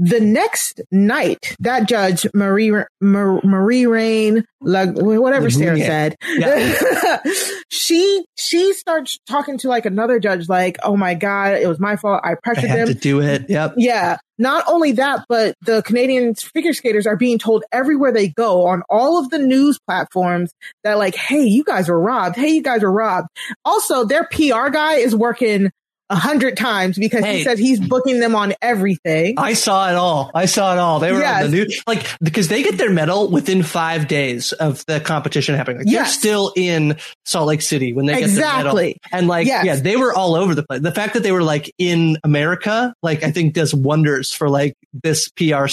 The 0.00 0.20
next 0.20 0.80
night, 0.92 1.56
that 1.58 1.88
judge, 1.88 2.24
Marie, 2.32 2.70
Marie, 3.00 3.40
Marie 3.42 3.86
Reine, 3.86 4.44
whatever 4.60 5.50
Sarah 5.50 5.76
said, 5.76 6.14
yeah. 6.36 7.18
she, 7.68 8.24
she 8.36 8.72
starts 8.74 9.18
talking 9.28 9.58
to 9.58 9.68
like 9.68 9.86
another 9.86 10.20
judge, 10.20 10.48
like, 10.48 10.78
oh 10.84 10.96
my 10.96 11.14
God, 11.14 11.54
it 11.54 11.66
was 11.66 11.80
my 11.80 11.96
fault. 11.96 12.20
I 12.22 12.36
pressured 12.40 12.70
I 12.70 12.76
them 12.76 12.86
to 12.86 12.94
do 12.94 13.20
it. 13.20 13.46
Yep. 13.48 13.74
Yeah. 13.76 14.18
Not 14.38 14.62
only 14.68 14.92
that, 14.92 15.24
but 15.28 15.56
the 15.62 15.82
Canadian 15.82 16.36
figure 16.36 16.72
skaters 16.72 17.04
are 17.04 17.16
being 17.16 17.40
told 17.40 17.64
everywhere 17.72 18.12
they 18.12 18.28
go 18.28 18.68
on 18.68 18.82
all 18.88 19.18
of 19.18 19.30
the 19.30 19.38
news 19.40 19.80
platforms 19.84 20.52
that 20.84 20.96
like, 20.96 21.16
Hey, 21.16 21.42
you 21.42 21.64
guys 21.64 21.88
were 21.88 22.00
robbed. 22.00 22.36
Hey, 22.36 22.50
you 22.50 22.62
guys 22.62 22.82
were 22.82 22.92
robbed. 22.92 23.26
Also, 23.64 24.04
their 24.04 24.28
PR 24.30 24.68
guy 24.68 24.94
is 24.94 25.12
working 25.12 25.72
a 26.10 26.16
hundred 26.16 26.56
times 26.56 26.98
because 26.98 27.24
hey, 27.24 27.38
he 27.38 27.44
said 27.44 27.58
he's 27.58 27.80
booking 27.80 28.20
them 28.20 28.34
on 28.34 28.54
everything. 28.62 29.34
I 29.38 29.54
saw 29.54 29.90
it 29.90 29.94
all. 29.94 30.30
I 30.34 30.46
saw 30.46 30.72
it 30.72 30.78
all. 30.78 31.00
They 31.00 31.12
were 31.12 31.20
yes. 31.20 31.44
on 31.44 31.50
the 31.50 31.56
news, 31.56 31.82
like 31.86 32.06
because 32.20 32.48
they 32.48 32.62
get 32.62 32.78
their 32.78 32.90
medal 32.90 33.30
within 33.30 33.62
five 33.62 34.08
days 34.08 34.52
of 34.52 34.84
the 34.86 35.00
competition 35.00 35.54
happening. 35.54 35.78
Like, 35.78 35.86
yes. 35.88 36.16
They're 36.16 36.20
still 36.20 36.52
in 36.56 36.96
Salt 37.24 37.48
Lake 37.48 37.62
City 37.62 37.92
when 37.92 38.06
they 38.06 38.22
exactly. 38.22 38.32
get 38.32 38.42
their 38.54 38.84
medal, 38.84 38.94
and 39.12 39.28
like 39.28 39.46
yes. 39.46 39.64
yeah, 39.64 39.76
they 39.76 39.96
were 39.96 40.14
all 40.14 40.34
over 40.34 40.54
the 40.54 40.62
place. 40.62 40.80
The 40.80 40.92
fact 40.92 41.14
that 41.14 41.22
they 41.22 41.32
were 41.32 41.42
like 41.42 41.72
in 41.78 42.16
America, 42.24 42.94
like 43.02 43.22
I 43.22 43.30
think 43.30 43.54
does 43.54 43.74
wonders 43.74 44.32
for 44.32 44.48
like 44.48 44.74
this 44.92 45.28
PR 45.30 45.66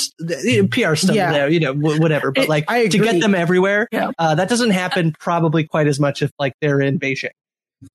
PR 0.71 0.95
stuff 0.95 1.15
yeah. 1.15 1.31
there, 1.31 1.49
you 1.49 1.59
know, 1.59 1.73
whatever. 1.73 2.31
But 2.31 2.49
like 2.49 2.67
to 2.67 2.89
get 2.89 3.21
them 3.21 3.35
everywhere, 3.35 3.87
yeah. 3.91 4.11
uh, 4.17 4.35
that 4.35 4.49
doesn't 4.49 4.71
happen 4.71 5.13
probably 5.17 5.65
quite 5.65 5.87
as 5.87 5.99
much 5.99 6.21
if 6.21 6.31
like 6.37 6.53
they're 6.61 6.81
in 6.81 6.99
Beijing. 6.99 7.29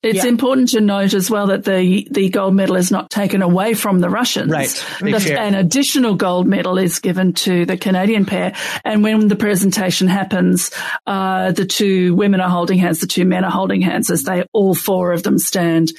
It's 0.03 0.25
yeah. 0.25 0.31
important 0.31 0.71
to 0.71 0.81
note 0.81 1.15
as 1.15 1.31
well 1.31 1.49
that 1.49 1.65
the, 1.65 2.09
the 2.11 2.29
gold 2.29 2.55
medal 2.55 2.77
is 2.77 2.91
not 2.91 3.11
taken 3.11 3.43
away 3.43 3.75
from 3.75 4.01
the 4.01 4.09
Russians. 4.09 4.51
Right. 4.51 4.87
The, 5.01 5.37
an 5.39 5.55
additional 5.55 6.15
gold 6.15 6.47
medal 6.47 6.79
is 6.79 6.99
given 6.99 7.35
to 7.35 7.67
the 7.67 7.77
Canadian 7.77 8.25
pair. 8.25 8.55
And 8.85 9.03
when 9.03 9.29
the 9.29 9.37
presentation 9.37 10.09
happens, 10.09 10.71
uh, 11.07 11.53
the 11.53 11.67
two 11.67 12.15
women 12.15 12.41
are 12.41 12.51
holding 12.51 12.79
hands, 12.79 13.01
the 13.01 13.07
two 13.07 13.25
men 13.25 13.45
are 13.45 13.51
holding 13.51 13.81
hands 13.83 14.11
as 14.11 14.23
they, 14.23 14.45
all 14.53 14.75
four 14.75 15.13
of 15.13 15.23
them 15.23 15.39
stand. 15.39 15.93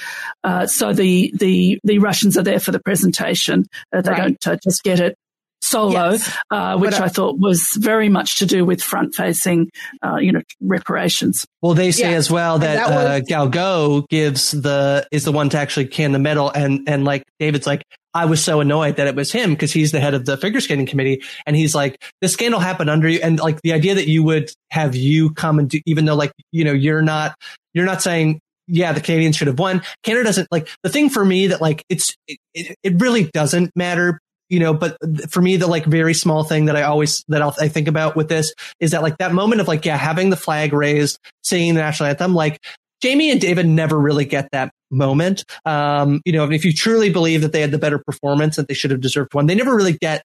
Uh, 0.43 0.67
so 0.67 0.93
the, 0.93 1.31
the, 1.35 1.79
the 1.83 1.99
Russians 1.99 2.37
are 2.37 2.43
there 2.43 2.59
for 2.59 2.71
the 2.71 2.79
presentation. 2.79 3.65
Uh, 3.93 4.01
they 4.01 4.11
right. 4.11 4.39
don't 4.39 4.47
uh, 4.47 4.57
just 4.63 4.83
get 4.83 4.99
it 4.99 5.17
solo, 5.61 6.11
yes. 6.11 6.37
uh, 6.49 6.77
which 6.77 6.91
but, 6.91 7.01
uh, 7.01 7.05
I 7.05 7.07
thought 7.07 7.39
was 7.39 7.77
very 7.79 8.09
much 8.09 8.39
to 8.39 8.45
do 8.45 8.65
with 8.65 8.81
front 8.81 9.15
facing, 9.15 9.69
uh, 10.03 10.17
you 10.17 10.31
know, 10.31 10.41
reparations. 10.59 11.45
Well, 11.61 11.73
they 11.73 11.91
say 11.91 12.11
yeah. 12.11 12.17
as 12.17 12.31
well 12.31 12.59
that, 12.59 12.75
that 12.75 12.87
uh, 12.87 13.19
was- 13.19 13.29
Galgo 13.29 14.07
gives 14.09 14.51
the, 14.51 15.07
is 15.11 15.23
the 15.23 15.31
one 15.31 15.49
to 15.49 15.57
actually 15.57 15.87
can 15.87 16.11
the 16.11 16.19
medal. 16.19 16.49
And, 16.49 16.87
and 16.87 17.05
like 17.05 17.23
David's 17.39 17.67
like, 17.67 17.83
I 18.13 18.25
was 18.25 18.43
so 18.43 18.59
annoyed 18.59 18.97
that 18.97 19.07
it 19.07 19.15
was 19.15 19.31
him 19.31 19.51
because 19.51 19.71
he's 19.71 19.93
the 19.93 20.01
head 20.01 20.13
of 20.13 20.25
the 20.25 20.35
figure 20.35 20.59
skating 20.59 20.85
committee. 20.85 21.23
And 21.45 21.55
he's 21.55 21.73
like, 21.73 22.03
this 22.19 22.33
scandal 22.33 22.59
happened 22.59 22.89
under 22.89 23.07
you. 23.07 23.19
And 23.23 23.39
like 23.39 23.61
the 23.61 23.71
idea 23.71 23.95
that 23.95 24.07
you 24.07 24.23
would 24.23 24.51
have 24.69 24.95
you 24.95 25.29
come 25.29 25.59
and 25.59 25.69
do, 25.69 25.79
even 25.85 26.03
though 26.05 26.15
like, 26.15 26.33
you 26.51 26.65
know, 26.65 26.73
you're 26.73 27.01
not, 27.01 27.35
you're 27.73 27.85
not 27.85 28.01
saying, 28.01 28.41
yeah, 28.67 28.91
the 28.91 28.99
Canadians 28.99 29.37
should 29.37 29.47
have 29.47 29.59
won. 29.59 29.81
Canada 30.03 30.25
doesn't 30.25 30.51
like 30.51 30.67
the 30.83 30.89
thing 30.89 31.09
for 31.09 31.23
me 31.23 31.47
that 31.47 31.61
like 31.61 31.85
it's, 31.87 32.15
it, 32.27 32.75
it 32.83 32.99
really 32.99 33.29
doesn't 33.31 33.71
matter 33.75 34.19
you 34.51 34.59
know, 34.59 34.73
but 34.73 34.97
for 35.31 35.41
me, 35.41 35.55
the 35.55 35.65
like 35.65 35.85
very 35.85 36.13
small 36.13 36.43
thing 36.43 36.65
that 36.65 36.75
I 36.75 36.83
always, 36.83 37.23
that 37.29 37.41
I'll, 37.41 37.55
I 37.59 37.69
think 37.69 37.87
about 37.87 38.17
with 38.17 38.27
this 38.27 38.53
is 38.81 38.91
that 38.91 39.01
like 39.01 39.17
that 39.19 39.33
moment 39.33 39.61
of 39.61 39.67
like, 39.69 39.85
yeah, 39.85 39.95
having 39.95 40.29
the 40.29 40.35
flag 40.35 40.73
raised, 40.73 41.17
singing 41.41 41.73
the 41.73 41.79
national 41.79 42.09
anthem, 42.09 42.35
like 42.35 42.59
Jamie 43.01 43.31
and 43.31 43.39
David 43.39 43.65
never 43.65 43.97
really 43.97 44.25
get 44.25 44.49
that 44.51 44.73
moment. 44.91 45.45
Um, 45.65 46.21
you 46.25 46.33
know, 46.33 46.51
if 46.51 46.65
you 46.65 46.73
truly 46.73 47.09
believe 47.09 47.41
that 47.43 47.53
they 47.53 47.61
had 47.61 47.71
the 47.71 47.77
better 47.77 47.97
performance, 47.97 48.57
that 48.57 48.67
they 48.67 48.73
should 48.73 48.91
have 48.91 48.99
deserved 48.99 49.33
one, 49.33 49.45
they 49.45 49.55
never 49.55 49.73
really 49.73 49.93
get 49.93 50.21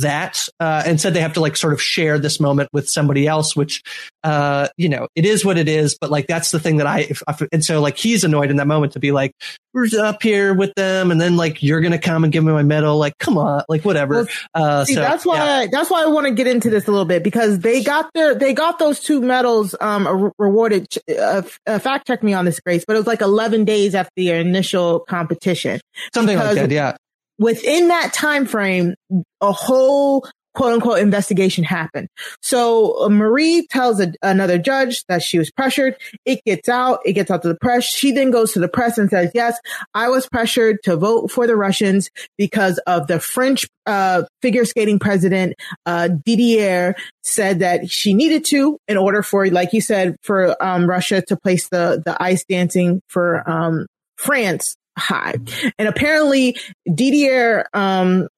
that. 0.00 0.48
Uh, 0.60 0.82
instead, 0.86 1.14
they 1.14 1.20
have 1.20 1.34
to 1.34 1.40
like 1.40 1.56
sort 1.56 1.72
of 1.72 1.82
share 1.82 2.18
this 2.18 2.40
moment 2.40 2.68
with 2.72 2.88
somebody 2.88 3.26
else, 3.26 3.56
which, 3.56 3.82
uh, 4.24 4.68
you 4.76 4.88
know, 4.88 5.08
it 5.14 5.24
is 5.24 5.44
what 5.44 5.58
it 5.58 5.68
is. 5.68 5.96
But 6.00 6.10
like, 6.10 6.26
that's 6.26 6.50
the 6.50 6.60
thing 6.60 6.78
that 6.78 6.86
I, 6.86 7.00
if, 7.00 7.22
and 7.52 7.64
so 7.64 7.80
like, 7.80 7.96
he's 7.96 8.24
annoyed 8.24 8.50
in 8.50 8.56
that 8.56 8.66
moment 8.66 8.92
to 8.92 9.00
be 9.00 9.12
like, 9.12 9.32
we're 9.72 9.88
up 10.00 10.22
here 10.22 10.54
with 10.54 10.72
them. 10.74 11.10
And 11.10 11.20
then 11.20 11.36
like, 11.36 11.62
you're 11.62 11.80
going 11.80 11.92
to 11.92 11.98
come 11.98 12.24
and 12.24 12.32
give 12.32 12.42
me 12.42 12.52
my 12.52 12.62
medal. 12.62 12.96
Like, 12.98 13.18
come 13.18 13.36
on, 13.36 13.62
like 13.68 13.84
whatever. 13.84 14.26
Uh, 14.54 14.84
see, 14.84 14.94
so, 14.94 15.00
that's 15.00 15.24
why, 15.26 15.36
yeah. 15.36 15.66
that's 15.70 15.90
why 15.90 16.02
I 16.02 16.06
want 16.06 16.26
to 16.26 16.32
get 16.32 16.46
into 16.46 16.70
this 16.70 16.86
a 16.88 16.90
little 16.90 17.04
bit 17.04 17.22
because 17.22 17.58
they 17.58 17.82
got 17.82 18.10
their, 18.14 18.34
they 18.34 18.54
got 18.54 18.78
those 18.78 19.00
two 19.00 19.20
medals, 19.20 19.74
um, 19.80 20.32
rewarded. 20.38 20.86
Uh, 21.08 21.42
uh, 21.66 21.78
fact 21.78 22.06
check 22.06 22.22
me 22.22 22.32
on 22.32 22.44
this, 22.44 22.60
Grace, 22.60 22.84
but 22.86 22.96
it 22.96 22.98
was 22.98 23.06
like 23.06 23.20
11 23.20 23.64
days 23.64 23.94
after 23.94 24.12
the 24.16 24.30
initial 24.30 25.00
competition. 25.00 25.80
Something 26.14 26.38
like 26.38 26.54
that. 26.54 26.70
Yeah 26.70 26.96
within 27.38 27.88
that 27.88 28.12
time 28.12 28.46
frame, 28.46 28.94
a 29.40 29.52
whole 29.52 30.26
quote 30.56 30.72
unquote 30.72 30.98
investigation 30.98 31.62
happened. 31.62 32.08
So 32.40 33.02
uh, 33.02 33.08
Marie 33.10 33.66
tells 33.70 34.00
a, 34.00 34.12
another 34.22 34.58
judge 34.58 35.04
that 35.08 35.22
she 35.22 35.38
was 35.38 35.50
pressured. 35.50 35.96
It 36.24 36.40
gets 36.44 36.68
out. 36.68 37.00
It 37.04 37.12
gets 37.12 37.30
out 37.30 37.42
to 37.42 37.48
the 37.48 37.58
press. 37.60 37.84
She 37.84 38.10
then 38.10 38.30
goes 38.30 38.52
to 38.52 38.58
the 38.58 38.68
press 38.68 38.96
and 38.96 39.10
says, 39.10 39.30
yes, 39.34 39.60
I 39.94 40.08
was 40.08 40.26
pressured 40.26 40.82
to 40.84 40.96
vote 40.96 41.30
for 41.30 41.46
the 41.46 41.56
Russians 41.56 42.10
because 42.38 42.78
of 42.86 43.06
the 43.06 43.20
French, 43.20 43.68
uh, 43.84 44.24
figure 44.40 44.64
skating 44.64 44.98
president, 44.98 45.54
uh, 45.84 46.08
Didier 46.08 46.96
said 47.22 47.58
that 47.58 47.90
she 47.90 48.14
needed 48.14 48.46
to 48.46 48.78
in 48.88 48.96
order 48.96 49.22
for, 49.22 49.46
like 49.48 49.74
you 49.74 49.82
said, 49.82 50.16
for, 50.22 50.60
um, 50.64 50.88
Russia 50.88 51.22
to 51.28 51.36
place 51.36 51.68
the, 51.68 52.02
the 52.04 52.20
ice 52.20 52.44
dancing 52.48 53.02
for, 53.08 53.48
um, 53.48 53.86
France 54.16 54.74
high. 54.98 55.34
And 55.78 55.88
apparently 55.88 56.56
Didier, 56.92 57.66
um, 57.74 58.28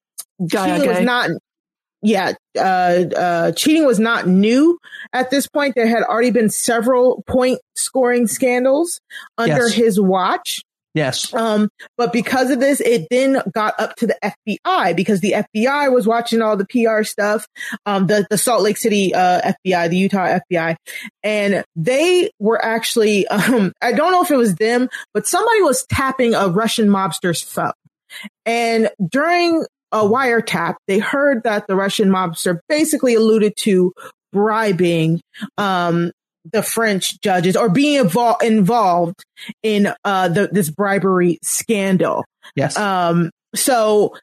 cheating 0.49 0.87
was 0.87 1.01
not, 1.01 1.29
yeah, 2.01 2.33
uh, 2.57 2.61
uh, 2.61 3.51
cheating 3.53 3.85
was 3.85 3.99
not 3.99 4.27
new 4.27 4.79
at 5.13 5.31
this 5.31 5.47
point. 5.47 5.75
There 5.75 5.87
had 5.87 6.03
already 6.03 6.31
been 6.31 6.49
several 6.49 7.23
point 7.27 7.59
scoring 7.75 8.27
scandals 8.27 9.01
under 9.37 9.67
yes. 9.67 9.73
his 9.73 9.99
watch. 9.99 10.61
Yes. 10.95 11.33
Um, 11.33 11.69
but 11.97 12.11
because 12.11 12.49
of 12.49 12.59
this, 12.59 12.81
it 12.81 13.07
then 13.09 13.41
got 13.53 13.79
up 13.79 13.95
to 13.97 14.07
the 14.07 14.17
FBI 14.23 14.95
because 14.95 15.21
the 15.21 15.33
FBI 15.55 15.93
was 15.93 16.07
watching 16.07 16.41
all 16.41 16.57
the 16.57 16.65
PR 16.65 17.03
stuff, 17.03 17.47
um, 17.85 18.07
the, 18.07 18.25
the 18.29 18.37
Salt 18.37 18.63
Lake 18.63 18.77
City, 18.77 19.13
uh, 19.13 19.53
FBI, 19.65 19.89
the 19.89 19.97
Utah 19.97 20.39
FBI. 20.51 20.75
And 21.23 21.63
they 21.75 22.31
were 22.39 22.63
actually, 22.63 23.27
um, 23.29 23.71
I 23.81 23.91
don't 23.91 24.11
know 24.11 24.23
if 24.23 24.31
it 24.31 24.37
was 24.37 24.55
them, 24.55 24.89
but 25.13 25.27
somebody 25.27 25.61
was 25.61 25.85
tapping 25.91 26.33
a 26.33 26.47
Russian 26.47 26.89
mobster's 26.89 27.41
phone. 27.41 27.71
And 28.45 28.89
during 29.07 29.65
a 29.91 29.99
wiretap, 29.99 30.75
they 30.87 30.99
heard 30.99 31.43
that 31.43 31.67
the 31.67 31.75
Russian 31.75 32.09
mobster 32.09 32.59
basically 32.67 33.15
alluded 33.15 33.53
to 33.57 33.93
bribing 34.31 35.21
um, 35.57 36.11
the 36.45 36.63
French 36.63 37.19
judges 37.21 37.55
or 37.55 37.69
being 37.69 37.99
involved 37.99 38.43
involved 38.43 39.23
in 39.63 39.93
uh, 40.03 40.27
the, 40.29 40.49
this 40.51 40.69
bribery 40.69 41.39
scandal. 41.41 42.25
Yes. 42.55 42.77
Um, 42.77 43.31
so 43.55 44.15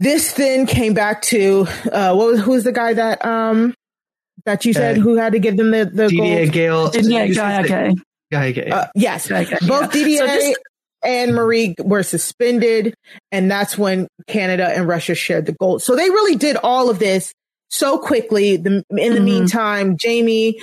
this 0.00 0.32
then 0.34 0.66
came 0.66 0.94
back 0.94 1.22
to 1.22 1.66
uh, 1.90 2.14
what 2.14 2.32
was 2.32 2.40
who's 2.40 2.64
the 2.64 2.72
guy 2.72 2.94
that 2.94 3.24
um 3.24 3.74
that 4.44 4.64
you 4.64 4.72
said 4.72 4.98
uh, 4.98 5.00
who 5.00 5.14
had 5.16 5.32
to 5.32 5.38
give 5.38 5.56
them 5.56 5.70
the 5.70 5.84
the 5.84 6.08
Didier 6.08 6.44
gold? 6.44 6.52
Gale. 6.52 6.90
Didier 6.90 7.28
Gaillard. 7.28 8.00
Gaillard. 8.30 8.72
Uh, 8.72 8.86
yes, 8.94 9.28
Both 9.28 9.62
yeah. 9.62 9.88
Didier 9.88 10.18
so 10.18 10.26
just, 10.26 10.58
and 11.04 11.34
Marie 11.34 11.74
were 11.78 12.02
suspended, 12.02 12.94
and 13.30 13.50
that's 13.50 13.76
when 13.76 14.08
Canada 14.26 14.68
and 14.68 14.86
Russia 14.86 15.14
shared 15.14 15.46
the 15.46 15.52
gold. 15.52 15.82
So 15.82 15.96
they 15.96 16.08
really 16.08 16.36
did 16.36 16.56
all 16.56 16.90
of 16.90 16.98
this 16.98 17.32
so 17.72 17.98
quickly. 17.98 18.56
The, 18.56 18.84
in 18.90 18.96
the 18.96 19.08
mm-hmm. 19.08 19.24
meantime, 19.24 19.96
Jamie 19.96 20.60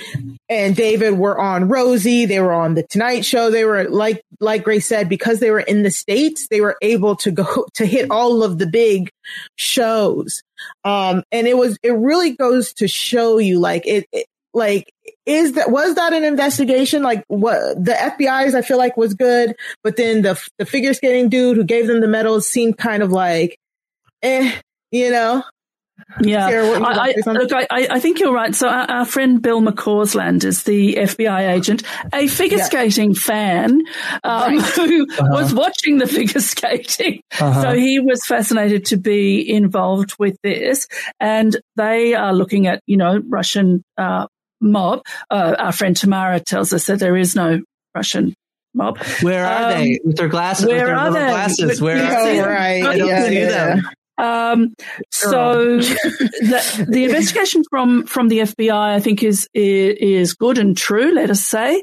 and 0.48 0.76
David 0.76 1.18
were 1.18 1.38
on 1.38 1.68
Rosie. 1.68 2.24
They 2.24 2.40
were 2.40 2.52
on 2.52 2.74
the 2.74 2.84
Tonight 2.84 3.24
Show. 3.24 3.50
They 3.50 3.64
were 3.64 3.84
like, 3.84 4.22
like 4.38 4.62
Grace 4.62 4.86
said, 4.86 5.08
because 5.08 5.40
they 5.40 5.50
were 5.50 5.60
in 5.60 5.82
the 5.82 5.90
States, 5.90 6.46
they 6.48 6.60
were 6.60 6.76
able 6.80 7.16
to 7.16 7.32
go 7.32 7.66
to 7.74 7.84
hit 7.84 8.10
all 8.10 8.42
of 8.42 8.58
the 8.58 8.66
big 8.66 9.10
shows. 9.56 10.42
Um, 10.84 11.24
and 11.32 11.46
it 11.48 11.56
was, 11.56 11.78
it 11.82 11.92
really 11.92 12.36
goes 12.36 12.72
to 12.74 12.86
show 12.86 13.38
you 13.38 13.58
like 13.58 13.86
it, 13.86 14.06
it 14.12 14.26
like 14.52 14.92
is 15.26 15.52
that 15.52 15.70
was 15.70 15.94
that 15.94 16.12
an 16.12 16.24
investigation 16.24 17.04
like 17.04 17.24
what 17.28 17.60
the 17.82 17.92
fbi's 17.92 18.52
i 18.52 18.62
feel 18.62 18.78
like 18.78 18.96
was 18.96 19.14
good 19.14 19.54
but 19.84 19.96
then 19.96 20.22
the 20.22 20.36
the 20.58 20.66
figure 20.66 20.92
skating 20.92 21.28
dude 21.28 21.56
who 21.56 21.62
gave 21.62 21.86
them 21.86 22.00
the 22.00 22.08
medals 22.08 22.48
seemed 22.48 22.76
kind 22.76 23.00
of 23.00 23.12
like 23.12 23.56
eh 24.22 24.52
you 24.90 25.08
know 25.08 25.44
yeah, 26.20 26.46
I, 26.46 27.14
I, 27.26 27.32
look, 27.32 27.52
I, 27.52 27.66
I, 27.70 28.00
think 28.00 28.20
you're 28.20 28.32
right. 28.32 28.54
So 28.54 28.68
our, 28.68 28.90
our, 28.90 29.04
friend 29.04 29.40
Bill 29.40 29.60
McCausland 29.60 30.44
is 30.44 30.64
the 30.64 30.94
FBI 30.94 31.50
agent, 31.50 31.82
a 32.12 32.26
figure 32.26 32.58
yeah. 32.58 32.64
skating 32.64 33.14
fan 33.14 33.82
um, 34.24 34.56
right. 34.58 34.60
who 34.74 35.06
uh-huh. 35.06 35.28
was 35.30 35.54
watching 35.54 35.98
the 35.98 36.06
figure 36.08 36.40
skating. 36.40 37.22
Uh-huh. 37.38 37.62
So 37.62 37.72
he 37.74 38.00
was 38.00 38.24
fascinated 38.24 38.86
to 38.86 38.96
be 38.96 39.48
involved 39.50 40.14
with 40.18 40.36
this, 40.42 40.88
and 41.18 41.56
they 41.76 42.14
are 42.14 42.34
looking 42.34 42.66
at 42.66 42.82
you 42.86 42.96
know 42.96 43.20
Russian 43.26 43.84
uh, 43.96 44.26
mob. 44.60 45.02
Uh, 45.30 45.54
our 45.58 45.72
friend 45.72 45.96
Tamara 45.96 46.40
tells 46.40 46.72
us 46.72 46.86
that 46.86 46.98
there 46.98 47.16
is 47.16 47.36
no 47.36 47.60
Russian 47.94 48.34
mob. 48.74 48.98
Where 49.22 49.44
are 49.44 49.72
um, 49.72 49.78
they 49.78 50.00
with 50.04 50.16
their 50.16 50.28
glasses? 50.28 50.66
Where 50.66 50.86
their 50.86 50.96
are 50.96 51.12
they? 51.12 51.18
Glasses? 51.18 51.80
Where 51.80 52.02
are 52.02 52.24
they? 52.24 52.40
Right. 52.40 52.84
I 52.84 52.98
don't 52.98 53.08
yeah, 53.08 53.26
see 53.26 53.40
yeah. 53.40 53.48
them. 53.48 53.82
Um, 54.20 54.74
so 55.10 55.78
the, 55.78 56.86
the 56.88 57.04
investigation 57.08 57.62
from, 57.70 58.06
from 58.06 58.28
the 58.28 58.40
FBI, 58.40 58.94
I 58.94 59.00
think 59.00 59.22
is, 59.22 59.48
is 59.54 60.34
good 60.34 60.58
and 60.58 60.76
true, 60.76 61.14
let 61.14 61.30
us 61.30 61.44
say. 61.44 61.82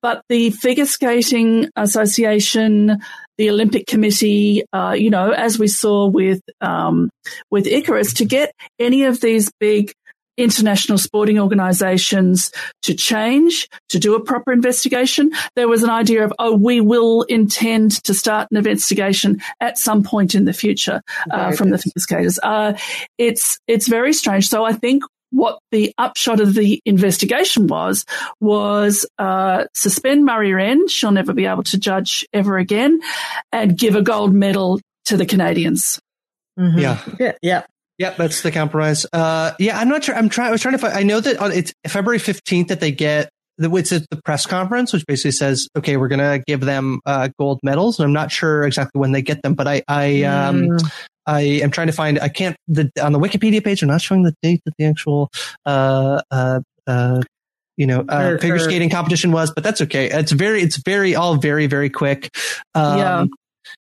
But 0.00 0.22
the 0.28 0.50
Figure 0.50 0.86
Skating 0.86 1.68
Association, 1.76 2.98
the 3.36 3.50
Olympic 3.50 3.86
Committee, 3.86 4.64
uh, 4.72 4.94
you 4.96 5.10
know, 5.10 5.32
as 5.32 5.58
we 5.58 5.68
saw 5.68 6.06
with, 6.06 6.40
um, 6.62 7.10
with 7.50 7.66
Icarus, 7.66 8.14
to 8.14 8.24
get 8.24 8.52
any 8.78 9.04
of 9.04 9.20
these 9.20 9.52
big 9.60 9.92
international 10.36 10.98
sporting 10.98 11.38
organizations 11.38 12.50
to 12.82 12.94
change, 12.94 13.68
to 13.88 13.98
do 13.98 14.14
a 14.14 14.20
proper 14.22 14.52
investigation. 14.52 15.30
There 15.56 15.68
was 15.68 15.82
an 15.82 15.90
idea 15.90 16.24
of, 16.24 16.32
oh, 16.38 16.54
we 16.54 16.80
will 16.80 17.22
intend 17.22 18.02
to 18.04 18.14
start 18.14 18.48
an 18.50 18.56
investigation 18.56 19.40
at 19.60 19.78
some 19.78 20.02
point 20.02 20.34
in 20.34 20.44
the 20.44 20.52
future 20.52 21.00
uh, 21.30 21.52
from 21.52 21.70
the 21.70 21.78
figure 21.78 21.92
skaters. 22.00 22.38
Uh, 22.42 22.76
it's, 23.18 23.58
it's 23.66 23.88
very 23.88 24.12
strange. 24.12 24.48
So 24.48 24.64
I 24.64 24.72
think 24.72 25.04
what 25.30 25.58
the 25.72 25.92
upshot 25.98 26.38
of 26.38 26.54
the 26.54 26.80
investigation 26.84 27.66
was 27.66 28.04
was 28.40 29.04
uh, 29.18 29.64
suspend 29.74 30.24
Marie-Reine. 30.24 30.86
She'll 30.86 31.10
never 31.10 31.32
be 31.32 31.46
able 31.46 31.64
to 31.64 31.78
judge 31.78 32.24
ever 32.32 32.56
again, 32.56 33.00
and 33.50 33.76
give 33.76 33.96
a 33.96 34.02
gold 34.02 34.32
medal 34.32 34.80
to 35.06 35.16
the 35.16 35.26
Canadians. 35.26 35.98
Mm-hmm. 36.56 36.78
Yeah, 36.78 37.04
yeah, 37.18 37.32
yeah. 37.42 37.62
Yep, 37.98 38.16
that's 38.16 38.42
the 38.42 38.50
compromise. 38.50 39.06
Uh, 39.12 39.52
yeah, 39.58 39.78
I'm 39.78 39.88
not 39.88 40.04
sure. 40.04 40.14
I'm 40.14 40.28
trying. 40.28 40.48
I 40.48 40.50
was 40.50 40.62
trying 40.62 40.72
to 40.72 40.78
find. 40.78 40.94
I 40.94 41.02
know 41.02 41.20
that 41.20 41.36
it's 41.56 41.72
February 41.86 42.18
15th 42.18 42.68
that 42.68 42.80
they 42.80 42.90
get 42.90 43.30
the 43.58 43.72
it's 43.76 43.92
at 43.92 44.08
the 44.10 44.20
press 44.22 44.46
conference, 44.46 44.92
which 44.92 45.06
basically 45.06 45.30
says, 45.30 45.68
okay, 45.76 45.96
we're 45.96 46.08
gonna 46.08 46.40
give 46.40 46.60
them 46.60 47.00
uh, 47.06 47.28
gold 47.38 47.60
medals, 47.62 47.98
and 47.98 48.06
I'm 48.06 48.12
not 48.12 48.32
sure 48.32 48.64
exactly 48.64 48.98
when 48.98 49.12
they 49.12 49.22
get 49.22 49.42
them, 49.42 49.54
but 49.54 49.68
I 49.68 49.82
I 49.86 50.22
um 50.24 50.68
mm. 50.68 50.90
I 51.26 51.40
am 51.40 51.70
trying 51.70 51.86
to 51.86 51.92
find. 51.92 52.18
I 52.18 52.28
can't 52.28 52.56
the 52.66 52.90
on 53.00 53.12
the 53.12 53.20
Wikipedia 53.20 53.62
page. 53.62 53.80
They're 53.80 53.88
not 53.88 54.00
showing 54.00 54.22
the 54.22 54.34
date 54.42 54.62
that 54.64 54.74
the 54.76 54.86
actual 54.86 55.30
uh 55.64 56.20
uh 56.30 56.60
uh 56.86 57.22
you 57.76 57.86
know, 57.86 58.04
uh, 58.08 58.38
figure 58.38 58.60
skating 58.60 58.88
competition 58.88 59.32
was, 59.32 59.52
but 59.52 59.64
that's 59.64 59.80
okay. 59.80 60.08
It's 60.08 60.30
very, 60.30 60.62
it's 60.62 60.76
very, 60.76 61.16
all 61.16 61.36
very, 61.36 61.66
very 61.66 61.90
quick. 61.90 62.30
Um, 62.74 62.98
yeah. 62.98 63.24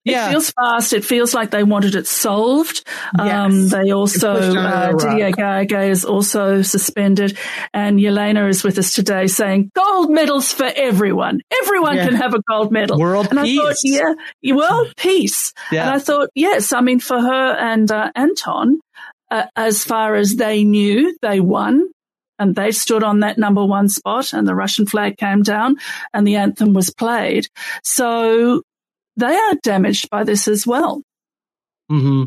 Yeah. 0.03 0.27
It 0.27 0.31
feels 0.31 0.51
fast. 0.51 0.93
It 0.93 1.05
feels 1.05 1.33
like 1.33 1.51
they 1.51 1.63
wanted 1.63 1.95
it 1.95 2.07
solved. 2.07 2.85
Yes. 3.17 3.33
Um, 3.33 3.69
they 3.69 3.91
also, 3.91 4.33
uh, 4.33 4.91
Didier 4.93 5.31
Gaillard 5.31 5.89
is 5.89 6.05
also 6.05 6.61
suspended 6.61 7.37
and 7.73 7.99
Yelena 7.99 8.49
is 8.49 8.63
with 8.63 8.77
us 8.77 8.93
today 8.93 9.27
saying 9.27 9.71
gold 9.75 10.11
medals 10.11 10.51
for 10.51 10.69
everyone. 10.75 11.41
Everyone 11.61 11.95
yeah. 11.95 12.05
can 12.05 12.15
have 12.15 12.33
a 12.33 12.41
gold 12.49 12.71
medal. 12.71 12.99
World 12.99 13.27
and 13.31 13.39
peace. 13.39 13.59
I 13.59 13.63
thought, 13.63 14.17
yeah, 14.41 14.55
world 14.55 14.93
peace. 14.97 15.53
Yeah. 15.71 15.83
And 15.83 15.89
I 15.91 15.99
thought, 15.99 16.29
yes, 16.35 16.73
I 16.73 16.81
mean, 16.81 16.99
for 16.99 17.19
her 17.19 17.55
and 17.57 17.91
uh, 17.91 18.11
Anton, 18.15 18.79
uh, 19.31 19.45
as 19.55 19.83
far 19.83 20.15
as 20.15 20.35
they 20.35 20.63
knew, 20.63 21.17
they 21.21 21.39
won 21.39 21.89
and 22.39 22.55
they 22.55 22.71
stood 22.71 23.03
on 23.03 23.21
that 23.21 23.37
number 23.37 23.63
one 23.65 23.89
spot 23.89 24.33
and 24.33 24.47
the 24.47 24.55
Russian 24.55 24.85
flag 24.85 25.17
came 25.17 25.43
down 25.43 25.77
and 26.13 26.27
the 26.27 26.35
anthem 26.35 26.73
was 26.73 26.89
played. 26.89 27.47
So 27.83 28.63
they 29.17 29.35
are 29.35 29.55
damaged 29.63 30.09
by 30.09 30.23
this 30.23 30.47
as 30.47 30.65
well. 30.65 31.01
Mm-hmm. 31.91 32.23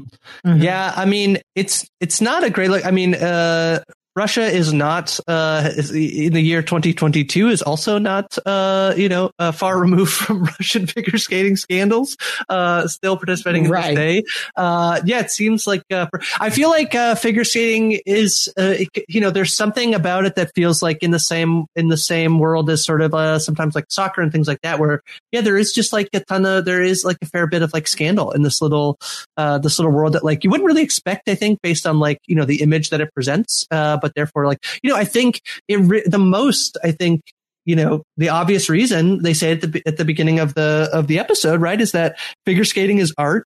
Mm-hmm. 0.48 0.62
Yeah, 0.62 0.92
I 0.94 1.06
mean, 1.06 1.38
it's 1.54 1.88
it's 2.00 2.20
not 2.20 2.44
a 2.44 2.50
great 2.50 2.70
look. 2.70 2.84
I 2.84 2.90
mean, 2.90 3.14
uh, 3.14 3.82
Russia 4.16 4.44
is 4.44 4.72
not 4.72 5.20
uh, 5.28 5.70
in 5.76 6.32
the 6.32 6.40
year 6.40 6.62
2022 6.62 7.50
is 7.50 7.60
also 7.60 7.98
not 7.98 8.38
uh, 8.46 8.94
you 8.96 9.10
know 9.10 9.30
uh, 9.38 9.52
far 9.52 9.78
removed 9.80 10.12
from 10.12 10.44
Russian 10.58 10.86
figure 10.86 11.18
skating 11.18 11.56
scandals. 11.56 12.16
Uh, 12.48 12.88
still 12.88 13.16
participating 13.16 13.68
right. 13.68 13.90
in 13.90 13.94
this 13.94 13.98
day. 13.98 14.24
Uh, 14.56 15.02
yeah, 15.04 15.20
it 15.20 15.30
seems 15.30 15.66
like 15.66 15.82
uh, 15.90 16.06
I 16.40 16.48
feel 16.48 16.70
like 16.70 16.92
figure 17.18 17.44
skating 17.44 18.00
is 18.06 18.50
it, 18.56 18.88
you 19.06 19.20
know 19.20 19.30
there's 19.30 19.54
something 19.54 19.94
about 19.94 20.24
it 20.24 20.34
that 20.36 20.52
feels 20.54 20.82
like 20.82 21.02
in 21.02 21.10
the 21.10 21.18
same 21.18 21.66
in 21.76 21.88
the 21.88 21.98
same 21.98 22.38
world 22.38 22.70
as 22.70 22.84
sort 22.84 23.02
of 23.02 23.42
sometimes 23.42 23.74
like 23.74 23.86
soccer 23.90 24.22
and 24.22 24.32
things 24.32 24.48
like 24.48 24.62
that. 24.62 24.78
Where 24.78 25.02
yeah, 25.30 25.42
there 25.42 25.58
is 25.58 25.74
just 25.74 25.92
like 25.92 26.08
a 26.14 26.20
ton 26.20 26.46
of 26.46 26.64
there 26.64 26.82
is 26.82 27.04
like 27.04 27.18
a 27.20 27.26
fair 27.26 27.46
bit 27.46 27.60
of 27.60 27.74
like 27.74 27.86
scandal 27.86 28.32
in 28.32 28.42
this 28.42 28.62
little 28.62 28.98
this 29.36 29.78
little 29.78 29.92
world 29.92 30.14
that 30.14 30.24
like 30.24 30.42
you 30.42 30.48
wouldn't 30.48 30.66
really 30.66 30.82
expect. 30.82 31.28
I 31.28 31.34
think 31.34 31.60
based 31.60 31.86
on 31.86 31.98
like 31.98 32.18
you 32.26 32.34
know 32.34 32.46
the 32.46 32.62
image 32.62 32.88
that 32.88 33.02
it 33.02 33.12
presents. 33.12 33.66
but 33.68 34.05
but 34.06 34.14
therefore, 34.14 34.46
like, 34.46 34.64
you 34.84 34.90
know, 34.90 34.96
I 34.96 35.04
think 35.04 35.40
it, 35.66 35.80
re- 35.80 36.04
the 36.06 36.20
most, 36.20 36.78
I 36.84 36.92
think, 36.92 37.22
you 37.64 37.74
know, 37.74 38.04
the 38.16 38.28
obvious 38.28 38.68
reason 38.68 39.24
they 39.24 39.34
say 39.34 39.50
at 39.50 39.60
the, 39.62 39.82
at 39.84 39.96
the 39.96 40.04
beginning 40.04 40.38
of 40.38 40.54
the, 40.54 40.88
of 40.92 41.08
the 41.08 41.18
episode, 41.18 41.60
right, 41.60 41.80
is 41.80 41.90
that 41.90 42.16
figure 42.44 42.64
skating 42.64 42.98
is 42.98 43.12
art. 43.18 43.44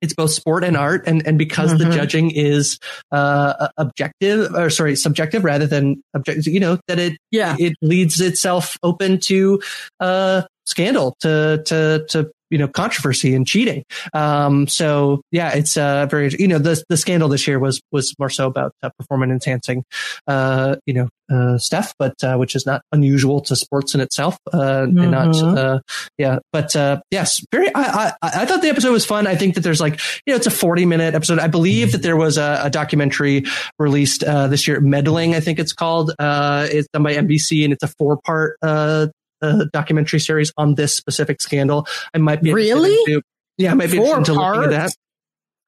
It's 0.00 0.14
both 0.14 0.30
sport 0.30 0.64
and 0.64 0.76
art. 0.76 1.06
And 1.06 1.26
and 1.26 1.38
because 1.38 1.74
mm-hmm. 1.74 1.90
the 1.90 1.94
judging 1.94 2.30
is 2.30 2.78
uh 3.12 3.68
objective 3.76 4.54
or 4.54 4.70
sorry 4.70 4.96
subjective 4.96 5.44
rather 5.44 5.66
than 5.66 6.02
objective 6.14 6.52
you 6.52 6.58
know 6.58 6.80
that 6.88 6.98
it 6.98 7.18
yeah. 7.30 7.54
it 7.58 7.74
leads 7.82 8.20
itself 8.20 8.76
open 8.82 9.20
to 9.20 9.62
uh 10.00 10.42
scandal 10.66 11.14
to 11.20 11.62
to 11.66 12.04
to 12.08 12.32
you 12.52 12.58
know 12.58 12.68
controversy 12.68 13.34
and 13.34 13.46
cheating. 13.46 13.84
Um, 14.12 14.68
so 14.68 15.22
yeah, 15.32 15.54
it's 15.54 15.76
uh, 15.76 16.06
very 16.06 16.30
you 16.38 16.46
know 16.46 16.58
the 16.58 16.82
the 16.88 16.96
scandal 16.96 17.28
this 17.28 17.48
year 17.48 17.58
was 17.58 17.80
was 17.90 18.14
more 18.18 18.30
so 18.30 18.46
about 18.46 18.72
uh, 18.82 18.90
performance 18.98 19.32
enhancing, 19.32 19.84
uh, 20.26 20.76
you 20.86 20.94
know, 20.94 21.08
uh, 21.32 21.58
stuff, 21.58 21.94
but 21.98 22.14
uh, 22.22 22.36
which 22.36 22.54
is 22.54 22.66
not 22.66 22.82
unusual 22.92 23.40
to 23.40 23.56
sports 23.56 23.94
in 23.94 24.00
itself, 24.00 24.36
uh, 24.52 24.58
mm-hmm. 24.58 24.98
and 24.98 25.10
not 25.10 25.28
mm-hmm. 25.28 25.56
uh, 25.56 25.78
yeah. 26.18 26.38
But 26.52 26.76
uh, 26.76 27.00
yes, 27.10 27.44
very. 27.50 27.74
I, 27.74 28.08
I, 28.08 28.12
I 28.22 28.46
thought 28.46 28.62
the 28.62 28.68
episode 28.68 28.92
was 28.92 29.06
fun. 29.06 29.26
I 29.26 29.36
think 29.36 29.54
that 29.54 29.62
there's 29.62 29.80
like 29.80 30.00
you 30.26 30.32
know 30.32 30.36
it's 30.36 30.46
a 30.46 30.50
40 30.50 30.86
minute 30.86 31.14
episode. 31.14 31.38
I 31.38 31.46
believe 31.46 31.92
that 31.92 32.02
there 32.02 32.16
was 32.16 32.38
a, 32.38 32.60
a 32.64 32.70
documentary 32.70 33.44
released 33.78 34.22
uh, 34.24 34.48
this 34.48 34.68
year, 34.68 34.80
meddling. 34.80 35.34
I 35.34 35.40
think 35.40 35.58
it's 35.58 35.72
called. 35.72 36.12
Uh, 36.18 36.68
it's 36.70 36.88
done 36.92 37.02
by 37.02 37.14
NBC 37.14 37.64
and 37.64 37.72
it's 37.72 37.82
a 37.82 37.88
four 37.88 38.18
part 38.18 38.56
uh, 38.62 39.06
a 39.42 39.66
documentary 39.66 40.20
series 40.20 40.52
on 40.56 40.74
this 40.74 40.94
specific 40.94 41.40
scandal. 41.42 41.86
I 42.14 42.18
might 42.18 42.42
be 42.42 42.52
really. 42.52 42.96
To, 43.06 43.22
yeah, 43.58 43.72
I 43.72 43.74
might 43.74 43.90
be 43.90 43.98
Four 43.98 44.18
interested 44.18 44.32
to 44.34 44.40
look 44.40 44.64
at 44.64 44.70
that. 44.70 44.92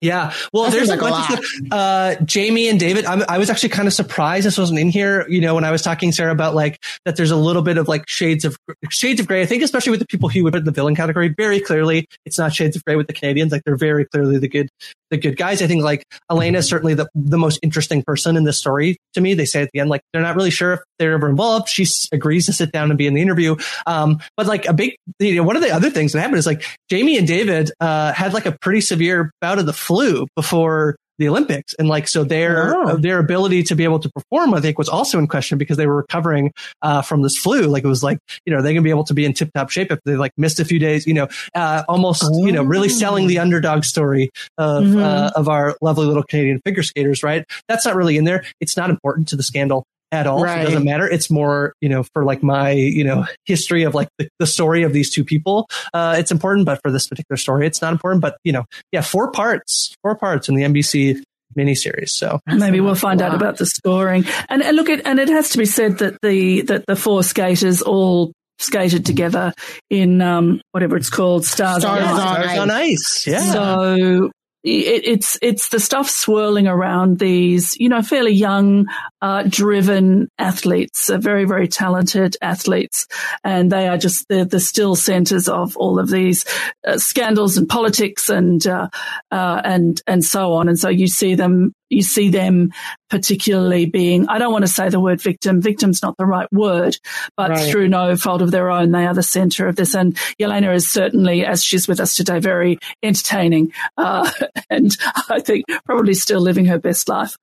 Yeah. 0.04 0.34
Well, 0.52 0.64
that 0.64 0.72
there's 0.72 0.90
like 0.90 1.00
a 1.00 1.02
bunch 1.02 1.30
of 1.30 1.44
stuff. 1.44 1.72
Uh, 1.72 2.16
Jamie 2.24 2.68
and 2.68 2.78
David, 2.78 3.06
I'm, 3.06 3.22
i 3.26 3.38
was 3.38 3.48
actually 3.48 3.70
kind 3.70 3.88
of 3.88 3.94
surprised 3.94 4.46
this 4.46 4.58
wasn't 4.58 4.78
in 4.78 4.90
here. 4.90 5.26
You 5.28 5.40
know, 5.40 5.54
when 5.54 5.64
I 5.64 5.70
was 5.70 5.80
talking 5.80 6.12
Sarah 6.12 6.30
about 6.30 6.54
like 6.54 6.84
that 7.06 7.16
there's 7.16 7.30
a 7.30 7.36
little 7.36 7.62
bit 7.62 7.78
of 7.78 7.88
like 7.88 8.06
shades 8.06 8.44
of 8.44 8.58
shades 8.90 9.18
of 9.18 9.26
gray. 9.26 9.40
I 9.40 9.46
think 9.46 9.62
especially 9.62 9.92
with 9.92 10.00
the 10.00 10.06
people 10.06 10.28
who 10.28 10.44
would 10.44 10.52
put 10.52 10.58
in 10.58 10.64
the 10.66 10.72
villain 10.72 10.94
category, 10.94 11.28
very 11.28 11.58
clearly 11.58 12.06
it's 12.26 12.36
not 12.36 12.52
shades 12.52 12.76
of 12.76 12.84
gray 12.84 12.96
with 12.96 13.06
the 13.06 13.14
Canadians. 13.14 13.50
Like 13.50 13.62
they're 13.64 13.76
very 13.76 14.04
clearly 14.04 14.36
the 14.38 14.48
good 14.48 14.68
the 15.10 15.16
good 15.16 15.38
guys. 15.38 15.62
I 15.62 15.66
think 15.66 15.82
like 15.82 16.04
Elena 16.30 16.58
is 16.58 16.68
certainly 16.68 16.92
the, 16.92 17.08
the 17.14 17.38
most 17.38 17.58
interesting 17.62 18.02
person 18.02 18.36
in 18.36 18.44
this 18.44 18.58
story 18.58 18.98
to 19.14 19.22
me. 19.22 19.32
They 19.32 19.46
say 19.46 19.62
at 19.62 19.70
the 19.72 19.80
end, 19.80 19.88
like 19.88 20.02
they're 20.12 20.22
not 20.22 20.36
really 20.36 20.50
sure 20.50 20.74
if 20.74 20.80
they're 20.98 21.14
ever 21.14 21.28
involved. 21.28 21.68
She 21.68 21.86
agrees 22.12 22.46
to 22.46 22.52
sit 22.52 22.72
down 22.72 22.90
and 22.90 22.98
be 22.98 23.06
in 23.06 23.14
the 23.14 23.22
interview. 23.22 23.56
Um, 23.86 24.20
but 24.36 24.46
like 24.46 24.66
a 24.66 24.72
big, 24.72 24.96
you 25.18 25.36
know, 25.36 25.42
one 25.42 25.56
of 25.56 25.62
the 25.62 25.70
other 25.70 25.90
things 25.90 26.12
that 26.12 26.20
happened 26.20 26.38
is 26.38 26.46
like 26.46 26.64
Jamie 26.88 27.18
and 27.18 27.26
David, 27.26 27.70
uh, 27.80 28.12
had 28.12 28.34
like 28.34 28.46
a 28.46 28.56
pretty 28.60 28.80
severe 28.80 29.30
bout 29.40 29.58
of 29.58 29.66
the 29.66 29.72
flu 29.72 30.26
before 30.36 30.96
the 31.18 31.28
Olympics. 31.28 31.74
And 31.74 31.88
like, 31.88 32.08
so 32.08 32.24
their, 32.24 32.74
oh. 32.76 32.96
their 32.96 33.20
ability 33.20 33.62
to 33.64 33.76
be 33.76 33.84
able 33.84 34.00
to 34.00 34.10
perform, 34.10 34.52
I 34.52 34.60
think 34.60 34.78
was 34.78 34.88
also 34.88 35.20
in 35.20 35.28
question 35.28 35.58
because 35.58 35.76
they 35.76 35.86
were 35.86 35.98
recovering, 35.98 36.52
uh, 36.82 37.02
from 37.02 37.22
this 37.22 37.36
flu. 37.36 37.62
Like 37.62 37.84
it 37.84 37.88
was 37.88 38.02
like, 38.02 38.18
you 38.44 38.52
know, 38.52 38.60
they 38.60 38.72
gonna 38.72 38.82
be 38.82 38.90
able 38.90 39.04
to 39.04 39.14
be 39.14 39.24
in 39.24 39.32
tip 39.32 39.50
top 39.54 39.70
shape 39.70 39.92
if 39.92 40.00
they 40.04 40.16
like 40.16 40.32
missed 40.36 40.58
a 40.58 40.64
few 40.64 40.80
days, 40.80 41.06
you 41.06 41.14
know, 41.14 41.28
uh, 41.54 41.84
almost, 41.88 42.24
oh. 42.24 42.44
you 42.44 42.50
know, 42.50 42.64
really 42.64 42.88
selling 42.88 43.28
the 43.28 43.38
underdog 43.38 43.84
story 43.84 44.30
of, 44.58 44.82
mm-hmm. 44.82 44.98
uh, 44.98 45.30
of 45.36 45.48
our 45.48 45.76
lovely 45.80 46.06
little 46.06 46.24
Canadian 46.24 46.60
figure 46.64 46.82
skaters, 46.82 47.22
right? 47.22 47.44
That's 47.68 47.86
not 47.86 47.94
really 47.94 48.16
in 48.16 48.24
there. 48.24 48.44
It's 48.60 48.76
not 48.76 48.90
important 48.90 49.28
to 49.28 49.36
the 49.36 49.44
scandal 49.44 49.84
at 50.14 50.26
all. 50.26 50.42
Right. 50.42 50.54
So 50.54 50.60
it 50.60 50.64
doesn't 50.66 50.84
matter. 50.84 51.06
It's 51.06 51.30
more, 51.30 51.74
you 51.80 51.88
know, 51.88 52.04
for 52.14 52.24
like 52.24 52.42
my, 52.42 52.70
you 52.70 53.04
know, 53.04 53.26
history 53.44 53.82
of 53.82 53.94
like 53.94 54.08
the, 54.18 54.28
the 54.38 54.46
story 54.46 54.82
of 54.84 54.92
these 54.92 55.10
two 55.10 55.24
people. 55.24 55.68
Uh, 55.92 56.16
it's 56.18 56.30
important, 56.30 56.66
but 56.66 56.80
for 56.82 56.90
this 56.90 57.08
particular 57.08 57.36
story, 57.36 57.66
it's 57.66 57.82
not 57.82 57.92
important. 57.92 58.22
But, 58.22 58.36
you 58.44 58.52
know, 58.52 58.64
yeah, 58.92 59.00
four 59.00 59.30
parts, 59.32 59.94
four 60.02 60.16
parts 60.16 60.48
in 60.48 60.54
the 60.54 60.62
NBC 60.62 61.22
miniseries. 61.58 62.10
So 62.10 62.40
maybe 62.46 62.80
we'll 62.80 62.94
find 62.94 63.20
wow. 63.20 63.28
out 63.28 63.34
about 63.34 63.58
the 63.58 63.66
scoring. 63.66 64.24
And, 64.48 64.62
and 64.62 64.76
look, 64.76 64.88
at, 64.88 65.06
and 65.06 65.18
it 65.18 65.28
has 65.28 65.50
to 65.50 65.58
be 65.58 65.66
said 65.66 65.98
that 65.98 66.20
the, 66.22 66.62
that 66.62 66.86
the 66.86 66.96
four 66.96 67.22
skaters 67.22 67.82
all 67.82 68.32
skated 68.58 69.04
together 69.04 69.52
in 69.90 70.22
um, 70.22 70.60
whatever 70.70 70.96
it's 70.96 71.10
called, 71.10 71.44
Stars, 71.44 71.82
Stars, 71.82 72.02
on, 72.02 72.16
Stars 72.16 72.58
on 72.58 72.70
Ice. 72.70 73.26
Yeah. 73.26 73.40
So 73.40 74.30
it, 74.64 75.06
it's 75.06 75.38
it's 75.42 75.68
the 75.68 75.78
stuff 75.78 76.08
swirling 76.08 76.66
around 76.66 77.18
these, 77.18 77.76
you 77.76 77.88
know, 77.88 78.00
fairly 78.00 78.32
young, 78.32 78.86
uh, 79.20 79.44
driven 79.46 80.28
athletes, 80.38 81.10
uh, 81.10 81.18
very 81.18 81.44
very 81.44 81.68
talented 81.68 82.36
athletes, 82.40 83.06
and 83.44 83.70
they 83.70 83.88
are 83.88 83.98
just 83.98 84.26
the 84.28 84.44
the 84.44 84.60
still 84.60 84.96
centers 84.96 85.48
of 85.48 85.76
all 85.76 85.98
of 85.98 86.10
these 86.10 86.46
uh, 86.86 86.96
scandals 86.96 87.58
and 87.58 87.68
politics 87.68 88.30
and 88.30 88.66
uh, 88.66 88.88
uh, 89.30 89.60
and 89.64 90.00
and 90.06 90.24
so 90.24 90.54
on. 90.54 90.68
And 90.68 90.78
so 90.78 90.88
you 90.88 91.08
see 91.08 91.34
them 91.34 91.74
you 91.94 92.02
see 92.02 92.28
them 92.28 92.72
particularly 93.10 93.86
being, 93.86 94.28
I 94.28 94.38
don't 94.38 94.52
want 94.52 94.64
to 94.64 94.70
say 94.72 94.88
the 94.88 95.00
word 95.00 95.20
victim, 95.20 95.60
victim's 95.60 96.02
not 96.02 96.16
the 96.16 96.26
right 96.26 96.50
word, 96.52 96.96
but 97.36 97.50
right. 97.50 97.70
through 97.70 97.88
no 97.88 98.16
fault 98.16 98.42
of 98.42 98.50
their 98.50 98.70
own, 98.70 98.90
they 98.90 99.06
are 99.06 99.14
the 99.14 99.22
center 99.22 99.68
of 99.68 99.76
this. 99.76 99.94
And 99.94 100.16
Yelena 100.40 100.74
is 100.74 100.90
certainly, 100.90 101.44
as 101.44 101.62
she's 101.62 101.86
with 101.86 102.00
us 102.00 102.16
today, 102.16 102.40
very 102.40 102.78
entertaining. 103.02 103.72
Uh, 103.96 104.30
and 104.70 104.90
I 105.28 105.40
think 105.40 105.64
probably 105.84 106.14
still 106.14 106.40
living 106.40 106.66
her 106.66 106.78
best 106.78 107.08
life. 107.08 107.36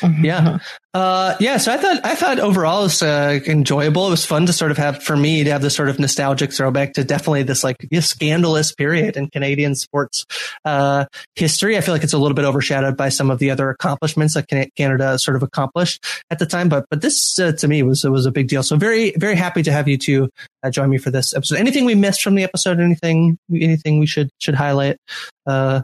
Mm-hmm. 0.00 0.24
Yeah. 0.24 0.58
Uh, 0.94 1.36
yeah. 1.40 1.56
So 1.56 1.72
I 1.72 1.76
thought, 1.76 2.04
I 2.04 2.14
thought 2.14 2.38
overall 2.38 2.80
it 2.80 2.84
was 2.84 3.02
uh, 3.02 3.40
enjoyable. 3.46 4.06
It 4.06 4.10
was 4.10 4.24
fun 4.24 4.46
to 4.46 4.52
sort 4.52 4.70
of 4.70 4.76
have, 4.76 5.02
for 5.02 5.16
me, 5.16 5.42
to 5.44 5.50
have 5.50 5.62
this 5.62 5.74
sort 5.74 5.88
of 5.88 5.98
nostalgic 5.98 6.52
throwback 6.52 6.92
to 6.94 7.04
definitely 7.04 7.42
this 7.44 7.64
like 7.64 7.76
scandalous 8.00 8.72
period 8.72 9.16
in 9.16 9.28
Canadian 9.28 9.74
sports, 9.74 10.26
uh, 10.64 11.06
history. 11.34 11.76
I 11.76 11.80
feel 11.80 11.94
like 11.94 12.04
it's 12.04 12.12
a 12.12 12.18
little 12.18 12.34
bit 12.34 12.44
overshadowed 12.44 12.96
by 12.96 13.08
some 13.08 13.30
of 13.30 13.38
the 13.38 13.50
other 13.50 13.70
accomplishments 13.70 14.34
that 14.34 14.48
Canada 14.76 15.18
sort 15.18 15.36
of 15.36 15.42
accomplished 15.42 16.04
at 16.30 16.38
the 16.38 16.46
time. 16.46 16.68
But, 16.68 16.84
but 16.90 17.00
this, 17.00 17.38
uh, 17.38 17.52
to 17.52 17.68
me 17.68 17.82
was, 17.82 18.04
was 18.04 18.26
a 18.26 18.32
big 18.32 18.48
deal. 18.48 18.62
So 18.62 18.76
very, 18.76 19.12
very 19.16 19.34
happy 19.34 19.62
to 19.62 19.72
have 19.72 19.88
you 19.88 19.98
two 19.98 20.28
uh, 20.62 20.70
join 20.70 20.90
me 20.90 20.98
for 20.98 21.10
this 21.10 21.34
episode. 21.34 21.58
Anything 21.58 21.86
we 21.86 21.94
missed 21.94 22.22
from 22.22 22.34
the 22.34 22.44
episode? 22.44 22.78
Anything, 22.78 23.38
anything 23.52 23.98
we 23.98 24.06
should, 24.06 24.30
should 24.38 24.54
highlight? 24.54 24.98
Uh, 25.46 25.80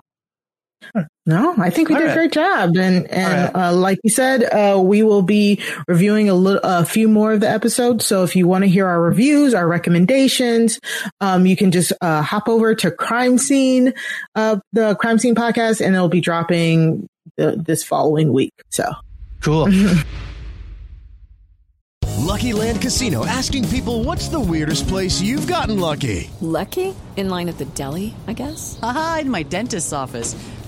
no, 1.28 1.54
I 1.58 1.68
think 1.68 1.90
we 1.90 1.94
All 1.94 2.00
did 2.00 2.06
right. 2.06 2.12
a 2.12 2.16
great 2.16 2.32
job, 2.32 2.74
and 2.78 3.06
and 3.10 3.54
right. 3.54 3.68
uh, 3.68 3.74
like 3.74 3.98
you 4.02 4.08
said, 4.08 4.44
uh, 4.44 4.80
we 4.80 5.02
will 5.02 5.20
be 5.20 5.60
reviewing 5.86 6.30
a 6.30 6.34
little, 6.34 6.62
a 6.64 6.86
few 6.86 7.06
more 7.06 7.34
of 7.34 7.40
the 7.40 7.50
episodes. 7.50 8.06
So 8.06 8.24
if 8.24 8.34
you 8.34 8.48
want 8.48 8.64
to 8.64 8.68
hear 8.70 8.86
our 8.86 8.98
reviews, 8.98 9.52
our 9.52 9.68
recommendations, 9.68 10.80
um, 11.20 11.44
you 11.44 11.54
can 11.54 11.70
just 11.70 11.92
uh, 12.00 12.22
hop 12.22 12.48
over 12.48 12.74
to 12.76 12.90
Crime 12.90 13.36
Seen, 13.36 13.92
uh, 14.34 14.60
the 14.72 14.94
Crime 14.94 15.18
Seen 15.18 15.34
podcast, 15.34 15.84
and 15.84 15.94
it'll 15.94 16.08
be 16.08 16.22
dropping 16.22 17.10
the, 17.36 17.62
this 17.62 17.84
following 17.84 18.32
week. 18.32 18.54
So 18.70 18.90
cool. 19.42 19.68
Lucky 22.20 22.54
Land 22.54 22.80
Casino 22.80 23.26
asking 23.26 23.68
people, 23.68 24.02
"What's 24.02 24.28
the 24.28 24.40
weirdest 24.40 24.88
place 24.88 25.20
you've 25.20 25.46
gotten 25.46 25.78
lucky?" 25.78 26.30
Lucky 26.40 26.94
in 27.16 27.28
line 27.28 27.50
at 27.50 27.58
the 27.58 27.66
deli, 27.66 28.14
I 28.26 28.32
guess. 28.32 28.78
Aha, 28.82 29.18
in 29.20 29.30
my 29.30 29.42
dentist's 29.42 29.92
office. 29.92 30.34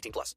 18 0.00 0.12
plus. 0.12 0.34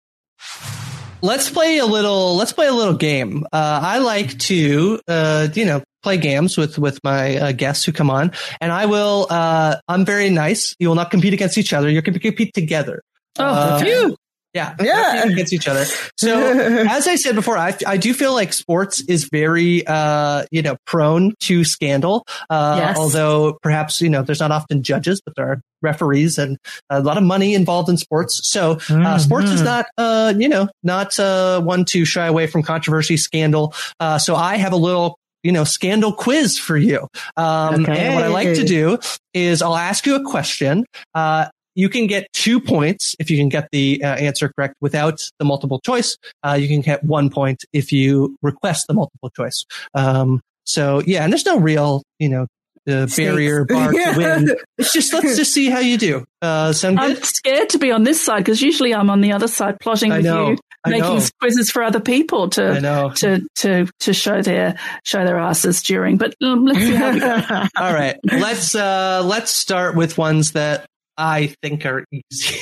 Let's 1.22 1.50
play 1.50 1.78
a 1.78 1.86
little. 1.86 2.36
Let's 2.36 2.52
play 2.52 2.68
a 2.68 2.74
little 2.74 2.94
game. 2.96 3.46
Uh, 3.54 3.80
I 3.82 4.00
like 4.00 4.38
to, 4.40 5.00
uh, 5.08 5.48
you 5.56 5.64
know, 5.64 5.82
play 6.02 6.18
games 6.18 6.58
with 6.58 6.78
with 6.78 7.00
my 7.02 7.38
uh, 7.38 7.52
guests 7.54 7.86
who 7.86 7.94
come 7.94 8.10
on, 8.10 8.34
and 8.60 8.74
I 8.74 8.88
will. 8.88 9.28
Uh, 9.30 9.78
I'm 9.88 10.04
very 10.04 10.30
nice. 10.30 10.76
You 10.80 10.90
will 10.90 10.96
not 10.96 11.12
compete 11.12 11.34
against 11.34 11.58
each 11.58 11.72
other. 11.72 11.90
You're 11.90 12.02
going 12.02 12.14
to 12.16 12.20
compete 12.20 12.54
together. 12.54 13.02
Oh, 13.40 13.46
Uh, 13.46 13.80
phew. 13.80 14.18
Yeah, 14.54 14.76
Yeah. 14.82 15.24
against 15.24 15.54
each 15.54 15.68
other. 15.68 15.86
So, 16.18 16.40
as 16.90 17.08
I 17.08 17.16
said 17.16 17.36
before, 17.36 17.58
I, 17.58 17.76
I 17.88 17.98
do 17.98 18.14
feel 18.14 18.34
like 18.34 18.54
sports 18.54 19.02
is 19.02 19.28
very, 19.32 19.86
uh, 19.88 20.46
you 20.52 20.62
know, 20.62 20.78
prone 20.86 21.34
to 21.42 21.64
scandal. 21.64 22.26
Uh, 22.50 22.76
Yes. 22.78 22.98
although 22.98 23.58
perhaps, 23.62 24.02
you 24.02 24.10
know, 24.10 24.22
there's 24.24 24.40
not 24.40 24.52
often 24.52 24.84
judges, 24.84 25.22
but 25.26 25.36
there 25.36 25.48
are 25.48 25.62
referees 25.82 26.38
and 26.38 26.58
a 26.90 27.02
lot 27.02 27.18
of 27.18 27.24
money 27.24 27.54
involved 27.56 27.90
in 27.90 27.98
sports. 27.98 28.40
So, 28.48 28.78
uh, 28.90 29.18
sports 29.18 29.52
is 29.52 29.62
Mhm. 29.62 29.66
not, 29.66 29.86
uh, 29.98 30.34
you 30.38 30.48
know, 30.50 30.70
not, 30.84 31.20
uh, 31.20 31.60
one 31.62 31.84
to 31.86 32.06
shy 32.06 32.26
away 32.28 32.48
from 32.48 32.64
controversy, 32.64 33.18
scandal. 33.18 33.74
Uh, 34.00 34.18
so 34.18 34.36
I 34.36 34.56
have 34.58 34.72
a 34.74 34.78
little, 34.78 35.18
you 35.44 35.52
know, 35.52 35.66
scandal 35.66 36.14
quiz 36.14 36.58
for 36.58 36.78
you. 36.78 37.08
Um, 37.36 37.86
and 37.90 38.14
what 38.16 38.24
I 38.24 38.28
like 38.28 38.54
to 38.56 38.64
do 38.64 38.98
is 39.34 39.62
I'll 39.62 39.76
ask 39.76 40.06
you 40.06 40.16
a 40.16 40.24
question. 40.24 40.86
Uh, 41.14 41.48
you 41.76 41.90
can 41.90 42.08
get 42.08 42.32
two 42.34 42.60
points 42.60 43.16
if 43.20 43.30
you 43.32 43.38
can 43.38 43.50
get 43.50 43.68
the 43.72 44.04
uh, 44.04 44.08
answer 44.16 44.52
correct 44.56 44.76
without 44.82 45.22
the 45.40 45.46
multiple 45.46 45.80
choice. 45.86 46.18
Uh, 46.44 46.54
you 46.60 46.68
can 46.68 46.82
get 46.82 47.04
one 47.04 47.30
point 47.30 47.64
if 47.74 47.92
you 47.92 48.36
request 48.42 48.86
the 48.88 48.94
multiple 48.94 49.30
choice. 49.32 49.66
Um, 49.94 50.42
so 50.66 51.02
yeah, 51.06 51.24
and 51.24 51.32
there's 51.34 51.46
no 51.46 51.60
real, 51.60 52.04
you 52.20 52.30
know, 52.30 52.48
uh, 52.88 53.08
barrier 53.16 53.66
bar 53.70 53.94
Yeah. 53.94 54.12
to 54.14 54.18
win. 54.18 54.56
It's 54.78 54.92
just 54.94 55.14
let's 55.14 55.36
just 55.38 55.54
see 55.54 55.70
how 55.70 55.80
you 55.80 55.98
do. 55.98 56.26
Uh, 56.42 56.74
sound 56.74 56.98
good? 57.00 57.18
I'm 57.18 57.24
scared 57.24 57.70
to 57.70 57.78
be 57.80 57.92
on 57.92 58.04
this 58.04 58.24
side 58.24 58.40
because 58.40 58.62
usually 58.62 58.94
I'm 58.94 59.10
on 59.10 59.22
the 59.22 59.32
other 59.32 59.48
side 59.48 59.80
plotting 59.80 60.12
I 60.12 60.18
with 60.18 60.26
know. 60.26 60.50
you, 60.52 60.58
I 60.86 60.90
making 60.90 61.16
know. 61.18 61.26
quizzes 61.40 61.72
for 61.72 61.82
other 61.84 62.02
people 62.02 62.50
to 62.50 63.14
to 63.16 63.48
to 63.56 63.88
to 64.02 64.14
show 64.14 64.42
their 64.42 64.78
show 65.06 65.24
their 65.26 65.38
asses 65.40 65.82
during. 65.82 66.18
But 66.18 66.36
um, 66.42 66.66
let's 66.66 66.80
see 66.80 66.94
how 66.94 67.14
we 67.14 67.20
go. 67.22 67.42
All 67.78 67.94
right, 67.94 68.18
let's 68.26 68.76
uh, 68.76 69.22
let's 69.26 69.52
start 69.52 69.96
with 69.96 70.18
ones 70.18 70.52
that 70.52 70.86
I 71.18 71.54
think 71.62 71.86
are 71.86 72.06
easy. 72.12 72.58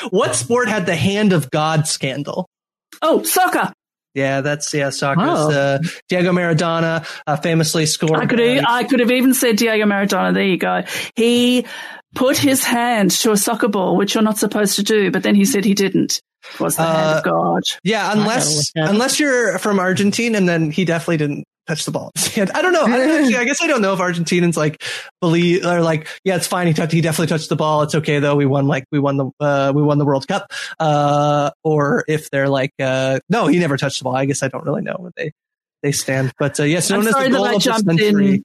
what 0.10 0.34
sport 0.34 0.68
had 0.68 0.86
the 0.86 0.96
hand 0.96 1.32
of 1.32 1.50
God 1.50 1.86
scandal? 1.86 2.48
Oh, 3.02 3.22
soccer. 3.22 3.72
Yeah, 4.14 4.42
that's 4.42 4.72
yeah, 4.72 4.90
soccer. 4.90 5.22
Oh. 5.24 5.50
uh, 5.50 5.78
Diego 6.08 6.30
Maradona 6.32 7.04
uh, 7.26 7.36
famously 7.36 7.86
scored. 7.86 8.20
I 8.20 8.26
could 8.26 8.38
have, 8.38 8.64
I 8.66 8.84
could 8.84 9.00
have 9.00 9.10
even 9.10 9.34
said 9.34 9.56
Diego 9.56 9.84
Maradona. 9.86 10.32
There 10.32 10.44
you 10.44 10.56
go. 10.56 10.84
He 11.16 11.66
put 12.14 12.36
his 12.38 12.62
hand 12.62 13.10
to 13.10 13.32
a 13.32 13.36
soccer 13.36 13.66
ball, 13.68 13.96
which 13.96 14.14
you're 14.14 14.22
not 14.22 14.38
supposed 14.38 14.76
to 14.76 14.84
do, 14.84 15.10
but 15.10 15.24
then 15.24 15.34
he 15.34 15.44
said 15.44 15.64
he 15.64 15.74
didn't. 15.74 16.20
Was 16.60 16.76
the 16.76 16.82
hand 16.84 16.96
Uh, 16.96 17.18
of 17.18 17.24
God. 17.24 17.62
Yeah, 17.82 18.12
unless 18.12 18.70
unless 18.76 19.18
you're 19.18 19.58
from 19.58 19.80
Argentina, 19.80 20.36
and 20.38 20.48
then 20.48 20.70
he 20.70 20.84
definitely 20.84 21.16
didn't 21.16 21.44
touch 21.66 21.84
the 21.84 21.90
ball. 21.90 22.12
I 22.36 22.44
don't 22.62 22.72
know. 22.72 22.84
I, 22.84 22.96
don't 22.96 23.10
actually, 23.10 23.36
I 23.38 23.44
guess 23.44 23.62
I 23.62 23.66
don't 23.66 23.82
know 23.82 23.92
if 23.94 24.00
Argentinians 24.00 24.56
like 24.56 24.82
believe 25.20 25.64
or 25.64 25.80
like, 25.80 26.08
yeah, 26.24 26.36
it's 26.36 26.46
fine. 26.46 26.66
He 26.66 26.72
touched. 26.72 26.92
He 26.92 27.00
definitely 27.00 27.28
touched 27.28 27.48
the 27.48 27.56
ball. 27.56 27.82
It's 27.82 27.94
okay 27.94 28.18
though. 28.18 28.36
We 28.36 28.46
won. 28.46 28.66
Like 28.66 28.84
we 28.90 28.98
won 28.98 29.16
the 29.16 29.30
uh, 29.40 29.72
we 29.74 29.82
won 29.82 29.98
the 29.98 30.04
World 30.04 30.26
Cup. 30.28 30.52
Uh, 30.78 31.50
or 31.62 32.04
if 32.08 32.30
they're 32.30 32.48
like, 32.48 32.72
uh, 32.80 33.20
no, 33.28 33.46
he 33.46 33.58
never 33.58 33.76
touched 33.76 33.98
the 33.98 34.04
ball. 34.04 34.16
I 34.16 34.24
guess 34.24 34.42
I 34.42 34.48
don't 34.48 34.64
really 34.64 34.82
know 34.82 34.96
what 34.98 35.14
they 35.16 35.32
they 35.82 35.92
stand. 35.92 36.32
But 36.38 36.58
uh, 36.60 36.64
yes, 36.64 36.90
I'm 36.90 37.00
known 37.00 37.08
as 37.08 37.14
sorry 37.14 37.28
the 37.28 37.38
that 37.38 37.42
I 37.42 37.48
of 37.48 37.54
the 37.54 37.60
jumped 37.60 37.84
century. 37.84 38.34
in. 38.36 38.44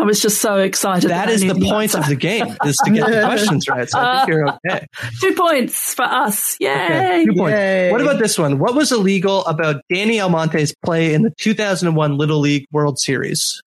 I 0.00 0.04
was 0.04 0.20
just 0.20 0.40
so 0.40 0.58
excited. 0.58 1.10
That 1.10 1.28
I 1.28 1.32
is 1.32 1.42
knew 1.42 1.54
the 1.54 1.60
point 1.60 1.94
answer. 1.94 1.98
of 1.98 2.06
the 2.08 2.16
game 2.16 2.56
is 2.64 2.76
to 2.84 2.90
get 2.90 3.06
the 3.06 3.20
questions 3.24 3.68
right. 3.68 3.88
So 3.88 3.98
I 3.98 4.16
think 4.18 4.28
you're 4.28 4.48
okay. 4.48 4.86
Two 5.20 5.34
points 5.34 5.94
for 5.94 6.04
us. 6.04 6.56
Yay. 6.60 6.70
Okay, 6.70 7.24
two 7.24 7.34
points. 7.34 7.92
What 7.92 8.00
about 8.00 8.18
this 8.18 8.38
one? 8.38 8.58
What 8.58 8.74
was 8.74 8.92
illegal 8.92 9.44
about 9.46 9.82
Danny 9.92 10.18
Almonte's 10.18 10.74
play 10.84 11.14
in 11.14 11.22
the 11.22 11.30
2001 11.38 12.16
Little 12.16 12.38
League 12.40 12.66
World 12.72 12.98
Series? 12.98 13.60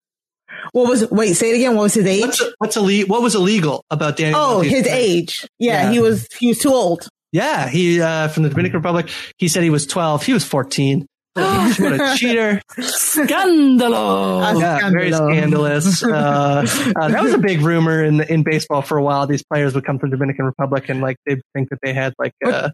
What 0.71 0.87
was? 0.89 1.09
Wait, 1.09 1.33
say 1.33 1.51
it 1.51 1.55
again. 1.55 1.75
What 1.75 1.83
was 1.83 1.93
his 1.93 2.05
age? 2.05 2.21
What's, 2.25 2.43
what's 2.59 2.77
ille- 2.77 3.07
What 3.07 3.21
was 3.21 3.33
illegal 3.35 3.83
about 3.89 4.17
Danny? 4.17 4.33
oh, 4.35 4.57
Almonte's 4.57 4.71
his 4.71 4.83
play? 4.87 5.01
age. 5.01 5.47
Yeah, 5.57 5.83
Yeah. 5.83 5.91
he 5.91 5.99
was. 5.99 6.27
He 6.39 6.47
was 6.49 6.59
too 6.59 6.69
old. 6.73 7.07
Yeah, 7.31 7.67
he 7.69 8.01
uh, 8.01 8.27
from 8.27 8.43
the 8.43 8.49
Dominican 8.49 8.77
Republic. 8.79 9.09
He 9.37 9.47
said 9.47 9.63
he 9.63 9.69
was 9.69 9.85
12. 9.85 10.23
He 10.25 10.33
was 10.33 10.43
14. 10.43 11.05
what 11.79 11.93
a 11.93 12.15
cheater! 12.17 12.61
Scandalo. 12.77 14.59
Yeah, 14.59 14.89
very 14.89 15.11
scandalous. 15.11 16.03
Uh, 16.09 16.65
uh, 16.99 17.07
that 17.09 17.23
was 17.23 17.33
a 17.33 17.37
big 17.37 17.61
rumor 17.61 18.03
in 18.03 18.21
in 18.21 18.43
baseball 18.43 18.81
for 18.81 18.97
a 18.97 19.03
while. 19.03 19.27
These 19.27 19.43
players 19.43 19.75
would 19.75 19.85
come 19.85 19.99
from 19.99 20.09
Dominican 20.09 20.45
Republic 20.45 20.89
and 20.89 21.01
like 21.01 21.17
they 21.25 21.41
think 21.53 21.69
that 21.69 21.79
they 21.83 21.93
had 21.93 22.13
like. 22.17 22.33
Uh, 22.43 22.69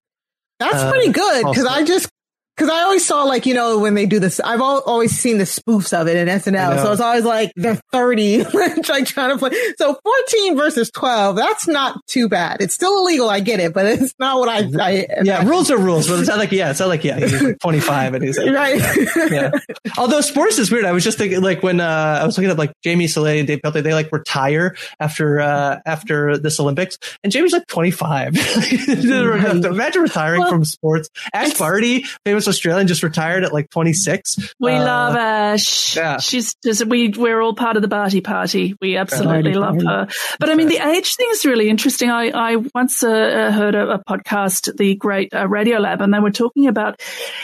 That's 0.59 0.75
uh, 0.75 0.91
pretty 0.91 1.11
good 1.11 1.45
because 1.45 1.65
I 1.65 1.83
just 1.83 2.09
because 2.55 2.69
I 2.69 2.81
always 2.81 3.05
saw 3.05 3.23
like 3.23 3.45
you 3.45 3.53
know 3.53 3.79
when 3.79 3.95
they 3.95 4.05
do 4.05 4.19
this. 4.19 4.39
I've 4.39 4.61
al- 4.61 4.83
always 4.85 5.17
seen 5.17 5.37
the 5.37 5.43
spoofs 5.43 5.99
of 5.99 6.07
it 6.07 6.17
in 6.17 6.29
I 6.29 6.35
SNL, 6.35 6.81
so 6.81 6.91
it's 6.91 7.01
always 7.01 7.25
like 7.25 7.51
they're 7.55 7.79
thirty, 7.91 8.43
like 8.53 8.83
trying 8.83 9.05
to 9.05 9.37
play. 9.37 9.51
So 9.77 9.97
fourteen 10.03 10.55
versus 10.55 10.89
twelve, 10.91 11.35
that's 11.35 11.67
not 11.67 12.05
too 12.07 12.29
bad. 12.29 12.61
It's 12.61 12.73
still 12.73 12.99
illegal, 12.99 13.29
I 13.29 13.39
get 13.39 13.59
it, 13.59 13.73
but 13.73 13.85
it's 13.85 14.13
not 14.19 14.39
what 14.39 14.49
I. 14.49 14.69
I 14.79 15.07
yeah, 15.23 15.47
rules 15.47 15.69
are 15.71 15.77
rules, 15.77 16.07
but 16.07 16.19
it's 16.19 16.29
not 16.29 16.37
like 16.37 16.51
yeah, 16.51 16.71
it's 16.71 16.79
not 16.79 16.89
like 16.89 17.03
yeah, 17.03 17.19
he's 17.19 17.41
like 17.41 17.59
25 17.59 18.13
and 18.13 18.23
he's 18.23 18.37
like, 18.37 18.51
right. 18.51 19.31
yeah. 19.31 19.51
Although 19.97 20.21
sports 20.21 20.57
is 20.59 20.71
weird. 20.71 20.85
I 20.85 20.91
was 20.91 21.03
just 21.03 21.17
thinking 21.17 21.41
like 21.41 21.63
when 21.63 21.79
uh, 21.79 22.19
I 22.21 22.25
was 22.25 22.37
looking 22.37 22.51
at 22.51 22.57
like 22.57 22.71
Jamie 22.83 23.07
Salé 23.07 23.39
and 23.39 23.47
Dave 23.47 23.61
Pelletier, 23.61 23.81
they 23.81 23.93
like 23.93 24.11
retire 24.11 24.75
after 24.99 25.39
uh, 25.39 25.79
after 25.85 26.37
this 26.37 26.59
Olympics, 26.59 26.97
and 27.23 27.31
Jamie's 27.31 27.53
like 27.53 27.67
25. 27.67 28.35
Imagine 28.85 30.01
retiring 30.01 30.45
from 30.47 30.63
sports. 30.65 31.09
Ash 31.33 31.57
Barty, 31.57 32.03
famous 32.23 32.44
Australian, 32.47 32.87
just 32.87 33.03
retired 33.03 33.43
at 33.43 33.53
like 33.53 33.69
26. 33.69 34.35
We 34.59 34.71
Uh, 34.71 34.83
love 34.83 35.15
Ash. 35.15 35.95
yeah. 35.95 36.17
She's 36.19 36.55
just, 36.63 36.85
we, 36.85 37.09
we're 37.09 37.41
all 37.41 37.53
part 37.55 37.75
of 37.75 37.81
the 37.81 37.87
Barty 37.87 38.21
party. 38.21 38.75
We 38.81 38.97
absolutely 38.97 39.53
Barty 39.53 39.57
love 39.57 39.83
party. 39.83 39.87
her. 39.87 40.07
But 40.39 40.49
I 40.49 40.55
mean, 40.55 40.67
the 40.67 40.77
age 40.85 41.15
thing 41.15 41.27
is 41.31 41.45
really 41.45 41.69
interesting. 41.69 42.09
I, 42.09 42.29
I 42.29 42.55
once 42.73 43.03
uh, 43.03 43.09
uh, 43.09 43.51
heard 43.51 43.75
a, 43.75 43.91
a 43.95 44.03
podcast, 44.03 44.75
the 44.77 44.95
Great 44.95 45.33
uh, 45.33 45.47
Radio 45.47 45.79
Lab, 45.79 46.01
and 46.01 46.13
they 46.13 46.19
were 46.19 46.31
talking 46.31 46.67
about 46.67 47.01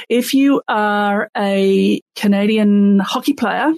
if 0.09 0.33
you 0.33 0.61
are 0.67 1.29
a 1.37 2.01
Canadian 2.15 2.99
hockey 2.99 3.33
player, 3.33 3.73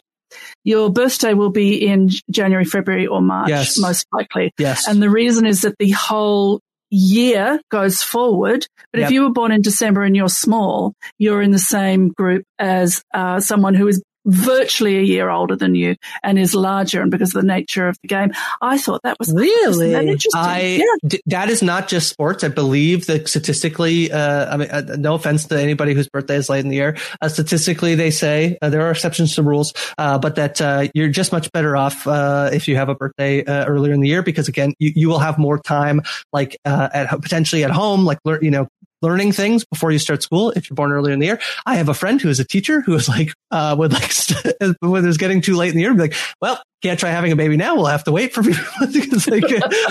your 0.63 0.91
birthday 0.91 1.33
will 1.33 1.49
be 1.51 1.85
in 1.85 2.09
January, 2.31 2.65
February, 2.65 3.05
or 3.07 3.21
March, 3.21 3.49
Yes. 3.49 3.77
most 3.79 4.07
likely. 4.11 4.51
Yes. 4.57 4.87
And 4.87 5.01
the 5.01 5.09
reason 5.09 5.45
is 5.45 5.61
that 5.61 5.75
the 5.77 5.91
whole 5.91 6.59
year 6.93 7.59
goes 7.71 8.03
forward. 8.03 8.67
But 8.91 8.99
Yep. 8.99 9.07
if 9.07 9.13
you 9.13 9.23
were 9.23 9.31
born 9.31 9.51
in 9.51 9.61
December 9.61 10.03
and 10.03 10.15
you're 10.15 10.29
small, 10.29 10.93
you're 11.17 11.41
in 11.41 11.51
the 11.51 11.59
same 11.59 12.09
group 12.09 12.43
as 12.59 13.01
uh, 13.13 13.39
someone 13.39 13.73
who 13.73 13.87
is 13.87 14.01
virtually 14.25 14.97
a 14.97 15.01
year 15.01 15.29
older 15.29 15.55
than 15.55 15.75
you 15.75 15.95
and 16.23 16.39
is 16.39 16.55
larger. 16.55 17.01
And 17.01 17.11
because 17.11 17.35
of 17.35 17.41
the 17.41 17.47
nature 17.47 17.87
of 17.87 17.99
the 18.01 18.07
game, 18.07 18.31
I 18.61 18.77
thought 18.77 19.01
that 19.03 19.17
was 19.19 19.33
Really? 19.33 19.91
that 19.91 20.03
interesting. 20.05 20.31
I 20.35 20.61
yeah. 20.77 20.85
d- 21.07 21.21
that 21.27 21.49
is 21.49 21.61
not 21.61 21.87
just 21.87 22.09
sports. 22.09 22.43
I 22.43 22.47
believe 22.49 23.05
that 23.07 23.27
statistically, 23.27 24.11
uh, 24.11 24.53
I 24.53 24.57
mean, 24.57 24.69
uh, 24.69 24.95
no 24.97 25.15
offense 25.15 25.45
to 25.47 25.59
anybody 25.59 25.93
whose 25.93 26.07
birthday 26.07 26.35
is 26.35 26.49
late 26.49 26.61
in 26.63 26.69
the 26.69 26.75
year. 26.75 26.97
Uh, 27.21 27.29
statistically, 27.29 27.95
they 27.95 28.11
say 28.11 28.57
uh, 28.61 28.69
there 28.69 28.81
are 28.81 28.91
exceptions 28.91 29.35
to 29.35 29.43
rules, 29.43 29.73
uh, 29.97 30.17
but 30.17 30.35
that 30.35 30.61
uh, 30.61 30.87
you're 30.93 31.09
just 31.09 31.31
much 31.31 31.51
better 31.51 31.75
off 31.75 32.07
uh, 32.07 32.49
if 32.53 32.67
you 32.67 32.75
have 32.75 32.89
a 32.89 32.95
birthday 32.95 33.43
uh, 33.43 33.65
earlier 33.65 33.93
in 33.93 33.99
the 34.01 34.07
year 34.07 34.23
because 34.23 34.47
again, 34.47 34.73
you, 34.79 34.91
you 34.95 35.07
will 35.09 35.19
have 35.19 35.37
more 35.37 35.59
time, 35.59 36.01
like 36.31 36.57
uh, 36.65 36.89
at 36.93 37.09
potentially 37.21 37.63
at 37.63 37.71
home, 37.71 38.05
like 38.05 38.19
lear- 38.25 38.43
you 38.43 38.51
know. 38.51 38.67
Learning 39.03 39.33
things 39.33 39.65
before 39.65 39.91
you 39.91 39.99
start 39.99 40.23
school 40.23 40.51
if 40.51 40.69
you're 40.69 40.75
born 40.75 40.93
earlier 40.93 41.13
in 41.13 41.19
the 41.19 41.25
year. 41.25 41.39
I 41.65 41.75
have 41.75 41.89
a 41.89 41.93
friend 41.93 42.21
who 42.21 42.29
is 42.29 42.39
a 42.39 42.45
teacher 42.45 42.79
who 42.79 42.95
is 42.95 43.09
like, 43.09 43.33
uh, 43.51 43.75
would 43.77 43.91
like, 43.91 44.09
when 44.79 45.05
it's 45.05 45.17
getting 45.17 45.41
too 45.41 45.57
late 45.57 45.71
in 45.71 45.75
the 45.75 45.81
year, 45.81 45.93
be 45.93 45.99
like, 45.99 46.15
well, 46.41 46.63
can't 46.81 46.97
try 46.97 47.09
having 47.09 47.33
a 47.33 47.35
baby 47.35 47.57
now. 47.57 47.75
We'll 47.75 47.87
have 47.87 48.05
to 48.05 48.13
wait 48.13 48.33
for 48.33 48.41
people 48.43 48.63
because 48.93 49.27
like, 49.27 49.43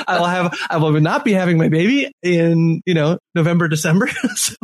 I 0.09 0.19
will 0.19 0.25
have, 0.25 0.59
I 0.71 0.79
will 0.79 0.99
not 0.99 1.27
be 1.27 1.35
having 1.35 1.59
my 1.59 1.69
baby 1.69 2.11
in, 2.23 2.81
you 2.87 2.95
know, 2.95 3.19
November, 3.35 3.69
December. 3.69 4.09
so, 4.35 4.55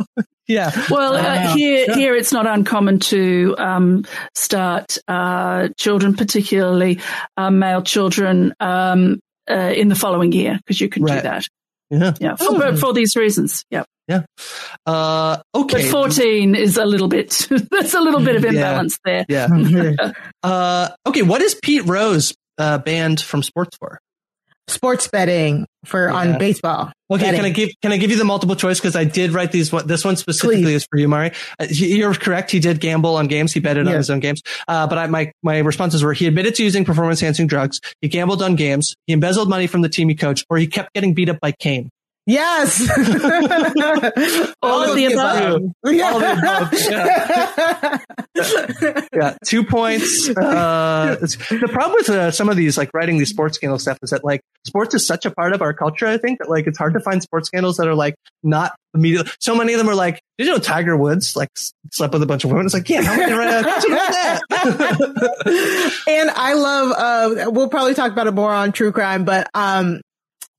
yeah. 0.47 0.71
Well, 0.89 1.15
uh, 1.15 1.55
here 1.55 1.85
yeah. 1.87 1.95
here 1.95 2.15
it's 2.15 2.33
not 2.33 2.47
uncommon 2.47 2.99
to 3.01 3.53
um, 3.59 4.05
start 4.33 4.97
uh, 5.07 5.69
children, 5.77 6.15
particularly 6.15 7.01
uh, 7.37 7.51
male 7.51 7.83
children, 7.83 8.55
um, 8.59 9.19
uh, 9.49 9.73
in 9.75 9.87
the 9.89 9.95
following 9.95 10.31
year 10.31 10.57
because 10.57 10.81
you 10.81 10.89
can 10.89 11.03
do 11.05 11.13
that. 11.13 11.45
Yeah. 11.89 12.13
Yeah, 12.19 12.35
for, 12.35 12.75
for 12.75 12.93
these 12.93 13.15
reasons. 13.15 13.63
Yeah. 13.71 13.83
Yeah. 14.09 14.23
Uh, 14.85 15.37
okay. 15.53 15.83
But 15.83 15.91
14 15.91 16.55
is 16.55 16.77
a 16.77 16.85
little 16.85 17.07
bit, 17.07 17.47
that's 17.71 17.93
a 17.93 18.01
little 18.01 18.21
bit 18.21 18.35
of 18.35 18.43
imbalance 18.43 18.97
yeah. 19.05 19.23
there. 19.29 19.45
Yeah. 19.69 20.11
uh, 20.43 20.89
okay. 21.05 21.21
What 21.21 21.41
is 21.41 21.55
Pete 21.61 21.85
Rose 21.85 22.33
uh, 22.57 22.79
banned 22.79 23.21
from 23.21 23.43
sports 23.43 23.77
for? 23.77 23.99
Sports 24.67 25.07
betting 25.07 25.65
for 25.85 26.07
Yeah. 26.09 26.13
on 26.15 26.37
baseball. 26.37 26.91
Okay, 27.11 27.23
Betting. 27.23 27.37
can 27.39 27.45
I 27.45 27.49
give 27.49 27.69
can 27.81 27.91
I 27.91 27.97
give 27.97 28.11
you 28.11 28.17
the 28.17 28.23
multiple 28.23 28.55
choice 28.55 28.79
because 28.79 28.95
I 28.95 29.03
did 29.03 29.31
write 29.31 29.51
these. 29.51 29.71
one- 29.71 29.87
This 29.87 30.05
one 30.05 30.15
specifically 30.15 30.75
is 30.75 30.85
for 30.87 30.99
you, 30.99 31.07
Mari. 31.07 31.31
Uh, 31.59 31.65
You're 31.71 32.13
correct. 32.13 32.51
He 32.51 32.59
did 32.59 32.79
gamble 32.79 33.15
on 33.15 33.25
games. 33.27 33.51
He 33.51 33.59
betted 33.61 33.87
on 33.87 33.93
his 33.95 34.11
own 34.11 34.19
games. 34.19 34.43
Uh, 34.67 34.85
but 34.85 34.99
I, 34.99 35.07
my 35.07 35.31
my 35.41 35.57
responses 35.57 36.03
were: 36.03 36.13
he 36.13 36.27
admitted 36.27 36.53
to 36.55 36.63
using 36.63 36.85
performance 36.85 37.19
enhancing 37.23 37.47
drugs. 37.47 37.79
He 38.01 38.09
gambled 38.09 38.43
on 38.43 38.55
games. 38.55 38.93
He 39.07 39.13
embezzled 39.13 39.49
money 39.49 39.65
from 39.65 39.81
the 39.81 39.89
team 39.89 40.07
he 40.07 40.13
coached, 40.13 40.45
or 40.51 40.57
he 40.57 40.67
kept 40.67 40.93
getting 40.93 41.15
beat 41.15 41.29
up 41.29 41.39
by 41.39 41.51
Kane. 41.51 41.89
Yes. 42.29 42.79
All 44.61 44.83
of 44.83 44.95
the 44.95 45.05
above. 45.11 45.51
All 45.51 45.63
of 45.63 46.29
the 46.29 46.75
above. 48.35 49.09
Yeah, 49.11 49.35
two 49.43 49.63
points. 49.63 50.29
Uh, 50.29 51.17
the 51.21 51.69
problem 51.71 51.95
with 51.97 52.09
uh, 52.09 52.29
some 52.29 52.47
of 52.47 52.55
these, 52.55 52.77
like 52.77 52.91
writing 52.93 53.17
these 53.17 53.29
sports 53.29 53.55
scandal 53.55 53.79
stuff, 53.79 53.97
is 54.03 54.11
that 54.11 54.23
like 54.23 54.41
sports 54.67 54.93
is 54.93 55.07
such 55.07 55.25
a 55.25 55.31
part 55.31 55.53
of 55.53 55.63
our 55.63 55.73
culture. 55.73 56.05
I 56.05 56.19
think 56.19 56.37
that 56.37 56.51
like 56.51 56.67
it's 56.67 56.77
hard 56.77 56.93
to 56.93 56.99
find 56.99 57.23
sports 57.23 57.47
scandals 57.47 57.77
that 57.77 57.87
are 57.87 57.95
like 57.95 58.13
not 58.43 58.75
immediately. 58.93 59.31
So 59.39 59.55
many 59.55 59.73
of 59.73 59.79
them 59.79 59.89
are 59.89 59.95
like, 59.95 60.21
did 60.37 60.45
you 60.45 60.53
know 60.53 60.59
Tiger 60.59 60.95
Woods 60.95 61.35
like 61.35 61.49
slept 61.91 62.13
with 62.13 62.21
a 62.21 62.27
bunch 62.27 62.43
of 62.43 62.51
women? 62.51 62.65
It's 62.65 62.75
like, 62.75 62.89
yeah, 62.89 63.01
how? 63.01 63.13
How'd 63.13 63.83
you 63.83 63.89
that? 63.89 64.41
and 66.07 66.29
I 66.29 66.53
love, 66.53 66.91
uh, 66.91 67.49
we'll 67.51 67.69
probably 67.69 67.95
talk 67.95 68.11
about 68.11 68.27
it 68.27 68.33
more 68.33 68.53
on 68.53 68.71
true 68.71 68.91
crime, 68.91 69.25
but, 69.25 69.49
um, 69.55 70.01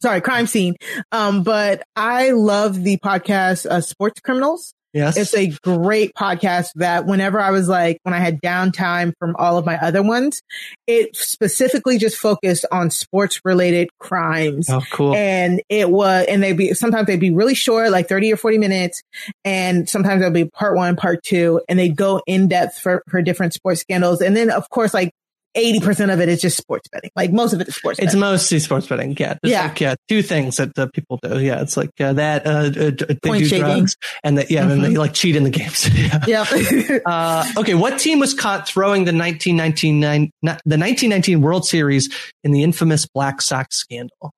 sorry, 0.02 0.20
Crime 0.20 0.46
Seen. 0.46 0.76
Um, 1.12 1.42
but 1.42 1.82
I 1.96 2.30
love 2.30 2.82
the 2.82 2.98
podcast, 2.98 3.66
uh, 3.66 3.80
Sports 3.80 4.20
Criminals. 4.20 4.74
Yes. 4.92 5.16
It's 5.16 5.34
a 5.34 5.46
great 5.62 6.14
podcast 6.14 6.70
that 6.76 7.06
whenever 7.06 7.40
I 7.40 7.50
was 7.52 7.68
like, 7.68 8.00
when 8.02 8.12
I 8.12 8.18
had 8.18 8.40
downtime 8.42 9.12
from 9.20 9.36
all 9.36 9.56
of 9.56 9.64
my 9.64 9.78
other 9.78 10.02
ones, 10.02 10.42
it 10.86 11.14
specifically 11.14 11.96
just 11.96 12.16
focused 12.16 12.66
on 12.72 12.90
sports 12.90 13.40
related 13.44 13.88
crimes. 14.00 14.68
Oh, 14.68 14.82
cool. 14.90 15.14
And 15.14 15.62
it 15.68 15.90
was, 15.90 16.26
and 16.28 16.42
they'd 16.42 16.56
be, 16.56 16.74
sometimes 16.74 17.06
they'd 17.06 17.20
be 17.20 17.30
really 17.30 17.54
short, 17.54 17.90
like 17.90 18.08
30 18.08 18.32
or 18.32 18.36
40 18.36 18.58
minutes. 18.58 19.02
And 19.44 19.88
sometimes 19.88 20.20
there'll 20.20 20.34
be 20.34 20.46
part 20.46 20.74
one, 20.74 20.96
part 20.96 21.22
two, 21.22 21.60
and 21.68 21.78
they'd 21.78 21.96
go 21.96 22.20
in 22.26 22.48
depth 22.48 22.78
for, 22.80 23.04
for 23.08 23.22
different 23.22 23.54
sports 23.54 23.82
scandals. 23.82 24.20
And 24.20 24.36
then 24.36 24.50
of 24.50 24.68
course, 24.70 24.92
like 24.92 25.12
80% 25.56 26.12
of 26.12 26.20
it 26.20 26.28
is 26.28 26.40
just 26.40 26.56
sports 26.56 26.88
betting. 26.92 27.10
Like 27.16 27.32
most 27.32 27.52
of 27.52 27.60
it 27.60 27.68
is 27.68 27.74
sports 27.76 27.96
betting. 27.98 28.06
It's 28.08 28.14
betting. 28.14 28.20
mostly 28.20 28.58
sports 28.60 28.86
betting. 28.86 29.16
Yeah. 29.18 29.34
There's 29.42 29.52
Yeah. 29.52 29.62
like, 29.66 29.80
yeah, 29.80 29.94
two 30.08 30.22
things 30.22 30.58
that 30.58 30.78
uh, 30.78 30.86
people 30.94 31.18
do. 31.22 31.40
Yeah. 31.40 31.60
It's 31.62 31.76
like 31.76 31.90
uh, 32.00 32.12
that, 32.14 32.46
uh, 32.46 32.50
uh, 32.50 32.70
they 32.70 33.16
Point 33.24 33.42
do 33.42 33.48
shaking. 33.48 33.64
drugs 33.66 33.96
and 34.22 34.38
that, 34.38 34.50
yeah, 34.50 34.62
and 34.62 34.70
then 34.70 34.82
they 34.82 34.96
like 34.96 35.12
cheat 35.14 35.34
in 35.36 35.44
the 35.44 35.50
games. 35.50 35.88
yeah. 36.26 36.44
Yep. 36.50 37.00
Uh, 37.06 37.44
okay, 37.56 37.74
what 37.74 37.98
team 37.98 38.18
was 38.20 38.34
caught 38.34 38.68
throwing 38.68 39.04
the 39.04 39.12
1999 39.12 40.30
not- 40.42 40.60
the 40.64 40.76
1919 40.78 41.40
World 41.40 41.66
Series 41.66 42.08
in 42.44 42.52
the 42.52 42.62
infamous 42.62 43.06
Black 43.06 43.40
Sox 43.42 43.76
scandal? 43.76 44.32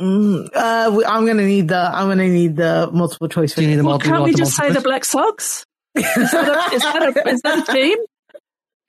Mm, 0.00 0.48
uh, 0.54 1.02
I'm 1.06 1.24
gonna 1.26 1.46
need 1.46 1.68
the 1.68 1.76
I'm 1.78 2.08
gonna 2.08 2.28
need 2.28 2.56
the 2.56 2.90
multiple 2.92 3.28
choice. 3.28 3.52
For 3.52 3.60
Do 3.60 3.62
you 3.62 3.68
need 3.68 3.74
the 3.76 3.82
this. 3.82 3.84
multiple- 3.84 4.12
Can't 4.12 4.24
we 4.24 4.34
just 4.34 4.56
say 4.56 4.64
multiple 4.64 4.82
the 4.82 4.88
Black 4.88 5.04
Sox? 5.04 5.64
Is 5.96 6.02
that 6.04 6.70
a, 6.72 6.74
is 6.74 6.82
that 6.82 7.02
a, 7.16 7.28
is 7.30 7.40
that 7.42 7.68
a 7.68 7.72
team? 7.72 7.98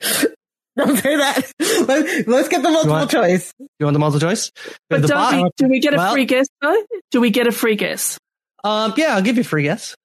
Don't 0.78 0.98
say 0.98 1.16
that. 1.16 1.52
Let, 1.88 2.28
let's 2.28 2.50
get 2.50 2.62
the 2.62 2.70
multiple 2.70 2.98
want- 2.98 3.10
choice. 3.10 3.54
You 3.80 3.86
want 3.86 3.94
the 3.94 4.00
multiple 4.00 4.28
choice? 4.28 4.52
But 4.90 5.04
don't 5.04 5.32
bo- 5.32 5.44
we, 5.44 5.50
do 5.56 5.68
we 5.70 5.80
get 5.80 5.94
a 5.94 5.98
well, 5.98 6.12
free 6.12 6.26
guess 6.26 6.48
though? 6.62 6.84
Do 7.12 7.22
we 7.22 7.30
get 7.30 7.48
a 7.48 7.52
free 7.54 7.76
guess? 7.76 8.18
Um, 8.64 8.94
yeah, 8.98 9.16
I'll 9.16 9.22
give 9.22 9.38
you 9.38 9.42
a 9.42 9.46
free 9.46 9.64
guess. 9.64 9.96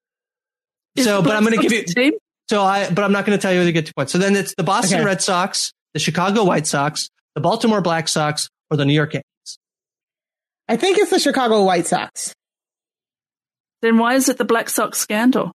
Is 0.95 1.05
so, 1.05 1.21
but 1.21 1.35
I'm 1.35 1.43
going 1.43 1.55
to 1.55 1.61
give 1.61 1.73
you. 1.73 1.83
team? 1.83 2.13
So 2.49 2.63
I, 2.63 2.89
but 2.89 3.03
I'm 3.03 3.11
not 3.11 3.25
going 3.25 3.37
to 3.37 3.41
tell 3.41 3.51
you 3.51 3.59
whether 3.59 3.67
you 3.69 3.73
get 3.73 3.85
two 3.87 3.93
points. 3.95 4.11
So 4.13 4.17
then 4.17 4.35
it's 4.35 4.53
the 4.55 4.63
Boston 4.63 4.99
Okay. 4.99 5.05
Red 5.05 5.21
Sox, 5.21 5.73
the 5.93 5.99
Chicago 5.99 6.43
White 6.45 6.67
Sox, 6.67 7.09
the 7.35 7.41
Baltimore 7.41 7.81
Black 7.81 8.07
Sox, 8.07 8.49
or 8.69 8.77
the 8.77 8.85
New 8.85 8.93
York 8.93 9.13
Yankees. 9.13 9.57
I 10.69 10.77
think 10.77 10.97
it's 10.99 11.09
the 11.11 11.19
Chicago 11.19 11.63
White 11.63 11.87
Sox. 11.87 12.33
Then 13.81 13.97
why 13.97 14.15
is 14.15 14.29
it 14.29 14.37
the 14.37 14.45
Black 14.45 14.69
Sox 14.69 14.99
scandal? 14.99 15.51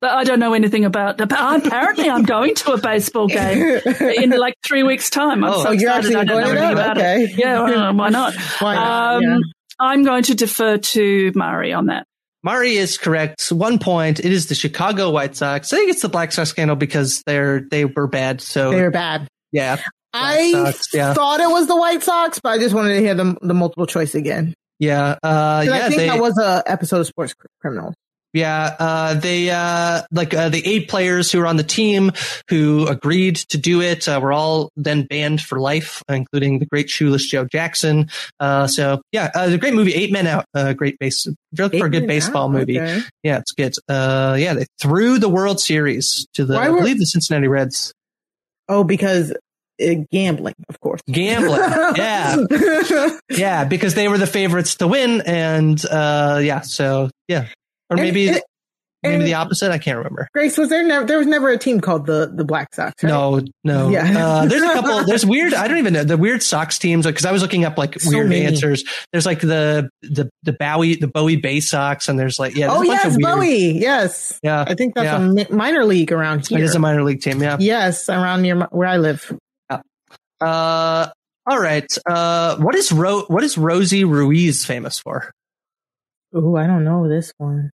But 0.00 0.12
I 0.12 0.22
don't 0.24 0.38
know 0.38 0.54
anything 0.54 0.84
about. 0.84 1.18
but 1.18 1.32
Apparently, 1.32 2.08
I'm 2.08 2.22
going 2.22 2.54
to 2.56 2.72
a 2.72 2.78
baseball 2.78 3.26
game 3.26 3.80
in 4.00 4.30
like 4.30 4.54
three 4.64 4.84
weeks' 4.84 5.10
time. 5.10 5.42
I'm 5.44 5.50
Oh. 5.52 5.62
so 5.62 5.68
Oh, 5.70 5.72
you're 5.72 5.90
actually 5.90 6.14
I 6.16 6.24
don't 6.24 6.40
going 6.42 6.44
know 6.44 6.52
to 6.54 6.58
anything 6.60 6.76
that? 6.76 6.82
about 6.92 6.98
Okay. 6.98 7.22
it. 7.24 7.30
Yeah, 7.38 7.62
well, 7.64 7.94
why 7.96 8.08
not? 8.10 8.34
Why 8.60 8.74
not? 8.76 9.16
Um, 9.16 9.22
Yeah. 9.22 9.38
I'm 9.80 10.04
going 10.04 10.22
to 10.24 10.34
defer 10.34 10.78
to 10.78 11.32
Mari 11.34 11.72
on 11.72 11.86
that. 11.86 12.04
Mari 12.44 12.76
is 12.76 12.96
correct. 12.98 13.50
One 13.50 13.78
point. 13.80 14.20
It 14.20 14.32
is 14.32 14.46
the 14.46 14.54
Chicago 14.54 15.10
White 15.10 15.34
Sox. 15.36 15.72
I 15.72 15.76
think 15.76 15.90
it's 15.90 16.02
the 16.02 16.08
Black 16.08 16.30
Sox 16.32 16.48
scandal 16.50 16.76
because 16.76 17.22
they're 17.26 17.60
they 17.60 17.84
were 17.84 18.06
bad. 18.06 18.40
So 18.40 18.70
They're 18.70 18.92
bad. 18.92 19.26
yeah, 19.52 19.76
I 20.12 20.52
Sox, 20.52 20.88
yeah. 20.94 21.14
thought 21.14 21.40
it 21.40 21.48
was 21.48 21.66
the 21.66 21.76
White 21.76 22.02
Sox, 22.04 22.38
but 22.40 22.50
I 22.50 22.58
just 22.58 22.74
wanted 22.74 22.94
to 22.94 23.00
hear 23.00 23.14
the 23.14 23.36
the 23.42 23.54
multiple 23.54 23.86
choice 23.86 24.14
again. 24.14 24.54
yeah, 24.78 25.16
uh, 25.22 25.58
'Cause 25.62 25.66
yeah. 25.66 25.74
I 25.74 25.80
think 25.88 25.96
they, 25.96 26.06
that 26.08 26.20
was 26.20 26.38
a 26.38 26.62
episode 26.66 27.00
of 27.00 27.06
Sports 27.08 27.34
Cr- 27.34 27.46
Criminal. 27.60 27.94
Yeah, 28.34 28.76
uh, 28.78 29.14
they 29.14 29.48
uh, 29.50 30.02
like 30.10 30.34
uh, 30.34 30.50
the 30.50 30.64
eight 30.66 30.88
players 30.88 31.32
who 31.32 31.38
were 31.38 31.46
on 31.46 31.56
the 31.56 31.62
team 31.62 32.12
who 32.50 32.86
agreed 32.86 33.36
to 33.36 33.58
do 33.58 33.80
it 33.80 34.06
uh, 34.06 34.20
were 34.22 34.32
all 34.32 34.70
then 34.76 35.04
banned 35.04 35.40
for 35.40 35.58
life, 35.58 36.02
including 36.08 36.58
the 36.58 36.66
great 36.66 36.90
shoeless 36.90 37.26
Joe 37.26 37.46
Jackson. 37.50 38.10
Uh, 38.38 38.66
so 38.66 39.00
yeah, 39.12 39.30
uh, 39.34 39.48
the 39.48 39.56
great 39.58 39.74
movie 39.74 39.94
Eight 39.94 40.12
Men 40.12 40.26
Out, 40.26 40.44
uh, 40.54 40.74
great 40.74 40.98
base, 40.98 41.26
if 41.26 41.34
you're 41.52 41.66
looking 41.66 41.80
for 41.80 41.86
a 41.86 41.90
good 41.90 42.06
baseball 42.06 42.44
Out, 42.44 42.52
movie. 42.52 42.78
okay. 42.78 43.00
Yeah, 43.22 43.38
it's 43.38 43.52
good. 43.52 43.74
Uh, 43.88 44.36
yeah, 44.38 44.54
they 44.54 44.66
threw 44.80 45.18
the 45.18 45.28
World 45.28 45.58
Series 45.58 46.26
to 46.34 46.44
the, 46.44 46.54
Why 46.54 46.66
I 46.66 46.68
believe 46.68 46.98
the 46.98 47.06
Cincinnati 47.06 47.48
Reds. 47.48 47.94
Oh, 48.68 48.84
because 48.84 49.32
gambling, 50.12 50.54
of 50.68 50.80
course. 50.80 51.00
Gambling, 51.10 51.60
yeah, 51.96 52.36
yeah, 53.30 53.64
because 53.64 53.94
they 53.94 54.08
were 54.08 54.18
the 54.18 54.26
favorites 54.26 54.74
to 54.76 54.86
win, 54.88 55.22
and 55.22 55.82
uh, 55.86 56.40
yeah, 56.42 56.60
so 56.60 57.08
yeah, 57.28 57.46
or 57.90 57.96
maybe 57.96 58.28
and- 58.28 58.42
maybe 59.02 59.14
and- 59.16 59.24
the 59.24 59.34
opposite. 59.34 59.70
I 59.70 59.78
can't 59.78 59.96
remember. 59.98 60.28
Grace, 60.34 60.58
was 60.58 60.68
there 60.68 60.84
never? 60.86 61.06
There 61.06 61.18
was 61.18 61.26
never 61.26 61.50
a 61.50 61.58
team 61.58 61.80
called 61.80 62.06
the 62.06 62.30
the 62.34 62.44
Black 62.44 62.74
Sox. 62.74 63.02
Right? 63.02 63.10
No, 63.10 63.40
no. 63.64 63.90
Yeah. 63.90 64.26
Uh, 64.26 64.46
there's 64.46 64.62
a 64.62 64.72
couple. 64.72 65.04
There's 65.04 65.24
weird. 65.34 65.54
I 65.54 65.68
don't 65.68 65.78
even 65.78 65.92
know 65.92 66.04
the 66.04 66.16
weird 66.16 66.42
Sox 66.42 66.78
teams. 66.78 67.06
Because 67.06 67.24
I 67.24 67.32
was 67.32 67.40
looking 67.42 67.64
up 67.64 67.78
like 67.78 67.98
So 68.00 68.10
weird 68.10 68.28
many. 68.28 68.44
answers. 68.46 68.84
There's 69.12 69.24
like 69.26 69.40
the 69.40 69.88
the 70.02 70.28
the 70.42 70.52
Bowie 70.52 70.96
the 70.96 71.08
Bowie 71.08 71.36
Bay 71.36 71.60
Sox, 71.60 72.08
and 72.08 72.18
there's 72.18 72.38
like 72.38 72.56
yeah. 72.56 72.66
There's 72.68 72.78
oh 72.78 72.82
a 72.82 72.86
bunch 72.86 73.00
yes, 73.04 73.06
of 73.06 73.16
weird, 73.22 73.36
Bowie. 73.36 73.78
Yes, 73.80 74.40
Yeah, 74.42 74.64
I 74.66 74.74
think 74.74 74.94
that's 74.94 75.04
yeah. 75.04 75.16
a 75.16 75.20
mi- 75.20 75.46
minor 75.50 75.84
league 75.84 76.10
around 76.12 76.46
here. 76.46 76.58
It 76.58 76.64
is 76.64 76.74
a 76.74 76.78
minor 76.80 77.04
league 77.04 77.20
team. 77.22 77.40
Yeah. 77.42 77.56
Yes, 77.60 78.08
around 78.08 78.42
near 78.42 78.56
my, 78.56 78.66
where 78.70 78.88
I 78.88 78.96
live. 78.98 79.32
Uh, 80.40 81.08
all 81.46 81.58
right. 81.60 81.86
Uh, 82.08 82.56
what 82.58 82.74
is 82.74 82.92
Ro- 82.92 83.24
What 83.28 83.42
is 83.42 83.58
Rosie 83.58 84.04
Ruiz 84.04 84.64
famous 84.64 84.98
for? 84.98 85.30
Oh, 86.34 86.56
I 86.56 86.66
don't 86.66 86.84
know 86.84 87.08
this 87.08 87.32
one. 87.38 87.70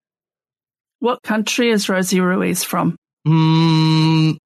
What 1.04 1.22
country 1.22 1.68
is 1.68 1.90
Rosie 1.90 2.20
Ruiz 2.20 2.64
from? 2.64 2.96
Mm, 3.28 4.38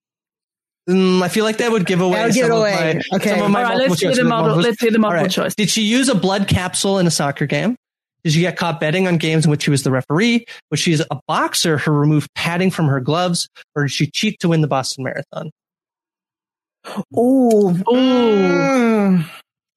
mm, 0.91 1.23
I 1.23 1.29
feel 1.29 1.45
like 1.45 1.59
that 1.59 1.71
would 1.71 1.87
give 1.87 2.01
away. 2.01 2.17
That 2.17 2.25
would 2.27 2.35
give 2.35 2.47
some 2.47 2.51
it 2.51 2.55
of 2.55 2.61
away. 2.61 3.01
my- 3.13 3.17
Okay. 3.19 3.31
some 3.31 3.43
of 3.43 3.51
my 3.53 3.63
All 3.63 3.69
right, 3.69 3.79
multiple 3.79 3.89
let's 3.91 4.01
hear 4.01 4.11
choice. 4.11 4.17
the 4.19 4.25
model- 4.25 4.47
Multiple- 4.49 4.63
let's 4.71 4.81
hear 4.83 4.91
the 4.91 4.97
All 4.97 5.01
multiple 5.03 5.23
right. 5.23 5.31
choice. 5.31 5.55
Did 5.55 5.71
she 5.71 5.83
use 5.83 6.09
a 6.09 6.17
blood 6.17 6.49
capsule 6.49 6.99
in 6.99 7.07
a 7.07 7.13
soccer 7.13 7.47
game? 7.47 7.77
Did 8.25 8.33
she 8.33 8.41
get 8.41 8.57
caught 8.57 8.81
betting 8.81 9.07
on 9.07 9.19
games 9.19 9.45
in 9.45 9.53
which 9.53 9.63
she 9.63 9.71
was 9.71 9.85
the 9.85 9.93
referee? 9.93 10.47
Was 10.73 10.81
she 10.81 10.95
a 10.95 11.21
boxer 11.29 11.79
who 11.79 11.93
removed 11.93 12.29
padding 12.35 12.73
from 12.73 12.87
her 12.89 12.99
gloves? 12.99 13.49
Or 13.77 13.85
did 13.85 13.93
she 13.93 14.11
cheat 14.11 14.41
to 14.41 14.49
win 14.49 14.61
the 14.61 14.67
Boston 14.67 15.05
Marathon? 15.05 15.51
Ooh, 17.17 17.71
Ooh. 17.71 17.85
Mm. 17.93 19.25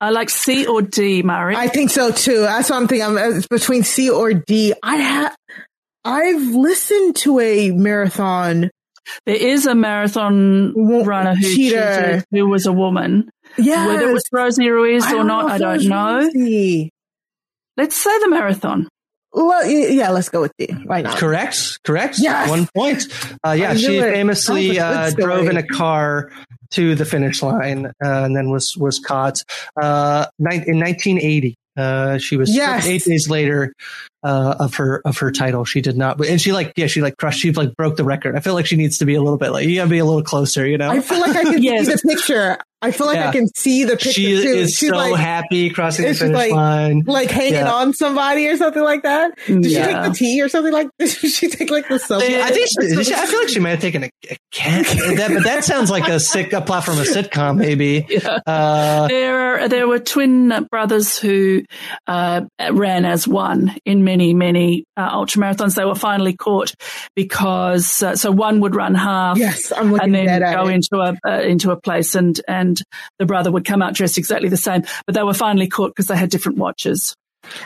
I 0.04 0.10
like 0.10 0.32
C 0.32 0.66
or 0.66 0.82
D, 0.82 1.22
Mari. 1.22 1.56
I 1.56 1.68
think 1.68 1.92
so 1.92 2.10
too. 2.12 2.40
That's 2.42 2.72
what 2.72 2.78
I'm 2.78 2.88
thinking. 2.88 3.06
I'm, 3.06 3.36
it's 3.38 3.46
between 3.48 3.84
C 3.84 4.10
or 4.10 4.34
D. 4.34 4.74
I 4.82 4.96
have. 4.96 5.36
I've 6.04 6.56
listened 6.56 7.16
to 7.18 7.40
a 7.40 7.72
marathon. 7.72 8.70
there 9.26 9.36
is 9.36 9.66
a 9.66 9.76
marathon 9.76 10.74
runner 10.76 11.36
who 11.36 11.56
cheated, 11.56 12.26
who 12.32 12.48
was 12.48 12.66
a 12.66 12.74
woman. 12.74 13.30
Yeah, 13.58 13.88
Whether 13.88 14.10
it 14.10 14.14
was 14.14 14.24
Rosie 14.32 14.70
Ruiz 14.70 15.12
or 15.12 15.24
not, 15.24 15.52
I 15.52 15.58
don't 15.58 15.86
know. 15.86 16.30
Let's 17.78 17.98
say 17.98 18.20
the 18.20 18.30
marathon. 18.30 18.88
Well, 19.34 19.66
yeah, 19.66 20.10
let's 20.10 20.30
go 20.30 20.42
with 20.42 20.52
D. 20.58 20.68
Why 20.86 21.02
not? 21.02 21.18
Correct. 21.18 21.80
Correct. 21.84 22.18
Yes. 22.20 22.50
One 22.50 22.68
point. 22.76 23.08
Uh, 23.46 23.52
yeah, 23.52 23.76
she 23.76 23.98
it. 23.98 24.12
famously 24.12 24.78
That 24.78 25.06
was 25.06 25.14
a 25.14 25.18
uh, 25.18 25.26
drove 25.26 25.48
in 25.48 25.56
a 25.56 25.64
car 25.64 26.32
to 26.72 26.96
the 26.96 27.06
finish 27.06 27.42
line 27.42 27.86
uh, 27.86 27.92
and 28.02 28.36
then 28.36 28.50
was 28.50 28.76
was 28.76 29.00
caught 29.00 29.44
uh, 29.82 30.26
nine, 30.38 30.64
in 30.68 30.80
1980. 30.80 31.56
Uh, 31.82 32.18
she 32.20 32.38
was 32.38 32.54
Yes. 32.56 32.86
eight 32.86 33.04
days 33.04 33.30
later 33.30 33.74
uh, 34.24 34.56
of 34.60 34.76
her 34.76 35.02
of 35.06 35.18
her 35.18 35.32
title. 35.32 35.66
She 35.66 35.82
did 35.82 35.98
not, 35.98 36.24
and 36.26 36.40
she 36.40 36.52
like 36.52 36.74
yeah, 36.76 36.88
she 36.88 37.02
like 37.02 37.18
crushed. 37.18 37.40
She 37.40 37.52
like 37.52 37.76
broke 37.76 37.96
the 37.98 38.04
record. 38.04 38.36
I 38.36 38.40
feel 38.40 38.54
like 38.54 38.66
she 38.68 38.76
needs 38.76 39.00
to 39.00 39.06
be 39.06 39.16
a 39.16 39.22
little 39.22 39.38
bit 39.38 39.52
like 39.52 39.68
you 39.68 39.76
gotta 39.76 39.90
be 39.90 39.98
a 40.00 40.06
little 40.06 40.24
closer. 40.24 40.66
You 40.68 40.78
know. 40.78 40.92
I 40.92 41.00
feel 41.02 41.20
like 41.20 41.36
I 41.36 41.44
can 41.52 41.64
Yes. 41.64 41.88
see 41.88 41.94
the 41.94 42.16
picture. 42.16 42.58
I 42.82 42.92
feel 42.92 43.06
like 43.08 43.18
Yeah. 43.18 43.30
I 43.30 43.32
can 43.32 43.48
see 43.56 43.84
the 43.84 43.92
picture 43.94 44.12
She 44.12 44.42
too. 44.42 44.48
is 44.50 44.76
She's 44.76 44.90
so 44.90 44.96
like, 44.96 45.16
happy 45.16 45.70
crossing 45.70 46.06
the 46.08 46.14
finish 46.16 46.34
like, 46.36 46.52
line. 46.52 47.04
like 47.06 47.30
hanging 47.30 47.54
Yeah. 47.54 47.72
on 47.72 47.94
somebody 47.94 48.48
or 48.48 48.58
something 48.58 48.82
like 48.84 49.04
that. 49.04 49.38
Did 49.46 49.66
she 49.66 49.76
take 49.76 50.04
the 50.04 50.14
tea 50.16 50.42
or 50.42 50.50
something 50.50 50.74
like? 50.74 50.88
Did 51.00 51.10
she 51.10 51.48
take 51.50 51.70
like 51.70 51.88
the 51.88 52.00
subway? 52.00 52.42
I 52.42 52.52
think 52.52 52.68
she, 52.70 53.04
she- 53.04 53.14
I 53.14 53.26
feel 53.26 53.40
like 53.40 53.50
she 53.50 53.60
might 53.60 53.70
have 53.72 53.82
taken 53.82 54.04
a, 54.06 54.10
a 54.30 54.38
cat. 54.52 54.86
That, 55.18 55.32
but 55.34 55.44
that 55.44 55.64
sounds 55.64 55.92
like 55.92 56.08
a 56.08 56.20
sick 56.20 56.54
a 56.54 56.62
plot 56.62 56.84
from 56.86 56.98
a 56.98 57.02
sitcom, 57.04 57.58
maybe. 57.58 58.06
Uh, 58.48 59.08
there 59.08 59.40
are 59.62 59.68
there 59.70 59.88
were 59.88 60.00
twin 60.00 60.68
brothers 60.72 61.18
who 61.20 61.62
uh, 62.08 62.42
ran 62.72 63.06
as 63.06 63.28
one 63.28 63.76
in 63.86 64.04
many 64.04 64.34
many 64.34 64.86
uh, 64.98 65.16
ultramarathons. 65.16 65.76
They 65.76 65.86
were 65.86 65.96
finally 65.96 66.36
caught 66.36 66.74
because 67.16 68.02
uh, 68.02 68.16
so 68.16 68.32
one 68.32 68.62
would 68.62 68.76
run 68.76 68.96
half, 68.96 69.38
Yes, 69.38 69.72
I'm 69.72 69.92
looking 69.92 70.06
and 70.06 70.16
then 70.16 70.26
dead 70.26 70.42
at 70.44 70.56
go 70.56 70.68
it. 70.68 70.74
into 70.76 70.96
a 70.98 71.16
uh, 71.28 71.42
into 71.42 71.72
a 71.72 71.80
place, 71.80 72.16
and 72.16 72.40
and 72.48 72.71
the 73.20 73.26
brother 73.26 73.52
would 73.52 73.66
come 73.66 73.82
out 73.82 73.94
dressed 73.94 74.18
exactly 74.18 74.50
the 74.50 74.58
same. 74.58 74.84
But 75.06 75.16
they 75.16 75.24
were 75.24 75.34
finally 75.34 75.68
caught 75.68 75.92
because 75.92 76.08
they 76.08 76.16
had 76.18 76.30
different 76.30 76.58
watches. 76.58 77.16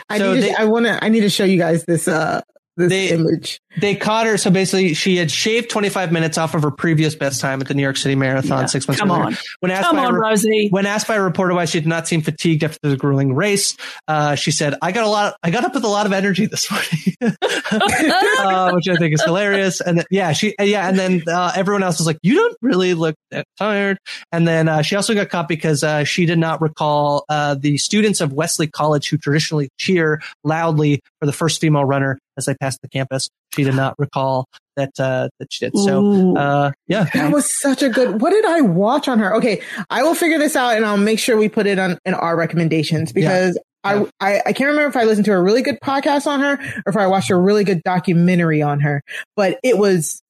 I 0.08 0.18
So 0.18 0.34
need. 0.34 0.42
they- 0.42 0.52
to, 0.52 0.60
I 0.60 0.64
want 0.64 0.86
to. 0.86 1.02
I 1.04 1.08
need 1.08 1.20
to 1.20 1.30
show 1.30 1.44
you 1.44 1.58
guys 1.58 1.84
this. 1.84 2.08
Uh, 2.08 2.40
this 2.76 3.12
image. 3.12 3.60
They 3.80 3.94
caught 3.94 4.26
her. 4.26 4.36
So 4.38 4.50
basically, 4.50 4.94
she 4.94 5.16
had 5.16 5.30
shaved 5.30 5.68
25 5.70 6.10
minutes 6.12 6.38
off 6.38 6.54
of 6.54 6.62
her 6.62 6.70
previous 6.70 7.14
best 7.14 7.40
time 7.40 7.60
at 7.60 7.68
the 7.68 7.74
New 7.74 7.82
York 7.82 7.96
City 7.96 8.14
Marathon 8.14 8.60
Yeah. 8.60 8.66
six 8.66 8.88
months 8.88 9.00
Come 9.00 9.10
earlier. 9.10 9.24
on. 9.24 9.36
When 9.60 9.70
asked 9.70 9.84
Come 9.84 9.96
by 9.96 10.04
on, 10.06 10.14
a, 10.14 10.18
Rosie. 10.18 10.68
when 10.70 10.86
asked 10.86 11.06
by 11.08 11.16
a 11.16 11.22
reporter 11.22 11.54
why 11.54 11.64
she 11.66 11.80
did 11.80 11.88
not 11.88 12.08
seem 12.08 12.22
fatigued 12.22 12.64
after 12.64 12.78
the 12.88 12.96
grueling 12.96 13.34
race, 13.34 13.76
uh, 14.08 14.34
she 14.34 14.50
said, 14.50 14.74
"I 14.80 14.92
got 14.92 15.04
a 15.04 15.08
lot. 15.08 15.36
I 15.42 15.50
got 15.50 15.64
up 15.64 15.74
with 15.74 15.84
a 15.84 15.88
lot 15.88 16.06
of 16.06 16.12
energy 16.12 16.46
this 16.46 16.70
morning," 16.70 17.16
uh, 17.70 18.70
which 18.72 18.88
I 18.88 18.96
think 18.96 19.14
is 19.14 19.22
hilarious. 19.22 19.80
And 19.80 19.98
then, 19.98 20.06
yeah, 20.10 20.32
she 20.32 20.54
yeah, 20.60 20.88
and 20.88 20.98
then 20.98 21.22
uh, 21.28 21.52
everyone 21.54 21.82
else 21.82 21.98
was 21.98 22.06
like, 22.06 22.18
"You 22.22 22.34
don't 22.36 22.56
really 22.62 22.94
look 22.94 23.14
that 23.30 23.46
tired." 23.58 23.98
And 24.32 24.46
then 24.46 24.68
uh, 24.68 24.82
she 24.82 24.96
also 24.96 25.14
got 25.14 25.28
caught 25.28 25.48
because 25.48 25.82
uh, 25.82 26.04
she 26.04 26.26
did 26.26 26.38
not 26.38 26.60
recall 26.60 27.24
uh, 27.28 27.54
the 27.54 27.78
students 27.78 28.20
of 28.20 28.32
Wellesley 28.32 28.66
College 28.68 29.08
who 29.10 29.18
traditionally 29.18 29.68
cheer 29.78 30.20
loudly 30.44 31.00
for 31.20 31.26
the 31.26 31.32
first 31.32 31.60
female 31.60 31.84
runner 31.84 32.18
as 32.36 32.48
I 32.48 32.54
passed 32.54 32.80
the 32.82 32.88
campus. 32.88 33.28
She 33.54 33.64
did 33.64 33.74
not 33.74 33.94
recall 33.98 34.46
that 34.76 34.90
uh, 34.98 35.28
that 35.38 35.52
she 35.52 35.64
did. 35.66 35.76
So 35.78 36.36
uh, 36.36 36.72
yeah, 36.86 37.04
That 37.14 37.32
was 37.32 37.50
such 37.60 37.82
a 37.82 37.88
good. 37.88 38.20
What 38.20 38.30
did 38.30 38.44
I 38.44 38.60
watch 38.60 39.08
on 39.08 39.18
her? 39.18 39.34
Okay, 39.36 39.62
I 39.90 40.02
will 40.02 40.14
figure 40.14 40.38
this 40.38 40.56
out 40.56 40.76
and 40.76 40.84
I'll 40.84 40.96
make 40.98 41.18
sure 41.18 41.36
we 41.36 41.48
put 41.48 41.66
it 41.66 41.78
on 41.78 41.98
in 42.04 42.14
our 42.14 42.36
recommendations 42.36 43.12
because 43.12 43.58
I, 43.84 44.04
I 44.20 44.40
I 44.46 44.52
can't 44.52 44.68
remember 44.70 44.88
if 44.88 44.96
I 44.96 45.04
listened 45.04 45.26
to 45.26 45.32
a 45.32 45.40
really 45.40 45.62
good 45.62 45.78
podcast 45.82 46.26
on 46.26 46.40
her 46.40 46.54
or 46.54 46.90
if 46.90 46.96
I 46.96 47.06
watched 47.06 47.30
a 47.30 47.36
really 47.36 47.64
good 47.64 47.82
documentary 47.84 48.60
on 48.62 48.80
her, 48.80 49.02
but 49.36 49.58
it 49.62 49.78
was 49.78 50.20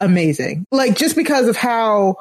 amazing. 0.00 0.64
Like 0.70 0.96
just 0.96 1.16
because 1.16 1.48
of 1.48 1.56
how 1.56 2.16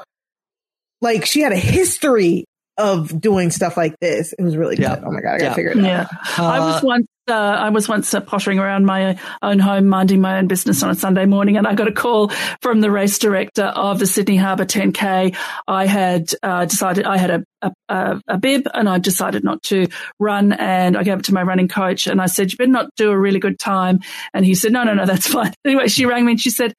like 1.02 1.26
she 1.26 1.42
had 1.42 1.52
a 1.52 1.58
history 1.58 2.46
of 2.78 3.20
doing 3.20 3.50
stuff 3.52 3.76
like 3.76 3.96
this, 4.00 4.34
it 4.34 4.42
was 4.42 4.56
really 4.56 4.76
good. 4.76 4.86
Oh 5.04 5.12
my 5.12 5.20
god, 5.22 5.36
I 5.36 5.38
gotta 5.40 5.44
Yeah. 5.46 5.54
figure 5.56 5.72
it 5.72 5.78
out. 5.80 5.84
Yeah, 5.84 6.08
I 6.38 6.60
was 6.60 6.84
once 6.84 7.07
uh, 7.28 7.34
I 7.34 7.69
was 7.69 7.89
once 7.89 8.13
uh, 8.13 8.21
pottering 8.21 8.59
around 8.59 8.86
my 8.86 9.19
own 9.41 9.59
home, 9.59 9.88
minding 9.88 10.21
my 10.21 10.38
own 10.38 10.47
business 10.47 10.84
on 10.84 10.89
a 10.89 10.95
Sunday 10.95 11.25
morning, 11.25 11.57
and 11.57 11.67
I 11.67 11.75
got 11.75 11.88
a 11.88 11.91
call 11.91 12.30
from 12.61 12.82
the 12.82 12.91
race 12.91 13.19
director 13.19 13.65
of 13.65 13.99
the 13.99 14.07
Sydney 14.07 14.38
Harbour 14.38 14.65
10K. 14.65 15.36
I 15.67 15.86
had 15.86 16.32
uh, 16.43 16.65
decided 16.65 17.05
I 17.05 17.17
had 17.17 17.45
a, 17.61 17.71
a, 17.89 18.21
a, 18.28 18.38
bib, 18.38 18.67
and 18.73 18.88
I 18.88 18.99
decided 18.99 19.43
not 19.43 19.61
to 19.63 19.88
run, 20.19 20.53
and 20.53 20.97
I 20.97 21.03
gave 21.03 21.19
it 21.19 21.25
to 21.25 21.34
my 21.34 21.43
running 21.43 21.67
coach, 21.67 22.07
and 22.07 22.21
I 22.21 22.28
said, 22.28 22.51
"You 22.51 22.57
better 22.57 22.71
not 22.71 22.89
do 22.95 23.11
a 23.11 23.19
really 23.19 23.39
good 23.39 23.59
time," 23.59 23.99
and 24.34 24.45
he 24.45 24.55
said, 24.55 24.71
"No, 24.71 24.84
no, 24.84 24.93
no, 24.93 25.05
that's 25.05 25.28
fine." 25.34 25.53
Anyway, 25.65 25.88
she 25.88 26.05
rang 26.05 26.25
me 26.25 26.34
and 26.34 26.41
she 26.41 26.49
said. 26.49 26.73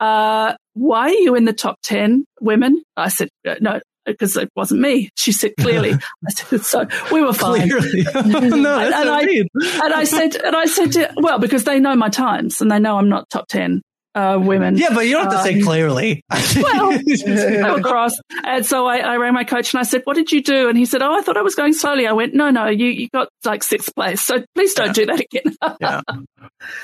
Uh, 0.00 0.54
why 0.74 1.04
are 1.04 1.14
you 1.14 1.36
in 1.36 1.44
the 1.44 1.52
top 1.52 1.78
10 1.84 2.26
women? 2.40 2.82
I 2.96 3.08
said, 3.08 3.28
"Uh, 3.46 3.54
no, 3.60 3.80
because 4.04 4.36
it 4.36 4.50
wasn't 4.54 4.80
me. 4.80 5.10
She 5.16 5.32
said, 5.32 5.52
clearly. 5.58 5.92
I 6.26 6.30
said, 6.30 6.60
so 6.62 6.86
we 7.12 7.22
were 7.22 7.32
fine. 7.32 7.68
Clearly. 7.68 8.02
no, 8.14 8.78
and, 8.78 8.92
what 8.92 9.08
I 9.08 9.24
mean. 9.24 9.48
and 9.54 9.94
I 9.94 10.04
said, 10.04 10.36
and 10.36 10.54
I 10.56 10.66
said, 10.66 10.92
to, 10.92 11.12
well, 11.16 11.38
because 11.38 11.64
they 11.64 11.80
know 11.80 11.96
my 11.96 12.08
times 12.08 12.60
and 12.60 12.70
they 12.70 12.78
know 12.78 12.98
I'm 12.98 13.08
not 13.08 13.28
top 13.30 13.48
10 13.48 13.82
uh, 14.14 14.38
women. 14.40 14.76
Yeah, 14.76 14.94
but 14.94 15.06
you 15.06 15.12
don't 15.12 15.24
have 15.24 15.32
to 15.32 15.42
say 15.42 15.54
Um, 15.54 15.62
clearly. 15.62 16.24
well, 16.56 16.90
they 16.90 17.62
were 17.62 17.80
cross. 17.80 18.12
And 18.44 18.64
so 18.64 18.86
I, 18.86 18.98
I 18.98 19.16
rang 19.16 19.34
my 19.34 19.44
coach 19.44 19.74
and 19.74 19.80
I 19.80 19.82
said, 19.82 20.02
what 20.04 20.14
did 20.14 20.30
you 20.30 20.42
do? 20.42 20.68
And 20.68 20.78
he 20.78 20.86
said, 20.86 21.02
oh, 21.02 21.12
I 21.12 21.22
thought 21.22 21.36
I 21.36 21.42
was 21.42 21.54
going 21.54 21.72
slowly. 21.72 22.06
I 22.06 22.12
went, 22.12 22.34
no, 22.34 22.50
no, 22.50 22.66
you, 22.68 22.86
you 22.86 23.08
got 23.08 23.28
like 23.44 23.62
sixth 23.62 23.94
place. 23.94 24.20
So 24.20 24.44
please 24.54 24.74
don't 24.74 24.94
do 24.94 25.06
that 25.06 25.20
again. 25.20 25.56
yeah. 25.80 26.00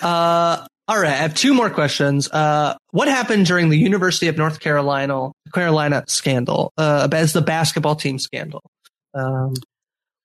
Uh, 0.03 0.66
all 0.91 0.99
right, 1.01 1.12
I 1.12 1.16
have 1.16 1.34
two 1.34 1.55
more 1.55 1.70
questions. 1.70 2.28
Uh, 2.28 2.76
what 2.91 3.07
happened 3.07 3.47
during 3.47 3.68
the 3.68 3.76
University 3.78 4.26
of 4.26 4.36
North 4.36 4.59
Carolina 4.59 5.30
Carolina 5.55 6.03
scandal? 6.09 6.72
Uh, 6.76 7.07
as 7.12 7.32
the 7.32 7.41
basketball 7.43 7.95
team 7.95 8.18
scandal. 8.18 8.61
Um, 9.14 9.55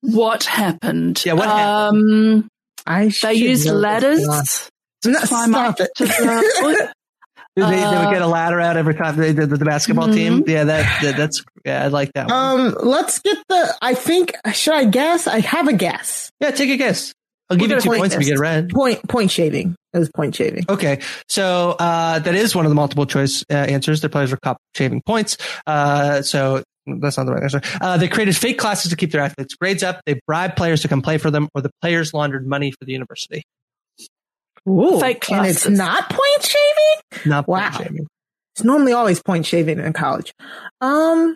what 0.02 0.44
happened? 0.46 1.24
Yeah, 1.24 1.34
what 1.34 1.48
um, 1.48 2.48
I 2.86 3.06
they 3.06 3.10
should 3.12 3.38
used 3.38 3.68
know 3.68 3.74
ladders 3.76 4.24
stuff. 4.24 4.72
to 5.04 5.12
No, 5.12 5.20
climb 5.20 5.50
stop 5.52 5.80
it. 5.80 5.90
to 5.98 6.06
the. 6.06 6.94
they, 7.56 7.62
they 7.62 7.84
Uh, 7.84 8.06
would 8.06 8.14
get 8.14 8.22
a 8.24 8.28
ladder 8.28 8.60
out 8.60 8.76
every 8.76 8.96
time 8.96 9.16
they 9.18 9.34
did 9.34 9.50
the, 9.52 9.58
the 9.58 9.66
basketball 9.66 10.12
team. 10.12 10.40
Mm-hmm. 10.42 10.50
Yeah, 10.50 10.64
that, 10.64 11.02
that 11.04 11.18
that's 11.18 11.44
yeah, 11.64 11.84
I 11.84 11.88
like 11.90 12.12
that. 12.14 12.28
One. 12.30 12.60
Um, 12.72 12.76
let's 12.82 13.20
get 13.20 13.38
the. 13.50 13.76
I 13.84 13.94
think 13.94 14.34
should 14.54 14.74
I 14.74 14.86
guess? 14.86 15.28
I 15.28 15.42
have 15.42 15.68
a 15.68 15.74
guess. 15.74 16.32
yeah, 16.40 16.50
take 16.52 16.72
a 16.72 16.78
guess. 16.78 17.14
I'll 17.50 17.58
give 17.58 17.70
you 17.70 17.78
a 17.78 17.82
two 17.82 17.90
point 17.90 18.00
points 18.00 18.16
if 18.16 18.22
you 18.22 18.28
get 18.28 18.36
it 18.36 18.40
right. 18.40 18.70
Point 18.70 19.08
point 19.08 19.32
shaving. 19.32 19.76
It 19.94 20.00
was 20.00 20.10
point 20.16 20.36
shaving. 20.36 20.66
Okay, 20.68 21.00
so 21.30 21.72
uh, 21.80 22.20
that 22.20 22.36
is 22.36 22.56
one 22.56 22.66
of 22.66 22.70
the 22.70 22.76
multiple 22.76 23.06
choice 23.06 23.44
uh, 23.50 23.54
answers. 23.54 24.02
The 24.02 24.10
players 24.10 24.32
were 24.32 24.38
caught 24.44 24.58
shaving 24.76 25.02
points. 25.06 25.38
Uh, 25.68 26.22
so 26.22 26.64
that's 26.86 27.18
not 27.18 27.26
the 27.26 27.34
right 27.34 27.44
answer. 27.44 27.62
Uh, 27.80 27.98
they 27.98 28.08
created 28.08 28.36
fake 28.36 28.58
classes 28.58 28.92
to 28.92 28.98
keep 28.98 29.12
their 29.12 29.22
athletes' 29.22 29.54
grades 29.56 29.84
up. 29.84 30.02
They 30.06 30.20
bribed 30.28 30.56
players 30.58 30.82
to 30.82 30.88
come 30.88 31.02
play 31.02 31.18
for 31.18 31.32
them, 31.32 31.48
or 31.56 31.62
the 31.62 31.72
players 31.82 32.14
laundered 32.14 32.46
money 32.48 32.72
for 32.72 32.84
the 32.86 32.92
university. 32.94 33.44
Ooh, 34.68 35.00
Fake 35.00 35.30
and 35.32 35.46
it's 35.46 35.62
classes. 35.64 35.78
not 35.78 36.10
point 36.10 36.42
shaving. 36.44 37.30
Not 37.30 37.48
Wow. 37.48 37.70
point 37.70 37.84
shaving. 37.88 38.08
It's 38.56 38.64
normally 38.64 38.94
always 38.94 39.22
point 39.22 39.46
shaving 39.46 39.80
in 39.80 39.94
college. 39.94 40.34
Um, 40.82 41.36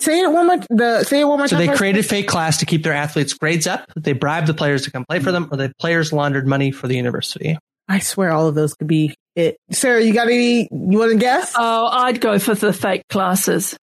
say 0.00 0.20
it 0.20 0.32
one 0.32 0.46
more. 0.46 0.58
The 0.70 1.04
say 1.04 1.20
it 1.20 1.24
one 1.24 1.38
more 1.38 1.48
So 1.48 1.56
time. 1.56 1.60
they 1.60 1.66
first. 1.68 1.78
created 1.78 2.06
fake 2.06 2.28
class 2.28 2.58
to 2.58 2.66
keep 2.66 2.82
their 2.82 2.92
athletes' 2.92 3.34
grades 3.34 3.66
up. 3.66 3.84
They 3.96 4.12
bribed 4.12 4.46
the 4.46 4.54
players 4.54 4.82
to 4.82 4.90
come 4.90 5.04
play 5.08 5.20
for 5.20 5.32
them, 5.32 5.48
or 5.50 5.56
the 5.56 5.72
players 5.80 6.12
laundered 6.12 6.46
money 6.46 6.70
for 6.72 6.88
the 6.88 6.96
university. 6.96 7.56
I 7.88 7.98
swear, 7.98 8.30
all 8.32 8.46
of 8.48 8.54
those 8.54 8.74
could 8.74 8.86
be 8.88 9.14
it. 9.36 9.56
Sarah, 9.70 10.00
you 10.02 10.14
got 10.14 10.28
any? 10.28 10.62
You 10.70 10.98
want 10.98 11.12
to 11.12 11.18
guess? 11.18 11.54
Oh, 11.56 11.86
I'd 11.86 12.20
go 12.20 12.38
for 12.38 12.54
the 12.54 12.72
fake 12.72 13.02
classes. 13.08 13.76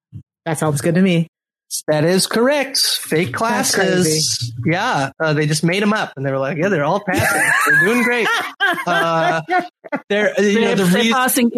That 0.46 0.58
sounds 0.58 0.82
good 0.82 0.96
to 0.96 1.02
me. 1.02 1.28
That 1.88 2.04
is 2.04 2.28
correct. 2.28 2.80
Fake 2.80 3.32
classes. 3.34 4.54
Yeah, 4.66 5.12
uh, 5.24 5.32
they 5.34 5.46
just 5.48 5.64
made 5.64 5.82
them 5.82 5.94
up, 5.94 6.12
and 6.18 6.26
they 6.26 6.32
were 6.32 6.38
like, 6.40 6.58
"Yeah, 6.58 6.68
they're 6.70 6.84
all 6.84 7.02
passing. 7.02 7.42
they're 7.68 7.86
doing 7.86 8.04
great." 8.04 8.28
Uh, 8.88 9.42
they're 10.10 10.34
you 10.42 10.62
know 10.62 10.68
They're, 10.68 10.76
the 10.76 10.84
they're 10.86 10.96
reason. 11.02 11.14
passing 11.14 11.52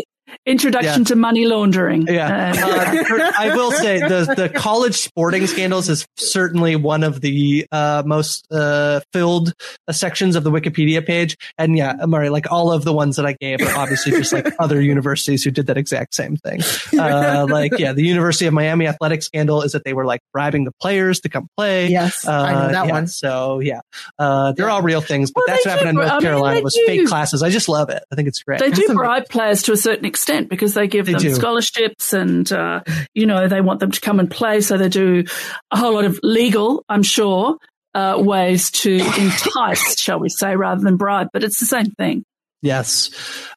introduction 0.45 1.01
Yeah. 1.01 1.05
to 1.05 1.15
money 1.15 1.45
laundering. 1.45 2.07
Yeah, 2.07 2.53
And- 2.53 2.57
uh, 2.59 3.31
I 3.38 3.55
will 3.55 3.71
say 3.71 3.99
the 3.99 4.34
the 4.36 4.49
college 4.49 4.95
sporting 4.95 5.47
scandals 5.47 5.89
is 5.89 6.05
certainly 6.17 6.75
one 6.75 7.03
of 7.03 7.21
the 7.21 7.65
uh, 7.71 8.03
most 8.05 8.45
uh, 8.51 9.01
filled 9.11 9.53
uh, 9.88 9.91
sections 9.93 10.36
of 10.36 10.43
the 10.43 10.51
Wikipedia 10.51 11.05
page. 11.05 11.38
And 11.57 11.77
yeah, 11.77 11.93
Mari, 12.05 12.29
like 12.29 12.51
all 12.51 12.71
of 12.71 12.84
the 12.84 12.93
ones 12.93 13.15
that 13.17 13.25
I 13.25 13.36
gave 13.39 13.61
are 13.61 13.77
obviously 13.77 14.11
just 14.13 14.34
like 14.34 14.47
other 14.59 14.81
universities 14.81 15.43
who 15.43 15.51
did 15.51 15.67
that 15.67 15.77
exact 15.77 16.13
same 16.15 16.38
thing. 16.38 16.61
Uh, 16.97 17.45
like 17.49 17.77
yeah, 17.79 17.93
the 17.93 18.03
University 18.05 18.45
of 18.45 18.53
Miami 18.53 18.88
athletic 18.88 19.23
scandal 19.23 19.61
is 19.61 19.71
that 19.73 19.84
they 19.84 19.93
were 19.93 20.05
like 20.05 20.21
bribing 20.34 20.63
the 20.65 20.71
players 20.81 21.19
to 21.21 21.29
come 21.29 21.47
play. 21.57 21.88
Yes, 21.88 22.27
Uh, 22.27 22.31
I 22.31 22.53
know 22.53 22.71
that 22.71 22.86
yeah, 22.88 22.91
one. 22.91 23.07
So 23.07 23.59
yeah, 23.59 23.81
uh, 24.19 24.51
they're 24.53 24.69
all 24.69 24.81
real 24.81 25.01
things. 25.01 25.31
But 25.31 25.43
Well, 25.47 25.55
that's 25.55 25.65
what 25.65 25.71
happened 25.79 25.86
do, 25.97 26.01
in 26.01 26.07
North 26.07 26.11
mean, 26.11 26.21
Carolina 26.21 26.55
they 26.55 26.63
was 26.63 26.73
do. 26.73 26.84
fake 26.86 27.07
classes. 27.07 27.43
I 27.43 27.49
just 27.49 27.69
love 27.69 27.89
it. 27.89 28.03
I 28.11 28.15
think 28.15 28.27
it's 28.27 28.41
great. 28.43 28.59
They 28.59 28.71
do 28.84 28.88
bribe 28.93 29.29
players 29.29 29.63
to 29.63 29.71
a 29.73 29.77
certain 29.77 30.05
extent 30.05 30.22
because 30.49 30.74
they 30.74 30.88
give 30.88 31.05
They 31.05 31.13
them 31.13 31.21
do. 31.21 31.34
scholarships 31.34 32.13
and, 32.13 32.51
uh, 32.51 32.82
you 33.13 33.26
know, 33.26 33.47
they 33.47 33.61
want 33.61 33.80
them 33.80 33.91
to 33.91 34.01
come 34.01 34.19
and 34.19 34.30
play. 34.30 34.61
So 34.61 34.78
they 34.78 34.89
do 34.89 35.24
a 35.71 35.78
whole 35.78 35.93
lot 35.93 36.05
of 36.05 36.19
legal, 36.24 36.84
I'm 36.89 37.03
sure, 37.03 37.57
uh, 37.93 38.15
ways 38.17 38.71
to 38.71 38.91
entice, 39.17 39.99
shall 39.99 40.19
we 40.19 40.30
say, 40.30 40.55
rather 40.55 40.82
than 40.82 40.97
bribe. 40.97 41.28
But 41.34 41.43
it's 41.43 41.59
the 41.59 41.65
same 41.65 41.88
thing. 41.91 42.24
Yes. 42.61 43.09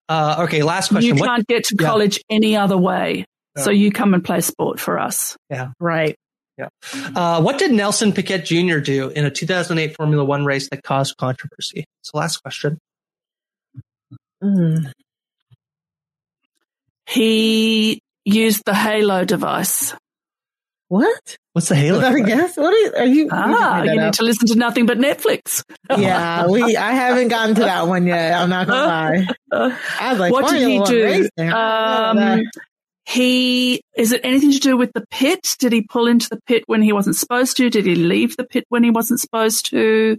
Uh, 0.08 0.44
okay. 0.46 0.62
Last 0.62 0.88
question. 0.88 1.14
You 1.16 1.20
What- 1.20 1.28
can't 1.28 1.46
get 1.46 1.64
to 1.64 1.76
Yeah. 1.78 1.86
college 1.88 2.20
any 2.30 2.56
other 2.56 2.76
way. 2.78 3.24
So 3.58 3.70
you 3.70 3.90
come 3.90 4.12
and 4.12 4.22
play 4.22 4.42
sport 4.42 4.78
for 4.78 4.98
us. 4.98 5.34
Yeah. 5.48 5.68
Right. 5.80 6.14
Yeah. 6.58 6.68
Uh, 7.14 7.40
what 7.40 7.58
did 7.58 7.70
Nelson 7.72 8.12
Piquet 8.12 8.42
Jr. 8.42 8.78
do 8.80 9.08
in 9.10 9.24
a 9.24 9.30
2008 9.30 9.96
Formula 9.96 10.22
One 10.24 10.44
race 10.44 10.68
that 10.70 10.82
caused 10.82 11.16
controversy? 11.16 11.84
It's 12.02 12.10
the 12.12 12.18
last 12.18 12.38
question. 12.42 12.78
Mm. 14.42 14.92
He 17.08 18.02
used 18.24 18.62
the 18.64 18.74
Halo 18.74 19.24
device. 19.24 19.94
What? 20.88 21.36
What's 21.52 21.68
the 21.68 21.74
Halo? 21.74 21.98
Was 22.00 22.12
that 22.14 22.26
guess? 22.26 22.56
What 22.56 22.72
are 22.72 22.76
you? 22.76 22.92
Are 22.96 23.04
you 23.06 23.28
Ah, 23.32 23.82
you 23.82 23.92
you 23.92 24.00
need 24.00 24.12
to 24.14 24.22
listen 24.22 24.46
to 24.48 24.56
nothing 24.56 24.86
but 24.86 24.98
Netflix. 24.98 25.64
yeah, 25.96 26.46
we. 26.46 26.76
I 26.76 26.92
haven't 26.92 27.28
gotten 27.28 27.54
to 27.56 27.62
that 27.62 27.86
one 27.88 28.06
yet. 28.06 28.40
I'm 28.40 28.50
not 28.50 28.66
gonna 28.66 28.86
lie. 28.86 29.26
I 29.98 30.10
was 30.10 30.20
like, 30.20 30.32
what 30.32 30.50
did 30.50 30.68
he 30.68 30.80
do? 30.84 31.04
racing. 31.04 31.30
I 31.38 32.12
don't 32.12 32.16
know 32.16 32.32
Um, 32.34 32.42
he 33.08 33.82
is 33.96 34.12
it 34.12 34.20
anything 34.24 34.50
to 34.50 34.58
do 34.58 34.76
with 34.76 34.92
the 34.92 35.04
pit? 35.10 35.54
Did 35.58 35.72
he 35.72 35.82
pull 35.82 36.08
into 36.08 36.28
the 36.28 36.40
pit 36.46 36.64
when 36.66 36.82
he 36.82 36.92
wasn't 36.92 37.16
supposed 37.16 37.56
to? 37.56 37.70
Did 37.70 37.86
he 37.86 37.94
leave 37.94 38.36
the 38.36 38.44
pit 38.44 38.64
when 38.68 38.82
he 38.84 38.90
wasn't 38.90 39.20
supposed 39.20 39.70
to? 39.70 40.18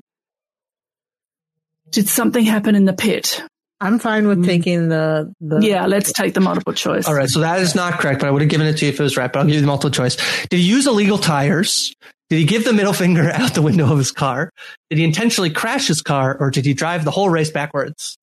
Did 1.90 2.08
something 2.10 2.44
happen 2.46 2.76
in 2.76 2.86
the 2.86 2.94
pit? 2.94 3.44
I'm 3.80 4.00
fine 4.00 4.28
with 4.28 4.40
mm-hmm. 4.40 4.48
taking 4.48 4.90
the, 4.90 5.34
the 5.40 5.60
Yeah, 5.60 5.86
let's 5.86 6.12
take 6.12 6.34
the 6.34 6.40
multiple 6.40 6.74
choice. 6.74 7.08
All 7.08 7.14
right, 7.14 7.30
so 7.30 7.42
that 7.42 7.60
is 7.60 7.76
not 7.76 8.00
correct, 8.00 8.22
but 8.22 8.28
I 8.28 8.32
would 8.32 8.42
have 8.42 8.50
given 8.50 8.66
it 8.68 8.78
to 8.78 8.86
you 8.86 8.90
if 8.90 9.00
it 9.00 9.04
was 9.04 9.18
right. 9.18 9.32
But 9.32 9.40
I'll 9.40 9.46
give 9.46 9.56
you 9.56 9.62
the 9.62 9.68
multiple 9.68 9.92
choice. 9.92 10.18
Did 10.48 10.58
he 10.58 10.64
use 10.64 10.88
illegal 10.88 11.18
tires? 11.18 11.94
Did 12.30 12.40
he 12.40 12.46
give 12.46 12.66
the 12.66 12.74
middle 12.74 12.94
finger 12.94 13.32
out 13.34 13.54
the 13.54 13.62
window 13.62 13.92
of 13.92 13.98
his 13.98 14.12
car? 14.12 14.52
Did 14.90 15.00
he 15.00 15.06
intentionally 15.06 15.50
crash 15.50 15.88
his 15.88 16.02
car, 16.02 16.36
or 16.40 16.50
did 16.50 16.66
he 16.66 16.74
drive 16.74 17.06
the 17.06 17.12
whole 17.12 17.30
race 17.30 17.52
backwards? 17.52 18.18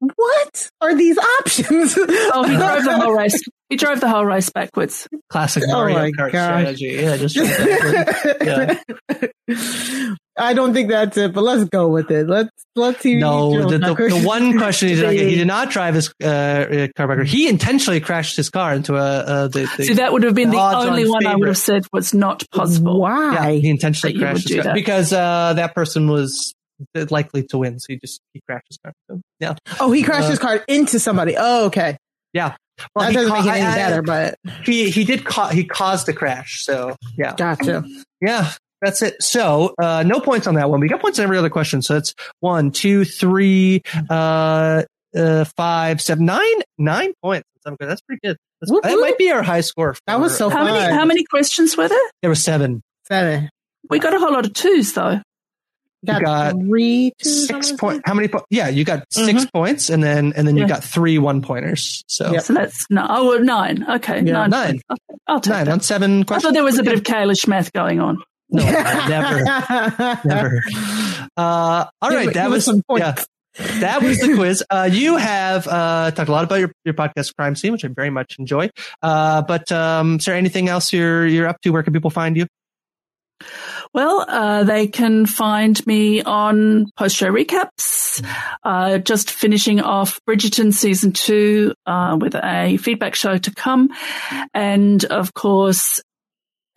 What 0.00 0.70
are 0.80 0.96
these 0.96 1.18
options? 1.18 1.94
Oh, 1.98 2.44
he 2.44 2.56
drove 2.56 2.84
the 2.84 2.98
whole 2.98 3.12
race. 3.16 3.38
He 3.68 3.76
drove 3.76 4.00
the 4.00 4.08
whole 4.08 4.24
race 4.24 4.48
backwards. 4.48 5.06
Classic 5.28 5.62
Oh 5.68 5.72
Mario 5.72 5.98
my 5.98 6.10
Kart 6.10 6.32
gosh. 6.32 6.74
strategy. 6.76 6.86
Yeah, 6.86 7.16
just 7.18 7.36
yeah. 8.40 8.78
I 10.40 10.54
don't 10.54 10.72
think 10.72 10.88
that's 10.88 11.16
it, 11.16 11.32
but 11.32 11.42
let's 11.42 11.64
go 11.68 11.88
with 11.88 12.10
it. 12.10 12.26
Let's 12.26 12.50
let's 12.74 13.00
see. 13.00 13.16
No, 13.16 13.68
the, 13.68 13.78
the, 13.78 13.94
the 13.94 14.22
one 14.24 14.56
question 14.58 14.88
he 14.90 14.94
did 14.94 15.04
not 15.04 15.12
get, 15.12 15.28
he 15.28 15.34
did 15.36 15.46
not 15.46 15.70
drive 15.70 15.94
his 15.94 16.12
uh, 16.22 16.26
uh, 16.26 16.88
car 16.96 17.08
backwards. 17.08 17.30
He 17.30 17.48
intentionally 17.48 18.00
crashed 18.00 18.36
his 18.36 18.48
car 18.50 18.74
into 18.74 18.96
a. 18.96 19.00
Uh, 19.00 19.48
the, 19.48 19.70
the 19.76 19.84
See, 19.84 19.94
that 19.94 20.12
would 20.12 20.22
have 20.22 20.34
been 20.34 20.50
the 20.50 20.56
odds-on 20.56 20.88
only 20.90 21.08
one 21.08 21.26
I 21.26 21.36
would 21.36 21.48
have 21.48 21.58
said 21.58 21.84
was 21.92 22.14
not 22.14 22.42
possible. 22.52 23.00
Yeah, 23.02 23.50
he 23.50 23.68
intentionally 23.68 24.14
that 24.18 24.20
crashed 24.20 24.48
his 24.48 24.56
car 24.56 24.64
that. 24.64 24.74
because 24.74 25.12
uh, 25.12 25.52
that 25.54 25.74
person 25.74 26.08
was 26.08 26.54
likely 27.10 27.42
to 27.48 27.58
win, 27.58 27.78
so 27.78 27.86
he 27.88 27.98
just 27.98 28.20
he 28.32 28.40
crashed 28.48 28.66
his 28.68 28.78
car. 28.78 28.92
So, 29.10 29.20
yeah. 29.38 29.54
Oh, 29.78 29.92
he 29.92 30.02
crashed 30.02 30.26
Uh, 30.26 30.30
his 30.30 30.38
car 30.38 30.64
into 30.66 30.98
somebody. 30.98 31.34
Oh, 31.38 31.66
okay. 31.66 31.98
Yeah. 32.32 32.56
Well, 32.94 33.04
that 33.06 33.12
doesn't 33.12 33.30
ca- 33.30 33.36
make 33.42 33.46
it 33.46 33.56
any 33.58 33.66
I- 33.66 33.72
I- 33.72 33.74
better, 33.76 34.02
but 34.02 34.38
he 34.64 34.90
he 34.90 35.04
did 35.04 35.24
ca- 35.24 35.48
he 35.50 35.64
caused 35.64 36.06
the 36.06 36.14
crash. 36.14 36.64
So 36.64 36.96
yeah, 37.18 37.34
gotcha. 37.36 37.84
Yeah, 38.22 38.52
that's 38.80 39.02
it. 39.02 39.22
So 39.22 39.74
uh, 39.80 40.02
no 40.06 40.20
points 40.20 40.46
on 40.46 40.54
that 40.54 40.70
one. 40.70 40.80
We 40.80 40.88
got 40.88 41.00
points 41.00 41.18
on 41.18 41.24
every 41.24 41.38
other 41.38 41.50
question. 41.50 41.82
So 41.82 41.96
it's 41.96 42.14
one, 42.40 42.70
two, 42.70 43.04
three, 43.04 43.82
uh, 44.08 44.82
uh, 45.16 45.44
five, 45.56 46.00
seven, 46.00 46.24
nine, 46.24 46.54
nine 46.78 47.12
points. 47.22 47.46
That's 47.64 47.76
good. 47.78 47.88
That's 47.88 48.00
pretty 48.00 48.20
good. 48.24 48.36
That's, 48.60 48.72
that 48.82 48.98
might 49.00 49.18
be 49.18 49.30
our 49.30 49.42
high 49.42 49.60
score. 49.60 49.96
That 50.06 50.20
was 50.20 50.36
so 50.36 50.48
How 50.48 50.64
many, 50.64 50.92
how 50.94 51.04
many 51.04 51.24
questions 51.24 51.76
were 51.76 51.88
there? 51.88 51.98
There 52.22 52.30
were 52.30 52.34
seven. 52.34 52.82
Seven. 53.06 53.50
We 53.88 53.98
got 53.98 54.14
a 54.14 54.18
whole 54.18 54.32
lot 54.32 54.46
of 54.46 54.52
twos 54.52 54.92
though. 54.92 55.20
You 56.02 56.20
got 56.20 56.52
three, 56.52 57.12
six 57.20 57.72
point. 57.72 58.02
How 58.06 58.14
many? 58.14 58.28
Po- 58.28 58.44
yeah, 58.48 58.68
you 58.68 58.84
got 58.84 59.04
6 59.12 59.46
points, 59.46 59.90
and 59.90 60.02
then 60.02 60.32
and 60.34 60.48
then 60.48 60.56
you 60.56 60.66
got 60.66 60.82
three 60.82 61.18
one 61.18 61.42
pointers. 61.42 62.02
So 62.06 62.38
So 62.38 62.54
that's 62.54 62.86
no, 62.88 63.06
oh, 63.06 63.28
well, 63.28 63.44
nine. 63.44 63.84
Okay, 63.86 64.22
Yeah. 64.22 64.46
nine. 64.46 64.50
Nine. 64.50 64.80
Okay, 64.90 65.18
I'll 65.26 65.40
take 65.40 65.52
nine 65.52 65.64
that. 65.66 65.72
on 65.72 65.80
seven 65.80 66.24
I 66.30 66.38
thought 66.38 66.54
there 66.54 66.64
was 66.64 66.78
a 66.78 66.82
bit 66.82 66.94
of 66.94 67.02
Kalish 67.02 67.46
math 67.46 67.72
going 67.74 68.00
on. 68.00 68.22
No, 68.52 68.64
never, 68.64 69.44
never. 70.24 70.62
Uh, 71.36 71.86
all 72.02 72.10
Give 72.10 72.34
that 72.34 72.50
was 72.50 72.64
some 72.64 72.82
yeah. 72.96 73.12
points. 73.12 73.26
That 73.80 74.02
was 74.02 74.18
the 74.18 74.34
quiz. 74.34 74.62
Uh, 74.70 74.88
you 74.90 75.16
have 75.16 75.66
uh, 75.66 76.10
talked 76.12 76.28
a 76.28 76.32
lot 76.32 76.44
about 76.44 76.60
your, 76.60 76.72
your 76.84 76.94
podcast 76.94 77.34
Crime 77.36 77.56
Seen, 77.56 77.72
which 77.72 77.84
I 77.84 77.88
very 77.88 78.10
much 78.10 78.36
enjoy. 78.38 78.70
Uh, 79.02 79.42
but 79.42 79.70
um, 79.72 80.16
is 80.16 80.24
there 80.24 80.34
anything 80.34 80.68
else 80.68 80.92
you're 80.92 81.26
you're 81.26 81.48
up 81.48 81.60
to? 81.62 81.70
Where 81.70 81.82
can 81.82 81.92
people 81.92 82.10
find 82.10 82.36
you? 82.36 82.46
Well, 83.92 84.24
uh, 84.28 84.64
they 84.64 84.86
can 84.86 85.26
find 85.26 85.84
me 85.86 86.22
on 86.22 86.90
post 86.96 87.16
show 87.16 87.30
recaps. 87.30 88.24
Uh, 88.62 88.98
just 88.98 89.30
finishing 89.30 89.80
off 89.80 90.20
Bridgerton 90.28 90.72
season 90.72 91.12
two 91.12 91.74
uh, 91.86 92.16
with 92.20 92.34
a 92.36 92.76
feedback 92.76 93.14
show 93.14 93.36
to 93.36 93.54
come, 93.54 93.90
and 94.54 95.04
of 95.06 95.34
course. 95.34 96.00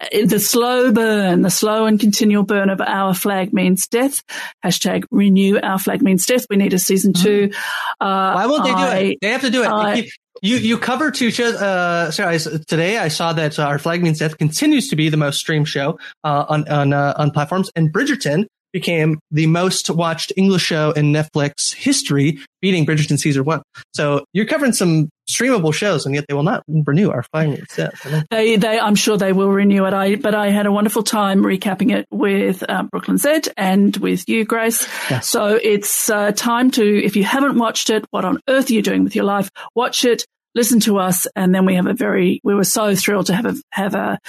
Uh, 0.03 0.25
The 0.25 0.39
slow 0.39 0.91
burn, 0.91 1.41
the 1.41 1.49
slow 1.49 1.85
and 1.85 1.99
continual 1.99 2.43
burn 2.43 2.69
of 2.69 2.81
Our 2.81 3.13
Flag 3.13 3.53
Means 3.53 3.87
Death. 3.87 4.23
Hashtag 4.63 5.05
renew 5.11 5.59
Our 5.61 5.79
Flag 5.79 6.01
Means 6.01 6.25
Death. 6.25 6.45
We 6.49 6.57
need 6.57 6.73
a 6.73 6.79
season 6.79 7.13
two. 7.13 7.51
Uh, 7.99 8.33
Why 8.33 8.45
won't 8.47 8.63
they 8.63 8.73
do 8.73 9.07
it? 9.11 9.17
They 9.21 9.29
have 9.29 9.41
to 9.41 9.49
do 9.49 9.63
it. 9.63 9.67
I- 9.69 10.09
you 10.41 10.57
you 10.57 10.77
cover 10.77 11.09
two 11.09 11.31
shows. 11.31 11.55
Uh, 11.55 12.11
sorry, 12.11 12.35
I 12.35 12.37
today 12.37 12.97
I 12.97 13.07
saw 13.07 13.31
that 13.33 13.57
uh, 13.57 13.63
our 13.63 13.79
flag 13.79 14.03
means 14.03 14.19
death 14.19 14.37
continues 14.37 14.89
to 14.89 14.95
be 14.97 15.07
the 15.07 15.15
most 15.15 15.37
streamed 15.39 15.69
show 15.69 15.99
uh, 16.25 16.45
on 16.49 16.67
on 16.67 16.91
uh, 16.91 17.13
on 17.17 17.31
platforms, 17.31 17.71
and 17.77 17.93
Bridgerton 17.93 18.47
became 18.73 19.19
the 19.31 19.47
most 19.47 19.89
watched 19.89 20.33
English 20.35 20.63
show 20.63 20.91
in 20.91 21.13
Netflix 21.13 21.73
history, 21.73 22.39
beating 22.61 22.85
Bridgerton 22.85 23.17
season 23.17 23.45
one. 23.45 23.61
So 23.93 24.25
you're 24.33 24.45
covering 24.45 24.73
some 24.73 25.09
streamable 25.29 25.73
shows, 25.73 26.05
and 26.05 26.13
yet 26.13 26.25
they 26.27 26.33
will 26.33 26.43
not 26.43 26.63
renew 26.67 27.11
our 27.11 27.23
means 27.33 27.75
death. 27.75 28.25
They, 28.29 28.57
they, 28.57 28.79
I'm 28.79 28.95
sure 28.95 29.15
they 29.15 29.31
will 29.31 29.49
renew 29.49 29.85
it. 29.85 29.93
I, 29.93 30.15
but 30.15 30.35
I 30.35 30.49
had 30.49 30.65
a 30.65 30.71
wonderful 30.71 31.03
time 31.03 31.43
recapping 31.43 31.95
it 31.95 32.07
with 32.11 32.63
uh, 32.67 32.83
Brooklyn 32.83 33.17
Z 33.17 33.43
and 33.55 33.95
with 33.97 34.27
you, 34.27 34.43
Grace. 34.43 34.87
Yes. 35.09 35.29
So 35.29 35.59
it's 35.61 36.09
uh, 36.09 36.31
time 36.33 36.71
to, 36.71 36.83
if 36.83 37.15
you 37.15 37.23
haven't 37.23 37.57
watched 37.57 37.89
it, 37.89 38.05
what 38.09 38.25
on 38.25 38.41
earth 38.49 38.69
are 38.69 38.73
you 38.73 38.81
doing 38.81 39.03
with 39.03 39.15
your 39.15 39.25
life? 39.25 39.49
Watch 39.75 40.03
it, 40.03 40.25
listen 40.55 40.79
to 40.81 40.97
us, 40.97 41.27
and 41.35 41.53
then 41.53 41.65
we 41.65 41.75
have 41.75 41.87
a 41.87 41.93
very, 41.93 42.39
we 42.43 42.55
were 42.55 42.63
so 42.63 42.95
thrilled 42.95 43.27
to 43.27 43.35
have 43.35 43.45
a 43.45 43.55
have 43.71 43.95
a, 43.95 44.19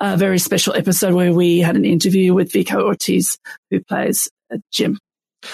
a 0.00 0.16
very 0.16 0.38
special 0.38 0.74
episode 0.74 1.14
where 1.14 1.32
we 1.32 1.58
had 1.58 1.76
an 1.76 1.84
interview 1.84 2.34
with 2.34 2.52
Vico 2.52 2.84
Ortiz, 2.84 3.38
who 3.70 3.80
plays 3.80 4.30
uh, 4.52 4.58
Jim. 4.70 4.98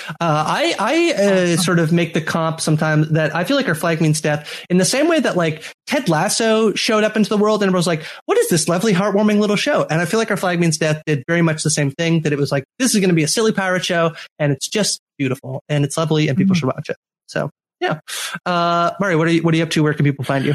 Uh, 0.09 0.15
I 0.21 0.75
I 0.79 1.13
uh, 1.23 1.57
sort 1.57 1.81
of 1.81 1.93
make 1.93 2.15
the 2.15 2.21
comp 2.21 2.61
sometimes 2.61 3.11
that 3.11 3.35
I 3.35 3.43
feel 3.43 3.57
like 3.57 3.69
our 3.69 3.75
flag 3.75 4.01
means 4.01 4.21
death 4.21 4.65
in 4.71 4.79
the 4.79 4.85
same 4.85 5.09
way 5.09 5.19
that 5.19 5.37
like 5.37 5.65
Ted 5.87 6.09
Lasso 6.09 6.75
showed 6.75 7.03
up 7.03 7.17
into 7.17 7.29
the 7.29 7.37
world 7.37 7.63
and 7.63 7.75
was 7.75 7.89
like, 7.89 8.05
"What 8.27 8.39
is 8.39 8.49
this 8.49 8.69
lovely, 8.69 8.93
heartwarming 8.93 9.41
little 9.41 9.57
show?" 9.57 9.87
And 9.91 10.01
I 10.01 10.05
feel 10.05 10.21
like 10.21 10.31
our 10.31 10.37
flag 10.37 10.61
means 10.61 10.79
death 10.79 11.03
did 11.07 11.25
very 11.27 11.43
much 11.43 11.65
the 11.65 11.71
same 11.71 11.91
thing. 11.91 12.21
That 12.23 12.33
it 12.33 12.39
was 12.39 12.53
like, 12.53 12.65
"This 12.79 12.95
is 12.95 13.01
going 13.01 13.11
to 13.11 13.15
be 13.15 13.25
a 13.25 13.29
silly 13.29 13.53
pirate 13.53 13.85
show, 13.85 14.15
and 14.39 14.53
it's 14.53 14.69
just 14.69 15.01
beautiful 15.19 15.63
and 15.69 15.85
it's 15.85 15.97
lovely, 15.97 16.29
and 16.29 16.39
people 16.39 16.55
should 16.55 16.67
watch 16.67 16.89
it." 16.89 16.97
So 17.27 17.51
yeah, 17.81 18.01
uh, 18.47 18.93
what 18.99 19.09
are 19.09 19.31
you 19.31 19.43
what 19.43 19.55
are 19.55 19.57
you 19.57 19.63
up 19.63 19.71
to? 19.71 19.83
Where 19.83 19.95
can 19.95 20.05
people 20.05 20.25
find 20.25 20.45
you? 20.45 20.55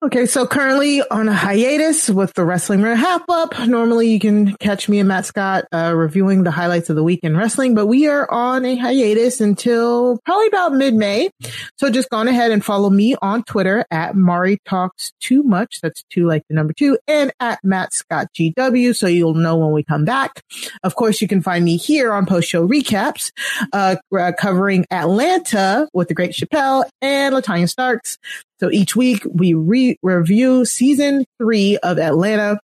Okay, 0.00 0.26
so 0.26 0.46
currently 0.46 1.02
on 1.10 1.28
a 1.28 1.34
hiatus 1.34 2.08
with 2.08 2.32
the 2.34 2.44
Wrestling 2.44 2.82
Wrap 2.82 3.24
Up. 3.28 3.58
Normally 3.66 4.12
you 4.12 4.20
can 4.20 4.54
catch 4.58 4.88
me 4.88 5.00
and 5.00 5.08
Matt 5.08 5.26
Scott 5.26 5.64
uh, 5.72 5.92
reviewing 5.92 6.44
the 6.44 6.52
highlights 6.52 6.88
of 6.88 6.94
the 6.94 7.02
week 7.02 7.18
in 7.24 7.36
wrestling, 7.36 7.74
but 7.74 7.86
we 7.86 8.06
are 8.06 8.30
on 8.30 8.64
a 8.64 8.76
hiatus 8.76 9.40
until 9.40 10.20
probably 10.24 10.46
about 10.46 10.72
mid-May. 10.72 11.30
So 11.78 11.90
just 11.90 12.10
go 12.10 12.20
ahead 12.20 12.52
and 12.52 12.64
follow 12.64 12.90
me 12.90 13.16
on 13.20 13.42
Twitter 13.42 13.84
at 13.90 14.14
Mari 14.14 14.60
Talks 14.64 15.10
Too 15.18 15.42
Much. 15.42 15.80
That's 15.80 16.04
two 16.10 16.28
like 16.28 16.44
the 16.48 16.54
number 16.54 16.74
two 16.74 16.96
and 17.08 17.32
at 17.40 17.58
Matt 17.64 17.92
Scott 17.92 18.28
GW. 18.34 18.94
So 18.94 19.08
you'll 19.08 19.34
know 19.34 19.56
when 19.56 19.72
we 19.72 19.82
come 19.82 20.04
back. 20.04 20.44
Of 20.84 20.94
course, 20.94 21.20
you 21.20 21.26
can 21.26 21.42
find 21.42 21.64
me 21.64 21.76
here 21.76 22.12
on 22.12 22.24
post 22.24 22.48
show 22.48 22.68
recaps, 22.68 23.32
uh, 23.72 23.96
uh, 24.16 24.30
covering 24.38 24.86
Atlanta 24.92 25.88
with 25.92 26.06
the 26.06 26.14
great 26.14 26.30
Chappelle 26.30 26.84
and 27.02 27.34
Latanya 27.34 27.68
Starks. 27.68 28.16
So 28.60 28.70
each 28.70 28.96
week 28.96 29.24
we 29.30 29.54
re- 29.54 29.98
review 30.02 30.64
season 30.64 31.24
three 31.38 31.78
of 31.78 31.98
Atlanta 31.98 32.58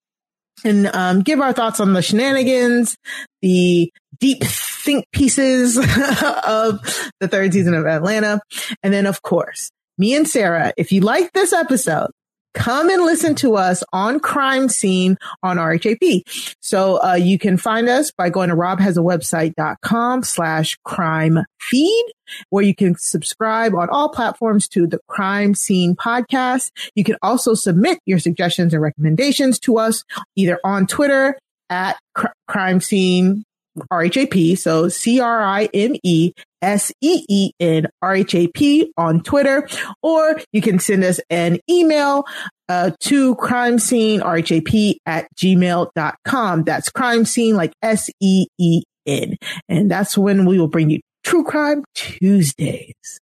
and 0.64 0.86
um, 0.86 1.22
give 1.22 1.40
our 1.40 1.52
thoughts 1.52 1.80
on 1.80 1.92
the 1.92 2.02
shenanigans, 2.02 2.96
the 3.40 3.92
deep 4.20 4.44
think 4.44 5.04
pieces 5.12 5.76
of 6.46 7.10
the 7.20 7.28
third 7.28 7.52
season 7.52 7.74
of 7.74 7.86
Atlanta. 7.86 8.40
And 8.82 8.92
then, 8.92 9.06
of 9.06 9.22
course, 9.22 9.70
me 9.98 10.14
and 10.14 10.28
Sarah, 10.28 10.72
if 10.76 10.92
you 10.92 11.00
like 11.00 11.32
this 11.32 11.52
episode, 11.52 12.10
come 12.54 12.90
and 12.90 13.02
listen 13.02 13.34
to 13.36 13.56
us 13.56 13.82
on 13.92 14.20
Crime 14.20 14.68
Seen 14.68 15.18
on 15.42 15.56
RHAP. 15.56 16.54
So, 16.60 17.02
uh, 17.02 17.14
you 17.14 17.38
can 17.38 17.56
find 17.56 17.88
us 17.88 18.10
by 18.10 18.30
going 18.30 18.48
to 18.50 18.56
robhasawebsite.com 18.56 20.22
slash 20.22 20.78
crime 20.84 21.40
feed 21.60 22.04
where 22.50 22.64
you 22.64 22.74
can 22.74 22.96
subscribe 22.96 23.74
on 23.74 23.88
all 23.90 24.08
platforms 24.08 24.68
to 24.68 24.86
the 24.86 24.98
Crime 25.08 25.54
Seen 25.54 25.94
podcast. 25.94 26.70
You 26.94 27.04
can 27.04 27.16
also 27.22 27.54
submit 27.54 27.98
your 28.06 28.18
suggestions 28.18 28.72
and 28.72 28.82
recommendations 28.82 29.58
to 29.60 29.78
us 29.78 30.04
either 30.36 30.58
on 30.64 30.86
Twitter 30.86 31.38
at 31.70 31.98
cr- 32.14 32.28
Crime 32.48 32.80
Seen 32.80 33.44
RHAP. 33.90 34.58
So 34.58 34.88
C 34.88 35.20
R 35.20 35.42
I 35.42 35.68
M 35.72 35.94
E 36.02 36.32
S 36.60 36.92
E 37.00 37.24
E 37.28 37.52
N 37.60 37.86
R 38.00 38.14
H 38.16 38.34
A 38.34 38.48
P 38.48 38.92
on 38.96 39.22
Twitter, 39.22 39.68
or 40.02 40.40
you 40.52 40.60
can 40.60 40.78
send 40.78 41.04
us 41.04 41.20
an 41.30 41.58
email 41.68 42.24
uh, 42.68 42.92
to 43.00 43.34
Crime 43.36 43.78
Seen 43.78 44.20
RHAP 44.20 44.96
at 45.06 45.26
gmail.com. 45.36 46.64
That's 46.64 46.88
Crime 46.88 47.24
Seen 47.24 47.56
like 47.56 47.72
S 47.82 48.10
E 48.20 48.46
E 48.58 48.82
N. 49.06 49.36
And 49.68 49.90
that's 49.90 50.16
when 50.16 50.46
we 50.46 50.58
will 50.58 50.68
bring 50.68 50.90
you 50.90 51.00
True 51.24 51.44
Crime 51.44 51.84
Tuesdays. 51.94 53.20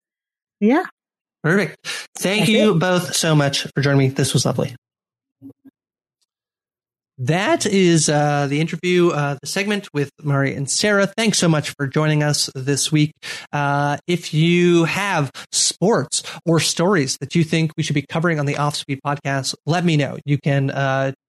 Yeah. 0.60 0.86
Perfect. 1.44 1.78
Thank 2.18 2.42
That's 2.42 2.50
you 2.50 2.76
it. 2.76 2.80
both 2.80 3.16
so 3.16 3.36
much 3.36 3.68
for 3.74 3.82
joining 3.82 4.00
me. 4.00 4.08
This 4.10 4.34
was 4.34 4.46
lovely. 4.46 4.76
That 7.20 7.66
is 7.66 8.10
uh, 8.10 8.46
the 8.48 8.62
interview, 8.62 9.10
uh, 9.10 9.38
the 9.42 9.48
segment 9.48 9.90
with 9.94 10.12
Mari 10.22 10.54
and 10.54 10.70
Sarah. 10.70 11.08
Thanks 11.08 11.40
so 11.40 11.48
much 11.48 11.72
for 11.72 11.88
joining 11.88 12.22
us 12.22 12.50
this 12.54 12.92
week. 12.92 13.14
Uh, 13.52 13.98
if 14.06 14.34
you 14.36 14.84
have 14.84 15.32
sports 15.52 16.22
or 16.46 16.60
stories 16.60 17.18
that 17.20 17.34
you 17.34 17.44
think 17.44 17.72
we 17.76 17.82
should 17.82 17.96
be 17.96 18.06
covering 18.08 18.40
on 18.40 18.46
the 18.46 18.54
Offspeed 18.54 19.00
podcast, 19.06 19.56
let 19.66 19.84
me 19.84 19.98
know. 19.98 20.18
You 20.26 20.38
can 20.38 20.70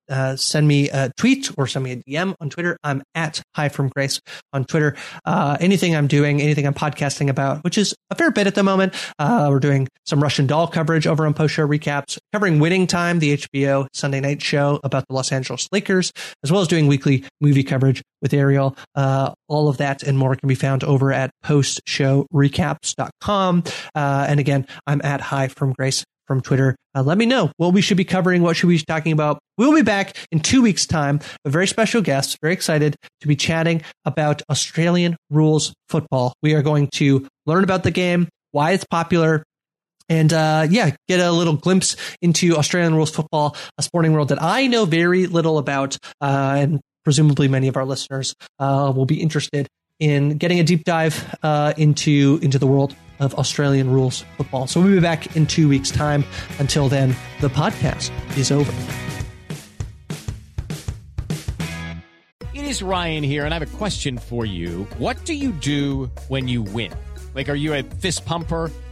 uh, 0.08 0.36
send 0.36 0.68
me 0.68 0.88
a 0.90 1.10
tweet 1.16 1.50
or 1.56 1.66
send 1.66 1.84
me 1.84 1.92
a 1.92 1.96
DM 1.96 2.34
on 2.40 2.50
Twitter. 2.50 2.76
I'm 2.82 3.02
at 3.14 3.40
Hi 3.54 3.68
from 3.68 3.88
Grace 3.88 4.20
on 4.52 4.64
Twitter. 4.64 4.96
Uh, 5.24 5.56
anything 5.60 5.96
I'm 5.96 6.06
doing, 6.06 6.40
anything 6.40 6.66
I'm 6.66 6.74
podcasting 6.74 7.28
about, 7.28 7.64
which 7.64 7.78
is 7.78 7.94
a 8.10 8.14
fair 8.14 8.30
bit 8.30 8.46
at 8.46 8.54
the 8.54 8.62
moment. 8.62 8.94
Uh, 9.18 9.48
we're 9.50 9.60
doing 9.60 9.88
some 10.06 10.22
Russian 10.22 10.46
doll 10.46 10.66
coverage 10.66 11.06
over 11.06 11.26
on 11.26 11.34
post 11.34 11.54
show 11.54 11.66
recaps, 11.66 12.18
covering 12.32 12.60
Winning 12.60 12.86
Time, 12.86 13.18
the 13.18 13.36
HBO 13.36 13.86
Sunday 13.92 14.20
night 14.20 14.40
show 14.42 14.80
about 14.84 15.04
the 15.08 15.14
Los 15.14 15.32
Angeles 15.32 15.68
Lakers, 15.72 16.12
as 16.42 16.52
well 16.52 16.60
as 16.60 16.68
doing 16.68 16.86
weekly 16.86 17.24
movie 17.40 17.64
coverage 17.64 18.02
with 18.22 18.34
Ariel. 18.34 18.76
Uh, 18.94 19.32
all 19.48 19.68
of 19.68 19.78
that 19.78 20.02
and 20.02 20.18
more 20.18 20.36
can 20.36 20.48
be 20.48 20.54
found 20.54 20.84
over 20.84 21.12
at 21.12 21.30
postshowrecaps.com. 21.44 23.64
Uh, 23.94 24.26
and 24.28 24.40
again, 24.40 24.66
I'm 24.86 25.00
at 25.02 25.20
Hi 25.20 25.48
from 25.48 25.72
Grace 25.72 26.04
from 26.28 26.40
Twitter. 26.40 26.76
Uh, 26.94 27.02
let 27.02 27.18
me 27.18 27.26
know 27.26 27.50
what 27.56 27.72
we 27.72 27.80
should 27.80 27.96
be 27.96 28.04
covering, 28.04 28.42
what 28.42 28.56
should 28.56 28.68
we 28.68 28.76
be 28.76 28.84
talking 28.86 29.12
about. 29.12 29.40
We'll 29.56 29.74
be 29.74 29.82
back 29.82 30.16
in 30.30 30.38
two 30.38 30.62
weeks' 30.62 30.86
time. 30.86 31.20
A 31.44 31.50
very 31.50 31.66
special 31.66 32.02
guest, 32.02 32.38
very 32.40 32.52
excited 32.52 32.94
to 33.22 33.26
be 33.26 33.34
chatting 33.34 33.82
about 34.04 34.42
Australian 34.48 35.16
rules 35.30 35.74
football. 35.88 36.34
We 36.42 36.54
are 36.54 36.62
going 36.62 36.88
to 36.94 37.26
learn 37.46 37.64
about 37.64 37.82
the 37.82 37.90
game, 37.90 38.28
why 38.52 38.72
it's 38.72 38.84
popular, 38.84 39.42
and 40.08 40.32
uh, 40.32 40.66
yeah, 40.70 40.94
get 41.08 41.20
a 41.20 41.32
little 41.32 41.56
glimpse 41.56 41.96
into 42.22 42.56
Australian 42.56 42.94
rules 42.94 43.10
football, 43.10 43.56
a 43.76 43.82
sporting 43.82 44.12
world 44.12 44.28
that 44.28 44.42
I 44.42 44.66
know 44.66 44.84
very 44.84 45.26
little 45.26 45.58
about, 45.58 45.96
uh, 46.20 46.56
and 46.58 46.80
presumably 47.04 47.48
many 47.48 47.68
of 47.68 47.76
our 47.76 47.84
listeners 47.84 48.34
uh, 48.58 48.92
will 48.94 49.06
be 49.06 49.20
interested 49.20 49.66
in 49.98 50.36
getting 50.38 50.60
a 50.60 50.64
deep 50.64 50.84
dive 50.84 51.34
uh, 51.42 51.74
into 51.76 52.38
into 52.42 52.58
the 52.58 52.66
world 52.66 52.94
of 53.20 53.34
Australian 53.34 53.90
rules 53.90 54.24
football. 54.36 54.66
So 54.66 54.80
we'll 54.80 54.94
be 54.94 55.00
back 55.00 55.36
in 55.36 55.46
two 55.46 55.68
weeks' 55.68 55.90
time. 55.90 56.24
Until 56.58 56.88
then, 56.88 57.14
the 57.40 57.48
podcast 57.48 58.10
is 58.36 58.50
over. 58.50 58.72
It 62.54 62.64
is 62.64 62.82
Ryan 62.82 63.22
here, 63.22 63.44
and 63.44 63.54
I 63.54 63.58
have 63.58 63.74
a 63.74 63.76
question 63.78 64.18
for 64.18 64.44
you. 64.44 64.86
What 64.98 65.24
do 65.24 65.34
you 65.34 65.52
do 65.52 66.10
when 66.28 66.48
you 66.48 66.62
win? 66.62 66.92
Like, 67.34 67.48
are 67.48 67.54
you 67.54 67.74
a 67.74 67.82
fist 67.82 68.26
pumper? 68.26 68.70